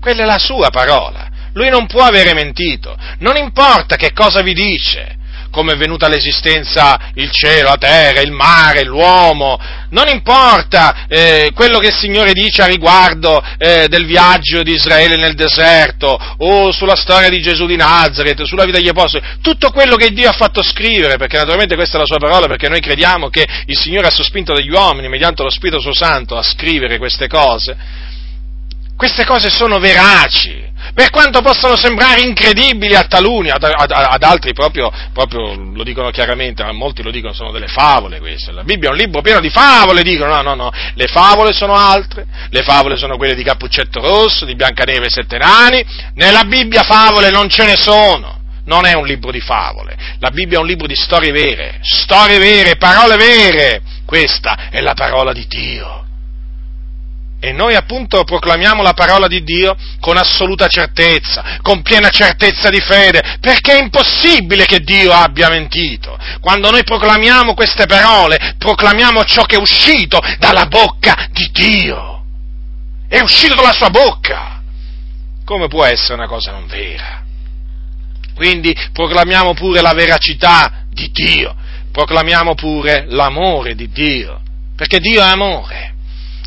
Quella 0.00 0.22
è 0.22 0.26
la 0.26 0.38
sua 0.38 0.70
parola. 0.70 1.28
Lui 1.52 1.68
non 1.68 1.86
può 1.86 2.02
avere 2.02 2.32
mentito. 2.32 2.96
Non 3.18 3.36
importa 3.36 3.96
che 3.96 4.12
cosa 4.12 4.40
vi 4.40 4.54
dice 4.54 5.18
come 5.50 5.72
è 5.72 5.76
venuta 5.76 6.06
all'esistenza 6.06 7.10
il 7.14 7.30
cielo, 7.30 7.68
la 7.68 7.76
terra, 7.76 8.20
il 8.20 8.32
mare, 8.32 8.84
l'uomo, 8.84 9.58
non 9.90 10.08
importa 10.08 11.06
eh, 11.08 11.50
quello 11.54 11.78
che 11.78 11.88
il 11.88 11.94
Signore 11.94 12.32
dice 12.32 12.62
a 12.62 12.66
riguardo 12.66 13.42
eh, 13.58 13.86
del 13.88 14.06
viaggio 14.06 14.62
di 14.62 14.72
Israele 14.72 15.16
nel 15.16 15.34
deserto, 15.34 16.18
o 16.38 16.72
sulla 16.72 16.96
storia 16.96 17.28
di 17.28 17.40
Gesù 17.40 17.66
di 17.66 17.76
Nazareth, 17.76 18.42
sulla 18.42 18.64
vita 18.64 18.78
degli 18.78 18.88
apostoli, 18.88 19.24
tutto 19.40 19.70
quello 19.70 19.96
che 19.96 20.10
Dio 20.10 20.28
ha 20.28 20.34
fatto 20.34 20.62
scrivere, 20.62 21.16
perché 21.16 21.36
naturalmente 21.36 21.74
questa 21.74 21.96
è 21.96 22.00
la 22.00 22.06
sua 22.06 22.18
parola, 22.18 22.46
perché 22.46 22.68
noi 22.68 22.80
crediamo 22.80 23.28
che 23.28 23.46
il 23.66 23.78
Signore 23.78 24.06
ha 24.06 24.12
sospinto 24.12 24.54
degli 24.54 24.70
uomini, 24.70 25.08
mediante 25.08 25.42
lo 25.42 25.50
Spirito 25.50 25.80
suo 25.80 25.94
Santo, 25.94 26.36
a 26.36 26.42
scrivere 26.42 26.98
queste 26.98 27.26
cose, 27.26 27.76
queste 28.96 29.24
cose 29.24 29.50
sono 29.50 29.78
veraci, 29.78 30.69
per 30.94 31.10
quanto 31.10 31.40
possano 31.40 31.76
sembrare 31.76 32.20
incredibili 32.20 32.94
a 32.94 33.04
taluni, 33.04 33.50
ad, 33.50 33.62
ad, 33.62 33.90
ad 33.90 34.22
altri 34.22 34.52
proprio, 34.52 34.90
proprio, 35.12 35.54
lo 35.54 35.82
dicono 35.82 36.10
chiaramente, 36.10 36.62
ma 36.62 36.72
molti 36.72 37.02
lo 37.02 37.10
dicono, 37.10 37.32
sono 37.32 37.52
delle 37.52 37.68
favole 37.68 38.18
queste. 38.18 38.52
La 38.52 38.64
Bibbia 38.64 38.88
è 38.88 38.92
un 38.92 38.98
libro 38.98 39.20
pieno 39.20 39.40
di 39.40 39.50
favole, 39.50 40.02
dicono, 40.02 40.34
no, 40.34 40.42
no, 40.42 40.54
no, 40.54 40.70
le 40.94 41.06
favole 41.06 41.52
sono 41.52 41.74
altre, 41.74 42.26
le 42.50 42.62
favole 42.62 42.96
sono 42.96 43.16
quelle 43.16 43.34
di 43.34 43.42
Cappuccetto 43.42 44.00
Rosso, 44.00 44.44
di 44.44 44.54
Biancaneve 44.54 45.06
e 45.06 45.10
Sette 45.10 45.38
Nani, 45.38 45.84
nella 46.14 46.44
Bibbia 46.44 46.82
favole 46.82 47.30
non 47.30 47.48
ce 47.48 47.64
ne 47.64 47.76
sono. 47.76 48.38
Non 48.62 48.84
è 48.84 48.92
un 48.92 49.06
libro 49.06 49.32
di 49.32 49.40
favole, 49.40 49.96
la 50.18 50.30
Bibbia 50.30 50.58
è 50.58 50.60
un 50.60 50.66
libro 50.66 50.86
di 50.86 50.94
storie 50.94 51.32
vere, 51.32 51.78
storie 51.80 52.38
vere, 52.38 52.76
parole 52.76 53.16
vere. 53.16 53.82
Questa 54.04 54.68
è 54.70 54.80
la 54.80 54.92
parola 54.92 55.32
di 55.32 55.46
Dio. 55.48 56.04
E 57.42 57.52
noi 57.52 57.74
appunto 57.74 58.22
proclamiamo 58.24 58.82
la 58.82 58.92
parola 58.92 59.26
di 59.26 59.42
Dio 59.42 59.74
con 59.98 60.18
assoluta 60.18 60.66
certezza, 60.66 61.58
con 61.62 61.80
piena 61.80 62.10
certezza 62.10 62.68
di 62.68 62.80
fede, 62.80 63.38
perché 63.40 63.78
è 63.78 63.80
impossibile 63.80 64.66
che 64.66 64.80
Dio 64.80 65.10
abbia 65.10 65.48
mentito. 65.48 66.18
Quando 66.42 66.70
noi 66.70 66.84
proclamiamo 66.84 67.54
queste 67.54 67.86
parole, 67.86 68.56
proclamiamo 68.58 69.24
ciò 69.24 69.44
che 69.44 69.56
è 69.56 69.58
uscito 69.58 70.20
dalla 70.38 70.66
bocca 70.66 71.28
di 71.30 71.48
Dio. 71.50 72.24
È 73.08 73.20
uscito 73.20 73.54
dalla 73.54 73.72
sua 73.72 73.88
bocca. 73.88 74.60
Come 75.42 75.68
può 75.68 75.86
essere 75.86 76.14
una 76.14 76.28
cosa 76.28 76.52
non 76.52 76.66
vera? 76.66 77.24
Quindi 78.34 78.76
proclamiamo 78.92 79.54
pure 79.54 79.80
la 79.80 79.94
veracità 79.94 80.84
di 80.90 81.10
Dio, 81.10 81.54
proclamiamo 81.90 82.54
pure 82.54 83.06
l'amore 83.08 83.74
di 83.74 83.88
Dio, 83.88 84.42
perché 84.76 84.98
Dio 84.98 85.22
è 85.22 85.26
amore 85.26 85.89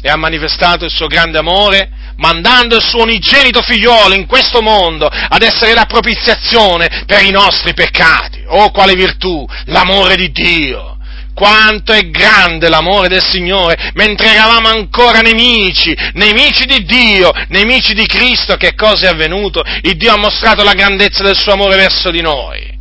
e 0.05 0.09
ha 0.09 0.17
manifestato 0.17 0.83
il 0.83 0.91
suo 0.91 1.07
grande 1.07 1.37
amore 1.37 1.89
mandando 2.17 2.75
il 2.75 2.83
suo 2.83 3.03
unigenito 3.03 3.61
figliolo 3.61 4.13
in 4.13 4.25
questo 4.25 4.61
mondo 4.61 5.07
ad 5.07 5.41
essere 5.41 5.73
la 5.73 5.85
propiziazione 5.85 7.03
per 7.05 7.23
i 7.23 7.31
nostri 7.31 7.73
peccati. 7.73 8.43
Oh, 8.47 8.69
quale 8.71 8.93
virtù! 8.95 9.47
L'amore 9.65 10.17
di 10.17 10.29
Dio! 10.29 10.97
Quanto 11.33 11.93
è 11.93 12.09
grande 12.09 12.69
l'amore 12.69 13.07
del 13.07 13.23
Signore, 13.23 13.91
mentre 13.95 14.33
eravamo 14.33 14.67
ancora 14.67 15.21
nemici, 15.21 15.95
nemici 16.13 16.65
di 16.65 16.83
Dio, 16.83 17.31
nemici 17.47 17.95
di 17.95 18.05
Cristo, 18.05 18.55
che 18.55 18.75
cosa 18.75 19.05
è 19.05 19.09
avvenuto? 19.09 19.63
Il 19.81 19.95
Dio 19.95 20.13
ha 20.13 20.17
mostrato 20.17 20.63
la 20.63 20.73
grandezza 20.73 21.23
del 21.23 21.35
suo 21.35 21.53
amore 21.53 21.75
verso 21.75 22.11
di 22.11 22.21
noi. 22.21 22.77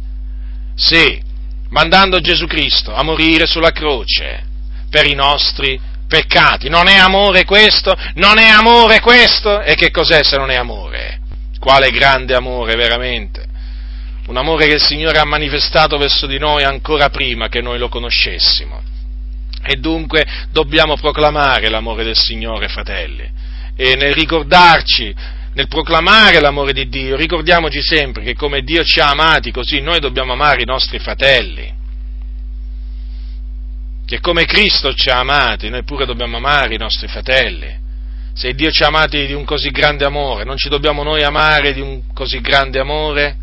Sì, 0.75 1.19
mandando 1.71 2.21
Gesù 2.21 2.47
Cristo 2.47 2.93
a 2.93 3.03
morire 3.03 3.47
sulla 3.47 3.71
croce 3.71 4.43
per 4.91 5.07
i 5.07 5.15
nostri 5.15 5.69
peccati. 5.69 5.92
Non 6.69 6.89
è 6.89 6.99
amore 6.99 7.45
questo? 7.45 7.97
Non 8.15 8.39
è 8.39 8.49
amore 8.49 9.01
questo? 9.01 9.63
E 9.63 9.75
che 9.75 9.91
cos'è 9.91 10.23
se 10.23 10.37
non 10.37 10.51
è 10.51 10.57
amore? 10.57 11.21
Quale 11.59 11.91
grande 11.91 12.35
amore 12.35 12.75
veramente? 12.75 13.47
Un 14.27 14.37
amore 14.37 14.67
che 14.67 14.75
il 14.75 14.83
Signore 14.83 15.19
ha 15.19 15.25
manifestato 15.25 15.97
verso 15.97 16.27
di 16.27 16.39
noi 16.39 16.65
ancora 16.65 17.09
prima 17.09 17.49
che 17.49 17.63
noi 17.63 17.79
lo 17.79 17.89
conoscessimo. 17.89 18.83
E 19.65 19.77
dunque 19.77 20.27
dobbiamo 20.51 20.97
proclamare 20.97 21.69
l'amore 21.69 22.05
del 22.05 22.17
Signore, 22.17 22.69
fratelli, 22.69 23.29
e 23.75 23.95
nel 23.95 24.13
ricordarci, 24.13 25.15
nel 25.55 25.69
proclamare 25.69 26.41
l'amore 26.41 26.73
di 26.73 26.89
Dio, 26.89 27.17
ricordiamoci 27.17 27.81
sempre 27.81 28.23
che 28.23 28.35
come 28.35 28.63
Dio 28.63 28.85
ci 28.85 29.01
ha 29.01 29.11
amati, 29.11 29.51
così 29.51 29.81
noi 29.81 29.99
dobbiamo 29.99 30.33
amare 30.33 30.63
i 30.63 30.67
nostri 30.67 30.99
fratelli 30.99 31.81
che 34.13 34.21
come 34.21 34.45
Cristo 34.45 34.93
ci 34.93 35.09
ha 35.09 35.21
amati, 35.21 35.71
noi 35.71 35.85
pure 35.85 36.05
dobbiamo 36.05 36.37
amare 36.37 36.75
i 36.75 36.79
nostri 36.79 37.09
fratelli. 37.09 37.81
Se 38.35 38.53
Dio 38.53 38.71
ci 38.71 38.83
ha 38.83 38.89
amati 38.89 39.25
di 39.25 39.33
un 39.33 39.45
così 39.45 39.71
grande 39.71 40.05
amore, 40.05 40.45
non 40.45 40.59
ci 40.59 40.69
dobbiamo 40.69 41.03
noi 41.03 41.23
amare 41.23 41.73
di 41.73 41.81
un 41.81 42.13
così 42.13 42.43
grande 42.43 42.79
amore? 42.79 43.37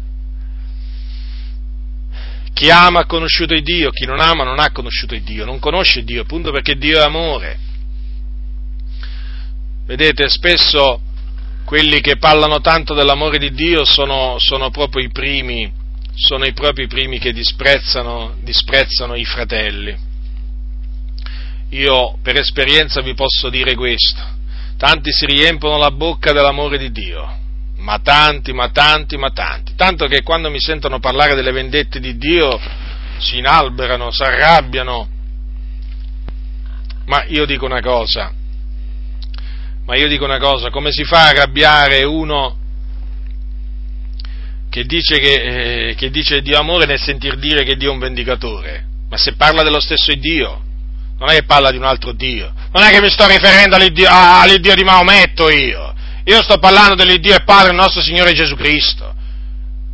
Chi 2.53 2.69
ama 2.69 2.99
ha 2.99 3.05
conosciuto 3.07 3.55
il 3.55 3.63
Dio, 3.63 3.89
chi 3.89 4.05
non 4.05 4.19
ama 4.19 4.43
non 4.43 4.59
ha 4.59 4.71
conosciuto 4.71 5.15
il 5.15 5.23
Dio, 5.23 5.43
non 5.43 5.57
conosce 5.57 6.03
Dio, 6.03 6.21
appunto 6.21 6.51
perché 6.51 6.75
Dio 6.77 6.99
è 6.99 7.03
amore. 7.03 7.57
Vedete, 9.87 10.29
spesso 10.29 11.01
quelli 11.65 11.99
che 11.99 12.17
parlano 12.17 12.61
tanto 12.61 12.93
dell'amore 12.93 13.39
di 13.39 13.51
Dio 13.53 13.85
sono, 13.85 14.37
sono 14.37 14.69
proprio 14.69 15.03
i 15.03 15.09
primi, 15.09 15.71
sono 16.13 16.45
i 16.45 16.53
propri 16.53 16.85
primi 16.85 17.17
che 17.17 17.33
disprezzano, 17.33 18.35
disprezzano 18.43 19.15
i 19.15 19.25
fratelli. 19.25 20.08
Io 21.69 22.17
per 22.21 22.37
esperienza 22.37 23.01
vi 23.01 23.13
posso 23.13 23.49
dire 23.49 23.75
questo. 23.75 24.21
Tanti 24.77 25.11
si 25.11 25.25
riempiono 25.25 25.77
la 25.77 25.91
bocca 25.91 26.31
dell'amore 26.31 26.77
di 26.77 26.91
Dio, 26.91 27.37
ma 27.77 27.99
tanti, 27.99 28.53
ma 28.53 28.69
tanti, 28.69 29.17
ma 29.17 29.29
tanti. 29.31 29.73
Tanto 29.75 30.07
che 30.07 30.23
quando 30.23 30.49
mi 30.49 30.59
sentono 30.59 30.99
parlare 30.99 31.35
delle 31.35 31.51
vendette 31.51 31.99
di 31.99 32.17
Dio 32.17 32.59
si 33.19 33.37
inalberano, 33.37 34.09
si 34.11 34.23
arrabbiano. 34.23 35.07
Ma 37.05 37.25
io 37.25 37.45
dico 37.45 37.65
una 37.65 37.81
cosa, 37.81 38.31
ma 39.85 39.95
io 39.97 40.07
dico 40.07 40.23
una 40.23 40.37
cosa, 40.37 40.69
come 40.69 40.91
si 40.91 41.03
fa 41.03 41.23
a 41.23 41.29
arrabbiare 41.29 42.03
uno 42.03 42.57
che 44.69 44.83
dice 44.83 45.17
che, 45.17 45.89
eh, 45.89 45.95
che 45.95 46.11
dice 46.11 46.41
Dio 46.41 46.59
amore 46.59 46.85
nel 46.85 46.99
sentir 46.99 47.37
dire 47.37 47.63
che 47.63 47.75
Dio 47.75 47.89
è 47.89 47.93
un 47.93 47.99
vendicatore? 47.99 48.85
Ma 49.09 49.17
se 49.17 49.33
parla 49.33 49.63
dello 49.63 49.79
stesso 49.79 50.13
Dio, 50.13 50.61
non 51.19 51.29
è 51.29 51.35
che 51.35 51.43
parla 51.43 51.69
di 51.69 51.77
un 51.77 51.83
altro 51.83 52.13
Dio, 52.13 52.53
non 52.71 52.83
è 52.83 52.89
che 52.91 53.01
mi 53.01 53.09
sto 53.09 53.27
riferendo 53.27 53.75
all'Iddio, 53.75 54.07
all'Iddio 54.09 54.73
di 54.73 54.83
Maometto 54.83 55.49
io, 55.49 55.93
io 56.23 56.41
sto 56.41 56.57
parlando 56.59 56.95
dell'Iddio 56.95 57.35
e 57.35 57.43
Padre 57.43 57.73
nostro 57.73 58.01
Signore 58.01 58.33
Gesù 58.33 58.55
Cristo. 58.55 59.15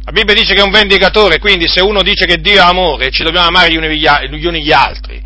La 0.03 0.11
Bibbia 0.11 0.35
dice 0.35 0.53
che 0.53 0.59
è 0.59 0.63
un 0.63 0.69
vendicatore, 0.69 1.39
quindi 1.39 1.67
se 1.67 1.81
uno 1.81 2.03
dice 2.03 2.27
che 2.27 2.37
Dio 2.37 2.57
è 2.57 2.59
amore, 2.59 3.09
ci 3.09 3.23
dobbiamo 3.23 3.47
amare 3.47 3.71
gli 3.71 3.75
uni 3.75 3.97
gli, 3.97 4.45
uni 4.45 4.63
gli 4.63 4.71
altri. 4.71 5.19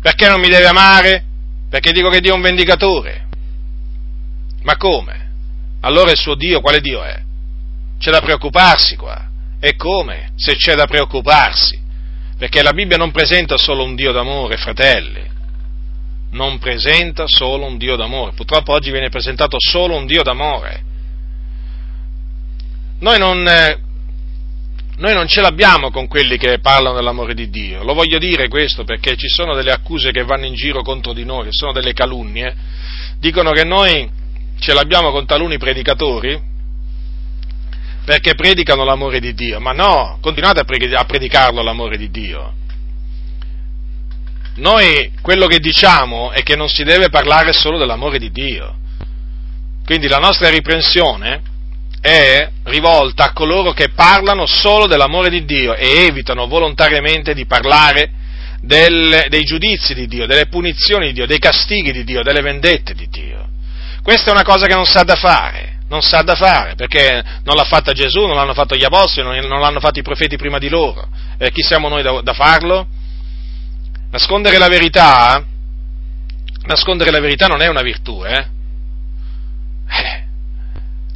Perché 0.00 0.28
non 0.28 0.38
mi 0.38 0.48
deve 0.48 0.66
amare? 0.66 1.24
Perché 1.68 1.90
dico 1.90 2.08
che 2.10 2.20
Dio 2.20 2.32
è 2.32 2.36
un 2.36 2.42
vendicatore. 2.42 3.26
Ma 4.62 4.76
come? 4.76 5.30
Allora 5.80 6.12
il 6.12 6.16
suo 6.16 6.36
Dio 6.36 6.60
quale 6.60 6.80
Dio 6.80 7.02
è? 7.02 7.20
C'è 7.98 8.12
da 8.12 8.20
preoccuparsi 8.20 8.94
qua. 8.94 9.28
E 9.58 9.74
come? 9.74 10.32
Se 10.36 10.54
c'è 10.54 10.74
da 10.74 10.86
preoccuparsi. 10.86 11.76
Perché 12.38 12.62
la 12.62 12.72
Bibbia 12.72 12.96
non 12.96 13.10
presenta 13.10 13.56
solo 13.56 13.82
un 13.82 13.96
Dio 13.96 14.12
d'amore, 14.12 14.56
fratelli 14.58 15.29
non 16.30 16.58
presenta 16.58 17.26
solo 17.26 17.64
un 17.64 17.76
Dio 17.76 17.96
d'amore. 17.96 18.32
Purtroppo 18.32 18.72
oggi 18.72 18.90
viene 18.90 19.08
presentato 19.08 19.56
solo 19.58 19.96
un 19.96 20.06
Dio 20.06 20.22
d'amore. 20.22 20.82
Noi 23.00 23.18
non, 23.18 23.46
eh, 23.48 23.80
noi 24.96 25.14
non 25.14 25.26
ce 25.26 25.40
l'abbiamo 25.40 25.90
con 25.90 26.06
quelli 26.06 26.36
che 26.36 26.58
parlano 26.60 26.96
dell'amore 26.96 27.34
di 27.34 27.48
Dio. 27.48 27.82
Lo 27.82 27.94
voglio 27.94 28.18
dire 28.18 28.48
questo 28.48 28.84
perché 28.84 29.16
ci 29.16 29.28
sono 29.28 29.54
delle 29.54 29.72
accuse 29.72 30.12
che 30.12 30.22
vanno 30.22 30.46
in 30.46 30.54
giro 30.54 30.82
contro 30.82 31.12
di 31.12 31.24
noi, 31.24 31.44
che 31.44 31.52
sono 31.52 31.72
delle 31.72 31.92
calunnie. 31.92 32.54
Dicono 33.18 33.52
che 33.52 33.64
noi 33.64 34.08
ce 34.58 34.74
l'abbiamo 34.74 35.10
con 35.10 35.26
taluni 35.26 35.56
predicatori 35.56 36.48
perché 38.04 38.34
predicano 38.34 38.84
l'amore 38.84 39.18
di 39.18 39.34
Dio. 39.34 39.58
Ma 39.60 39.72
no, 39.72 40.18
continuate 40.20 40.60
a 40.60 41.04
predicarlo 41.04 41.62
l'amore 41.62 41.96
di 41.96 42.10
Dio 42.10 42.58
noi 44.60 45.10
quello 45.20 45.46
che 45.46 45.58
diciamo 45.58 46.30
è 46.30 46.42
che 46.42 46.54
non 46.54 46.68
si 46.68 46.84
deve 46.84 47.08
parlare 47.08 47.52
solo 47.52 47.78
dell'amore 47.78 48.18
di 48.18 48.30
Dio. 48.30 48.76
Quindi 49.84 50.06
la 50.06 50.18
nostra 50.18 50.48
riprensione 50.50 51.42
è 52.00 52.48
rivolta 52.64 53.24
a 53.24 53.32
coloro 53.32 53.72
che 53.72 53.88
parlano 53.88 54.46
solo 54.46 54.86
dell'amore 54.86 55.30
di 55.30 55.44
Dio 55.44 55.74
e 55.74 56.04
evitano 56.06 56.46
volontariamente 56.46 57.34
di 57.34 57.46
parlare 57.46 58.12
del, 58.60 59.26
dei 59.28 59.42
giudizi 59.42 59.94
di 59.94 60.06
Dio, 60.06 60.26
delle 60.26 60.46
punizioni 60.46 61.08
di 61.08 61.12
Dio, 61.14 61.26
dei 61.26 61.38
castighi 61.38 61.92
di 61.92 62.04
Dio, 62.04 62.22
delle 62.22 62.42
vendette 62.42 62.94
di 62.94 63.08
Dio. 63.08 63.48
Questa 64.02 64.30
è 64.30 64.32
una 64.32 64.44
cosa 64.44 64.66
che 64.66 64.74
non 64.74 64.84
sa 64.84 65.02
da 65.02 65.16
fare, 65.16 65.78
non 65.88 66.02
sa 66.02 66.22
da 66.22 66.34
fare, 66.34 66.74
perché 66.74 67.22
non 67.44 67.56
l'ha 67.56 67.64
fatta 67.64 67.92
Gesù, 67.92 68.26
non 68.26 68.36
l'hanno 68.36 68.54
fatto 68.54 68.76
gli 68.76 68.84
apostoli, 68.84 69.40
non, 69.46 69.60
l'hanno 69.60 69.80
fatto 69.80 69.98
i 69.98 70.02
profeti 70.02 70.36
prima 70.36 70.58
di 70.58 70.68
loro. 70.68 71.08
E 71.38 71.50
chi 71.50 71.62
siamo 71.62 71.88
noi 71.88 72.02
da, 72.02 72.20
da 72.22 72.32
farlo? 72.32 72.86
Nascondere 74.10 74.58
la 74.58 74.68
verità, 74.68 75.44
nascondere 76.64 77.12
la 77.12 77.20
verità 77.20 77.46
non 77.46 77.62
è 77.62 77.68
una 77.68 77.82
virtù, 77.82 78.24
eh? 78.24 78.46
eh? 79.88 80.24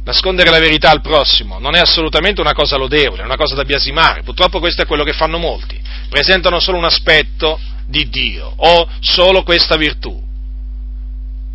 Nascondere 0.05 0.49
la 0.49 0.59
verità 0.59 0.91
al 0.91 1.01
prossimo 1.01 1.59
non 1.59 1.75
è 1.75 1.79
assolutamente 1.79 2.39
una 2.39 2.53
cosa 2.53 2.77
lodevole, 2.77 3.23
è 3.23 3.25
una 3.25 3.35
cosa 3.35 3.55
da 3.55 3.65
biasimare. 3.65 4.23
Purtroppo 4.23 4.59
questo 4.59 4.83
è 4.83 4.85
quello 4.85 5.03
che 5.03 5.11
fanno 5.11 5.37
molti. 5.37 5.77
Presentano 6.09 6.59
solo 6.59 6.77
un 6.77 6.85
aspetto 6.85 7.59
di 7.85 8.07
Dio 8.07 8.53
o 8.55 8.87
solo 9.01 9.43
questa 9.43 9.75
virtù. 9.75 10.23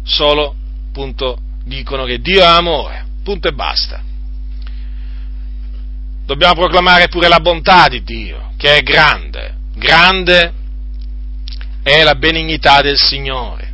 Solo, 0.05 0.55
appunto, 0.89 1.39
dicono 1.65 2.05
che 2.05 2.19
Dio 2.19 2.43
è 2.43 2.47
amore, 2.47 3.07
punto 3.23 3.49
e 3.49 3.53
basta. 3.53 4.03
Dobbiamo 6.27 6.55
proclamare 6.55 7.09
pure 7.09 7.29
la 7.29 7.41
bontà 7.41 7.89
di 7.89 8.03
Dio, 8.03 8.53
che 8.59 8.77
è 8.77 8.83
grande, 8.83 9.55
grande 9.75 10.55
è 11.83 12.03
la 12.03 12.15
benignità 12.15 12.81
del 12.81 12.99
Signore. 12.99 13.69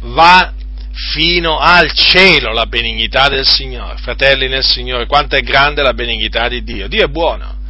Va 0.00 0.52
fino 1.12 1.58
al 1.58 1.92
cielo 1.92 2.52
la 2.52 2.66
benignità 2.66 3.28
del 3.28 3.46
Signore. 3.46 3.96
Fratelli 3.98 4.48
nel 4.48 4.64
Signore, 4.64 5.06
quanto 5.06 5.36
è 5.36 5.40
grande 5.40 5.82
la 5.82 5.94
benignità 5.94 6.48
di 6.48 6.62
Dio. 6.62 6.88
Dio 6.88 7.04
è 7.04 7.08
buono. 7.08 7.60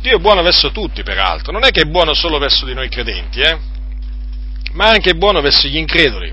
Dio 0.00 0.16
è 0.16 0.20
buono 0.20 0.42
verso 0.42 0.70
tutti, 0.70 1.02
peraltro. 1.02 1.52
Non 1.52 1.64
è 1.64 1.70
che 1.70 1.82
è 1.82 1.86
buono 1.86 2.14
solo 2.14 2.38
verso 2.38 2.66
di 2.66 2.74
noi 2.74 2.88
credenti, 2.88 3.40
eh? 3.40 3.58
ma 4.72 4.88
anche 4.88 5.14
buono 5.14 5.40
verso 5.40 5.66
gli 5.66 5.76
increduli. 5.76 6.32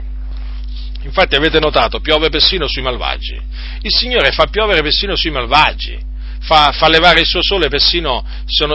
Infatti 1.03 1.35
avete 1.35 1.59
notato, 1.59 1.99
piove 1.99 2.29
persino 2.29 2.67
sui 2.67 2.81
malvagi. 2.81 3.39
Il 3.81 3.93
Signore 3.93 4.31
fa 4.31 4.47
piovere 4.47 4.81
persino 4.81 5.15
sui 5.15 5.29
malvagi, 5.29 5.97
fa, 6.41 6.71
fa 6.71 6.89
levare 6.89 7.21
il 7.21 7.27
suo 7.27 7.41
sole 7.43 7.69
persino 7.69 8.25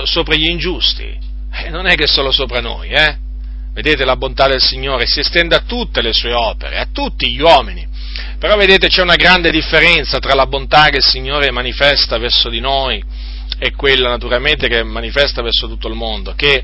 sopra 0.05 0.35
gli 0.35 0.49
ingiusti. 0.49 1.19
Eh, 1.53 1.69
non 1.71 1.87
è 1.87 1.97
che 1.97 2.07
solo 2.07 2.31
sopra 2.31 2.61
noi, 2.61 2.91
eh? 2.91 3.19
Vedete 3.73 4.05
la 4.05 4.17
bontà 4.17 4.49
del 4.49 4.61
Signore 4.61 5.07
si 5.07 5.21
estende 5.21 5.55
a 5.55 5.63
tutte 5.65 6.03
le 6.03 6.13
sue 6.13 6.33
opere, 6.33 6.79
a 6.79 6.89
tutti 6.93 7.31
gli 7.31 7.41
uomini. 7.41 7.87
Però 8.39 8.57
vedete 8.57 8.89
c'è 8.89 9.03
una 9.03 9.17
grande 9.17 9.51
differenza 9.51 10.19
tra 10.19 10.35
la 10.35 10.47
bontà 10.47 10.89
che 10.89 10.97
il 10.97 11.07
Signore 11.07 11.51
manifesta 11.51 12.19
verso 12.19 12.49
di 12.49 12.61
noi 12.61 13.03
e 13.59 13.73
quella 13.73 14.09
naturalmente 14.09 14.69
che 14.69 14.83
manifesta 14.83 15.43
verso 15.43 15.69
tutto 15.69 15.89
il 15.89 15.95
mondo, 15.95 16.35
che 16.35 16.63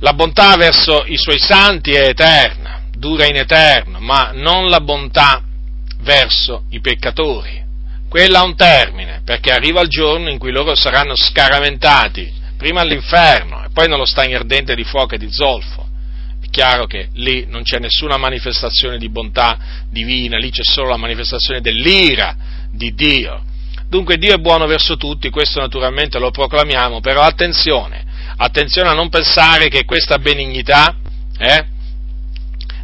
la 0.00 0.12
bontà 0.12 0.54
verso 0.56 1.04
i 1.06 1.16
suoi 1.16 1.38
santi 1.38 1.92
è 1.92 2.08
eterna, 2.08 2.82
dura 2.96 3.26
in 3.26 3.36
eterno, 3.36 3.98
ma 4.00 4.32
non 4.34 4.68
la 4.68 4.80
bontà 4.80 5.42
verso 6.00 6.64
i 6.70 6.80
peccatori. 6.80 7.62
Quella 8.08 8.40
ha 8.40 8.44
un 8.44 8.54
termine, 8.54 9.22
perché 9.24 9.50
arriva 9.50 9.80
il 9.80 9.88
giorno 9.88 10.30
in 10.30 10.38
cui 10.38 10.52
loro 10.52 10.74
saranno 10.74 11.16
scaraventati 11.16 12.32
prima 12.56 12.82
all'inferno 12.82 13.64
e 13.64 13.68
poi 13.72 13.88
nello 13.88 14.04
stagno 14.04 14.36
ardente 14.36 14.74
di 14.74 14.84
fuoco 14.84 15.14
e 15.14 15.18
di 15.18 15.32
zolfo. 15.32 15.83
Chiaro 16.54 16.86
che 16.86 17.08
lì 17.14 17.46
non 17.48 17.64
c'è 17.64 17.80
nessuna 17.80 18.16
manifestazione 18.16 18.96
di 18.96 19.08
bontà 19.08 19.58
divina, 19.90 20.36
lì 20.36 20.50
c'è 20.50 20.62
solo 20.62 20.90
la 20.90 20.96
manifestazione 20.96 21.60
dell'ira 21.60 22.36
di 22.70 22.94
Dio. 22.94 23.42
Dunque 23.88 24.18
Dio 24.18 24.34
è 24.34 24.38
buono 24.38 24.64
verso 24.68 24.96
tutti, 24.96 25.30
questo 25.30 25.58
naturalmente 25.58 26.20
lo 26.20 26.30
proclamiamo, 26.30 27.00
però 27.00 27.22
attenzione, 27.22 28.04
attenzione 28.36 28.88
a 28.88 28.92
non 28.92 29.08
pensare 29.08 29.66
che 29.66 29.84
questa 29.84 30.18
benignità, 30.18 30.94
eh, 31.38 31.66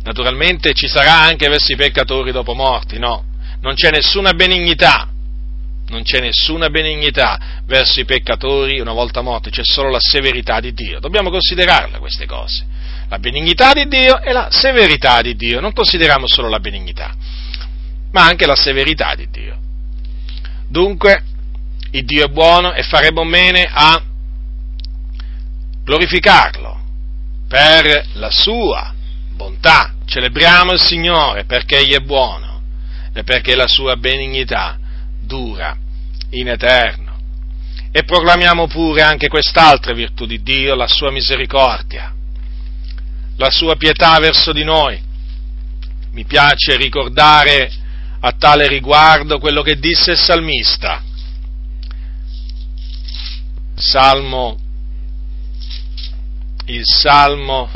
naturalmente 0.02 0.72
ci 0.72 0.88
sarà 0.88 1.20
anche 1.20 1.48
verso 1.48 1.70
i 1.70 1.76
peccatori 1.76 2.32
dopo 2.32 2.55
morti, 2.55 2.98
no, 2.98 3.22
non 3.60 3.74
c'è 3.74 3.90
nessuna 3.90 4.32
benignità, 4.32 5.09
non 5.90 6.02
c'è 6.02 6.18
nessuna 6.18 6.70
benignità 6.70 7.60
verso 7.66 8.01
i 8.01 8.05
peccatori 8.05 8.80
una 8.80 8.94
volta 8.94 9.20
morti, 9.20 9.51
c'è 9.51 9.62
solo 9.62 9.90
la 9.90 10.01
severità 10.01 10.59
di 10.59 10.72
Dio. 10.72 10.98
Dobbiamo 10.98 11.30
considerarle 11.30 11.98
queste 11.98 12.26
cose. 12.26 12.69
La 13.11 13.19
benignità 13.19 13.73
di 13.73 13.89
Dio 13.89 14.20
e 14.20 14.32
la 14.32 14.49
severità 14.53 15.20
di 15.20 15.35
Dio. 15.35 15.61
Non 15.61 15.73
consideriamo 15.73 16.28
solo 16.28 16.49
la 16.49 16.61
benignità, 16.61 17.12
ma 18.12 18.24
anche 18.24 18.47
la 18.47 18.55
severità 18.55 19.16
di 19.16 19.28
Dio. 19.28 19.59
Dunque, 20.69 21.24
il 21.91 22.05
Dio 22.05 22.27
è 22.27 22.28
buono 22.28 22.73
e 22.73 22.85
faremo 22.85 23.24
bene 23.24 23.69
a 23.69 24.01
glorificarlo 25.82 26.81
per 27.49 28.07
la 28.12 28.31
sua 28.31 28.95
bontà. 29.35 29.95
Celebriamo 30.05 30.70
il 30.70 30.81
Signore 30.81 31.47
perché 31.47 31.78
Egli 31.78 31.95
è 31.95 32.01
buono 32.01 32.62
e 33.12 33.24
perché 33.24 33.57
la 33.57 33.66
sua 33.66 33.97
benignità 33.97 34.78
dura 35.19 35.77
in 36.31 36.49
eterno. 36.49 37.19
E 37.91 38.05
proclamiamo 38.05 38.69
pure 38.69 39.03
anche 39.03 39.27
quest'altra 39.27 39.93
virtù 39.95 40.27
di 40.27 40.45
Dio, 40.45 40.77
la 40.77 40.87
sua 40.87 41.11
misericordia, 41.11 42.15
la 43.41 43.51
sua 43.51 43.75
pietà 43.77 44.19
verso 44.19 44.53
di 44.53 44.65
noi. 44.65 45.01
Mi 46.12 46.27
piace 46.27 46.77
ricordare 46.77 47.73
a 48.21 48.33
tale 48.33 48.69
riguardo 48.69 49.39
quello 49.39 49.62
che 49.62 49.79
disse 49.79 50.11
il 50.11 50.19
salmista. 50.19 51.03
Salmo, 53.77 54.59
il 56.67 56.83
Salmo 56.85 57.71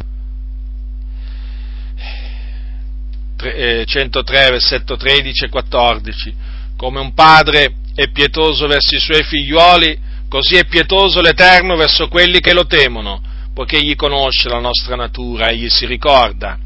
103, 3.39 4.51
versetto 4.51 4.97
13 4.97 5.45
e 5.45 5.49
14 5.49 6.35
come 6.77 7.01
un 7.01 7.15
padre 7.15 7.77
è 7.95 8.11
pietoso 8.11 8.67
verso 8.67 8.95
i 8.97 9.01
suoi 9.01 9.23
figlioli, 9.23 9.99
così 10.29 10.57
è 10.57 10.67
pietoso 10.67 11.21
l'Eterno 11.21 11.77
verso 11.77 12.09
quelli 12.09 12.41
che 12.41 12.53
lo 12.53 12.67
temono, 12.67 13.23
poiché 13.55 13.77
egli 13.77 13.95
conosce 13.95 14.49
la 14.49 14.59
nostra 14.59 14.97
natura, 14.97 15.49
egli 15.49 15.69
si 15.69 15.87
ricorda 15.87 16.59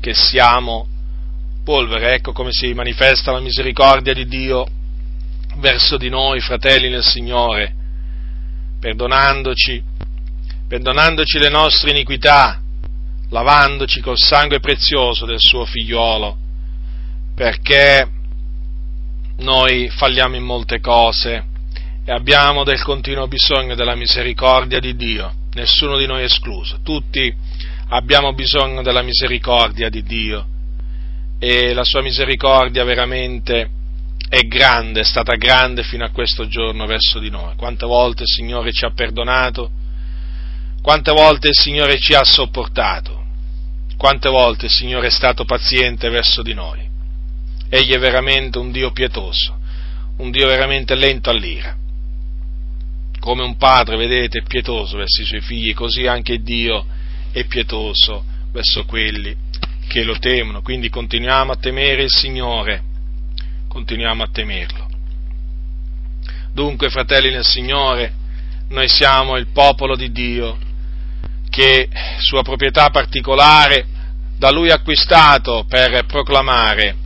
che 0.00 0.14
siamo 0.14 0.88
polvere, 1.64 2.14
ecco 2.14 2.32
come 2.32 2.50
si 2.52 2.74
manifesta 2.74 3.32
la 3.32 3.40
misericordia 3.40 4.12
di 4.12 4.26
Dio 4.26 4.66
verso 5.56 5.96
di 5.96 6.08
noi, 6.08 6.40
fratelli 6.40 6.90
nel 6.90 7.04
Signore, 7.04 7.72
perdonandoci, 8.80 9.82
perdonandoci 10.66 11.38
le 11.38 11.48
nostre 11.48 11.90
iniquità, 11.90 12.60
lavandoci 13.30 14.00
col 14.00 14.18
sangue 14.18 14.58
prezioso 14.58 15.26
del 15.26 15.38
suo 15.38 15.64
figliolo, 15.64 16.36
perché 17.34 18.08
noi 19.38 19.88
falliamo 19.88 20.34
in 20.34 20.42
molte 20.42 20.80
cose 20.80 21.44
e 22.04 22.12
abbiamo 22.12 22.64
del 22.64 22.82
continuo 22.82 23.28
bisogno 23.28 23.74
della 23.74 23.94
misericordia 23.94 24.80
di 24.80 24.94
Dio, 24.96 25.32
nessuno 25.54 25.96
di 25.96 26.06
noi 26.06 26.24
escluso, 26.24 26.80
tutti 26.82 27.32
abbiamo 27.88 28.32
bisogno 28.32 28.82
della 28.82 29.02
misericordia 29.02 29.88
di 29.88 30.02
Dio 30.02 30.46
e 31.38 31.74
la 31.74 31.84
sua 31.84 32.00
misericordia 32.00 32.84
veramente 32.84 33.70
è 34.28 34.40
grande, 34.42 35.00
è 35.00 35.04
stata 35.04 35.34
grande 35.36 35.82
fino 35.82 36.04
a 36.04 36.10
questo 36.10 36.48
giorno 36.48 36.86
verso 36.86 37.18
di 37.18 37.30
noi. 37.30 37.54
Quante 37.56 37.86
volte 37.86 38.22
il 38.22 38.28
Signore 38.28 38.72
ci 38.72 38.84
ha 38.84 38.90
perdonato, 38.90 39.70
quante 40.82 41.12
volte 41.12 41.48
il 41.48 41.54
Signore 41.54 41.98
ci 41.98 42.14
ha 42.14 42.24
sopportato, 42.24 43.22
quante 43.96 44.28
volte 44.28 44.66
il 44.66 44.72
Signore 44.72 45.08
è 45.08 45.10
stato 45.10 45.44
paziente 45.44 46.08
verso 46.08 46.42
di 46.42 46.54
noi. 46.54 46.80
Egli 47.68 47.92
è 47.92 47.98
veramente 47.98 48.58
un 48.58 48.70
Dio 48.70 48.90
pietoso, 48.92 49.58
un 50.18 50.30
Dio 50.30 50.46
veramente 50.46 50.94
lento 50.94 51.30
all'ira. 51.30 51.76
Come 53.24 53.42
un 53.42 53.56
padre, 53.56 53.96
vedete, 53.96 54.40
è 54.40 54.42
pietoso 54.42 54.98
verso 54.98 55.22
i 55.22 55.24
suoi 55.24 55.40
figli, 55.40 55.72
così 55.72 56.06
anche 56.06 56.42
Dio 56.42 56.84
è 57.32 57.46
pietoso 57.46 58.22
verso 58.52 58.84
quelli 58.84 59.34
che 59.88 60.04
lo 60.04 60.18
temono. 60.18 60.60
Quindi 60.60 60.90
continuiamo 60.90 61.52
a 61.52 61.56
temere 61.56 62.02
il 62.02 62.10
Signore, 62.10 62.82
continuiamo 63.66 64.22
a 64.22 64.28
temerlo. 64.30 64.88
Dunque, 66.52 66.90
fratelli 66.90 67.30
nel 67.30 67.46
Signore, 67.46 68.12
noi 68.68 68.90
siamo 68.90 69.38
il 69.38 69.46
popolo 69.46 69.96
di 69.96 70.12
Dio 70.12 70.58
che 71.48 71.88
sua 72.18 72.42
proprietà 72.42 72.90
particolare 72.90 73.86
da 74.36 74.50
lui 74.50 74.70
acquistato 74.70 75.64
per 75.66 76.04
proclamare 76.04 76.96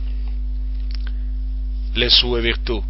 le 1.93 2.09
sue 2.09 2.41
virtù. 2.41 2.88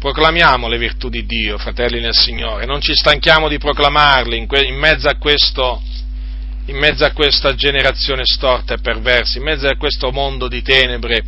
Proclamiamo 0.00 0.66
le 0.66 0.78
virtù 0.78 1.10
di 1.10 1.26
Dio, 1.26 1.58
fratelli 1.58 2.00
nel 2.00 2.14
Signore, 2.14 2.64
non 2.64 2.80
ci 2.80 2.94
stanchiamo 2.94 3.48
di 3.48 3.58
proclamarle 3.58 4.34
in, 4.34 4.46
que- 4.46 4.64
in, 4.64 4.74
mezzo 4.76 5.08
a 5.08 5.16
questo, 5.16 5.82
in 6.64 6.78
mezzo 6.78 7.04
a 7.04 7.10
questa 7.10 7.54
generazione 7.54 8.22
storta 8.24 8.72
e 8.72 8.78
perversa, 8.78 9.36
in 9.36 9.44
mezzo 9.44 9.68
a 9.68 9.76
questo 9.76 10.10
mondo 10.10 10.48
di 10.48 10.62
tenebre, 10.62 11.22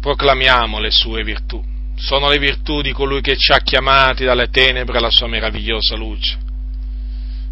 proclamiamo 0.00 0.80
le 0.80 0.90
sue 0.90 1.22
virtù. 1.22 1.62
Sono 1.94 2.28
le 2.28 2.38
virtù 2.38 2.80
di 2.80 2.90
colui 2.90 3.20
che 3.20 3.36
ci 3.36 3.52
ha 3.52 3.58
chiamati 3.58 4.24
dalle 4.24 4.50
tenebre 4.50 4.98
alla 4.98 5.10
sua 5.10 5.28
meravigliosa 5.28 5.94
luce. 5.94 6.36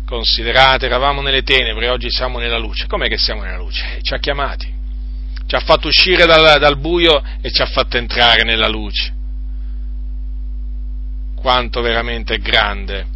Considerate, 0.04 0.86
eravamo 0.86 1.20
nelle 1.20 1.44
tenebre, 1.44 1.88
oggi 1.88 2.10
siamo 2.10 2.40
nella 2.40 2.58
luce. 2.58 2.88
Com'è 2.88 3.06
che 3.06 3.18
siamo 3.18 3.42
nella 3.42 3.58
luce? 3.58 4.00
Ci 4.02 4.12
ha 4.12 4.18
chiamati 4.18 4.74
ci 5.46 5.54
ha 5.54 5.60
fatto 5.60 5.88
uscire 5.88 6.26
dal, 6.26 6.58
dal 6.58 6.76
buio 6.76 7.22
e 7.40 7.50
ci 7.50 7.62
ha 7.62 7.66
fatto 7.66 7.96
entrare 7.96 8.42
nella 8.42 8.68
luce. 8.68 9.14
Quanto 11.40 11.80
veramente 11.80 12.34
è 12.34 12.38
grande 12.38 13.06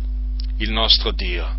il 0.58 0.70
nostro 0.70 1.10
Dio. 1.12 1.58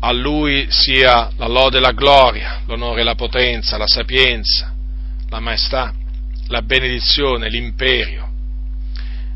A 0.00 0.12
Lui 0.12 0.66
sia 0.70 1.30
la 1.36 1.48
lode 1.48 1.78
e 1.78 1.80
la 1.80 1.92
gloria, 1.92 2.62
l'onore 2.66 3.00
e 3.00 3.04
la 3.04 3.16
potenza, 3.16 3.76
la 3.76 3.88
sapienza, 3.88 4.72
la 5.28 5.40
maestà, 5.40 5.92
la 6.46 6.62
benedizione, 6.62 7.48
l'imperio, 7.48 8.30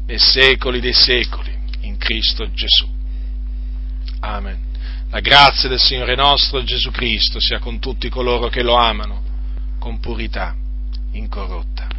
nei 0.07 0.19
secoli 0.19 0.81
dei 0.81 0.93
secoli, 0.93 1.53
in 1.81 1.97
Cristo 1.97 2.49
Gesù. 2.53 2.89
Amen. 4.21 4.71
La 5.11 5.21
grazia 5.21 5.69
del 5.69 5.81
Signore 5.81 6.15
nostro 6.15 6.63
Gesù 6.63 6.91
Cristo 6.91 7.41
sia 7.41 7.59
con 7.59 7.81
tutti 7.81 8.09
coloro 8.09 8.49
che 8.49 8.63
lo 8.63 8.77
amano 8.77 9.23
con 9.79 9.99
purità 9.99 10.55
incorrotta. 11.13 11.92